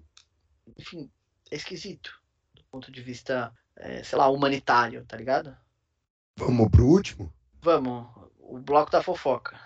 enfim, 0.77 1.11
é 1.49 1.55
esquisito 1.55 2.21
do 2.53 2.63
ponto 2.65 2.91
de 2.91 3.01
vista, 3.01 3.53
é, 3.75 4.03
sei 4.03 4.17
lá, 4.17 4.29
humanitário, 4.29 5.05
tá 5.05 5.17
ligado? 5.17 5.57
Vamos 6.37 6.69
pro 6.69 6.85
último? 6.85 7.33
Vamos. 7.61 8.07
O 8.39 8.59
bloco 8.59 8.91
da 8.91 9.01
fofoca. 9.01 9.59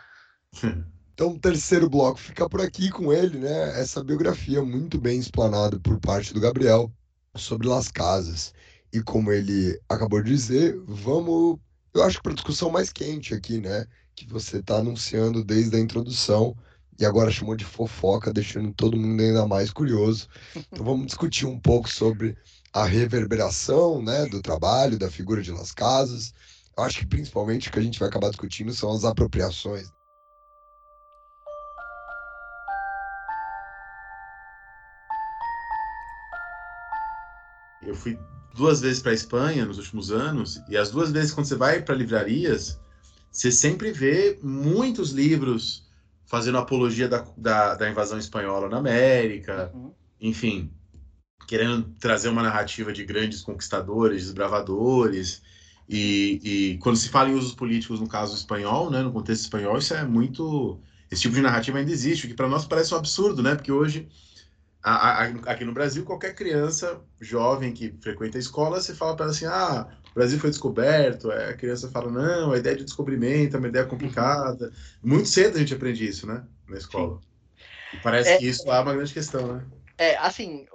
Então, 1.15 1.29
o 1.29 1.39
terceiro 1.39 1.89
bloco 1.89 2.19
fica 2.19 2.49
por 2.49 2.59
aqui 2.59 2.89
com 2.91 3.13
ele, 3.13 3.37
né? 3.39 3.79
Essa 3.79 4.03
biografia 4.03 4.61
muito 4.61 4.99
bem 4.99 5.17
explanada 5.17 5.79
por 5.79 5.97
parte 5.97 6.33
do 6.33 6.41
Gabriel 6.41 6.91
sobre 7.37 7.69
Las 7.69 7.89
Casas. 7.89 8.53
E 8.91 9.01
como 9.01 9.31
ele 9.31 9.79
acabou 9.87 10.21
de 10.21 10.29
dizer, 10.29 10.77
vamos, 10.85 11.57
eu 11.93 12.03
acho 12.03 12.17
que 12.17 12.23
para 12.23 12.33
a 12.33 12.35
discussão 12.35 12.69
mais 12.69 12.91
quente 12.91 13.33
aqui, 13.33 13.61
né? 13.61 13.85
Que 14.13 14.27
você 14.27 14.57
está 14.57 14.79
anunciando 14.79 15.41
desde 15.41 15.77
a 15.77 15.79
introdução 15.79 16.53
e 16.99 17.05
agora 17.05 17.31
chamou 17.31 17.55
de 17.55 17.63
fofoca, 17.63 18.33
deixando 18.33 18.73
todo 18.73 18.97
mundo 18.97 19.21
ainda 19.21 19.47
mais 19.47 19.71
curioso. 19.71 20.27
Então, 20.69 20.83
vamos 20.83 21.05
discutir 21.05 21.45
um 21.45 21.57
pouco 21.57 21.89
sobre 21.89 22.35
a 22.73 22.83
reverberação, 22.83 24.01
né? 24.03 24.25
Do 24.25 24.41
trabalho, 24.41 24.99
da 24.99 25.09
figura 25.09 25.41
de 25.41 25.51
Las 25.53 25.71
Casas. 25.71 26.33
Eu 26.77 26.83
acho 26.83 26.99
que 26.99 27.07
principalmente 27.07 27.69
o 27.69 27.71
que 27.71 27.79
a 27.79 27.81
gente 27.81 27.99
vai 27.99 28.09
acabar 28.09 28.27
discutindo 28.31 28.73
são 28.73 28.91
as 28.91 29.05
apropriações 29.05 29.94
eu 37.95 37.99
fui 37.99 38.19
duas 38.53 38.81
vezes 38.81 39.01
para 39.01 39.11
a 39.11 39.15
Espanha 39.15 39.65
nos 39.65 39.77
últimos 39.77 40.11
anos, 40.11 40.61
e 40.69 40.77
as 40.77 40.91
duas 40.91 41.11
vezes 41.11 41.31
quando 41.31 41.47
você 41.47 41.55
vai 41.55 41.81
para 41.81 41.95
livrarias, 41.95 42.79
você 43.31 43.51
sempre 43.51 43.91
vê 43.91 44.37
muitos 44.43 45.11
livros 45.11 45.85
fazendo 46.25 46.57
apologia 46.57 47.07
da, 47.07 47.25
da, 47.37 47.75
da 47.75 47.89
invasão 47.89 48.17
espanhola 48.17 48.69
na 48.69 48.77
América, 48.77 49.71
uhum. 49.73 49.91
enfim, 50.19 50.71
querendo 51.47 51.83
trazer 51.99 52.29
uma 52.29 52.43
narrativa 52.43 52.91
de 52.91 53.05
grandes 53.05 53.41
conquistadores, 53.41 54.23
desbravadores. 54.23 55.41
E, 55.87 56.39
e, 56.43 56.77
quando 56.79 56.95
se 56.95 57.09
fala 57.09 57.29
em 57.29 57.35
usos 57.35 57.53
políticos 57.53 57.99
no 57.99 58.07
caso 58.07 58.35
espanhol, 58.35 58.89
né, 58.89 59.01
no 59.03 59.11
contexto 59.11 59.43
espanhol, 59.43 59.77
isso 59.77 59.93
é 59.93 60.03
muito. 60.03 60.79
Esse 61.11 61.23
tipo 61.23 61.35
de 61.35 61.41
narrativa 61.41 61.77
ainda 61.77 61.91
existe, 61.91 62.25
o 62.25 62.29
que 62.29 62.33
para 62.33 62.49
nós 62.49 62.65
parece 62.65 62.93
um 62.93 62.97
absurdo, 62.97 63.43
né? 63.43 63.53
Porque 63.53 63.71
hoje, 63.71 64.07
aqui 64.85 65.65
no 65.65 65.73
Brasil, 65.73 66.05
qualquer 66.05 66.35
criança 66.35 67.01
jovem 67.19 67.73
que 67.73 67.95
frequenta 68.01 68.37
a 68.37 68.39
escola, 68.39 68.79
você 68.79 68.93
fala 68.93 69.15
para 69.15 69.25
ela 69.25 69.33
assim: 69.33 69.45
ah, 69.45 69.87
o 70.11 70.13
Brasil 70.13 70.39
foi 70.39 70.51
descoberto. 70.51 71.31
A 71.31 71.53
criança 71.53 71.89
fala: 71.89 72.11
não, 72.11 72.51
a 72.51 72.57
ideia 72.57 72.75
de 72.75 72.83
descobrimento 72.83 73.55
é 73.55 73.59
uma 73.59 73.67
ideia 73.67 73.85
complicada. 73.85 74.71
Muito 75.01 75.27
cedo 75.27 75.55
a 75.55 75.59
gente 75.59 75.73
aprende 75.73 76.07
isso, 76.07 76.27
né? 76.27 76.45
Na 76.67 76.77
escola. 76.77 77.19
E 77.93 77.97
parece 77.97 78.31
é, 78.31 78.37
que 78.37 78.47
isso 78.47 78.69
é 78.69 78.79
uma 78.79 78.93
grande 78.93 79.13
questão, 79.13 79.55
né? 79.55 79.65
É, 79.97 80.17
assim, 80.17 80.67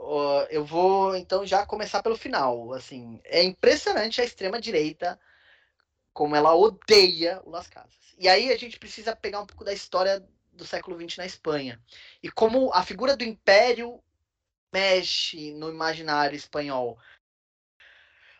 eu 0.51 0.65
vou 0.65 1.15
então 1.15 1.47
já 1.47 1.65
começar 1.65 2.03
pelo 2.03 2.16
final. 2.16 2.73
Assim, 2.73 3.20
é 3.24 3.45
impressionante 3.45 4.20
a 4.20 4.24
extrema 4.24 4.61
direita 4.61 5.19
como 6.12 6.35
ela 6.35 6.55
odeia 6.55 7.41
o 7.45 7.51
Las 7.51 7.69
Casas. 7.69 7.95
E 8.19 8.28
aí 8.28 8.53
a 8.53 8.59
gente 8.59 8.78
precisa 8.78 9.15
pegar 9.15 9.41
um 9.41 9.47
pouco 9.47 9.65
da 9.65 9.73
história 9.73 10.23
do 10.61 10.66
século 10.66 10.97
XX 10.97 11.16
na 11.16 11.27
Espanha 11.27 11.81
e 12.23 12.31
como 12.31 12.73
a 12.73 12.85
figura 12.85 13.16
do 13.16 13.24
império 13.24 14.01
mexe 14.73 15.53
no 15.55 15.69
imaginário 15.69 16.37
espanhol. 16.37 16.99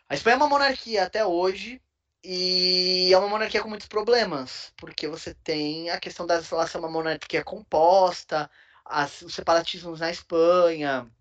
A 0.07 0.13
Espanha 0.13 0.35
é 0.35 0.37
uma 0.37 0.47
monarquia 0.47 1.03
até 1.03 1.25
hoje 1.25 1.81
e 2.23 3.09
é 3.11 3.17
uma 3.17 3.27
monarquia 3.27 3.61
com 3.61 3.69
muitos 3.69 3.87
problemas, 3.87 4.71
porque 4.77 5.07
você 5.07 5.33
tem 5.33 5.89
a 5.89 5.99
questão 5.99 6.25
da 6.25 6.41
ser 6.41 6.77
uma 6.77 6.89
monarquia 6.89 7.43
composta, 7.43 8.49
as, 8.85 9.21
os 9.21 9.33
separatismos 9.33 9.99
na 9.99 10.11
Espanha, 10.11 11.11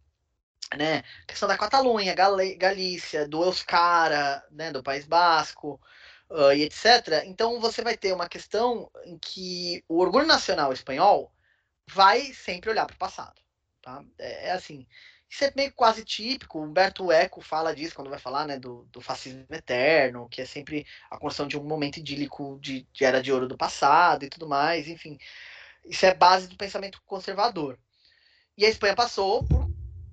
né? 0.77 0.99
A 1.23 1.27
questão 1.27 1.49
da 1.49 1.59
Catalunha, 1.59 2.15
Gal 2.15 2.37
Galícia, 2.57 3.27
do 3.29 3.43
Euskara, 3.43 4.45
né? 4.51 4.71
do 4.71 4.83
País 4.83 5.07
Basco, 5.07 5.81
uh, 6.31 6.53
e 6.53 6.63
etc. 6.63 7.25
Então 7.25 7.61
você 7.61 7.83
vai 7.83 7.97
ter 7.97 8.13
uma 8.13 8.29
questão 8.29 8.91
em 9.05 9.19
que 9.19 9.85
o 9.89 9.99
orgulho 9.99 10.27
nacional 10.27 10.73
espanhol 10.73 11.33
vai 11.89 12.33
sempre 12.33 12.71
olhar 12.71 12.87
para 12.87 12.95
o 12.95 12.99
passado. 12.99 13.41
Tá? 13.83 14.03
É, 14.19 14.49
é, 14.49 14.53
assim. 14.53 14.87
Isso 15.29 15.45
é 15.45 15.53
meio 15.55 15.73
quase 15.73 16.05
típico. 16.05 16.61
Humberto 16.61 17.13
Eco 17.13 17.41
fala 17.41 17.75
disso 17.75 17.95
quando 17.95 18.11
vai 18.11 18.19
falar 18.19 18.47
né, 18.47 18.59
do, 18.59 18.85
do 18.91 19.01
fascismo 19.01 19.47
eterno, 19.51 20.29
que 20.29 20.43
é 20.43 20.45
sempre 20.45 20.85
a 21.09 21.17
construção 21.19 21.47
de 21.47 21.57
um 21.57 21.63
momento 21.63 21.99
idílico 21.99 22.59
de, 22.61 22.83
de 22.93 23.05
era 23.05 23.23
de 23.23 23.33
ouro 23.33 23.47
do 23.47 23.57
passado 23.57 24.25
e 24.25 24.29
tudo 24.29 24.49
mais. 24.49 24.89
Enfim, 24.89 25.19
isso 25.85 26.05
é 26.05 26.13
base 26.13 26.49
do 26.49 26.57
pensamento 26.57 27.01
conservador. 27.07 27.79
E 28.57 28.67
a 28.67 28.69
Espanha 28.69 28.95
passou 28.97 29.45
por 29.45 29.71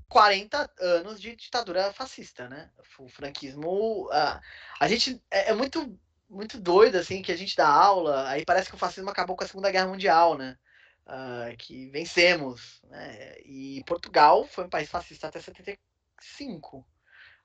40 0.07 0.71
anos 0.79 1.19
de 1.19 1.35
ditadura 1.35 1.91
fascista, 1.93 2.47
né? 2.47 2.69
O 2.99 3.09
franquismo. 3.09 4.09
A, 4.11 4.41
a 4.79 4.87
gente 4.87 5.21
é, 5.29 5.49
é, 5.49 5.53
muito 5.53 5.99
muito 6.29 6.59
doido, 6.59 6.97
assim, 6.97 7.21
que 7.21 7.31
a 7.31 7.37
gente 7.37 7.55
dá 7.55 7.67
aula, 7.67 8.27
aí 8.29 8.43
parece 8.45 8.69
que 8.69 8.75
o 8.75 8.79
fascismo 8.79 9.09
acabou 9.09 9.35
com 9.35 9.43
a 9.43 9.47
Segunda 9.47 9.71
Guerra 9.71 9.87
Mundial, 9.87 10.37
né? 10.37 10.57
Uh, 11.05 11.55
que 11.57 11.89
vencemos. 11.89 12.81
Né? 12.89 13.39
E 13.45 13.83
Portugal 13.85 14.45
foi 14.45 14.65
um 14.65 14.69
país 14.69 14.89
fascista 14.89 15.27
até 15.27 15.39
75. 15.39 16.85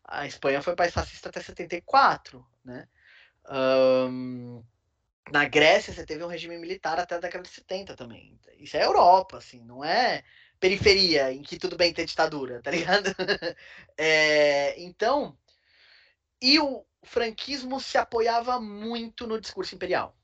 A 0.04 0.26
Espanha 0.26 0.60
foi 0.60 0.72
um 0.72 0.76
país 0.76 0.92
fascista 0.92 1.28
até 1.28 1.40
74, 1.40 2.44
né? 2.64 2.88
Um, 3.48 4.64
na 5.30 5.44
Grécia 5.44 5.92
você 5.92 6.04
teve 6.04 6.24
um 6.24 6.28
regime 6.28 6.58
militar 6.58 6.98
até 6.98 7.14
a 7.14 7.20
década 7.20 7.44
de 7.44 7.50
70 7.50 7.96
também. 7.96 8.38
Isso 8.58 8.76
é 8.76 8.84
Europa, 8.84 9.38
assim, 9.38 9.64
não 9.64 9.84
é 9.84 10.22
periferia 10.58 11.32
em 11.32 11.42
que 11.42 11.58
tudo 11.58 11.76
bem 11.76 11.92
ter 11.92 12.04
ditadura, 12.04 12.62
tá 12.62 12.70
ligado? 12.70 13.06
é, 13.98 14.80
então, 14.80 15.36
e 16.40 16.58
o 16.60 16.84
franquismo 17.02 17.80
se 17.80 17.98
apoiava 17.98 18.60
muito 18.60 19.26
no 19.26 19.40
discurso 19.40 19.74
imperial. 19.74 20.16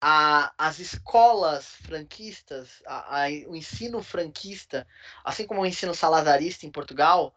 A, 0.00 0.52
as 0.56 0.78
escolas 0.78 1.66
franquistas, 1.66 2.82
a, 2.86 3.24
a, 3.24 3.28
o 3.46 3.56
ensino 3.56 4.02
franquista, 4.02 4.86
assim 5.24 5.46
como 5.46 5.62
o 5.62 5.66
ensino 5.66 5.94
salazarista 5.94 6.66
em 6.66 6.70
Portugal, 6.70 7.34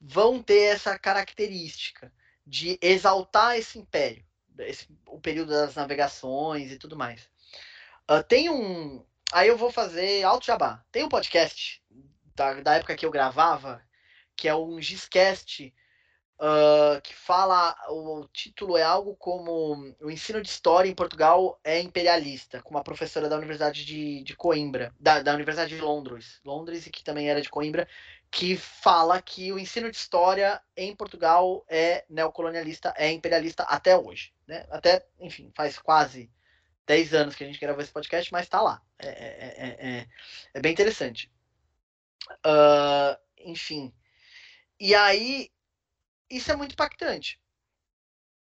vão 0.00 0.42
ter 0.42 0.74
essa 0.74 0.98
característica 0.98 2.12
de 2.46 2.78
exaltar 2.82 3.56
esse 3.56 3.78
império 3.78 4.24
esse, 4.58 4.88
o 5.06 5.20
período 5.20 5.50
das 5.50 5.74
navegações 5.74 6.70
e 6.70 6.78
tudo 6.78 6.96
mais. 6.96 7.28
Uh, 8.10 8.22
tem 8.22 8.48
um. 8.48 9.04
Aí 9.32 9.48
eu 9.48 9.56
vou 9.56 9.72
fazer 9.72 10.22
alto 10.22 10.46
jabá. 10.46 10.84
Tem 10.92 11.02
um 11.02 11.08
podcast 11.08 11.82
da, 12.34 12.54
da 12.60 12.74
época 12.74 12.96
que 12.96 13.04
eu 13.04 13.10
gravava, 13.10 13.82
que 14.36 14.48
é 14.48 14.54
um 14.54 14.80
Giscast, 14.80 15.74
uh, 16.38 17.00
que 17.02 17.14
fala. 17.14 17.76
O, 17.88 18.20
o, 18.20 18.28
título 18.28 18.76
é 18.76 18.82
algo 18.82 19.16
como 19.16 19.94
O 20.00 20.10
ensino 20.10 20.40
de 20.40 20.48
história 20.48 20.88
em 20.88 20.94
Portugal 20.94 21.58
é 21.64 21.80
imperialista, 21.80 22.62
com 22.62 22.70
uma 22.70 22.84
professora 22.84 23.28
da 23.28 23.36
Universidade 23.36 23.84
de, 23.84 24.22
de 24.22 24.36
Coimbra, 24.36 24.94
da, 24.98 25.22
da 25.22 25.34
Universidade 25.34 25.74
de 25.74 25.80
Londres, 25.80 26.40
Londres, 26.44 26.86
e 26.86 26.90
que 26.90 27.04
também 27.04 27.28
era 27.28 27.40
de 27.40 27.48
Coimbra, 27.48 27.88
que 28.30 28.56
fala 28.56 29.22
que 29.22 29.52
o 29.52 29.58
ensino 29.58 29.90
de 29.90 29.96
história 29.96 30.60
em 30.76 30.94
Portugal 30.94 31.64
é 31.68 32.04
neocolonialista, 32.08 32.92
é 32.96 33.10
imperialista 33.10 33.62
até 33.64 33.96
hoje. 33.96 34.32
Né? 34.46 34.66
Até, 34.70 35.06
enfim, 35.20 35.52
faz 35.54 35.78
quase 35.78 36.30
10 36.86 37.14
anos 37.14 37.34
que 37.34 37.44
a 37.44 37.46
gente 37.46 37.60
gravou 37.60 37.82
esse 37.82 37.92
podcast, 37.92 38.32
mas 38.32 38.42
está 38.42 38.60
lá. 38.60 38.82
É, 38.98 39.08
é, 39.08 39.76
é, 39.78 40.06
é, 40.54 40.60
bem 40.60 40.72
interessante. 40.72 41.30
Uh, 42.44 43.16
enfim. 43.38 43.94
E 44.80 44.94
aí, 44.94 45.50
isso 46.30 46.50
é 46.50 46.56
muito 46.56 46.72
impactante. 46.72 47.40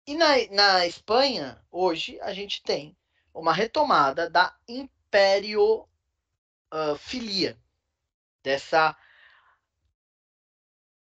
E 0.06 0.14
na, 0.14 0.46
na 0.50 0.86
Espanha, 0.86 1.60
hoje, 1.70 2.18
a 2.20 2.32
gente 2.32 2.62
tem 2.62 2.96
uma 3.34 3.52
retomada 3.52 4.30
da 4.30 4.56
império 4.68 5.86
uh, 6.72 6.96
filia, 6.98 7.58
dessa 8.42 8.96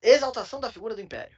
exaltação 0.02 0.60
da 0.60 0.72
figura 0.72 0.96
do 0.96 1.02
império, 1.02 1.38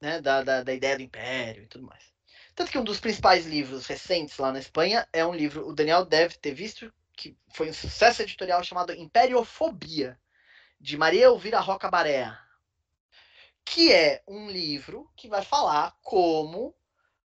né? 0.00 0.20
Da, 0.20 0.42
da, 0.42 0.62
da, 0.62 0.74
ideia 0.74 0.96
do 0.96 1.02
império 1.02 1.62
e 1.62 1.66
tudo 1.66 1.86
mais. 1.86 2.12
Tanto 2.54 2.72
que 2.72 2.78
um 2.78 2.84
dos 2.84 2.98
principais 2.98 3.46
livros 3.46 3.86
recentes 3.86 4.36
lá 4.38 4.52
na 4.52 4.58
Espanha 4.58 5.06
é 5.12 5.24
um 5.24 5.34
livro, 5.34 5.68
o 5.68 5.72
Daniel 5.72 6.04
deve 6.04 6.36
ter 6.38 6.52
visto, 6.52 6.92
que 7.12 7.36
foi 7.54 7.70
um 7.70 7.74
sucesso 7.74 8.22
editorial 8.22 8.62
chamado 8.64 8.92
Imperiofobia, 8.92 10.18
de 10.80 10.96
Maria 10.96 11.26
Elvira 11.26 11.60
Roca 11.60 11.90
Barea, 11.90 12.38
que 13.70 13.92
é 13.92 14.22
um 14.26 14.48
livro 14.50 15.10
que 15.16 15.28
vai 15.28 15.42
falar 15.42 15.96
como 16.02 16.74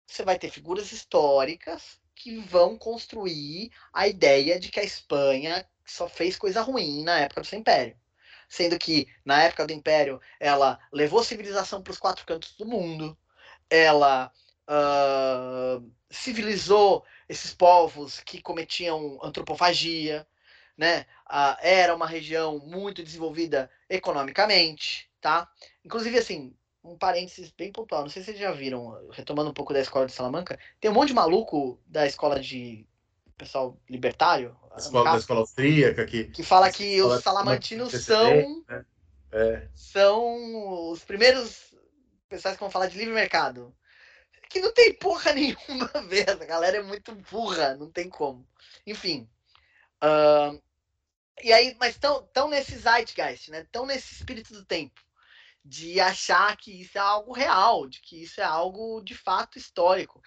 você 0.06 0.22
vai 0.22 0.38
ter 0.38 0.50
figuras 0.50 0.92
históricas 0.92 2.00
que 2.14 2.38
vão 2.38 2.76
construir 2.76 3.70
a 3.92 4.08
ideia 4.08 4.58
de 4.58 4.70
que 4.70 4.80
a 4.80 4.84
Espanha 4.84 5.68
só 5.84 6.08
fez 6.08 6.36
coisa 6.36 6.62
ruim 6.62 7.04
na 7.04 7.20
época 7.20 7.40
do 7.42 7.46
seu 7.46 7.58
império 7.58 7.96
sendo 8.48 8.78
que 8.78 9.06
na 9.24 9.42
época 9.42 9.66
do 9.66 9.72
Império 9.72 10.20
ela 10.40 10.78
levou 10.92 11.22
civilização 11.22 11.82
para 11.82 11.90
os 11.90 11.98
quatro 11.98 12.24
cantos 12.24 12.56
do 12.56 12.64
mundo, 12.64 13.16
ela 13.68 14.32
uh, 14.68 15.92
civilizou 16.10 17.04
esses 17.28 17.52
povos 17.52 18.20
que 18.20 18.40
cometiam 18.40 19.18
antropofagia, 19.22 20.26
né? 20.76 21.04
Uh, 21.28 21.56
era 21.60 21.94
uma 21.94 22.06
região 22.06 22.58
muito 22.58 23.02
desenvolvida 23.02 23.70
economicamente, 23.90 25.07
tá? 25.20 25.48
Inclusive 25.84 26.18
assim, 26.18 26.54
um 26.82 26.96
parênteses 26.96 27.50
bem 27.50 27.72
pontual, 27.72 28.02
não 28.02 28.08
sei 28.08 28.22
se 28.22 28.26
vocês 28.26 28.38
já 28.38 28.52
viram, 28.52 29.08
retomando 29.10 29.50
um 29.50 29.54
pouco 29.54 29.72
da 29.72 29.80
escola 29.80 30.06
de 30.06 30.12
Salamanca, 30.12 30.58
tem 30.80 30.90
um 30.90 30.94
monte 30.94 31.08
de 31.08 31.14
maluco 31.14 31.80
da 31.86 32.06
escola 32.06 32.40
de 32.40 32.86
pessoal 33.38 33.78
libertário. 33.88 34.56
Escola, 34.76 35.12
da 35.12 35.18
escola 35.18 35.40
austríaca 35.40 36.04
que. 36.04 36.24
Que 36.24 36.42
fala 36.42 36.70
que 36.70 37.00
os 37.00 37.22
salamantinos 37.22 37.92
são. 38.04 38.64
Né? 38.68 38.84
É. 39.30 39.68
São 39.74 40.90
os 40.90 41.04
primeiros 41.04 41.74
pessoas 42.28 42.54
que 42.54 42.60
vão 42.60 42.70
falar 42.70 42.88
de 42.88 42.98
livre 42.98 43.14
mercado. 43.14 43.74
Que 44.50 44.60
não 44.60 44.72
tem 44.72 44.94
porra 44.94 45.32
nenhuma 45.34 45.90
a 45.94 46.00
ver. 46.00 46.28
A 46.28 46.34
galera 46.34 46.78
é 46.78 46.82
muito 46.82 47.14
burra, 47.14 47.76
não 47.76 47.90
tem 47.90 48.08
como. 48.08 48.46
Enfim. 48.86 49.28
Uh, 50.02 50.60
e 51.42 51.52
aí, 51.52 51.76
mas 51.78 51.94
estão 51.94 52.22
tão 52.32 52.48
nesse 52.48 52.76
zeitgeist, 52.76 53.50
né? 53.50 53.60
Estão 53.60 53.86
nesse 53.86 54.14
espírito 54.14 54.52
do 54.52 54.64
tempo. 54.64 55.00
De 55.68 56.00
achar 56.00 56.56
que 56.56 56.80
isso 56.80 56.96
é 56.96 57.00
algo 57.00 57.32
real, 57.32 57.86
de 57.86 58.00
que 58.00 58.22
isso 58.22 58.40
é 58.40 58.44
algo 58.44 59.02
de 59.02 59.14
fato 59.14 59.58
histórico. 59.58 60.22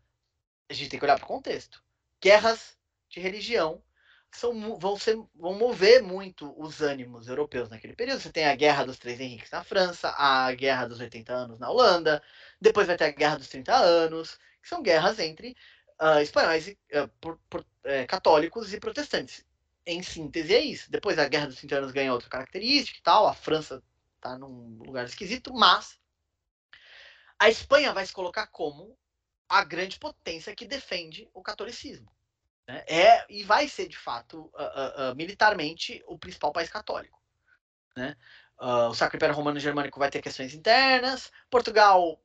A 0.70 0.72
gente 0.72 0.88
tem 0.88 0.98
que 1.00 1.04
olhar 1.04 1.16
para 1.16 1.24
o 1.24 1.28
contexto. 1.28 1.82
Guerras 2.22 2.78
de 3.08 3.18
religião 3.18 3.82
são, 4.30 4.78
vão, 4.78 4.96
ser, 4.96 5.16
vão 5.34 5.54
mover 5.54 6.00
muito 6.00 6.54
os 6.56 6.80
ânimos 6.80 7.26
europeus 7.26 7.68
naquele 7.68 7.94
período. 7.94 8.20
Você 8.20 8.30
tem 8.30 8.46
a 8.46 8.54
Guerra 8.54 8.84
dos 8.84 8.98
Três 8.98 9.18
Henriques 9.18 9.50
na 9.50 9.64
França, 9.64 10.14
a 10.16 10.52
Guerra 10.52 10.86
dos 10.86 11.00
80 11.00 11.32
anos 11.32 11.58
na 11.58 11.70
Holanda, 11.70 12.22
depois 12.60 12.86
vai 12.86 12.96
ter 12.96 13.04
a 13.06 13.10
Guerra 13.10 13.36
dos 13.36 13.48
30 13.48 13.74
anos, 13.74 14.38
que 14.62 14.68
são 14.68 14.80
guerras 14.80 15.18
entre 15.18 15.56
uh, 16.00 16.20
espanhóis, 16.20 16.68
uh, 16.68 17.08
por, 17.20 17.38
por, 17.50 17.60
uh, 17.62 18.06
católicos 18.06 18.72
e 18.72 18.78
protestantes. 18.78 19.44
Em 19.84 20.02
síntese 20.02 20.54
é 20.54 20.60
isso. 20.60 20.90
Depois 20.90 21.18
a 21.18 21.28
Guerra 21.28 21.46
dos 21.46 21.56
30 21.56 21.76
anos 21.76 21.92
ganha 21.92 22.12
outra 22.12 22.28
característica 22.28 22.98
e 22.98 23.02
tal, 23.02 23.26
a 23.26 23.34
França 23.34 23.82
está 24.16 24.38
num 24.38 24.78
lugar 24.84 25.04
esquisito, 25.04 25.52
mas 25.52 25.98
a 27.38 27.48
Espanha 27.48 27.92
vai 27.92 28.06
se 28.06 28.12
colocar 28.12 28.46
como 28.48 28.96
a 29.48 29.62
grande 29.64 29.98
potência 29.98 30.54
que 30.54 30.66
defende 30.66 31.28
o 31.32 31.42
catolicismo. 31.42 32.10
Né? 32.66 32.84
É 32.88 33.26
e 33.28 33.44
vai 33.44 33.68
ser 33.68 33.88
de 33.88 33.96
fato 33.96 34.50
uh, 34.54 35.08
uh, 35.08 35.12
uh, 35.12 35.16
militarmente 35.16 36.02
o 36.06 36.18
principal 36.18 36.52
país 36.52 36.68
católico. 36.68 37.20
Né? 37.96 38.14
o 38.58 38.94
Sacro 38.94 39.16
Império 39.16 39.34
Romano 39.34 39.60
Germânico 39.60 39.98
vai 39.98 40.10
ter 40.10 40.22
questões 40.22 40.54
internas. 40.54 41.30
Portugal, 41.50 42.18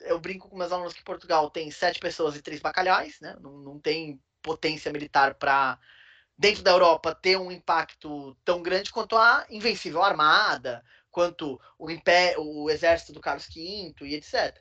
eu 0.00 0.18
brinco 0.18 0.48
com 0.48 0.56
meus 0.56 0.72
alunos 0.72 0.92
que 0.92 1.02
Portugal 1.02 1.48
tem 1.50 1.70
sete 1.70 2.00
pessoas 2.00 2.36
e 2.36 2.42
três 2.42 2.60
bacalhais, 2.60 3.20
né? 3.20 3.36
não, 3.40 3.58
não 3.58 3.78
tem 3.78 4.20
potência 4.42 4.92
militar 4.92 5.34
para 5.34 5.78
dentro 6.36 6.62
da 6.62 6.70
Europa 6.70 7.14
ter 7.14 7.36
um 7.36 7.50
impacto 7.50 8.36
tão 8.44 8.62
grande 8.62 8.92
quanto 8.92 9.16
a 9.16 9.44
Invencível 9.50 10.02
Armada, 10.02 10.84
quanto 11.18 11.60
o, 11.76 11.90
império, 11.90 12.40
o 12.40 12.70
exército 12.70 13.12
do 13.12 13.20
Carlos 13.20 13.48
V 13.52 13.92
e 14.02 14.14
etc. 14.14 14.56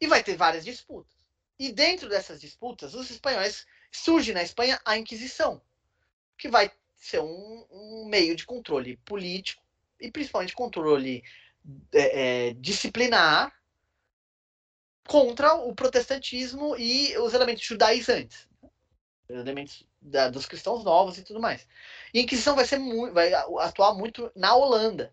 E 0.00 0.06
vai 0.06 0.24
ter 0.24 0.34
várias 0.34 0.64
disputas. 0.64 1.14
E 1.58 1.70
dentro 1.70 2.08
dessas 2.08 2.40
disputas, 2.40 2.94
os 2.94 3.10
espanhóis 3.10 3.66
surge 3.92 4.32
na 4.32 4.42
Espanha 4.42 4.80
a 4.82 4.96
Inquisição, 4.96 5.60
que 6.38 6.48
vai 6.48 6.72
ser 6.96 7.20
um, 7.20 7.66
um 7.70 8.06
meio 8.08 8.34
de 8.34 8.46
controle 8.46 8.96
político 9.04 9.62
e 10.00 10.10
principalmente 10.10 10.54
controle 10.54 11.22
é, 11.92 12.48
é, 12.48 12.54
disciplinar 12.54 13.54
contra 15.06 15.52
o 15.52 15.74
protestantismo 15.74 16.74
e 16.78 17.14
os 17.18 17.34
elementos 17.34 17.62
judaizantes, 17.62 18.48
os 19.28 19.36
elementos 19.36 19.86
da, 20.00 20.30
dos 20.30 20.46
cristãos 20.46 20.82
novos 20.82 21.18
e 21.18 21.22
tudo 21.22 21.40
mais. 21.40 21.68
E 22.14 22.20
a 22.20 22.22
Inquisição 22.22 22.56
vai 22.56 22.64
ser 22.64 22.78
vai 23.12 23.34
atuar 23.34 23.92
muito 23.92 24.32
na 24.34 24.54
Holanda, 24.54 25.12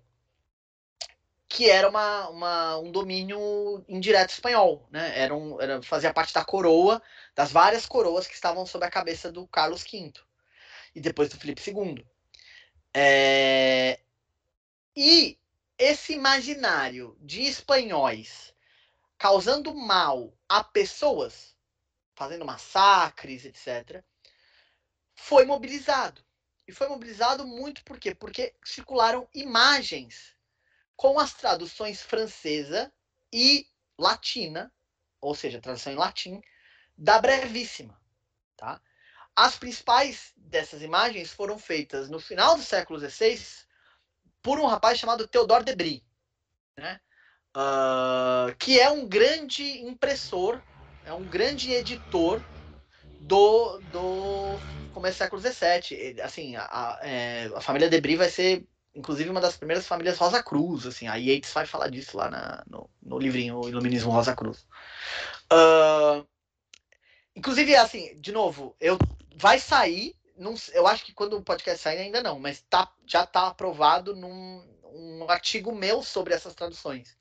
que 1.52 1.70
era 1.70 1.90
uma, 1.90 2.30
uma, 2.30 2.78
um 2.78 2.92
domínio 2.92 3.84
indireto 3.86 4.30
espanhol, 4.30 4.88
né? 4.90 5.20
Era 5.20 5.36
um, 5.36 5.60
era, 5.60 5.82
fazia 5.82 6.14
parte 6.14 6.34
da 6.34 6.46
coroa, 6.46 7.04
das 7.36 7.52
várias 7.52 7.86
coroas 7.86 8.26
que 8.26 8.34
estavam 8.34 8.66
sob 8.66 8.86
a 8.86 8.90
cabeça 8.90 9.30
do 9.30 9.46
Carlos 9.48 9.84
V 9.84 10.14
e 10.96 11.02
depois 11.02 11.30
do 11.30 11.38
Felipe 11.38 11.62
II. 11.70 12.06
É... 12.94 14.00
E 14.96 15.38
esse 15.78 16.14
imaginário 16.14 17.18
de 17.20 17.42
espanhóis 17.42 18.54
causando 19.18 19.76
mal 19.76 20.34
a 20.48 20.64
pessoas, 20.64 21.54
fazendo 22.16 22.46
massacres, 22.46 23.44
etc., 23.44 24.02
foi 25.16 25.44
mobilizado. 25.46 26.24
E 26.66 26.72
foi 26.72 26.88
mobilizado 26.88 27.46
muito 27.46 27.84
por 27.84 28.00
quê? 28.00 28.16
Porque 28.16 28.56
circularam 28.64 29.28
imagens 29.34 30.34
com 30.96 31.20
as 31.20 31.34
traduções 31.34 32.02
francesa 32.02 32.92
e 33.34 33.66
latina, 33.98 34.72
ou 35.20 35.36
seja, 35.36 35.62
tradução 35.62 35.94
em 35.94 35.98
latim, 35.98 36.42
da 36.98 37.20
brevíssima. 37.20 38.00
Tá? 38.58 38.82
As 39.36 39.58
principais 39.58 40.34
dessas 40.36 40.82
imagens 40.82 41.32
foram 41.32 41.58
feitas 41.58 42.10
no 42.10 42.20
final 42.20 42.56
do 42.56 42.64
século 42.64 43.00
XVI 43.00 43.40
por 44.42 44.60
um 44.60 44.66
rapaz 44.66 45.00
chamado 45.00 45.28
Theodore 45.28 45.64
de 45.64 45.76
Brie, 45.76 46.04
né? 46.78 47.00
Uh, 47.56 48.56
que 48.58 48.80
é 48.80 48.90
um 48.90 49.08
grande 49.08 49.82
impressor, 49.82 50.62
é 51.06 51.14
um 51.14 51.24
grande 51.24 51.74
editor 51.74 52.42
do, 53.20 53.80
do 53.92 54.58
começo 54.94 55.16
do 55.16 55.18
século 55.18 55.42
XVII. 55.42 56.22
Assim, 56.22 56.56
a, 56.56 56.64
a, 56.64 57.00
é, 57.02 57.52
a 57.54 57.62
família 57.62 57.90
de 57.90 58.00
Brie 58.00 58.16
vai 58.16 58.30
ser 58.30 58.66
inclusive 58.94 59.30
uma 59.30 59.42
das 59.42 59.58
primeiras 59.58 59.88
famílias 59.88 60.18
Rosa 60.18 60.44
Cruz, 60.44 60.86
assim, 60.86 61.08
a 61.08 61.16
Yates 61.16 61.54
vai 61.54 61.66
falar 61.66 61.90
disso 61.90 62.18
lá 62.18 62.30
na, 62.30 62.64
no, 62.68 62.90
no 63.02 63.18
livrinho 63.18 63.68
Iluminismo 63.68 64.12
Rosa 64.12 64.36
Cruz. 64.36 64.66
Uh, 65.52 66.28
inclusive, 67.36 67.76
assim, 67.76 68.16
de 68.20 68.32
novo, 68.32 68.76
eu 68.80 68.98
vai 69.36 69.60
sair, 69.60 70.16
não, 70.38 70.54
eu 70.74 70.86
acho 70.88 71.06
que 71.06 71.14
quando 71.14 71.38
o 71.38 71.44
podcast 71.44 71.82
sair 71.82 72.00
ainda 72.00 72.22
não, 72.22 72.40
mas 72.40 72.62
tá, 72.70 72.92
já 73.06 73.24
está 73.24 73.48
aprovado 73.48 74.16
num 74.16 74.70
um 74.94 75.30
artigo 75.30 75.74
meu 75.74 76.04
sobre 76.04 76.34
essas 76.34 76.54
traduções 76.54 77.18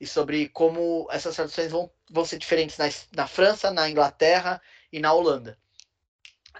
e 0.00 0.06
sobre 0.06 0.48
como 0.48 1.08
essas 1.10 1.34
traduções 1.34 1.70
vão, 1.70 1.90
vão 2.08 2.24
ser 2.24 2.38
diferentes 2.38 2.78
na, 2.78 2.86
na 3.14 3.26
França, 3.26 3.70
na 3.70 3.90
Inglaterra 3.90 4.62
e 4.92 5.00
na 5.00 5.12
Holanda, 5.12 5.58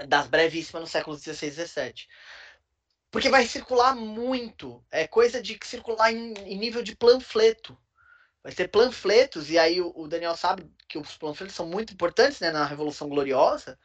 das 0.06 0.26
brevíssimas 0.26 0.82
no 0.82 0.88
século 0.88 1.16
XVI 1.16 1.46
e 1.46 1.50
XVII. 1.50 2.08
Porque 3.10 3.28
vai 3.28 3.46
circular 3.46 3.94
muito. 3.94 4.84
É 4.90 5.06
coisa 5.06 5.42
de 5.42 5.58
circular 5.64 6.12
em, 6.12 6.34
em 6.34 6.58
nível 6.58 6.82
de 6.82 6.96
panfleto. 6.96 7.76
Vai 8.42 8.52
ter 8.52 8.68
panfletos, 8.68 9.50
e 9.50 9.58
aí 9.58 9.80
o, 9.80 9.92
o, 9.94 10.06
Daniel 10.06 10.36
sabe 10.36 10.70
que 10.88 10.96
os 10.96 11.16
panfletos 11.16 11.54
são 11.54 11.66
muito 11.66 11.92
importantes 11.92 12.40
né, 12.40 12.50
na 12.50 12.64
Revolução 12.64 13.08
Gloriosa, 13.08 13.78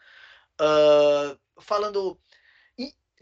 uh, 0.62 1.38
falando 1.60 2.20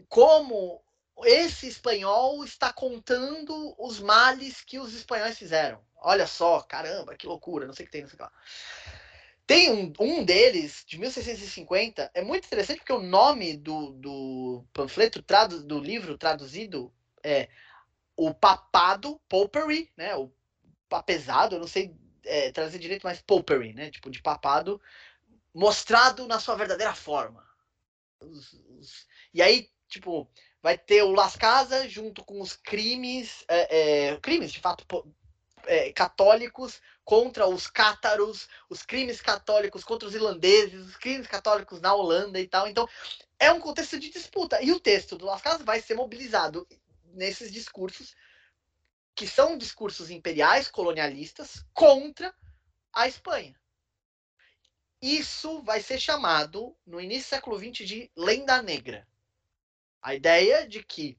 como 0.08 0.84
esse 1.24 1.66
espanhol 1.66 2.44
está 2.44 2.72
contando 2.72 3.74
os 3.78 3.98
males 4.00 4.60
que 4.60 4.78
os 4.78 4.92
espanhóis 4.94 5.38
fizeram. 5.38 5.80
Olha 5.96 6.26
só, 6.26 6.60
caramba, 6.60 7.16
que 7.16 7.26
loucura, 7.26 7.66
não 7.66 7.72
sei 7.72 7.84
o 7.84 7.86
que 7.86 7.92
tem, 7.92 8.02
não 8.02 8.08
sei 8.08 8.14
o 8.14 8.18
que 8.18 8.24
lá. 8.24 8.32
Tem 9.46 9.70
um, 9.70 9.92
um 9.98 10.24
deles, 10.24 10.84
de 10.86 10.98
1650, 10.98 12.10
é 12.14 12.22
muito 12.22 12.46
interessante 12.46 12.78
porque 12.78 12.92
o 12.92 13.02
nome 13.02 13.56
do, 13.56 13.92
do 13.92 14.64
panfleto, 14.72 15.22
tradu, 15.22 15.62
do 15.62 15.78
livro 15.78 16.16
traduzido 16.16 16.92
é 17.22 17.48
O 18.16 18.32
Papado, 18.32 19.20
Popery, 19.28 19.90
né? 19.96 20.14
O 20.16 20.32
papesado, 20.88 21.56
eu 21.56 21.60
não 21.60 21.66
sei 21.66 21.94
é, 22.24 22.52
trazer 22.52 22.78
direito, 22.78 23.02
mas 23.04 23.20
Popery, 23.20 23.72
né? 23.74 23.90
Tipo, 23.90 24.10
de 24.10 24.22
papado, 24.22 24.80
mostrado 25.52 26.26
na 26.26 26.38
sua 26.38 26.54
verdadeira 26.54 26.94
forma. 26.94 27.44
Os, 28.20 28.52
os... 28.68 29.06
E 29.34 29.42
aí, 29.42 29.68
tipo, 29.88 30.30
vai 30.62 30.78
ter 30.78 31.02
o 31.02 31.12
Las 31.12 31.36
Casas 31.36 31.90
junto 31.90 32.24
com 32.24 32.40
os 32.40 32.54
crimes, 32.54 33.44
é, 33.48 34.10
é, 34.10 34.16
crimes 34.18 34.52
de 34.52 34.60
fato 34.60 34.86
é, 35.66 35.92
católicos 35.92 36.80
contra 37.04 37.46
os 37.46 37.66
cátaros, 37.66 38.48
os 38.68 38.82
crimes 38.82 39.20
católicos 39.20 39.84
contra 39.84 40.08
os 40.08 40.14
irlandeses, 40.14 40.86
os 40.86 40.96
crimes 40.96 41.26
católicos 41.26 41.80
na 41.80 41.94
Holanda 41.94 42.40
e 42.40 42.46
tal. 42.46 42.68
Então, 42.68 42.88
é 43.38 43.50
um 43.52 43.60
contexto 43.60 43.98
de 43.98 44.10
disputa. 44.10 44.62
E 44.62 44.72
o 44.72 44.80
texto 44.80 45.16
do 45.16 45.26
Las 45.26 45.42
Casas 45.42 45.64
vai 45.64 45.80
ser 45.80 45.94
mobilizado 45.94 46.66
nesses 47.04 47.52
discursos, 47.52 48.14
que 49.14 49.26
são 49.26 49.58
discursos 49.58 50.10
imperiais, 50.10 50.68
colonialistas, 50.68 51.64
contra 51.74 52.34
a 52.92 53.08
Espanha. 53.08 53.54
Isso 55.00 55.60
vai 55.62 55.80
ser 55.80 55.98
chamado, 55.98 56.76
no 56.86 57.00
início 57.00 57.24
do 57.24 57.30
século 57.30 57.58
XX, 57.58 57.86
de 57.86 58.10
lenda 58.16 58.62
negra. 58.62 59.06
A 60.00 60.14
ideia 60.14 60.66
de 60.66 60.84
que 60.84 61.18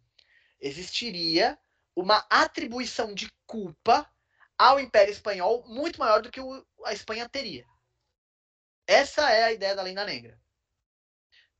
existiria 0.59 1.59
uma 1.93 2.25
atribuição 2.29 3.13
de 3.13 3.29
culpa 3.45 4.09
ao 4.57 4.79
Império 4.79 5.11
Espanhol 5.11 5.63
muito 5.67 5.99
maior 5.99 6.21
do 6.21 6.31
que 6.31 6.39
o, 6.39 6.65
a 6.85 6.93
Espanha 6.93 7.27
teria. 7.27 7.65
Essa 8.87 9.29
é 9.31 9.43
a 9.43 9.53
ideia 9.53 9.75
da 9.75 9.81
lenda 9.81 10.05
negra. 10.05 10.39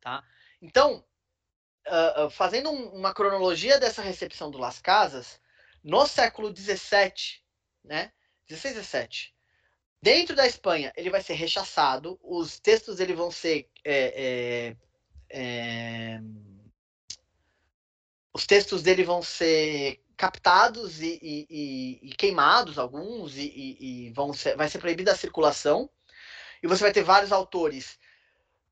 Tá? 0.01 0.23
Então, 0.61 1.05
uh, 1.87 2.25
uh, 2.25 2.29
fazendo 2.29 2.69
um, 2.69 2.89
uma 2.89 3.13
cronologia 3.13 3.79
dessa 3.79 4.01
recepção 4.01 4.51
do 4.51 4.57
Las 4.57 4.81
Casas, 4.81 5.39
no 5.83 6.05
século 6.05 6.55
XVII, 6.55 7.41
né? 7.83 8.11
16 8.47 8.75
17, 8.75 9.35
dentro 10.01 10.35
da 10.35 10.45
Espanha, 10.45 10.91
ele 10.97 11.09
vai 11.09 11.21
ser 11.21 11.33
rechaçado, 11.33 12.19
os 12.21 12.59
textos 12.59 12.99
ele 12.99 13.13
vão 13.13 13.31
ser. 13.31 13.69
É, 13.85 14.75
é, 14.75 14.77
é, 15.29 16.19
os 18.33 18.45
textos 18.45 18.83
dele 18.83 19.03
vão 19.03 19.21
ser 19.21 20.02
captados 20.17 21.01
e, 21.01 21.19
e, 21.21 21.47
e, 21.49 22.09
e 22.09 22.15
queimados, 22.15 22.77
alguns, 22.77 23.37
e, 23.37 24.11
vão 24.15 24.33
ser, 24.33 24.55
vai 24.55 24.69
ser 24.69 24.79
proibida 24.79 25.11
a 25.11 25.17
circulação. 25.17 25.89
E 26.61 26.67
você 26.67 26.83
vai 26.83 26.93
ter 26.93 27.03
vários 27.03 27.31
autores 27.31 27.99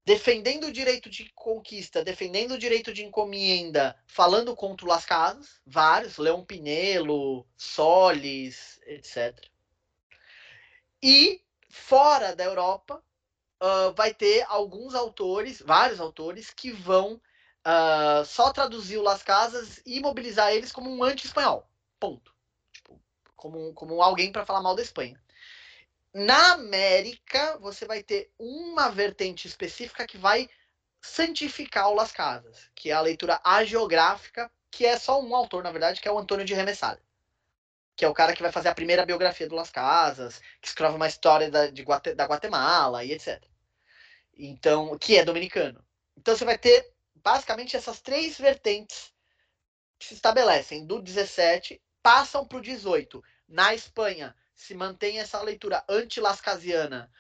defendendo 0.05 0.65
o 0.65 0.72
direito 0.72 1.09
de 1.09 1.31
conquista, 1.35 2.03
defendendo 2.03 2.53
o 2.53 2.57
direito 2.57 2.93
de 2.93 3.03
encomenda, 3.03 3.95
falando 4.07 4.55
contra 4.55 4.88
Las 4.88 5.05
Casas, 5.05 5.61
vários, 5.65 6.18
Leão 6.18 6.43
Pinelo, 6.43 7.45
Solis, 7.55 8.80
etc. 8.85 9.45
E 11.03 11.41
fora 11.69 12.35
da 12.35 12.43
Europa, 12.43 13.03
uh, 13.61 13.93
vai 13.93 14.13
ter 14.13 14.43
alguns 14.47 14.95
autores, 14.95 15.61
vários 15.61 15.99
autores, 15.99 16.51
que 16.51 16.72
vão 16.72 17.22
uh, 17.65 18.25
só 18.25 18.51
traduzir 18.51 18.97
o 18.97 19.03
Las 19.03 19.23
Casas 19.23 19.81
e 19.85 19.99
mobilizar 19.99 20.53
eles 20.53 20.71
como 20.71 20.89
um 20.89 21.03
anti-espanhol. 21.03 21.67
Ponto. 21.99 22.33
Tipo, 22.71 23.01
como, 23.35 23.73
como 23.73 24.01
alguém 24.01 24.31
para 24.31 24.45
falar 24.45 24.61
mal 24.61 24.75
da 24.75 24.81
Espanha. 24.81 25.21
Na 26.13 26.53
América, 26.53 27.57
você 27.59 27.85
vai 27.85 28.03
ter 28.03 28.31
uma 28.38 28.89
vertente 28.89 29.47
específica 29.47 30.05
que 30.05 30.17
vai 30.17 30.49
santificar 31.01 31.89
o 31.89 31.95
Las 31.95 32.11
Casas, 32.11 32.69
que 32.75 32.91
é 32.91 32.93
a 32.93 33.01
leitura 33.01 33.39
agiográfica, 33.43 34.51
que 34.69 34.85
é 34.85 34.97
só 34.97 35.21
um 35.21 35.35
autor, 35.35 35.63
na 35.63 35.71
verdade, 35.71 36.01
que 36.01 36.07
é 36.07 36.11
o 36.11 36.19
Antônio 36.19 36.45
de 36.45 36.53
Remessal, 36.53 36.97
que 37.95 38.05
é 38.05 38.07
o 38.07 38.13
cara 38.13 38.33
que 38.33 38.41
vai 38.41 38.51
fazer 38.51 38.69
a 38.69 38.75
primeira 38.75 39.05
biografia 39.05 39.47
do 39.47 39.55
Las 39.55 39.71
Casas, 39.71 40.41
que 40.61 40.67
escreve 40.67 40.95
uma 40.95 41.07
história 41.07 41.49
da, 41.49 41.67
de, 41.67 41.83
da 42.15 42.25
Guatemala 42.25 43.03
e 43.03 43.13
etc. 43.13 43.41
Então, 44.38 44.97
que 44.97 45.17
é 45.17 45.25
dominicano. 45.25 45.83
Então 46.17 46.35
você 46.35 46.45
vai 46.45 46.57
ter 46.57 46.93
basicamente 47.23 47.76
essas 47.76 48.02
três 48.02 48.38
vertentes 48.38 49.14
que 49.99 50.07
se 50.07 50.14
estabelecem 50.14 50.85
do 50.85 51.02
17 51.02 51.81
passam 52.02 52.45
para 52.45 52.57
o 52.57 52.61
18. 52.61 53.23
Na 53.48 53.73
Espanha, 53.73 54.35
se 54.56 54.73
mantém 54.73 55.19
essa 55.19 55.41
leitura 55.41 55.84
anti-lascasiana, 55.88 57.11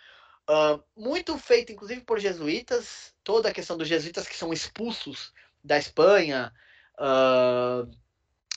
uh, 0.49 0.83
muito 0.95 1.37
feita, 1.37 1.71
inclusive, 1.71 2.01
por 2.01 2.19
jesuítas, 2.19 3.13
toda 3.23 3.49
a 3.49 3.53
questão 3.53 3.77
dos 3.77 3.87
jesuítas 3.87 4.27
que 4.27 4.35
são 4.35 4.51
expulsos 4.51 5.33
da 5.63 5.77
Espanha, 5.77 6.53
uh, 6.97 7.89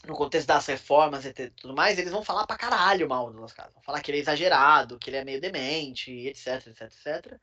no 0.06 0.14
contexto 0.14 0.46
das 0.46 0.66
reformas 0.66 1.24
e 1.24 1.32
tudo 1.50 1.74
mais, 1.74 1.98
eles 1.98 2.12
vão 2.12 2.22
falar 2.22 2.46
pra 2.46 2.58
caralho 2.58 3.08
mal 3.08 3.32
do 3.32 3.40
Las. 3.40 3.54
Vão 3.54 3.82
falar 3.82 4.00
que 4.00 4.10
ele 4.10 4.18
é 4.18 4.20
exagerado, 4.20 4.98
que 4.98 5.10
ele 5.10 5.16
é 5.16 5.24
meio 5.24 5.40
demente, 5.40 6.10
etc, 6.10 6.66
etc, 6.66 6.82
etc. 6.82 7.40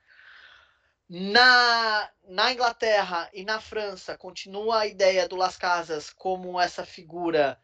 Na, 1.13 2.09
na 2.23 2.53
Inglaterra 2.53 3.29
e 3.33 3.43
na 3.43 3.59
França, 3.59 4.17
continua 4.17 4.79
a 4.79 4.87
ideia 4.87 5.27
do 5.27 5.35
Las 5.35 5.57
Casas 5.57 6.09
como 6.09 6.57
essa 6.57 6.85
figura 6.85 7.59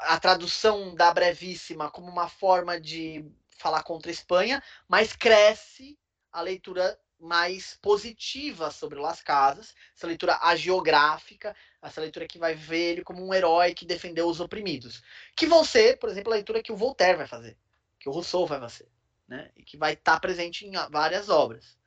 a 0.00 0.18
tradução 0.18 0.92
da 0.96 1.14
brevíssima 1.14 1.88
como 1.88 2.08
uma 2.10 2.28
forma 2.28 2.80
de 2.80 3.24
falar 3.58 3.84
contra 3.84 4.10
a 4.10 4.12
Espanha, 4.12 4.60
mas 4.88 5.14
cresce 5.14 5.96
a 6.32 6.40
leitura 6.40 6.98
mais 7.16 7.78
positiva 7.80 8.72
sobre 8.72 8.98
Las 8.98 9.22
Casas, 9.22 9.76
essa 9.96 10.08
leitura 10.08 10.36
agiográfica, 10.42 11.54
essa 11.80 12.00
leitura 12.00 12.26
que 12.26 12.40
vai 12.40 12.56
ver 12.56 12.94
ele 12.94 13.04
como 13.04 13.24
um 13.24 13.32
herói 13.32 13.72
que 13.72 13.86
defendeu 13.86 14.26
os 14.26 14.40
oprimidos, 14.40 15.00
que 15.36 15.46
vão 15.46 15.64
ser, 15.64 16.00
por 16.00 16.08
exemplo, 16.10 16.32
a 16.32 16.34
leitura 16.34 16.60
que 16.60 16.72
o 16.72 16.76
Voltaire 16.76 17.18
vai 17.18 17.28
fazer, 17.28 17.56
que 18.00 18.08
o 18.08 18.12
Rousseau 18.12 18.44
vai 18.48 18.58
fazer, 18.58 18.88
né? 19.32 19.50
E 19.56 19.62
que 19.62 19.78
vai 19.78 19.94
estar 19.94 20.20
presente 20.20 20.66
em 20.66 20.72
várias 20.90 21.30
obras. 21.30 21.78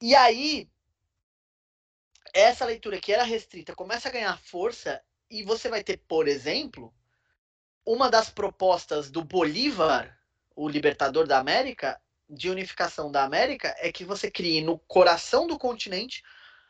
E 0.00 0.14
aí, 0.14 0.66
essa 2.32 2.64
leitura 2.64 2.98
que 2.98 3.12
era 3.12 3.22
restrita 3.22 3.74
começa 3.74 4.08
a 4.08 4.12
ganhar 4.12 4.38
força 4.38 5.02
e 5.30 5.42
você 5.42 5.68
vai 5.68 5.84
ter, 5.84 5.98
por 6.08 6.26
exemplo, 6.26 6.94
uma 7.84 8.08
das 8.10 8.30
propostas 8.30 9.10
do 9.10 9.22
Bolívar, 9.22 10.18
o 10.54 10.66
libertador 10.68 11.26
da 11.26 11.38
América, 11.38 12.00
de 12.28 12.48
unificação 12.48 13.12
da 13.12 13.22
América, 13.22 13.74
é 13.78 13.92
que 13.92 14.04
você 14.04 14.30
crie 14.30 14.62
no 14.62 14.78
coração 14.78 15.46
do 15.46 15.58
continente 15.58 16.24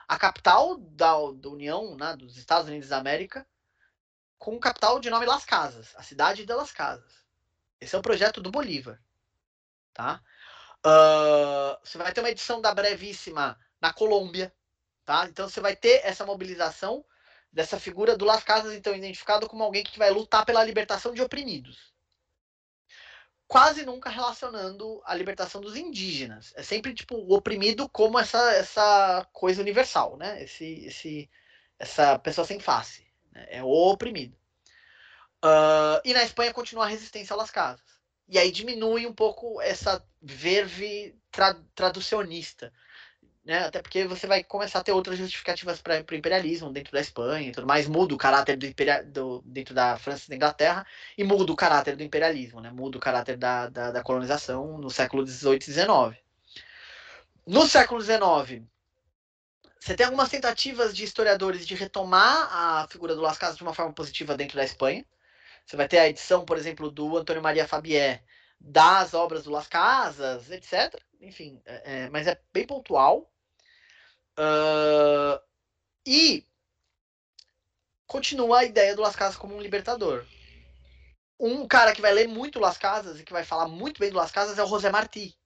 a 0.09 0.19
capital 0.19 0.77
da, 0.77 1.13
da 1.37 1.49
União, 1.49 1.97
né, 1.97 2.17
dos 2.17 2.37
Estados 2.37 2.69
Unidos 2.69 2.89
da 2.89 2.99
América, 2.99 3.47
com 4.39 4.59
capital 4.59 4.99
de 4.99 5.09
nome 5.09 5.25
Las 5.25 5.45
Casas, 5.45 5.95
a 5.97 6.03
cidade 6.03 6.45
de 6.45 6.53
Las 6.53 6.73
Casas. 6.73 7.25
Esse 7.81 7.95
é 7.95 7.99
o 7.99 8.03
projeto 8.03 8.41
do 8.41 8.51
Bolívar. 8.51 9.01
Tá? 9.97 10.21
Uh, 10.85 11.79
você 11.83 11.97
vai 11.97 12.13
ter 12.13 12.21
uma 12.21 12.29
edição 12.29 12.61
da 12.61 12.75
Brevíssima 12.75 13.59
na 13.81 13.95
Colômbia. 13.95 14.55
Tá? 15.07 15.25
Então 15.25 15.49
você 15.49 15.59
vai 15.59 15.75
ter 15.75 16.03
essa 16.05 16.27
mobilização 16.27 17.03
dessa 17.51 17.81
figura 17.81 18.15
do 18.15 18.27
Las 18.27 18.45
Casas, 18.45 18.75
então, 18.75 18.95
identificado 18.95 19.49
como 19.49 19.65
alguém 19.65 19.83
que 19.83 19.99
vai 19.99 20.11
lutar 20.11 20.45
pela 20.45 20.63
libertação 20.63 21.15
de 21.15 21.23
oprimidos. 21.23 21.95
Quase 23.49 23.87
nunca 23.87 24.11
relacionando 24.11 25.01
a 25.07 25.15
libertação 25.15 25.63
dos 25.63 25.77
indígenas. 25.77 26.53
É 26.57 26.63
sempre 26.63 26.93
tipo 26.93 27.15
o 27.17 27.35
oprimido 27.35 27.89
como 27.89 28.19
essa, 28.19 28.53
essa 28.53 29.27
coisa 29.33 29.63
universal, 29.63 30.19
né? 30.19 30.43
Esse, 30.43 30.85
esse, 30.85 31.31
essa 31.79 32.19
pessoa 32.19 32.47
sem 32.47 32.61
face. 32.61 33.07
Né? 33.33 33.47
É 33.49 33.63
o 33.63 33.69
oprimido. 33.69 34.37
Uh, 35.43 36.03
e 36.05 36.13
na 36.13 36.23
Espanha 36.23 36.53
continua 36.53 36.85
a 36.85 36.89
resistência 36.89 37.33
a 37.33 37.37
Las 37.37 37.51
Casas. 37.51 37.96
E 38.29 38.39
aí 38.39 38.51
diminui 38.51 39.07
um 39.07 39.13
pouco 39.13 39.61
essa 39.61 40.05
verve 40.21 41.15
tra 41.31 41.55
traducionista 41.75 42.73
né? 43.47 43.65
Até 43.65 43.81
porque 43.81 44.05
você 44.07 44.27
vai 44.27 44.43
começar 44.43 44.81
a 44.81 44.83
ter 44.83 44.91
outras 44.91 45.17
justificativas 45.17 45.81
para 45.81 46.05
o 46.11 46.15
imperialismo 46.15 46.73
dentro 46.73 46.93
da 46.93 47.01
Espanha 47.01 47.49
e 47.49 47.53
tudo 47.53 47.67
mais, 47.67 47.87
muda 47.87 48.13
o 48.13 48.19
caráter 48.19 48.57
do, 48.57 48.67
do 49.07 49.43
dentro 49.47 49.73
da 49.73 49.97
França 49.97 50.25
e 50.27 50.31
da 50.31 50.37
Inglaterra 50.37 50.85
e 51.17 51.23
muda 51.23 51.53
o 51.53 51.57
caráter 51.57 51.95
do 51.95 52.03
imperialismo, 52.03 52.61
né? 52.61 52.73
Muda 52.73 52.99
o 52.99 53.01
caráter 53.01 53.37
da, 53.37 53.69
da, 53.69 53.93
da 53.93 54.03
colonização 54.03 54.77
no 54.79 54.91
século 54.91 55.25
XVIII 55.25 55.59
e 55.59 55.63
XIX. 55.63 55.87
No 57.47 57.65
século 57.69 58.01
XIX, 58.01 58.65
você 59.79 59.95
tem 59.95 60.07
algumas 60.07 60.29
tentativas 60.29 60.93
de 60.93 61.05
historiadores 61.05 61.65
de 61.65 61.77
retomar 61.77 62.49
a 62.51 62.89
figura 62.89 63.15
do 63.15 63.23
Las 63.23 63.39
Casas 63.39 63.57
de 63.57 63.63
uma 63.63 63.73
forma 63.73 63.93
positiva 63.93 64.37
dentro 64.37 64.57
da 64.57 64.65
Espanha. 64.65 65.07
Você 65.67 65.77
vai 65.77 65.89
ter 65.89 65.99
a 65.99 66.09
edição, 66.09 66.45
por 66.45 66.57
exemplo, 66.57 66.91
do 66.91 67.17
Antônio 67.17 67.43
Maria 67.43 67.67
Fabier 67.67 68.23
das 68.61 69.15
obras 69.15 69.45
do 69.45 69.51
Las 69.51 69.67
Casas, 69.67 70.51
etc. 70.51 71.03
Enfim, 71.21 71.61
é, 71.67 72.05
é, 72.05 72.11
mas 72.11 72.27
é 72.27 72.41
bem 72.53 72.65
pontual. 72.67 73.31
Uh, 74.39 75.41
e 76.07 76.47
continua 78.07 78.61
a 78.61 78.65
ideia 78.65 78.95
do 78.95 79.03
Las 79.03 79.17
Casas 79.17 79.37
como 79.37 79.57
um 79.57 79.61
libertador. 79.61 80.25
Um 81.39 81.67
cara 81.67 81.93
que 81.93 82.01
vai 82.01 82.13
ler 82.13 82.29
muito 82.29 82.61
Las 82.61 82.79
Casas 82.79 83.19
e 83.19 83.25
que 83.25 83.33
vai 83.33 83.45
falar 83.45 83.67
muito 83.67 83.99
bem 83.99 84.11
do 84.11 84.17
Las 84.17 84.31
Casas 84.31 84.59
é 84.59 84.63
o 84.63 84.69
José 84.69 84.91
Martí, 84.91 85.37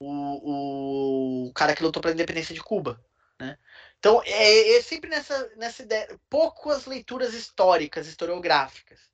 o, 0.00 1.48
o 1.48 1.52
cara 1.52 1.76
que 1.76 1.82
lutou 1.82 2.02
pela 2.02 2.14
independência 2.14 2.54
de 2.54 2.62
Cuba. 2.62 3.04
Né? 3.38 3.58
Então, 3.98 4.22
é, 4.24 4.76
é, 4.76 4.82
sempre 4.82 5.10
nessa, 5.10 5.48
nessa 5.56 5.82
ideia, 5.82 6.18
poucas 6.28 6.86
leituras 6.86 7.34
históricas, 7.34 8.06
historiográficas, 8.08 9.11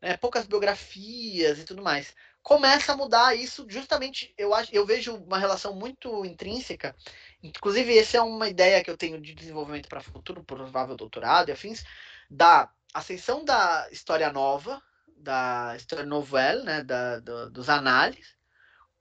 né? 0.00 0.16
poucas 0.16 0.46
biografias 0.46 1.58
e 1.58 1.64
tudo 1.64 1.82
mais. 1.82 2.14
Começa 2.42 2.92
a 2.92 2.96
mudar 2.96 3.34
isso 3.34 3.66
justamente, 3.68 4.32
eu, 4.38 4.54
acho, 4.54 4.72
eu 4.72 4.86
vejo 4.86 5.16
uma 5.16 5.38
relação 5.38 5.74
muito 5.74 6.24
intrínseca 6.24 6.94
Inclusive, 7.42 7.98
essa 7.98 8.16
é 8.16 8.20
uma 8.20 8.48
ideia 8.48 8.82
que 8.82 8.90
eu 8.90 8.96
tenho 8.96 9.20
de 9.20 9.34
desenvolvimento 9.34 9.88
para 9.88 10.00
futuro, 10.00 10.44
provável 10.44 10.96
doutorado 10.96 11.48
e 11.48 11.52
afins, 11.52 11.84
da 12.30 12.70
ascensão 12.92 13.44
da 13.44 13.88
história 13.90 14.32
nova, 14.32 14.82
da 15.16 15.74
história 15.76 16.04
nouvelle, 16.04 16.62
né, 16.64 16.82
da, 16.82 17.20
do, 17.20 17.50
dos 17.50 17.68
análises, 17.68 18.34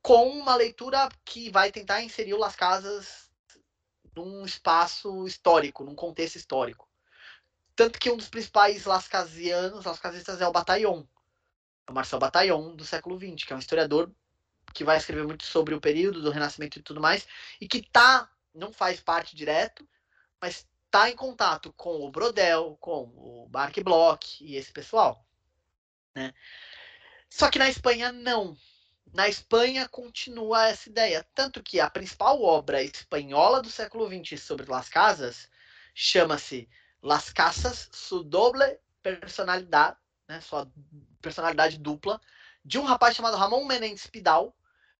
com 0.01 0.29
uma 0.29 0.55
leitura 0.55 1.09
que 1.23 1.49
vai 1.49 1.71
tentar 1.71 2.01
inserir 2.01 2.33
o 2.33 2.39
Las 2.39 2.55
Casas 2.55 3.31
num 4.15 4.45
espaço 4.45 5.25
histórico, 5.25 5.83
num 5.83 5.95
contexto 5.95 6.35
histórico. 6.35 6.87
Tanto 7.75 7.99
que 7.99 8.09
um 8.09 8.17
dos 8.17 8.29
principais 8.29 8.85
lascasianos, 8.85 9.85
lascasistas, 9.85 10.39
é 10.39 10.47
o 10.47 10.51
Bataillon, 10.51 11.03
é 11.87 11.91
o 11.91 11.93
Marcel 11.93 12.19
Bataillon, 12.19 12.75
do 12.75 12.85
século 12.85 13.17
XX, 13.17 13.45
que 13.45 13.53
é 13.53 13.55
um 13.55 13.59
historiador 13.59 14.11
que 14.73 14.83
vai 14.83 14.97
escrever 14.97 15.25
muito 15.25 15.45
sobre 15.45 15.73
o 15.75 15.81
período 15.81 16.21
do 16.21 16.31
Renascimento 16.31 16.79
e 16.79 16.81
tudo 16.81 17.01
mais, 17.01 17.27
e 17.59 17.67
que 17.67 17.81
tá, 17.81 18.29
não 18.53 18.73
faz 18.73 18.99
parte 18.99 19.35
direto, 19.35 19.87
mas 20.41 20.67
tá 20.89 21.09
em 21.09 21.15
contato 21.15 21.73
com 21.73 22.05
o 22.05 22.11
Brodel, 22.11 22.77
com 22.79 23.03
o 23.03 23.49
Mark 23.51 23.77
Bloch 23.81 24.43
e 24.43 24.55
esse 24.55 24.71
pessoal. 24.71 25.25
Né? 26.15 26.33
Só 27.29 27.49
que 27.49 27.59
na 27.59 27.69
Espanha 27.69 28.11
não. 28.11 28.57
na 29.13 29.27
Espanha 29.27 29.87
continua 29.89 30.67
essa 30.67 30.89
ideia. 30.89 31.25
Tanto 31.35 31.61
que 31.61 31.79
a 31.79 31.89
principal 31.89 32.41
obra 32.41 32.81
espanhola 32.81 33.61
do 33.61 33.69
século 33.69 34.07
XX 34.07 34.41
sobre 34.41 34.69
Las 34.69 34.87
Casas 34.87 35.49
chama-se 35.93 36.69
Las 37.05 37.31
Casas, 37.31 37.87
su 37.91 38.23
doble 38.23 38.81
personalidade, 39.03 39.95
né, 40.27 40.41
sua 40.41 40.67
personalidade 41.21 41.77
dupla, 41.77 42.19
de 42.63 42.79
um 42.79 42.83
rapaz 42.83 43.15
chamado 43.15 43.37
Ramon 43.37 43.63
Menendez 43.63 44.07
Pidal, 44.07 44.57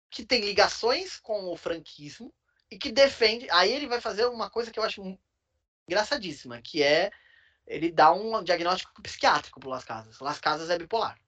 que 0.08 0.24
tem 0.24 0.42
ligações 0.42 1.20
com 1.20 1.52
o 1.52 1.58
franquismo 1.58 2.32
e 2.70 2.78
que 2.78 2.92
defende. 2.92 3.48
Aí 3.50 3.74
ele 3.74 3.88
vai 3.88 4.00
fazer 4.00 4.28
uma 4.28 4.52
coisa 4.52 4.70
que 4.70 4.78
eu 4.78 4.84
acho 4.84 5.18
engraçadíssima, 5.88 6.62
que 6.62 6.84
é 6.84 7.12
ele 7.66 7.92
dá 7.92 8.14
um 8.14 8.44
diagnóstico 8.44 9.02
psiquiátrico 9.02 9.60
para 9.60 9.70
Las 9.70 9.84
Casas. 9.84 10.20
Las 10.20 10.40
Casas 10.40 10.70
é 10.70 10.78
bipolar. 10.78 11.20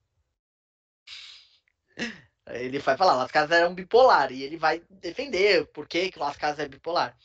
Ele 2.45 2.77
vai 2.77 2.95
falar, 2.95 3.15
Las 3.15 3.31
Casas 3.31 3.51
era 3.51 3.67
um 3.67 3.73
bipolar, 3.73 4.31
e 4.31 4.43
ele 4.43 4.57
vai 4.57 4.81
defender 4.91 5.65
por 5.71 5.87
que, 5.87 6.11
que 6.11 6.19
Las 6.19 6.37
Casas 6.37 6.59
é 6.59 6.67
bipolar. 6.67 7.17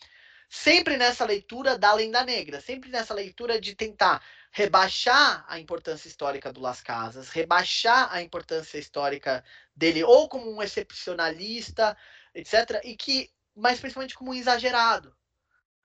Sempre 0.54 0.98
nessa 0.98 1.24
leitura 1.24 1.78
da 1.78 1.94
lenda 1.94 2.22
negra, 2.22 2.60
sempre 2.60 2.90
nessa 2.90 3.14
leitura 3.14 3.58
de 3.58 3.74
tentar 3.74 4.22
rebaixar 4.50 5.46
a 5.48 5.58
importância 5.58 6.06
histórica 6.06 6.52
do 6.52 6.60
Las 6.60 6.82
Casas, 6.82 7.30
rebaixar 7.30 8.12
a 8.12 8.20
importância 8.20 8.76
histórica 8.76 9.42
dele 9.74 10.04
ou 10.04 10.28
como 10.28 10.54
um 10.54 10.62
excepcionalista, 10.62 11.96
etc. 12.34 12.82
E 12.84 12.94
que, 12.94 13.32
mas 13.56 13.80
principalmente 13.80 14.14
como 14.14 14.30
um 14.30 14.34
exagerado. 14.34 15.16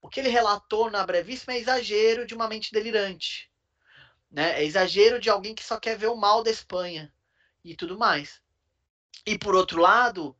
O 0.02 0.10
que 0.10 0.20
ele 0.20 0.28
relatou 0.28 0.92
na 0.92 1.06
brevíssima 1.06 1.54
é 1.54 1.60
exagero 1.60 2.26
de 2.26 2.36
uma 2.36 2.50
mente 2.50 2.74
delirante. 2.74 3.50
Né? 4.30 4.60
É 4.60 4.66
exagero 4.66 5.18
de 5.18 5.30
alguém 5.30 5.56
que 5.56 5.64
só 5.64 5.80
quer 5.80 5.98
ver 5.98 6.08
o 6.08 6.18
mal 6.18 6.44
da 6.44 6.52
Espanha 6.52 7.14
e 7.64 7.74
tudo 7.74 7.98
mais. 7.98 8.42
E 9.26 9.40
por 9.40 9.56
outro 9.56 9.80
lado, 9.80 10.36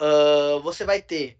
uh, 0.00 0.60
você 0.60 0.84
vai 0.84 1.02
ter 1.02 1.36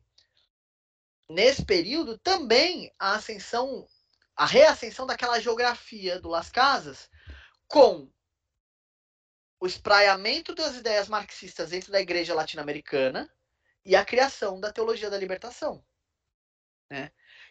nesse 1.29 1.65
período 1.65 2.19
também 2.19 2.93
a 2.99 3.15
ascensão, 3.15 3.87
a 4.35 4.47
reascensão 4.47 5.07
daquela 5.07 5.41
geografia 5.41 6.21
do 6.21 6.29
Las 6.29 6.51
Casas 6.51 7.11
com 7.67 8.11
o 9.61 9.67
espraiamento 9.67 10.55
das 10.55 10.77
ideias 10.77 11.09
marxistas 11.09 11.71
dentro 11.71 11.93
da 11.93 12.01
igreja 12.01 12.35
latino-americana 12.35 13.31
e 13.85 13.97
a 13.97 14.05
criação 14.05 14.61
da 14.61 14.73
teologia 14.73 15.11
da 15.11 15.19
libertação. 15.19 15.85
Né? 16.91 17.11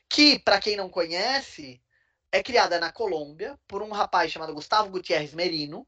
Que, 0.09 0.39
para 0.39 0.59
quem 0.59 0.75
não 0.75 0.89
conhece, 0.89 1.83
é 2.31 2.41
criada 2.41 2.79
na 2.79 2.91
Colômbia 2.91 3.59
por 3.67 3.81
um 3.81 3.91
rapaz 3.91 4.31
chamado 4.31 4.53
Gustavo 4.53 4.89
Gutierrez 4.89 5.33
Merino 5.33 5.87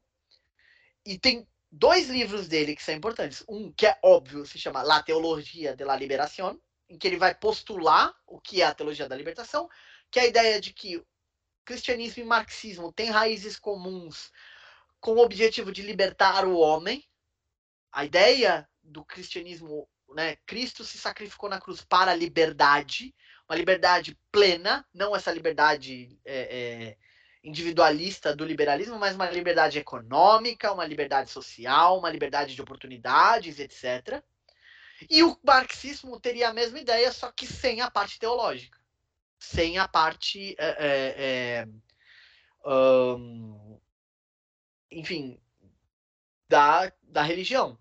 e 1.04 1.18
tem 1.18 1.48
dois 1.70 2.08
livros 2.08 2.48
dele 2.48 2.76
que 2.76 2.82
são 2.82 2.94
importantes. 2.94 3.42
Um 3.48 3.72
que 3.72 3.86
é 3.86 3.98
óbvio, 4.02 4.44
se 4.44 4.58
chama 4.58 4.82
La 4.82 5.02
Teologia 5.02 5.74
de 5.74 5.84
la 5.84 5.96
Liberación, 5.96 6.60
em 6.90 6.98
que 6.98 7.06
ele 7.06 7.16
vai 7.16 7.32
postular 7.34 8.12
o 8.26 8.40
que 8.40 8.60
é 8.60 8.66
a 8.66 8.74
teologia 8.74 9.08
da 9.08 9.16
libertação, 9.16 9.68
que 10.10 10.18
é 10.18 10.24
a 10.24 10.26
ideia 10.26 10.60
de 10.60 10.72
que 10.72 11.02
cristianismo 11.64 12.22
e 12.22 12.26
marxismo 12.26 12.92
têm 12.92 13.10
raízes 13.10 13.56
comuns 13.56 14.32
com 14.98 15.12
o 15.12 15.22
objetivo 15.22 15.70
de 15.70 15.82
libertar 15.82 16.44
o 16.44 16.58
homem. 16.58 17.04
A 17.92 18.04
ideia 18.04 18.68
do 18.82 19.04
cristianismo, 19.04 19.88
né, 20.14 20.36
Cristo 20.44 20.84
se 20.84 20.98
sacrificou 20.98 21.48
na 21.48 21.60
cruz 21.60 21.84
para 21.84 22.10
a 22.10 22.14
liberdade, 22.14 23.14
uma 23.48 23.56
liberdade 23.56 24.18
plena, 24.32 24.84
não 24.92 25.14
essa 25.14 25.30
liberdade 25.30 26.18
é, 26.24 26.40
é, 26.58 26.96
individualista 27.44 28.34
do 28.34 28.44
liberalismo, 28.44 28.98
mas 28.98 29.14
uma 29.14 29.30
liberdade 29.30 29.78
econômica, 29.78 30.72
uma 30.72 30.84
liberdade 30.84 31.30
social, 31.30 31.98
uma 31.98 32.10
liberdade 32.10 32.54
de 32.54 32.62
oportunidades, 32.62 33.60
etc. 33.60 34.22
E 35.08 35.22
o 35.22 35.38
marxismo 35.42 36.20
teria 36.20 36.48
a 36.48 36.52
mesma 36.52 36.78
ideia, 36.78 37.12
só 37.12 37.30
que 37.32 37.46
sem 37.46 37.80
a 37.80 37.90
parte 37.90 38.18
teológica, 38.18 38.78
sem 39.38 39.78
a 39.78 39.88
parte, 39.88 40.54
é, 40.58 41.64
é, 41.64 41.68
um, 42.68 43.78
enfim, 44.90 45.40
da, 46.48 46.92
da 47.02 47.22
religião. 47.22 47.78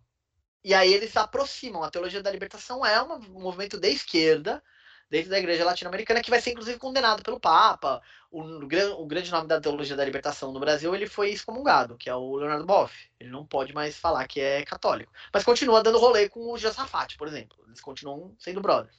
E 0.64 0.74
aí 0.74 0.94
eles 0.94 1.16
aproximam. 1.18 1.84
A 1.84 1.92
teologia 1.92 2.22
da 2.22 2.32
libertação 2.32 2.86
é 2.86 3.02
um 3.02 3.20
movimento 3.40 3.80
de 3.80 3.90
esquerda 3.90 4.64
dentro 5.10 5.30
da 5.30 5.40
igreja 5.40 5.66
latino-americana, 5.66 6.22
que 6.22 6.30
vai 6.30 6.40
ser 6.40 6.52
inclusive 6.52 6.78
condenado 6.78 7.24
pelo 7.24 7.40
Papa. 7.40 8.02
O, 8.32 8.42
o, 8.42 9.08
grande 9.08 9.32
nome 9.32 9.48
da 9.48 9.60
teologia 9.60 9.96
da 9.96 10.06
libertação 10.06 10.52
no 10.52 10.60
Brasil 10.60 10.94
ele 10.94 11.08
foi 11.08 11.32
excomungado, 11.32 11.98
que 11.98 12.10
é 12.10 12.16
o 12.16 12.36
Leonardo 12.36 12.66
Boff. 12.66 13.10
Ele 13.20 13.32
não 13.32 13.46
pode 13.46 13.74
mais 13.74 13.98
falar 13.98 14.28
que 14.28 14.40
é 14.40 14.64
católico. 14.64 15.12
Mas 15.34 15.44
continua 15.44 15.82
dando 15.82 15.98
rolê 15.98 16.30
com 16.30 16.52
o 16.52 16.58
Josafat, 16.58 17.18
por 17.18 17.28
exemplo. 17.28 17.58
Eles 17.68 17.82
continuam 17.82 18.36
sendo 18.38 18.62
brothers. 18.62 18.96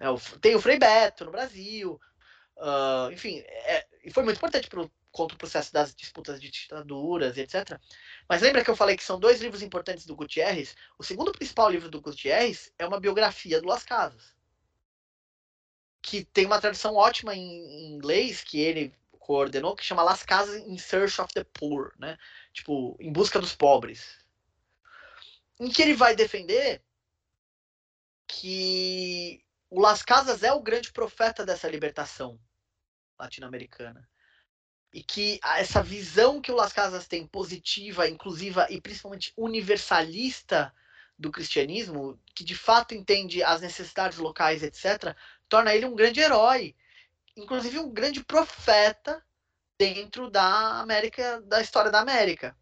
É, 0.00 0.06
tem 0.40 0.56
o 0.56 0.60
Frei 0.60 0.78
Beto 0.78 1.24
no 1.24 1.30
Brasil. 1.30 2.00
Uh, 2.56 3.12
enfim, 3.12 3.38
é, 3.46 3.86
foi 4.12 4.24
muito 4.24 4.38
importante 4.38 4.68
pro, 4.68 4.90
contra 5.12 5.36
o 5.36 5.38
processo 5.38 5.72
das 5.72 5.94
disputas 5.94 6.40
de 6.40 6.50
ditaduras 6.50 7.36
e 7.36 7.42
etc. 7.42 7.78
Mas 8.28 8.42
lembra 8.42 8.64
que 8.64 8.70
eu 8.70 8.76
falei 8.76 8.96
que 8.96 9.04
são 9.04 9.20
dois 9.20 9.40
livros 9.40 9.62
importantes 9.62 10.04
do 10.04 10.16
Gutierrez? 10.16 10.74
O 10.98 11.04
segundo 11.04 11.30
principal 11.30 11.70
livro 11.70 11.88
do 11.88 12.00
Gutierrez 12.00 12.72
é 12.76 12.84
uma 12.84 12.98
biografia 12.98 13.60
do 13.60 13.68
Las 13.68 13.84
Casas 13.84 14.37
que 16.02 16.24
tem 16.24 16.46
uma 16.46 16.60
tradução 16.60 16.94
ótima 16.94 17.34
em, 17.34 17.94
inglês 17.94 18.42
que 18.42 18.60
ele 18.60 18.94
coordenou, 19.18 19.76
que 19.76 19.84
chama 19.84 20.02
Las 20.02 20.22
Casas 20.22 20.56
in 20.66 20.78
Search 20.78 21.20
of 21.20 21.32
the 21.34 21.44
Poor, 21.44 21.92
né? 21.98 22.16
Tipo, 22.52 22.96
em 22.98 23.12
busca 23.12 23.38
dos 23.38 23.54
pobres. 23.54 24.18
Em 25.60 25.70
que 25.70 25.82
ele 25.82 25.94
vai 25.94 26.16
defender 26.16 26.82
que 28.26 29.44
o 29.68 29.80
Las 29.80 30.02
Casas 30.02 30.42
é 30.42 30.52
o 30.52 30.62
grande 30.62 30.92
profeta 30.92 31.44
dessa 31.44 31.68
libertação 31.68 32.40
latino-americana. 33.18 34.08
E 34.92 35.02
que 35.02 35.38
essa 35.44 35.82
visão 35.82 36.40
que 36.40 36.50
o 36.50 36.54
Las 36.54 36.72
Casas 36.72 37.06
tem 37.06 37.26
positiva, 37.26 38.08
inclusiva 38.08 38.66
e 38.70 38.80
principalmente 38.80 39.32
universalista 39.36 40.72
do 41.18 41.30
cristianismo, 41.32 42.18
que 42.34 42.44
de 42.44 42.54
fato 42.54 42.94
entende 42.94 43.42
as 43.42 43.60
necessidades 43.60 44.18
locais, 44.18 44.62
etc., 44.62 45.14
torna 45.48 45.74
ele 45.74 45.86
um 45.86 45.94
grande 45.94 46.20
herói, 46.20 46.74
inclusive 47.36 47.78
um 47.78 47.90
grande 47.90 48.24
profeta 48.24 49.22
dentro 49.78 50.30
da 50.30 50.80
América, 50.80 51.40
da 51.42 51.60
história 51.60 51.90
da 51.90 52.00
América. 52.00 52.56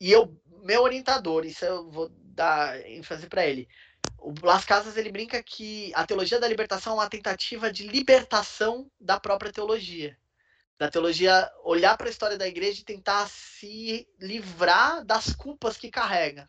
E 0.00 0.10
eu, 0.10 0.40
meu 0.62 0.82
orientador, 0.82 1.44
isso 1.44 1.64
eu 1.64 1.90
vou 1.90 2.08
dar 2.10 2.80
ênfase 2.86 3.26
para 3.26 3.46
ele. 3.46 3.68
O 4.18 4.32
Las 4.42 4.64
Casas 4.64 4.96
ele 4.96 5.12
brinca 5.12 5.42
que 5.42 5.92
a 5.94 6.06
teologia 6.06 6.40
da 6.40 6.48
libertação 6.48 6.94
é 6.94 6.96
uma 6.96 7.08
tentativa 7.08 7.70
de 7.70 7.86
libertação 7.86 8.90
da 8.98 9.20
própria 9.20 9.52
teologia. 9.52 10.16
Da 10.78 10.90
teologia 10.90 11.50
olhar 11.64 11.96
para 11.96 12.06
a 12.06 12.10
história 12.10 12.38
da 12.38 12.46
igreja 12.46 12.80
e 12.80 12.84
tentar 12.84 13.28
se 13.28 14.08
livrar 14.18 15.04
das 15.04 15.34
culpas 15.34 15.76
que 15.76 15.90
carrega. 15.90 16.48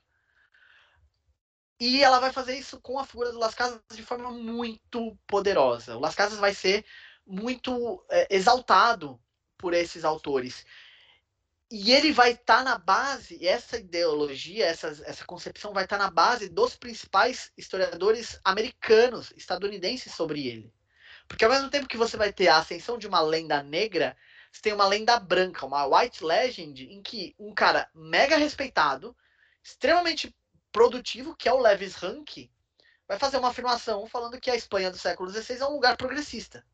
E 1.79 2.03
ela 2.03 2.19
vai 2.19 2.33
fazer 2.33 2.57
isso 2.57 2.79
com 2.81 2.99
a 2.99 3.05
figura 3.05 3.31
do 3.31 3.39
Las 3.39 3.55
Casas 3.55 3.79
de 3.93 4.03
forma 4.03 4.31
muito 4.31 5.17
poderosa. 5.25 5.95
O 5.95 5.99
Las 5.99 6.13
Casas 6.13 6.37
vai 6.37 6.53
ser 6.53 6.85
muito 7.25 8.03
é, 8.09 8.27
exaltado 8.29 9.19
por 9.57 9.73
esses 9.73 10.03
autores. 10.03 10.65
E 11.71 11.91
ele 11.93 12.11
vai 12.11 12.31
estar 12.31 12.57
tá 12.57 12.63
na 12.63 12.77
base, 12.77 13.45
essa 13.45 13.77
ideologia, 13.77 14.65
essa, 14.65 14.87
essa 15.05 15.23
concepção 15.23 15.71
vai 15.71 15.83
estar 15.83 15.97
tá 15.97 16.03
na 16.03 16.11
base 16.11 16.49
dos 16.49 16.75
principais 16.75 17.51
historiadores 17.55 18.39
americanos, 18.43 19.31
estadunidenses 19.37 20.13
sobre 20.13 20.47
ele. 20.47 20.73
Porque 21.27 21.45
ao 21.45 21.51
mesmo 21.51 21.69
tempo 21.69 21.87
que 21.87 21.97
você 21.97 22.17
vai 22.17 22.33
ter 22.33 22.47
a 22.47 22.57
ascensão 22.57 22.97
de 22.97 23.07
uma 23.07 23.21
lenda 23.21 23.61
negra, 23.61 24.17
você 24.51 24.63
tem 24.63 24.73
uma 24.73 24.87
lenda 24.87 25.19
branca, 25.19 25.65
uma 25.65 25.85
white 25.85 26.23
legend, 26.23 26.91
em 26.91 27.03
que 27.03 27.35
um 27.37 27.53
cara 27.53 27.87
mega 27.93 28.35
respeitado, 28.35 29.15
extremamente 29.63 30.35
produtivo, 30.79 31.35
que 31.35 31.49
é 31.49 31.53
o 31.53 31.59
Levis 31.59 31.95
Rank, 31.95 32.49
vai 33.05 33.19
fazer 33.19 33.35
uma 33.35 33.49
afirmação 33.49 34.07
falando 34.07 34.39
que 34.39 34.49
a 34.49 34.55
Espanha 34.55 34.89
do 34.89 34.97
século 34.97 35.29
XVI 35.29 35.59
é 35.59 35.65
um 35.65 35.73
lugar 35.73 35.97
progressista. 35.97 36.65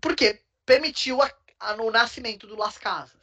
Porque 0.00 0.42
permitiu 0.64 1.20
a, 1.20 1.30
a, 1.60 1.74
o 1.74 1.90
nascimento 1.90 2.46
do 2.46 2.56
Las 2.56 2.78
Casas. 2.78 3.20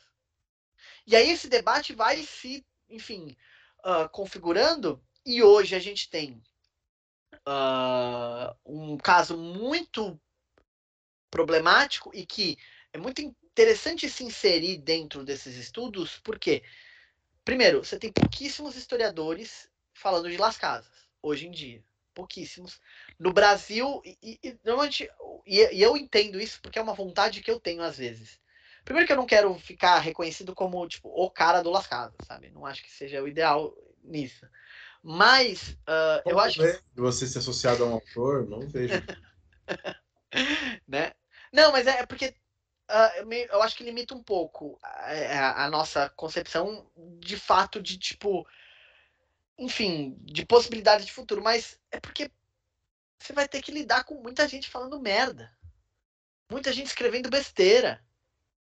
E 1.08 1.16
aí 1.16 1.32
esse 1.32 1.50
debate 1.50 1.96
vai 1.96 2.22
se, 2.22 2.64
enfim, 2.88 3.36
uh, 3.80 4.08
configurando, 4.10 5.04
e 5.26 5.42
hoje 5.42 5.74
a 5.74 5.80
gente 5.80 6.08
tem 6.08 6.40
uh, 7.38 8.56
um 8.64 9.00
caso 9.00 9.36
muito 9.36 10.22
problemático 11.32 12.12
e 12.14 12.24
que 12.24 12.56
é 12.94 13.00
muito 13.00 13.20
interessante 13.20 14.08
se 14.08 14.24
inserir 14.24 14.78
dentro 14.78 15.24
desses 15.24 15.56
estudos, 15.56 16.20
porque 16.20 16.62
Primeiro, 17.44 17.84
você 17.84 17.98
tem 17.98 18.12
pouquíssimos 18.12 18.76
historiadores 18.76 19.70
falando 19.94 20.30
de 20.30 20.38
Las 20.38 20.58
Casas, 20.58 21.10
hoje 21.22 21.48
em 21.48 21.52
dia. 21.52 21.84
Pouquíssimos. 22.14 22.80
No 23.18 23.32
Brasil, 23.32 24.02
e, 24.06 24.40
e 24.44 24.60
normalmente, 24.64 25.10
e, 25.46 25.76
e, 25.76 25.82
eu 25.82 25.96
entendo 25.96 26.40
isso 26.40 26.60
porque 26.62 26.80
é 26.80 26.82
uma 26.82 26.94
vontade 26.94 27.42
que 27.42 27.50
eu 27.50 27.60
tenho 27.60 27.82
às 27.82 27.98
vezes. 27.98 28.40
Primeiro 28.84 29.08
que 29.08 29.14
eu 29.14 29.18
não 29.18 29.26
quero 29.26 29.54
ficar 29.56 30.00
reconhecido 30.00 30.56
como, 30.56 30.88
tipo, 30.88 31.10
o 31.10 31.30
cara 31.30 31.62
do 31.62 31.70
Las 31.70 31.88
Casas, 31.88 32.18
sabe? 32.26 32.50
Não 32.50 32.66
acho 32.66 32.84
que 32.84 32.92
seja 32.92 33.22
o 33.22 33.28
ideal 33.28 33.74
nisso. 34.04 34.48
Mas 35.02 35.78
uh, 35.88 36.22
eu 36.26 36.40
acho 36.40 36.60
que. 36.60 36.80
Você 36.96 37.28
se 37.28 37.38
associado 37.38 37.84
a 37.84 37.88
um 37.88 37.94
autor, 37.94 38.48
não 38.48 38.60
vejo. 38.68 38.94
né? 40.88 41.14
Não, 41.54 41.72
mas 41.72 41.88
é 41.88 42.06
porque 42.06 42.28
uh, 42.28 42.34
eu 43.50 43.62
acho 43.62 43.76
que 43.76 43.84
limita 43.84 44.16
um 44.16 44.24
pouco 44.24 44.80
a, 44.82 45.66
a, 45.66 45.70
nossa 45.70 46.10
concepção 46.10 46.90
de 47.20 47.38
fato 47.38 47.82
de 47.82 47.98
tipo. 47.98 48.48
Enfim, 49.58 50.18
de 50.22 50.46
possibilidades 50.46 51.06
de 51.06 51.12
futuro, 51.12 51.44
mas 51.44 51.78
é 51.92 52.00
porque 52.00 52.32
você 53.20 53.34
vai 53.34 53.48
ter 53.48 53.62
que 53.62 53.72
lidar 53.72 54.06
com 54.06 54.16
muita 54.16 54.48
gente 54.48 54.70
falando 54.70 55.00
merda. 55.02 55.54
Muita 56.50 56.72
gente 56.72 56.88
escrevendo 56.88 57.30
besteira. 57.30 58.04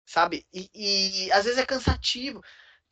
Sabe? 0.07 0.47
E, 0.53 0.71
e 0.75 1.33
às 1.33 1.45
vezes 1.45 1.59
é 1.59 1.67
cansativo. 1.67 2.43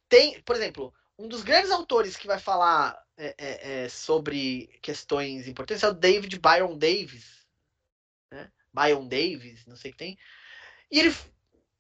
Tem, 0.09 0.41
por 0.43 0.55
exemplo, 0.55 0.95
um 1.19 1.27
dos 1.27 1.43
grandes 1.43 1.71
autores 1.71 2.17
que 2.17 2.27
vai 2.27 2.39
falar 2.39 3.03
é, 3.17 3.35
é, 3.39 3.85
é, 3.85 3.89
sobre 3.89 4.67
questões 4.83 5.49
importantes 5.49 5.83
é 5.83 5.89
o 5.89 5.95
David 5.95 6.39
Byron 6.39 6.77
Davis. 6.77 7.47
Né? 8.31 8.53
Byron 8.73 9.09
Davis, 9.09 9.65
não 9.67 9.77
sei 9.77 9.91
o 9.91 9.95
que 9.95 9.99
tem. 9.99 10.19
E 10.91 11.01
ele, 11.01 11.17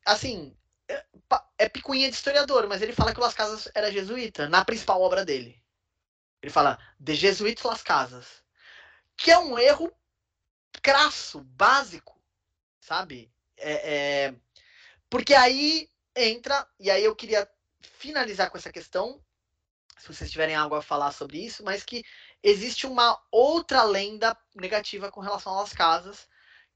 assim, 0.05 0.57
é, 1.59 1.69
picuinha 1.69 2.09
de 2.09 2.15
historiador, 2.15 2.67
mas 2.69 2.83
ele 2.83 2.93
fala 2.93 3.13
que 3.15 3.21
Las 3.21 3.35
Casas 3.35 3.69
era 3.75 3.91
jesuíta 3.91 4.49
na 4.49 4.65
principal 4.65 5.01
obra 5.01 5.25
dele. 5.25 5.63
Ele 6.43 6.53
fala 6.53 6.79
de 6.99 7.15
Jesuítas 7.15 7.65
Las 7.65 7.83
Casas. 7.83 8.45
Que 9.17 9.31
é 9.31 9.39
um 9.39 9.59
erro 9.59 9.93
crasso, 10.83 11.41
básico, 11.41 12.21
sabe? 12.81 13.33
É, 13.57 13.95
é, 13.95 14.35
porque 15.09 15.35
aí 15.35 15.91
entra, 16.15 16.69
e 16.79 16.91
aí 16.91 17.03
eu 17.03 17.17
queria 17.17 17.49
finalizar 17.81 18.51
com 18.51 18.59
essa 18.59 18.71
questão, 18.71 19.23
se 19.99 20.07
vocês 20.07 20.31
tiverem 20.31 20.55
algo 20.55 20.75
a 20.75 20.83
falar 20.83 21.13
sobre 21.13 21.45
isso, 21.45 21.65
mas 21.65 21.83
que 21.83 22.05
existe 22.43 22.87
uma 22.87 23.19
outra 23.31 23.83
lenda 23.83 24.37
negativa 24.55 25.11
com 25.11 25.21
relação 25.21 25.59
às 25.59 25.73
casas, 25.73 26.29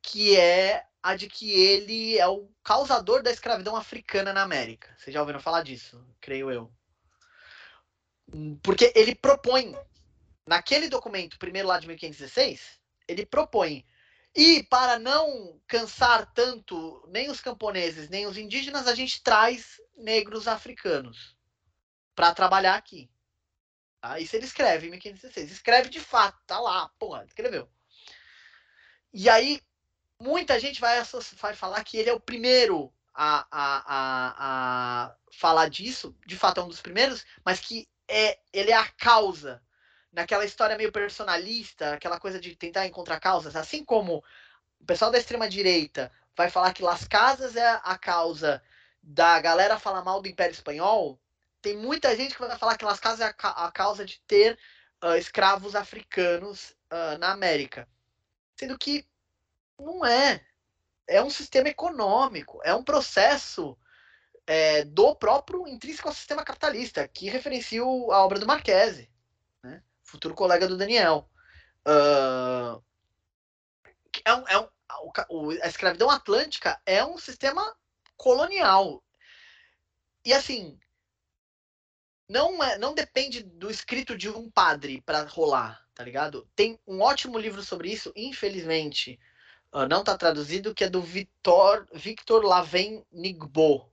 que 0.02 0.36
é 0.36 0.86
a 1.02 1.16
de 1.16 1.28
que 1.28 1.51
ele 1.51 2.18
é 2.18 2.27
o 2.27 2.48
causador 2.62 3.22
da 3.22 3.31
escravidão 3.31 3.74
africana 3.74 4.32
na 4.32 4.43
América. 4.43 4.94
Vocês 4.98 5.14
já 5.14 5.20
ouviram 5.20 5.40
falar 5.40 5.62
disso, 5.62 6.05
creio 6.20 6.51
eu. 6.51 6.72
Porque 8.62 8.93
ele 8.94 9.14
propõe, 9.14 9.74
naquele 10.47 10.89
documento, 10.89 11.39
primeiro 11.39 11.68
lá 11.68 11.78
de 11.78 11.86
1516, 11.89 12.81
ele 13.09 13.27
propõe. 13.27 13.85
E 14.35 14.62
para 14.64 14.98
não 14.98 15.60
cansar 15.66 16.32
tanto 16.32 17.05
nem 17.09 17.31
os 17.31 17.40
camponeses, 17.40 18.09
nem 18.09 18.27
os 18.27 18.39
indígenas, 18.39 18.86
a 18.86 18.94
gente 18.94 19.22
traz 19.22 19.81
negros 19.97 20.47
africanos 20.47 21.36
para 22.14 22.35
trabalhar 22.35 22.77
aqui. 22.77 23.10
Tá? 24.01 24.20
Isso 24.20 24.36
ele 24.36 24.44
escreve 24.44 24.86
em 24.86 24.90
1516. 24.90 25.51
Escreve 25.51 25.89
de 25.89 26.01
fato, 26.01 26.39
tá 26.47 26.60
lá, 26.60 26.89
porra, 26.98 27.24
escreveu. 27.24 27.68
E 29.12 29.28
aí, 29.28 29.60
muita 30.21 30.61
gente 30.61 30.81
vai, 30.81 31.03
vai 31.37 31.55
falar 31.55 31.83
que 31.83 31.97
ele 31.97 32.11
é 32.11 32.13
o 32.13 32.21
primeiro 32.21 32.93
a, 33.15 33.47
a, 33.51 33.85
a, 33.87 34.35
a 35.09 35.17
falar 35.33 35.69
disso, 35.69 36.15
de 36.27 36.37
fato 36.37 36.61
é 36.61 36.65
um 36.65 36.69
dos 36.69 36.81
primeiros, 36.81 37.25
mas 37.45 37.59
que 37.59 37.89
é, 38.07 38.39
ele 38.53 38.71
é 38.71 38.77
a 38.77 38.89
causa 38.89 39.63
naquela 40.13 40.45
história 40.45 40.77
meio 40.77 40.93
personalista, 40.93 41.95
aquela 41.95 42.21
coisa 42.21 42.39
de 42.39 42.55
tentar 42.55 42.87
encontrar 42.87 43.21
causas, 43.21 43.57
assim 43.57 43.85
como 43.85 44.23
o 44.81 44.85
pessoal 44.85 45.11
da 45.11 45.19
extrema 45.19 45.49
direita 45.49 46.13
vai 46.37 46.51
falar 46.51 46.73
que 46.73 46.83
Las 46.83 47.07
Casas 47.07 47.57
é 47.57 47.81
a 47.83 47.97
causa 47.99 48.63
da 49.03 49.41
galera 49.41 49.79
falar 49.79 50.03
mal 50.03 50.21
do 50.21 50.29
Império 50.29 50.53
Espanhol, 50.53 51.19
tem 51.63 51.77
muita 51.77 52.17
gente 52.17 52.35
que 52.35 52.41
vai 52.41 52.57
falar 52.59 52.77
que 52.77 52.85
Las 52.85 53.01
Casas 53.01 53.21
é 53.21 53.35
a, 53.39 53.67
a 53.67 53.73
causa 53.73 54.05
de 54.05 54.21
ter 54.27 54.59
uh, 55.03 55.15
escravos 55.17 55.75
africanos 55.75 56.75
uh, 56.91 57.19
na 57.19 57.33
América. 57.33 57.89
Sendo 58.57 58.79
que 58.79 59.07
não 59.81 60.05
é. 60.05 60.44
É 61.07 61.23
um 61.23 61.31
sistema 61.31 61.69
econômico, 61.69 62.61
é 62.62 62.74
um 62.74 62.85
processo 62.85 63.77
é, 64.47 64.85
do 64.85 65.15
próprio 65.15 65.66
intrínseco 65.66 66.09
ao 66.09 66.15
sistema 66.15 66.44
capitalista, 66.44 67.07
que 67.09 67.28
referencia 67.28 67.82
a 67.82 68.24
obra 68.24 68.39
do 68.39 68.47
Marquese, 68.47 69.11
né? 69.62 69.82
futuro 70.02 70.35
colega 70.35 70.66
do 70.66 70.77
Daniel. 70.77 71.28
Uh, 71.86 72.82
é 74.24 74.35
um, 74.35 74.48
é 74.48 74.59
um, 74.59 75.51
a 75.62 75.69
escravidão 75.69 76.11
atlântica 76.11 76.81
é 76.85 77.05
um 77.05 77.16
sistema 77.16 77.77
colonial. 78.16 79.02
E 80.24 80.32
assim, 80.32 80.78
não, 82.28 82.62
é, 82.62 82.78
não 82.78 82.94
depende 82.94 83.43
do 83.43 83.70
escrito 83.70 84.16
de 84.16 84.28
um 84.28 84.51
padre 84.51 85.01
para 85.01 85.23
rolar, 85.23 85.85
tá 85.94 86.05
ligado? 86.05 86.48
Tem 86.55 86.78
um 86.86 87.01
ótimo 87.01 87.39
livro 87.39 87.62
sobre 87.62 87.90
isso, 87.90 88.12
infelizmente, 88.15 89.19
não 89.89 90.03
tá 90.03 90.17
traduzido, 90.17 90.75
que 90.75 90.85
é 90.85 90.91
do 90.91 91.01
Victor, 91.01 91.87
Victor 91.93 92.45
Laven 92.45 93.05
Nigbo, 93.13 93.93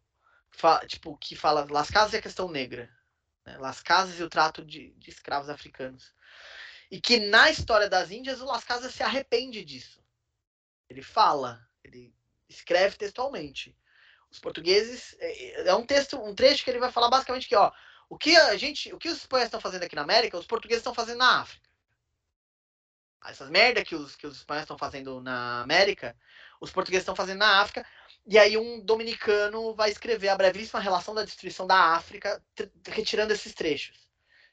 tipo, 0.87 1.17
que 1.17 1.35
fala 1.35 1.67
Las 1.69 1.89
Casas 1.89 2.13
e 2.13 2.17
a 2.17 2.21
questão 2.21 2.49
negra. 2.49 2.89
Né? 3.45 3.57
Las 3.57 3.81
Casas 3.81 4.19
e 4.19 4.23
o 4.23 4.29
trato 4.29 4.65
de, 4.65 4.91
de 4.93 5.09
escravos 5.09 5.49
africanos. 5.49 6.13
E 6.89 6.99
que 6.99 7.19
na 7.19 7.49
história 7.49 7.89
das 7.89 8.11
Índias, 8.11 8.41
o 8.41 8.45
Las 8.45 8.63
Casas 8.63 8.93
se 8.93 9.03
arrepende 9.03 9.63
disso. 9.63 10.03
Ele 10.89 11.01
fala, 11.01 11.67
ele 11.83 12.13
escreve 12.49 12.97
textualmente. 12.97 13.77
Os 14.31 14.39
portugueses 14.39 15.15
é, 15.19 15.69
é 15.69 15.75
um 15.75 15.85
texto, 15.85 16.17
um 16.17 16.33
trecho 16.33 16.63
que 16.63 16.69
ele 16.69 16.79
vai 16.79 16.91
falar 16.91 17.09
basicamente 17.09 17.47
que, 17.47 17.55
ó, 17.55 17.71
o 18.09 18.17
que 18.17 18.35
a 18.35 18.55
gente, 18.57 18.93
o 18.93 18.97
que 18.97 19.09
os 19.09 19.17
espanhóis 19.17 19.47
estão 19.47 19.59
fazendo 19.59 19.83
aqui 19.83 19.95
na 19.95 20.01
América, 20.01 20.37
os 20.37 20.45
portugueses 20.45 20.79
estão 20.79 20.93
fazendo 20.93 21.19
na 21.19 21.41
África. 21.41 21.66
Essas 23.27 23.49
merda 23.49 23.83
que 23.83 23.95
os, 23.95 24.15
que 24.15 24.25
os 24.25 24.37
espanhóis 24.37 24.63
estão 24.63 24.77
fazendo 24.77 25.21
na 25.21 25.61
América, 25.61 26.15
os 26.61 26.71
portugueses 26.71 27.03
estão 27.03 27.15
fazendo 27.15 27.39
na 27.39 27.61
África. 27.61 27.85
E 28.25 28.37
aí 28.37 28.57
um 28.57 28.79
dominicano 28.79 29.73
vai 29.73 29.89
escrever 29.89 30.29
a 30.29 30.35
brevíssima 30.35 30.79
relação 30.79 31.13
da 31.13 31.23
destruição 31.23 31.65
da 31.67 31.95
África, 31.95 32.43
retirando 32.87 33.33
esses 33.33 33.53
trechos 33.53 34.09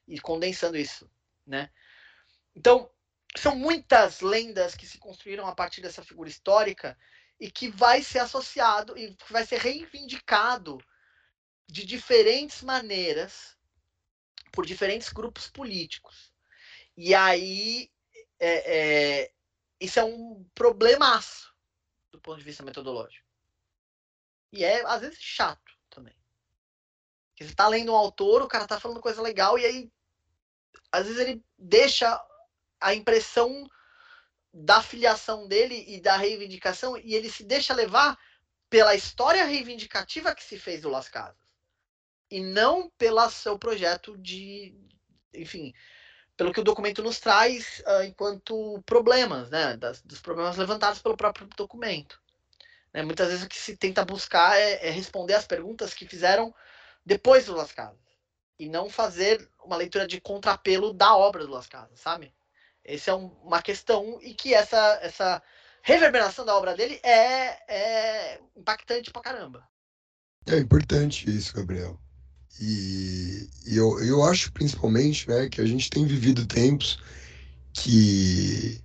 e 0.07 0.21
condensando 0.21 0.77
isso, 0.77 1.11
né? 1.47 1.71
Então, 2.55 2.91
são 3.37 3.57
muitas 3.57 4.21
lendas 4.21 4.75
que 4.75 4.87
se 4.87 4.99
construíram 4.99 5.47
a 5.47 5.55
partir 5.55 5.81
dessa 5.81 6.05
figura 6.05 6.29
histórica 6.29 6.97
e 7.41 7.51
que 7.51 7.69
vai 7.69 8.03
ser 8.03 8.21
associado 8.21 8.97
e 8.97 9.17
vai 9.29 9.45
ser 9.45 9.59
reivindicado 9.59 10.79
de 11.67 11.85
diferentes 11.85 12.63
maneiras 12.63 13.57
por 14.53 14.65
diferentes 14.65 15.13
grupos 15.13 15.49
políticos. 15.49 16.33
E 16.97 17.13
aí 17.13 17.91
é, 18.39 19.23
é, 19.23 19.33
isso 19.81 19.99
é 19.99 20.05
um 20.05 20.45
problemaço 20.55 21.55
do 22.11 22.21
ponto 22.21 22.39
de 22.39 22.45
vista 22.45 22.63
metodológico. 22.63 23.27
E 24.53 24.65
é, 24.65 24.85
às 24.87 25.01
vezes, 25.01 25.19
chato 25.21 25.73
também. 25.91 26.15
Porque 27.31 27.45
você 27.45 27.51
está 27.51 27.67
lendo 27.67 27.93
um 27.93 27.97
autor, 27.97 28.43
o 28.43 28.49
cara 28.49 28.65
está 28.65 28.79
falando 28.79 29.01
coisa 29.01 29.21
legal, 29.21 29.59
e 29.59 29.65
aí, 29.65 29.93
às 30.93 31.07
vezes, 31.07 31.21
ele 31.21 31.45
deixa 31.59 32.25
a 32.81 32.95
impressão 32.95 33.69
da 34.53 34.81
filiação 34.81 35.49
dele 35.49 35.85
e 35.89 36.01
da 36.01 36.17
reivindicação, 36.17 36.97
e 36.97 37.15
ele 37.15 37.29
se 37.29 37.43
deixa 37.43 37.75
levar 37.75 38.17
pela 38.71 38.95
história 38.95 39.45
reivindicativa 39.45 40.35
que 40.35 40.45
se 40.45 40.59
fez 40.59 40.83
do 40.83 40.89
Las 40.89 41.09
Casas. 41.09 41.37
E 42.31 42.41
não 42.41 42.91
pelo 42.91 43.29
seu 43.31 43.59
projeto 43.59 44.17
de. 44.19 44.75
Enfim, 45.33 45.75
pelo 46.37 46.53
que 46.53 46.61
o 46.61 46.65
documento 46.65 47.03
nos 47.03 47.21
traz 47.21 47.83
uh, 47.87 48.03
enquanto 48.05 48.83
problemas, 48.85 49.51
né? 49.51 49.77
Das, 49.77 50.03
dos 50.03 50.21
problemas 50.21 50.57
levantados 50.57 51.01
pelo 51.01 51.17
próprio 51.17 51.49
documento. 51.57 52.21
Né? 52.93 53.03
Muitas 53.03 53.29
vezes 53.29 53.45
o 53.45 53.49
que 53.49 53.59
se 53.59 53.77
tenta 53.77 54.05
buscar 54.05 54.57
é, 54.59 54.89
é 54.89 54.91
responder 54.91 55.35
as 55.35 55.47
perguntas 55.47 55.95
que 55.95 56.07
fizeram 56.07 56.55
depois 57.05 57.47
do 57.47 57.55
Las 57.55 57.73
Casas. 57.73 57.99
E 58.59 58.69
não 58.69 58.89
fazer 58.89 59.49
uma 59.65 59.77
leitura 59.77 60.07
de 60.07 60.21
contrapelo 60.21 60.93
da 60.93 61.17
obra 61.17 61.45
do 61.45 61.53
Las 61.53 61.67
Casas, 61.67 61.99
sabe? 61.99 62.33
Essa 62.85 63.11
é 63.11 63.15
um, 63.15 63.27
uma 63.43 63.63
questão 63.63 64.19
e 64.23 64.35
que 64.35 64.55
essa, 64.55 64.99
essa 65.03 65.43
reverberação 65.83 66.45
da 66.45 66.57
obra 66.57 66.75
dele 66.75 67.01
é, 67.03 67.59
é 67.69 68.41
impactante 68.57 69.11
pra 69.11 69.23
caramba. 69.23 69.69
É 70.47 70.59
importante 70.59 71.29
isso, 71.29 71.55
Gabriel. 71.55 71.99
E, 72.61 73.49
e 73.67 73.77
eu, 73.77 73.99
eu 74.01 74.25
acho 74.25 74.53
principalmente 74.53 75.29
né, 75.29 75.49
que 75.49 75.61
a 75.61 75.67
gente 75.67 75.91
tem 75.91 76.07
vivido 76.07 76.47
tempos 76.47 76.99
que 77.73 78.81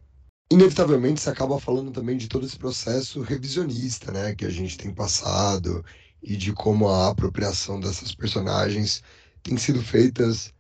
inevitavelmente 0.52 1.22
se 1.22 1.30
acaba 1.30 1.60
falando 1.60 1.92
também 1.92 2.18
de 2.18 2.28
todo 2.28 2.46
esse 2.46 2.58
processo 2.58 3.22
revisionista 3.22 4.12
né, 4.12 4.36
que 4.36 4.46
a 4.46 4.50
gente 4.50 4.78
tem 4.78 4.94
passado 4.94 5.86
e 6.22 6.36
de 6.36 6.54
como 6.54 6.88
a 6.88 7.10
apropriação 7.10 7.80
dessas 7.80 8.14
personagens 8.14 9.04
tem 9.44 9.58
sido 9.58 9.82
feitas. 9.82 10.54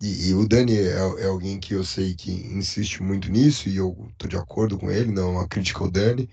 E, 0.00 0.30
e, 0.30 0.34
o 0.34 0.46
Dani 0.46 0.76
é, 0.76 1.22
é, 1.22 1.26
alguém 1.26 1.58
que 1.60 1.74
eu 1.74 1.84
sei 1.84 2.14
que 2.14 2.30
insiste 2.30 3.02
muito 3.02 3.30
nisso, 3.30 3.68
e 3.68 3.76
eu 3.76 4.12
tô 4.18 4.26
de 4.28 4.36
acordo 4.36 4.78
com 4.78 4.90
ele, 4.90 5.10
não 5.12 5.28
é 5.28 5.30
uma 5.38 5.48
crítica 5.48 5.80
ao 5.80 5.90
Dani, 5.90 6.28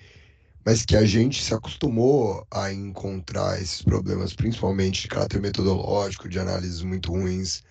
mas 0.66 0.86
que 0.86 0.96
a 0.96 1.06
gente 1.06 1.42
se 1.44 1.54
acostumou 1.54 2.46
a 2.52 2.72
encontrar 2.72 3.62
esses 3.62 3.82
problemas, 3.82 4.34
principalmente 4.34 5.04
de 5.04 5.08
caráter 5.08 5.42
metodológico, 5.42 6.30
de 6.30 6.40
análises 6.40 6.82
muito 6.82 7.12
ruins, 7.12 7.64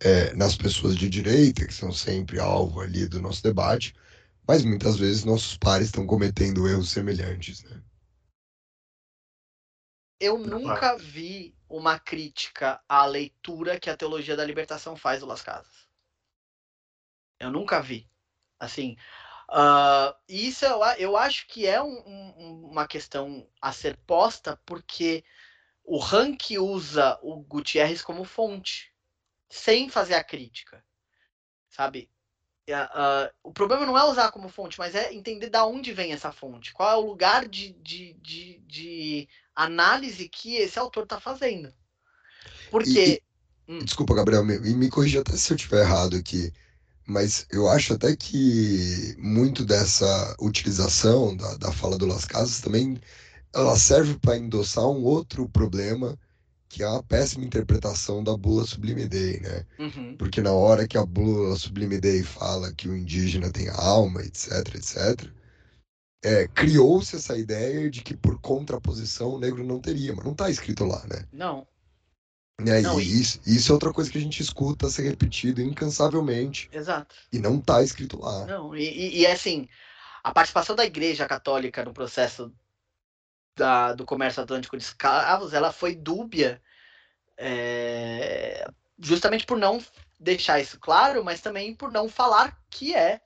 é, 0.00 0.32
nas 0.34 0.56
pessoas 0.56 0.96
de 0.96 1.08
direita, 1.08 1.66
que 1.66 1.74
são 1.74 1.90
sempre 1.90 2.38
alvo 2.38 2.80
ali 2.80 3.08
do 3.08 3.20
nosso 3.20 3.42
debate, 3.42 3.94
mas 4.46 4.64
muitas 4.64 4.96
vezes 4.96 5.24
nossos 5.24 5.56
pares 5.56 5.86
estão 5.88 6.06
cometendo 6.06 6.68
erros 6.68 6.90
semelhantes, 6.90 7.62
né? 7.64 7.82
Eu 10.18 10.38
nunca 10.38 10.96
vi 10.96 11.54
uma 11.68 11.98
crítica 11.98 12.80
à 12.88 13.04
leitura 13.04 13.78
que 13.78 13.90
a 13.90 13.96
teologia 13.96 14.34
da 14.34 14.44
libertação 14.44 14.96
faz 14.96 15.20
do 15.20 15.26
Las 15.26 15.42
Casas. 15.42 15.86
Eu 17.38 17.50
nunca 17.50 17.80
vi. 17.82 18.08
Assim, 18.58 18.96
uh, 19.50 20.14
isso 20.28 20.64
eu, 20.64 20.80
eu 20.98 21.16
acho 21.16 21.46
que 21.46 21.66
é 21.66 21.82
um, 21.82 21.98
um, 22.06 22.68
uma 22.70 22.86
questão 22.86 23.46
a 23.60 23.72
ser 23.72 23.96
posta 24.06 24.60
porque 24.64 25.24
o 25.84 25.98
Rank 25.98 26.50
usa 26.58 27.18
o 27.22 27.36
Gutierrez 27.42 28.02
como 28.02 28.24
fonte, 28.24 28.92
sem 29.48 29.88
fazer 29.88 30.14
a 30.14 30.24
crítica, 30.24 30.84
sabe? 31.68 32.10
Uh, 32.68 33.32
o 33.44 33.52
problema 33.52 33.86
não 33.86 33.96
é 33.96 34.04
usar 34.04 34.32
como 34.32 34.48
fonte, 34.48 34.76
mas 34.76 34.96
é 34.96 35.14
entender 35.14 35.48
da 35.48 35.64
onde 35.64 35.92
vem 35.92 36.12
essa 36.12 36.32
fonte, 36.32 36.72
qual 36.72 36.90
é 36.90 36.96
o 36.96 37.06
lugar 37.06 37.46
de, 37.46 37.72
de, 37.74 38.14
de, 38.14 38.58
de 38.66 39.28
análise 39.54 40.28
que 40.28 40.56
esse 40.56 40.76
autor 40.76 41.04
está 41.04 41.20
fazendo. 41.20 41.72
Porque. 42.68 43.22
E, 43.68 43.72
hum. 43.72 43.78
Desculpa, 43.78 44.16
Gabriel, 44.16 44.44
me, 44.44 44.58
me 44.58 44.90
corrija 44.90 45.20
até 45.20 45.36
se 45.36 45.52
eu 45.52 45.56
estiver 45.56 45.82
errado 45.82 46.16
aqui, 46.16 46.52
mas 47.06 47.46
eu 47.50 47.68
acho 47.68 47.94
até 47.94 48.14
que 48.16 49.14
muito 49.18 49.64
dessa 49.64 50.36
utilização 50.40 51.36
da, 51.36 51.56
da 51.56 51.72
fala 51.72 51.96
do 51.96 52.06
Las 52.06 52.24
Casas 52.24 52.60
também 52.60 53.00
ela 53.54 53.76
serve 53.78 54.18
para 54.18 54.36
endossar 54.36 54.84
um 54.84 55.02
outro 55.04 55.48
problema 55.48 56.18
que 56.68 56.82
é 56.82 56.88
uma 56.88 57.02
péssima 57.02 57.44
interpretação 57.44 58.22
da 58.22 58.36
bula 58.36 58.66
sublime 58.66 59.06
Dei, 59.06 59.40
né? 59.40 59.64
Uhum. 59.78 60.16
Porque 60.18 60.42
na 60.42 60.52
hora 60.52 60.86
que 60.86 60.98
a 60.98 61.06
bula 61.06 61.56
sublime 61.56 61.98
Dei 61.98 62.22
fala 62.22 62.72
que 62.74 62.88
o 62.88 62.96
indígena 62.96 63.50
tem 63.50 63.68
alma, 63.68 64.20
etc, 64.22 64.74
etc, 64.74 65.30
é, 66.24 66.48
criou-se 66.48 67.16
essa 67.16 67.38
ideia 67.38 67.88
de 67.88 68.02
que 68.02 68.16
por 68.16 68.40
contraposição 68.40 69.34
o 69.34 69.38
negro 69.38 69.64
não 69.64 69.80
teria, 69.80 70.14
mas 70.14 70.24
não 70.24 70.32
está 70.32 70.50
escrito 70.50 70.84
lá, 70.84 71.02
né? 71.06 71.24
Não. 71.32 71.66
Né? 72.60 72.80
Não, 72.80 72.98
e 72.98 73.04
isso, 73.04 73.40
isso 73.46 73.70
é 73.70 73.74
outra 73.74 73.92
coisa 73.92 74.10
que 74.10 74.16
a 74.16 74.20
gente 74.20 74.42
escuta 74.42 74.88
ser 74.88 75.02
repetido 75.02 75.60
incansavelmente. 75.60 76.70
Exato. 76.72 77.14
E 77.30 77.38
não 77.38 77.58
está 77.58 77.82
escrito 77.82 78.18
lá. 78.18 78.46
Não, 78.46 78.74
e, 78.74 78.82
e, 78.82 79.20
e 79.20 79.26
assim, 79.26 79.68
a 80.24 80.32
participação 80.32 80.74
da 80.74 80.84
Igreja 80.84 81.26
Católica 81.26 81.84
no 81.84 81.92
processo 81.92 82.52
da, 83.56 83.92
do 83.92 84.06
comércio 84.06 84.42
atlântico 84.42 84.76
de 84.76 84.84
escravos, 84.84 85.52
ela 85.52 85.70
foi 85.70 85.94
dúbia 85.94 86.62
é, 87.36 88.66
justamente 88.98 89.44
por 89.44 89.58
não 89.58 89.82
deixar 90.18 90.58
isso 90.58 90.80
claro, 90.80 91.22
mas 91.22 91.40
também 91.40 91.74
por 91.74 91.92
não 91.92 92.08
falar 92.08 92.58
que 92.70 92.94
é. 92.94 93.20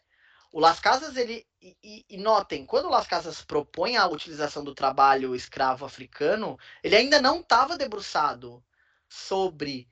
O 0.53 0.59
Las 0.59 0.81
Casas, 0.81 1.17
ele. 1.17 1.47
E, 1.63 2.07
e, 2.09 2.17
notem, 2.17 2.65
quando 2.65 2.87
o 2.87 2.91
Las 2.91 3.07
Casas 3.07 3.43
propõe 3.43 3.97
a 3.97 4.07
utilização 4.07 4.65
do 4.65 4.75
trabalho 4.75 5.35
escravo 5.37 5.85
africano, 5.85 6.59
ele 6.83 6.97
ainda 6.97 7.21
não 7.21 7.41
estava 7.41 7.77
debruçado 7.77 8.65
sobre 9.11 9.89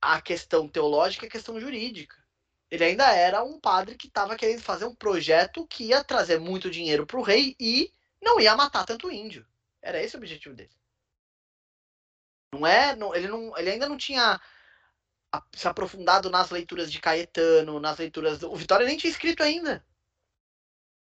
a 0.00 0.20
questão 0.20 0.68
teológica 0.68 1.24
e 1.24 1.28
a 1.28 1.30
questão 1.30 1.58
jurídica. 1.58 2.16
Ele 2.70 2.84
ainda 2.84 3.10
era 3.12 3.42
um 3.42 3.60
padre 3.60 3.96
que 3.96 4.08
estava 4.08 4.36
querendo 4.36 4.60
fazer 4.60 4.84
um 4.84 4.94
projeto 4.94 5.66
que 5.66 5.84
ia 5.84 6.04
trazer 6.04 6.38
muito 6.38 6.70
dinheiro 6.70 7.06
para 7.06 7.18
o 7.18 7.22
rei 7.22 7.56
e 7.58 7.92
não 8.20 8.40
ia 8.40 8.56
matar 8.56 8.84
tanto 8.84 9.10
índio. 9.10 9.46
Era 9.80 10.02
esse 10.02 10.16
o 10.16 10.18
objetivo 10.18 10.54
dele. 10.54 10.74
Não 12.52 12.66
é, 12.66 12.96
não, 12.96 13.14
ele, 13.14 13.28
não, 13.28 13.56
ele 13.56 13.70
ainda 13.70 13.88
não 13.88 13.96
tinha 13.96 14.40
se 15.54 15.68
aprofundado 15.68 16.30
nas 16.30 16.50
leituras 16.50 16.90
de 16.90 17.00
Caetano, 17.00 17.78
nas 17.78 17.98
leituras 17.98 18.38
do, 18.38 18.50
o 18.50 18.56
Vitória 18.56 18.86
nem 18.86 18.96
tinha 18.96 19.10
escrito 19.10 19.42
ainda. 19.42 19.84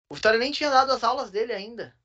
O 0.09 0.15
Vitória 0.15 0.39
nem 0.39 0.53
tinha 0.53 0.71
dado 0.71 0.93
as 0.93 1.05
aulas 1.05 1.31
dele 1.31 1.53
ainda. 1.53 1.97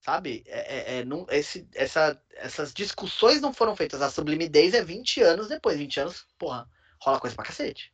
Sabe? 0.00 0.42
É, 0.46 0.58
é, 0.58 0.98
é 0.98 1.04
não, 1.04 1.26
esse, 1.30 1.68
essa, 1.74 2.20
essas 2.36 2.72
discussões 2.72 3.40
não 3.40 3.52
foram 3.52 3.76
feitas. 3.76 4.00
A 4.00 4.10
sublimidez 4.10 4.74
é 4.74 4.82
20 4.82 5.20
anos 5.22 5.48
depois. 5.48 5.78
20 5.78 6.00
anos, 6.00 6.26
porra, 6.38 6.68
rola 7.00 7.20
coisa 7.20 7.36
pra 7.36 7.44
cacete. 7.44 7.92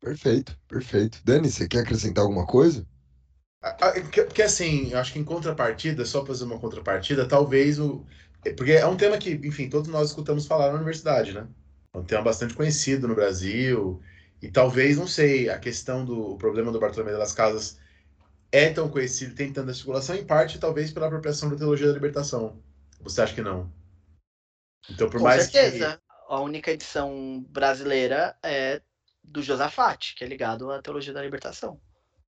Perfeito, 0.00 0.56
perfeito. 0.66 1.20
Dani, 1.24 1.50
você 1.50 1.68
quer 1.68 1.80
acrescentar 1.80 2.22
alguma 2.22 2.46
coisa? 2.46 2.86
Porque 4.14 4.42
assim, 4.42 4.90
eu 4.90 4.98
acho 4.98 5.12
que 5.12 5.18
em 5.18 5.24
contrapartida, 5.24 6.06
só 6.06 6.24
fazer 6.24 6.44
uma 6.44 6.58
contrapartida, 6.58 7.28
talvez 7.28 7.78
o. 7.78 8.06
Porque 8.56 8.72
é 8.72 8.86
um 8.86 8.96
tema 8.96 9.18
que, 9.18 9.32
enfim, 9.44 9.68
todos 9.68 9.90
nós 9.90 10.08
escutamos 10.08 10.46
falar 10.46 10.68
na 10.68 10.76
universidade, 10.76 11.34
né? 11.34 11.46
É 11.92 11.98
um 11.98 12.04
tema 12.04 12.22
bastante 12.22 12.54
conhecido 12.54 13.06
no 13.06 13.14
Brasil. 13.14 14.00
E 14.40 14.48
talvez, 14.48 14.96
não 14.96 15.06
sei, 15.06 15.50
a 15.50 15.58
questão 15.58 16.04
do 16.04 16.36
problema 16.38 16.72
do 16.72 16.80
Bartolomeu 16.80 17.18
das 17.18 17.34
Casas 17.34 17.78
é 18.52 18.70
tão 18.70 18.88
conhecido, 18.88 19.34
tem 19.34 19.52
tanta 19.52 19.72
circulação, 19.72 20.16
em 20.16 20.24
parte, 20.24 20.58
talvez, 20.58 20.92
pela 20.92 21.06
apropriação 21.06 21.48
da 21.48 21.56
teologia 21.56 21.86
da 21.86 21.92
libertação. 21.92 22.60
Você 23.00 23.22
acha 23.22 23.34
que 23.34 23.42
não? 23.42 23.72
Então, 24.88 25.08
por 25.08 25.18
Com 25.18 25.24
mais 25.24 25.44
certeza. 25.44 25.96
Que... 25.96 26.10
A 26.28 26.40
única 26.40 26.70
edição 26.70 27.44
brasileira 27.48 28.36
é 28.40 28.80
do 29.22 29.42
Josafat, 29.42 30.14
que 30.14 30.22
é 30.22 30.26
ligado 30.28 30.70
à 30.70 30.80
teologia 30.80 31.12
da 31.12 31.22
libertação. 31.22 31.80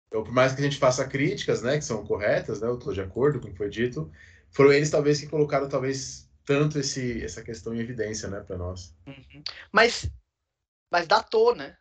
Então, 0.06 0.22
por 0.22 0.32
mais 0.32 0.54
que 0.54 0.60
a 0.60 0.64
gente 0.64 0.78
faça 0.78 1.06
críticas, 1.06 1.62
né, 1.62 1.78
que 1.78 1.84
são 1.84 2.06
corretas, 2.06 2.60
né, 2.60 2.68
eu 2.68 2.78
estou 2.78 2.92
de 2.92 3.00
acordo 3.00 3.40
com 3.40 3.48
o 3.48 3.50
que 3.50 3.56
foi 3.56 3.68
dito, 3.68 4.10
foram 4.50 4.72
eles 4.72 4.90
talvez 4.90 5.20
que 5.20 5.26
colocaram 5.26 5.68
talvez 5.68 6.28
tanto 6.44 6.78
esse, 6.78 7.22
essa 7.22 7.42
questão 7.42 7.74
em 7.74 7.80
evidência, 7.80 8.28
né, 8.28 8.40
para 8.40 8.56
nós. 8.56 8.94
Uhum. 9.06 9.42
Mas, 9.70 10.10
mas 10.90 11.06
datou, 11.06 11.54
né? 11.54 11.76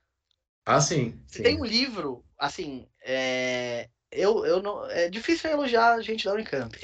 Ah, 0.66 0.82
sim. 0.82 1.24
sim. 1.28 1.44
Tem 1.44 1.60
um 1.60 1.64
livro, 1.64 2.26
assim, 2.38 2.90
é, 3.02 3.90
eu, 4.12 4.46
eu 4.46 4.62
não, 4.62 4.90
é 4.90 5.10
difícil 5.10 5.50
elogiar 5.50 5.94
a 5.94 6.02
gente 6.02 6.26
da 6.26 6.34
Unicamp, 6.34 6.78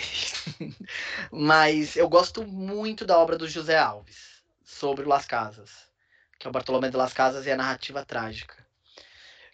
mas 1.32 1.96
eu 1.96 2.10
gosto 2.10 2.46
muito 2.46 3.06
da 3.06 3.18
obra 3.18 3.38
do 3.38 3.48
José 3.48 3.78
Alves 3.78 4.44
sobre 4.64 5.06
Las 5.06 5.26
Casas, 5.26 5.72
que 6.38 6.48
é 6.48 6.50
o 6.50 6.54
Bartolomé 6.54 6.90
de 6.90 6.98
Las 6.98 7.14
Casas 7.14 7.46
e 7.46 7.52
a 7.52 7.58
narrativa 7.58 8.06
trágica. 8.06 8.66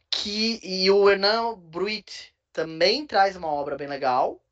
Que 0.10 0.60
e 0.64 0.90
o 0.90 1.10
Hernan 1.10 1.56
Bruit 1.56 2.34
também 2.52 3.06
traz 3.06 3.36
uma 3.36 3.48
obra 3.48 3.78
bem 3.78 3.88
legal, 3.88 4.44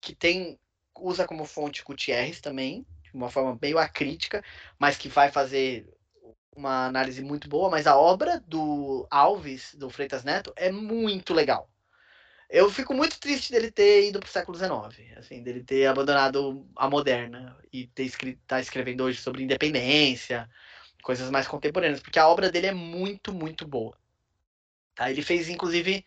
que 0.00 0.14
tem 0.14 0.58
usa 1.00 1.26
como 1.26 1.44
fonte 1.44 1.82
Gutierrez 1.82 2.40
também, 2.40 2.84
de 3.02 3.10
uma 3.14 3.30
forma 3.30 3.58
meio 3.60 3.78
acrítica, 3.78 4.44
mas 4.78 4.96
que 4.96 5.08
vai 5.08 5.30
fazer 5.30 5.88
uma 6.54 6.86
análise 6.86 7.22
muito 7.22 7.48
boa, 7.48 7.70
mas 7.70 7.86
a 7.86 7.96
obra 7.96 8.40
do 8.46 9.06
Alves, 9.10 9.74
do 9.74 9.88
Freitas 9.88 10.24
Neto, 10.24 10.52
é 10.56 10.70
muito 10.70 11.32
legal. 11.32 11.70
Eu 12.48 12.70
fico 12.70 12.94
muito 12.94 13.20
triste 13.20 13.52
dele 13.52 13.70
ter 13.70 14.08
ido 14.08 14.20
para 14.20 14.26
o 14.26 14.30
século 14.30 14.56
XIX, 14.56 15.18
assim, 15.18 15.42
dele 15.42 15.62
ter 15.62 15.86
abandonado 15.86 16.66
a 16.74 16.88
moderna 16.88 17.54
e 17.70 17.86
ter 17.88 18.04
escrito, 18.04 18.40
tá 18.46 18.58
escrevendo 18.58 19.04
hoje 19.04 19.20
sobre 19.20 19.42
independência, 19.42 20.48
coisas 21.02 21.30
mais 21.30 21.46
contemporâneas, 21.46 22.00
porque 22.00 22.18
a 22.18 22.26
obra 22.26 22.50
dele 22.50 22.68
é 22.68 22.72
muito, 22.72 23.34
muito 23.34 23.66
boa. 23.66 23.98
Tá? 24.94 25.10
Ele 25.10 25.20
fez, 25.20 25.50
inclusive, 25.50 26.04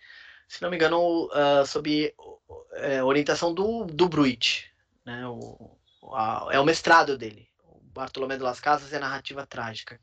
se 0.48 0.62
não 0.64 0.70
me 0.72 0.78
engano, 0.78 1.28
uh, 1.28 1.66
sob 1.66 2.14
uh, 2.18 3.06
orientação 3.06 3.54
do, 3.54 3.86
do 3.86 4.10
Bruit. 4.10 4.72
Né? 5.06 5.28
O, 5.28 5.78
a, 6.12 6.50
é 6.52 6.60
o 6.60 6.66
mestrado 6.66 7.18
dele. 7.20 7.48
O 7.64 7.80
Bartolomé 7.94 8.36
de 8.36 8.44
las 8.44 8.60
Casas 8.60 8.92
a 8.94 9.00
narrativa 9.00 9.46
trágica. 9.46 10.00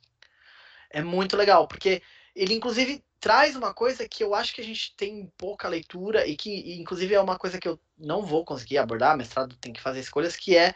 É 0.88 1.02
muito 1.02 1.36
legal, 1.36 1.66
porque 1.66 2.00
ele, 2.34 2.54
inclusive, 2.54 3.04
traz 3.20 3.56
uma 3.56 3.74
coisa 3.74 4.08
que 4.08 4.22
eu 4.22 4.34
acho 4.34 4.54
que 4.54 4.60
a 4.60 4.64
gente 4.64 4.94
tem 4.96 5.32
pouca 5.36 5.68
leitura 5.68 6.26
e 6.26 6.36
que, 6.36 6.78
inclusive, 6.80 7.14
é 7.14 7.20
uma 7.20 7.38
coisa 7.38 7.58
que 7.58 7.68
eu 7.68 7.80
não 7.96 8.22
vou 8.22 8.44
conseguir 8.44 8.78
abordar. 8.78 9.16
Mestrado 9.16 9.56
tem 9.56 9.72
que 9.72 9.80
fazer 9.80 10.00
escolhas, 10.00 10.36
que 10.36 10.56
é 10.56 10.74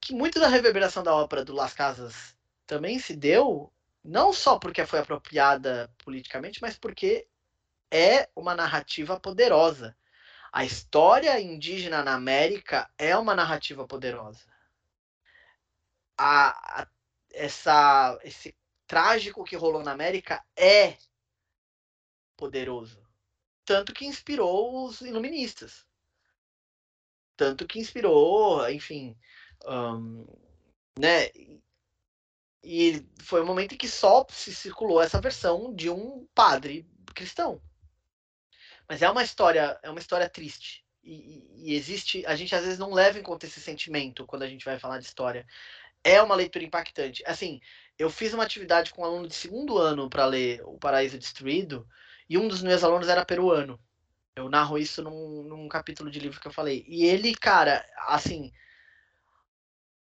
que 0.00 0.14
muito 0.14 0.40
da 0.40 0.48
reverberação 0.48 1.02
da 1.02 1.14
ópera 1.14 1.44
do 1.44 1.52
Las 1.52 1.74
Casas 1.74 2.36
também 2.66 2.98
se 2.98 3.14
deu 3.14 3.72
não 4.02 4.32
só 4.32 4.58
porque 4.58 4.86
foi 4.86 5.00
apropriada 5.00 5.92
politicamente, 5.98 6.60
mas 6.62 6.78
porque 6.78 7.26
é 7.90 8.28
uma 8.34 8.54
narrativa 8.54 9.18
poderosa. 9.20 9.96
A 10.52 10.64
história 10.64 11.38
indígena 11.40 12.02
na 12.02 12.14
América 12.14 12.88
é 12.96 13.16
uma 13.16 13.34
narrativa 13.34 13.86
poderosa. 13.86 14.44
A, 16.16 16.82
a, 16.82 16.88
essa, 17.32 18.18
esse 18.24 18.56
trágico 18.86 19.44
que 19.44 19.56
rolou 19.56 19.82
na 19.82 19.92
América 19.92 20.42
é 20.56 20.96
poderoso. 22.40 23.00
Tanto 23.64 23.92
que 23.92 24.06
inspirou 24.06 24.86
os 24.86 25.00
iluministas. 25.02 25.86
Tanto 27.36 27.66
que 27.66 27.78
inspirou, 27.78 28.68
enfim, 28.70 29.16
um, 29.66 30.26
né? 30.98 31.30
E 32.62 33.06
foi 33.22 33.42
um 33.42 33.46
momento 33.46 33.74
em 33.74 33.78
que 33.78 33.88
só 33.88 34.26
se 34.30 34.54
circulou 34.54 35.00
essa 35.00 35.20
versão 35.20 35.74
de 35.74 35.88
um 35.88 36.26
padre 36.34 36.86
cristão. 37.14 37.62
Mas 38.88 39.02
é 39.02 39.10
uma 39.10 39.22
história, 39.22 39.78
é 39.82 39.90
uma 39.90 40.00
história 40.00 40.28
triste. 40.28 40.84
E, 41.02 41.70
e, 41.70 41.74
existe, 41.74 42.26
a 42.26 42.36
gente 42.36 42.54
às 42.54 42.62
vezes 42.62 42.78
não 42.78 42.92
leva 42.92 43.18
em 43.18 43.22
conta 43.22 43.46
esse 43.46 43.60
sentimento 43.60 44.26
quando 44.26 44.42
a 44.42 44.48
gente 44.48 44.64
vai 44.64 44.78
falar 44.78 44.98
de 44.98 45.06
história. 45.06 45.46
é 46.04 46.22
uma 46.22 46.34
leitura 46.34 46.64
impactante. 46.64 47.22
Assim, 47.26 47.60
eu 47.98 48.10
fiz 48.10 48.34
uma 48.34 48.44
atividade 48.44 48.92
com 48.92 49.02
um 49.02 49.04
aluno 49.04 49.28
de 49.28 49.34
segundo 49.34 49.78
ano 49.78 50.10
para 50.10 50.26
ler 50.26 50.62
O 50.64 50.78
Paraíso 50.78 51.18
Destruído, 51.18 51.86
e 52.30 52.38
um 52.38 52.46
dos 52.48 52.62
meus 52.62 52.84
alunos 52.84 53.08
era 53.08 53.24
peruano. 53.24 53.78
Eu 54.36 54.48
narro 54.48 54.78
isso 54.78 55.02
num, 55.02 55.42
num 55.42 55.68
capítulo 55.68 56.10
de 56.10 56.20
livro 56.20 56.40
que 56.40 56.46
eu 56.46 56.52
falei. 56.52 56.84
E 56.86 57.04
ele, 57.04 57.34
cara, 57.34 57.84
assim, 58.06 58.52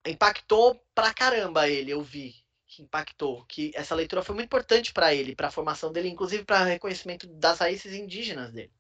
impactou 0.07 0.81
pra 0.94 1.12
caramba 1.12 1.69
ele, 1.69 1.90
eu 1.90 2.01
vi 2.01 2.43
que 2.65 2.82
impactou, 2.82 3.44
que 3.47 3.70
essa 3.74 3.94
leitura 3.94 4.23
foi 4.23 4.35
muito 4.35 4.47
importante 4.47 4.93
para 4.93 5.15
ele, 5.15 5.36
para 5.36 5.49
a 5.49 5.51
formação 5.51 5.93
dele, 5.93 6.09
inclusive 6.09 6.44
para 6.44 6.65
reconhecimento 6.65 7.27
das 7.27 7.59
raízes 7.59 7.93
indígenas 7.93 8.51
dele. 8.53 8.73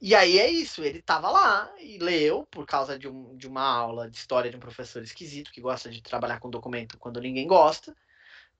E 0.00 0.14
aí 0.14 0.38
é 0.38 0.50
isso, 0.50 0.82
ele 0.82 1.02
tava 1.02 1.30
lá 1.30 1.72
e 1.78 1.98
leu 1.98 2.46
por 2.46 2.66
causa 2.66 2.98
de, 2.98 3.06
um, 3.06 3.36
de 3.36 3.46
uma 3.46 3.62
aula 3.62 4.10
de 4.10 4.16
história 4.16 4.50
de 4.50 4.56
um 4.56 4.60
professor 4.60 5.02
esquisito 5.02 5.52
que 5.52 5.60
gosta 5.60 5.90
de 5.90 6.02
trabalhar 6.02 6.40
com 6.40 6.50
documento 6.50 6.98
quando 6.98 7.20
ninguém 7.20 7.46
gosta. 7.46 7.92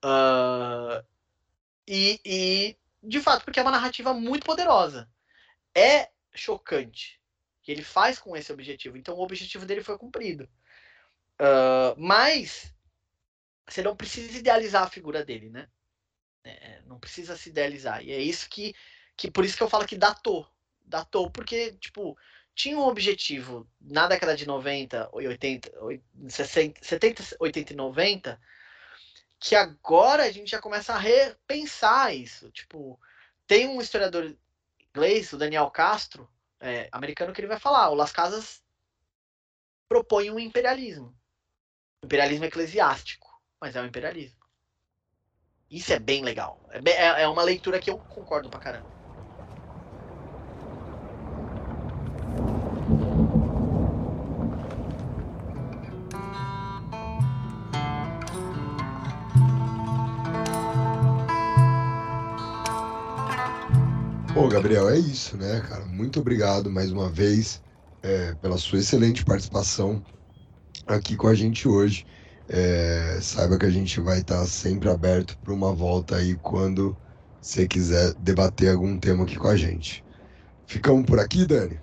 Uh, 0.05 1.05
e, 1.87 2.21
e, 2.25 2.77
de 3.07 3.21
fato, 3.21 3.45
porque 3.45 3.59
é 3.59 3.63
uma 3.63 3.71
narrativa 3.71 4.13
muito 4.15 4.45
poderosa. 4.45 5.09
É 5.75 6.11
chocante 6.35 7.21
que 7.63 7.73
ele 7.73 7.83
faz 7.83 8.19
com 8.19 8.37
esse 8.37 8.53
objetivo. 8.53 8.97
Então 8.97 9.15
o 9.15 9.23
objetivo 9.23 9.67
dele 9.67 9.83
foi 9.83 9.99
cumprido. 9.99 10.49
Uh, 11.41 11.99
mas 11.99 12.73
você 13.67 13.83
não 13.83 13.97
precisa 13.97 14.39
idealizar 14.39 14.83
a 14.83 14.91
figura 14.91 15.25
dele, 15.25 15.51
né? 15.51 15.69
É, 16.45 16.83
não 16.83 16.99
precisa 17.01 17.37
se 17.37 17.49
idealizar. 17.49 18.05
E 18.05 18.13
é 18.13 18.19
isso 18.19 18.49
que, 18.51 18.75
que. 19.17 19.31
Por 19.31 19.45
isso 19.45 19.57
que 19.57 19.63
eu 19.63 19.69
falo 19.69 19.87
que 19.87 19.97
datou 19.97 20.47
datou 20.85 21.31
porque, 21.31 21.73
tipo, 21.75 22.17
tinha 22.55 22.77
um 22.77 22.87
objetivo 22.87 23.69
na 23.81 24.07
década 24.07 24.37
de 24.37 24.47
90, 24.47 25.09
80, 25.13 25.73
60, 26.29 26.85
70, 26.85 27.37
80 27.41 27.73
e 27.73 27.77
90, 27.77 28.41
que 29.45 29.55
agora 29.55 30.23
a 30.23 30.31
gente 30.31 30.51
já 30.51 30.59
começa 30.59 30.95
a 30.95 30.99
repensar 30.99 32.15
isso. 32.15 32.51
Tipo, 32.51 32.99
tem 33.47 33.69
um 33.69 33.79
historiador 33.79 34.35
inglês, 34.81 35.31
o 35.35 35.37
Daniel 35.37 35.71
Castro, 35.71 36.27
é, 36.59 36.89
americano, 36.91 37.31
que 37.31 37.43
ele 37.43 37.49
vai 37.49 37.61
falar: 37.61 37.91
o 37.91 37.95
Las 37.95 38.11
Casas 38.11 38.65
propõe 39.87 40.31
um 40.31 40.39
imperialismo. 40.39 41.15
imperialismo 42.03 42.47
eclesiástico, 42.47 43.29
mas 43.61 43.77
é 43.77 43.83
um 43.83 43.87
imperialismo. 43.87 44.43
Isso 45.71 45.93
é 45.93 45.99
bem 45.99 46.25
legal. 46.25 46.59
É, 46.71 46.79
é, 46.91 47.23
é 47.25 47.29
uma 47.29 47.43
leitura 47.43 47.79
que 47.79 47.91
eu 47.91 47.99
concordo 47.99 48.49
pra 48.49 48.59
caramba. 48.61 48.94
Gabriel, 64.49 64.89
é 64.89 64.99
isso, 64.99 65.37
né, 65.37 65.61
cara? 65.61 65.85
Muito 65.87 66.21
obrigado 66.21 66.71
mais 66.71 66.91
uma 66.93 67.09
vez 67.11 67.63
é, 68.03 68.35
pela 68.35 68.59
sua 68.59 68.79
excelente 68.79 69.25
participação 69.25 70.05
aqui 70.87 71.17
com 71.17 71.29
a 71.29 71.35
gente 71.35 71.67
hoje. 71.69 72.05
É, 72.49 73.19
saiba 73.23 73.59
que 73.59 73.65
a 73.65 73.71
gente 73.71 74.01
vai 74.01 74.21
estar 74.21 74.45
sempre 74.47 74.91
aberto 74.91 75.39
para 75.39 75.53
uma 75.53 75.73
volta 75.73 76.17
aí 76.17 76.37
quando 76.37 76.97
você 77.41 77.67
quiser 77.67 78.15
debater 78.15 78.71
algum 78.71 78.99
tema 78.99 79.25
aqui 79.25 79.37
com 79.37 79.49
a 79.49 79.57
gente. 79.57 80.05
Ficamos 80.67 81.07
por 81.07 81.19
aqui, 81.19 81.47
Dani? 81.47 81.81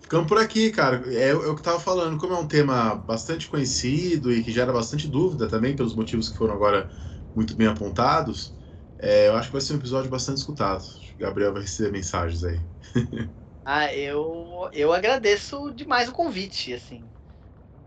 Ficamos 0.00 0.26
por 0.26 0.38
aqui, 0.38 0.70
cara. 0.70 1.02
É, 1.06 1.30
é 1.30 1.34
o 1.34 1.54
que 1.54 1.60
estava 1.60 1.80
falando. 1.80 2.18
Como 2.18 2.32
é 2.34 2.38
um 2.38 2.46
tema 2.46 2.94
bastante 2.94 3.48
conhecido 3.48 4.32
e 4.32 4.42
que 4.42 4.52
gera 4.52 4.72
bastante 4.72 5.08
dúvida 5.08 5.48
também, 5.48 5.76
pelos 5.76 5.94
motivos 5.94 6.28
que 6.28 6.38
foram 6.38 6.54
agora 6.54 6.90
muito 7.34 7.54
bem 7.56 7.66
apontados, 7.66 8.56
é, 8.98 9.28
eu 9.28 9.36
acho 9.36 9.48
que 9.48 9.52
vai 9.52 9.60
ser 9.60 9.74
um 9.74 9.76
episódio 9.76 10.10
bastante 10.10 10.38
escutado. 10.38 10.84
Gabriel 11.18 11.52
vai 11.52 11.62
receber 11.62 11.90
mensagens 11.90 12.44
aí. 12.44 12.60
ah, 13.64 13.92
eu, 13.94 14.70
eu 14.72 14.92
agradeço 14.92 15.72
demais 15.72 16.08
o 16.08 16.12
convite, 16.12 16.72
assim. 16.72 17.04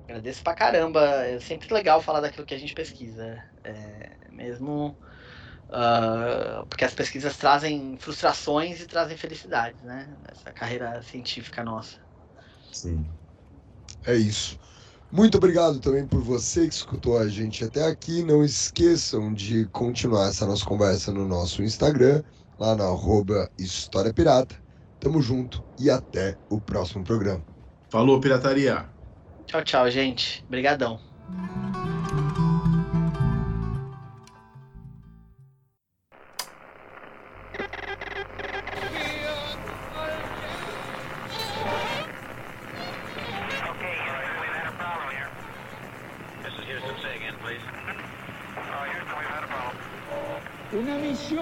Agradeço 0.08 0.44
pra 0.44 0.54
caramba. 0.54 1.02
É 1.26 1.40
sempre 1.40 1.74
legal 1.74 2.02
falar 2.02 2.22
daquilo 2.22 2.46
que 2.46 2.54
a 2.54 2.60
gente 2.60 2.74
pesquisa. 2.74 3.42
É, 3.64 4.18
mesmo 4.30 4.98
uh, 5.72 6.66
porque 6.68 6.86
as 6.86 6.94
pesquisas 6.94 7.38
trazem 7.38 7.98
frustrações 7.98 8.82
e 8.82 8.88
trazem 8.88 9.18
felicidades, 9.18 9.82
né? 9.82 10.08
Essa 10.30 10.52
carreira 10.52 11.02
científica 11.04 11.64
nossa. 11.64 11.98
Sim. 12.72 13.06
É 14.06 14.16
isso. 14.16 14.58
Muito 15.12 15.38
obrigado 15.38 15.80
também 15.80 16.08
por 16.08 16.22
você 16.22 16.68
que 16.68 16.74
escutou 16.74 17.18
a 17.18 17.28
gente 17.28 17.64
até 17.64 17.86
aqui. 17.86 18.24
Não 18.24 18.44
esqueçam 18.44 19.34
de 19.34 19.66
continuar 19.68 20.30
essa 20.30 20.46
nossa 20.46 20.66
conversa 20.66 21.12
no 21.12 21.28
nosso 21.28 21.62
Instagram, 21.62 22.24
lá 22.62 22.76
na 22.76 22.84
arroba 22.84 23.50
História 23.58 24.14
Pirata. 24.14 24.56
Tamo 25.00 25.20
junto 25.20 25.64
e 25.80 25.90
até 25.90 26.38
o 26.48 26.62
próximo 26.62 27.04
programa. 27.04 27.44
Falou, 27.90 28.22
pirataria. 28.22 28.88
Tchau, 29.48 29.64
tchau, 29.64 29.90
gente. 29.90 30.44
Obrigadão. 30.48 31.00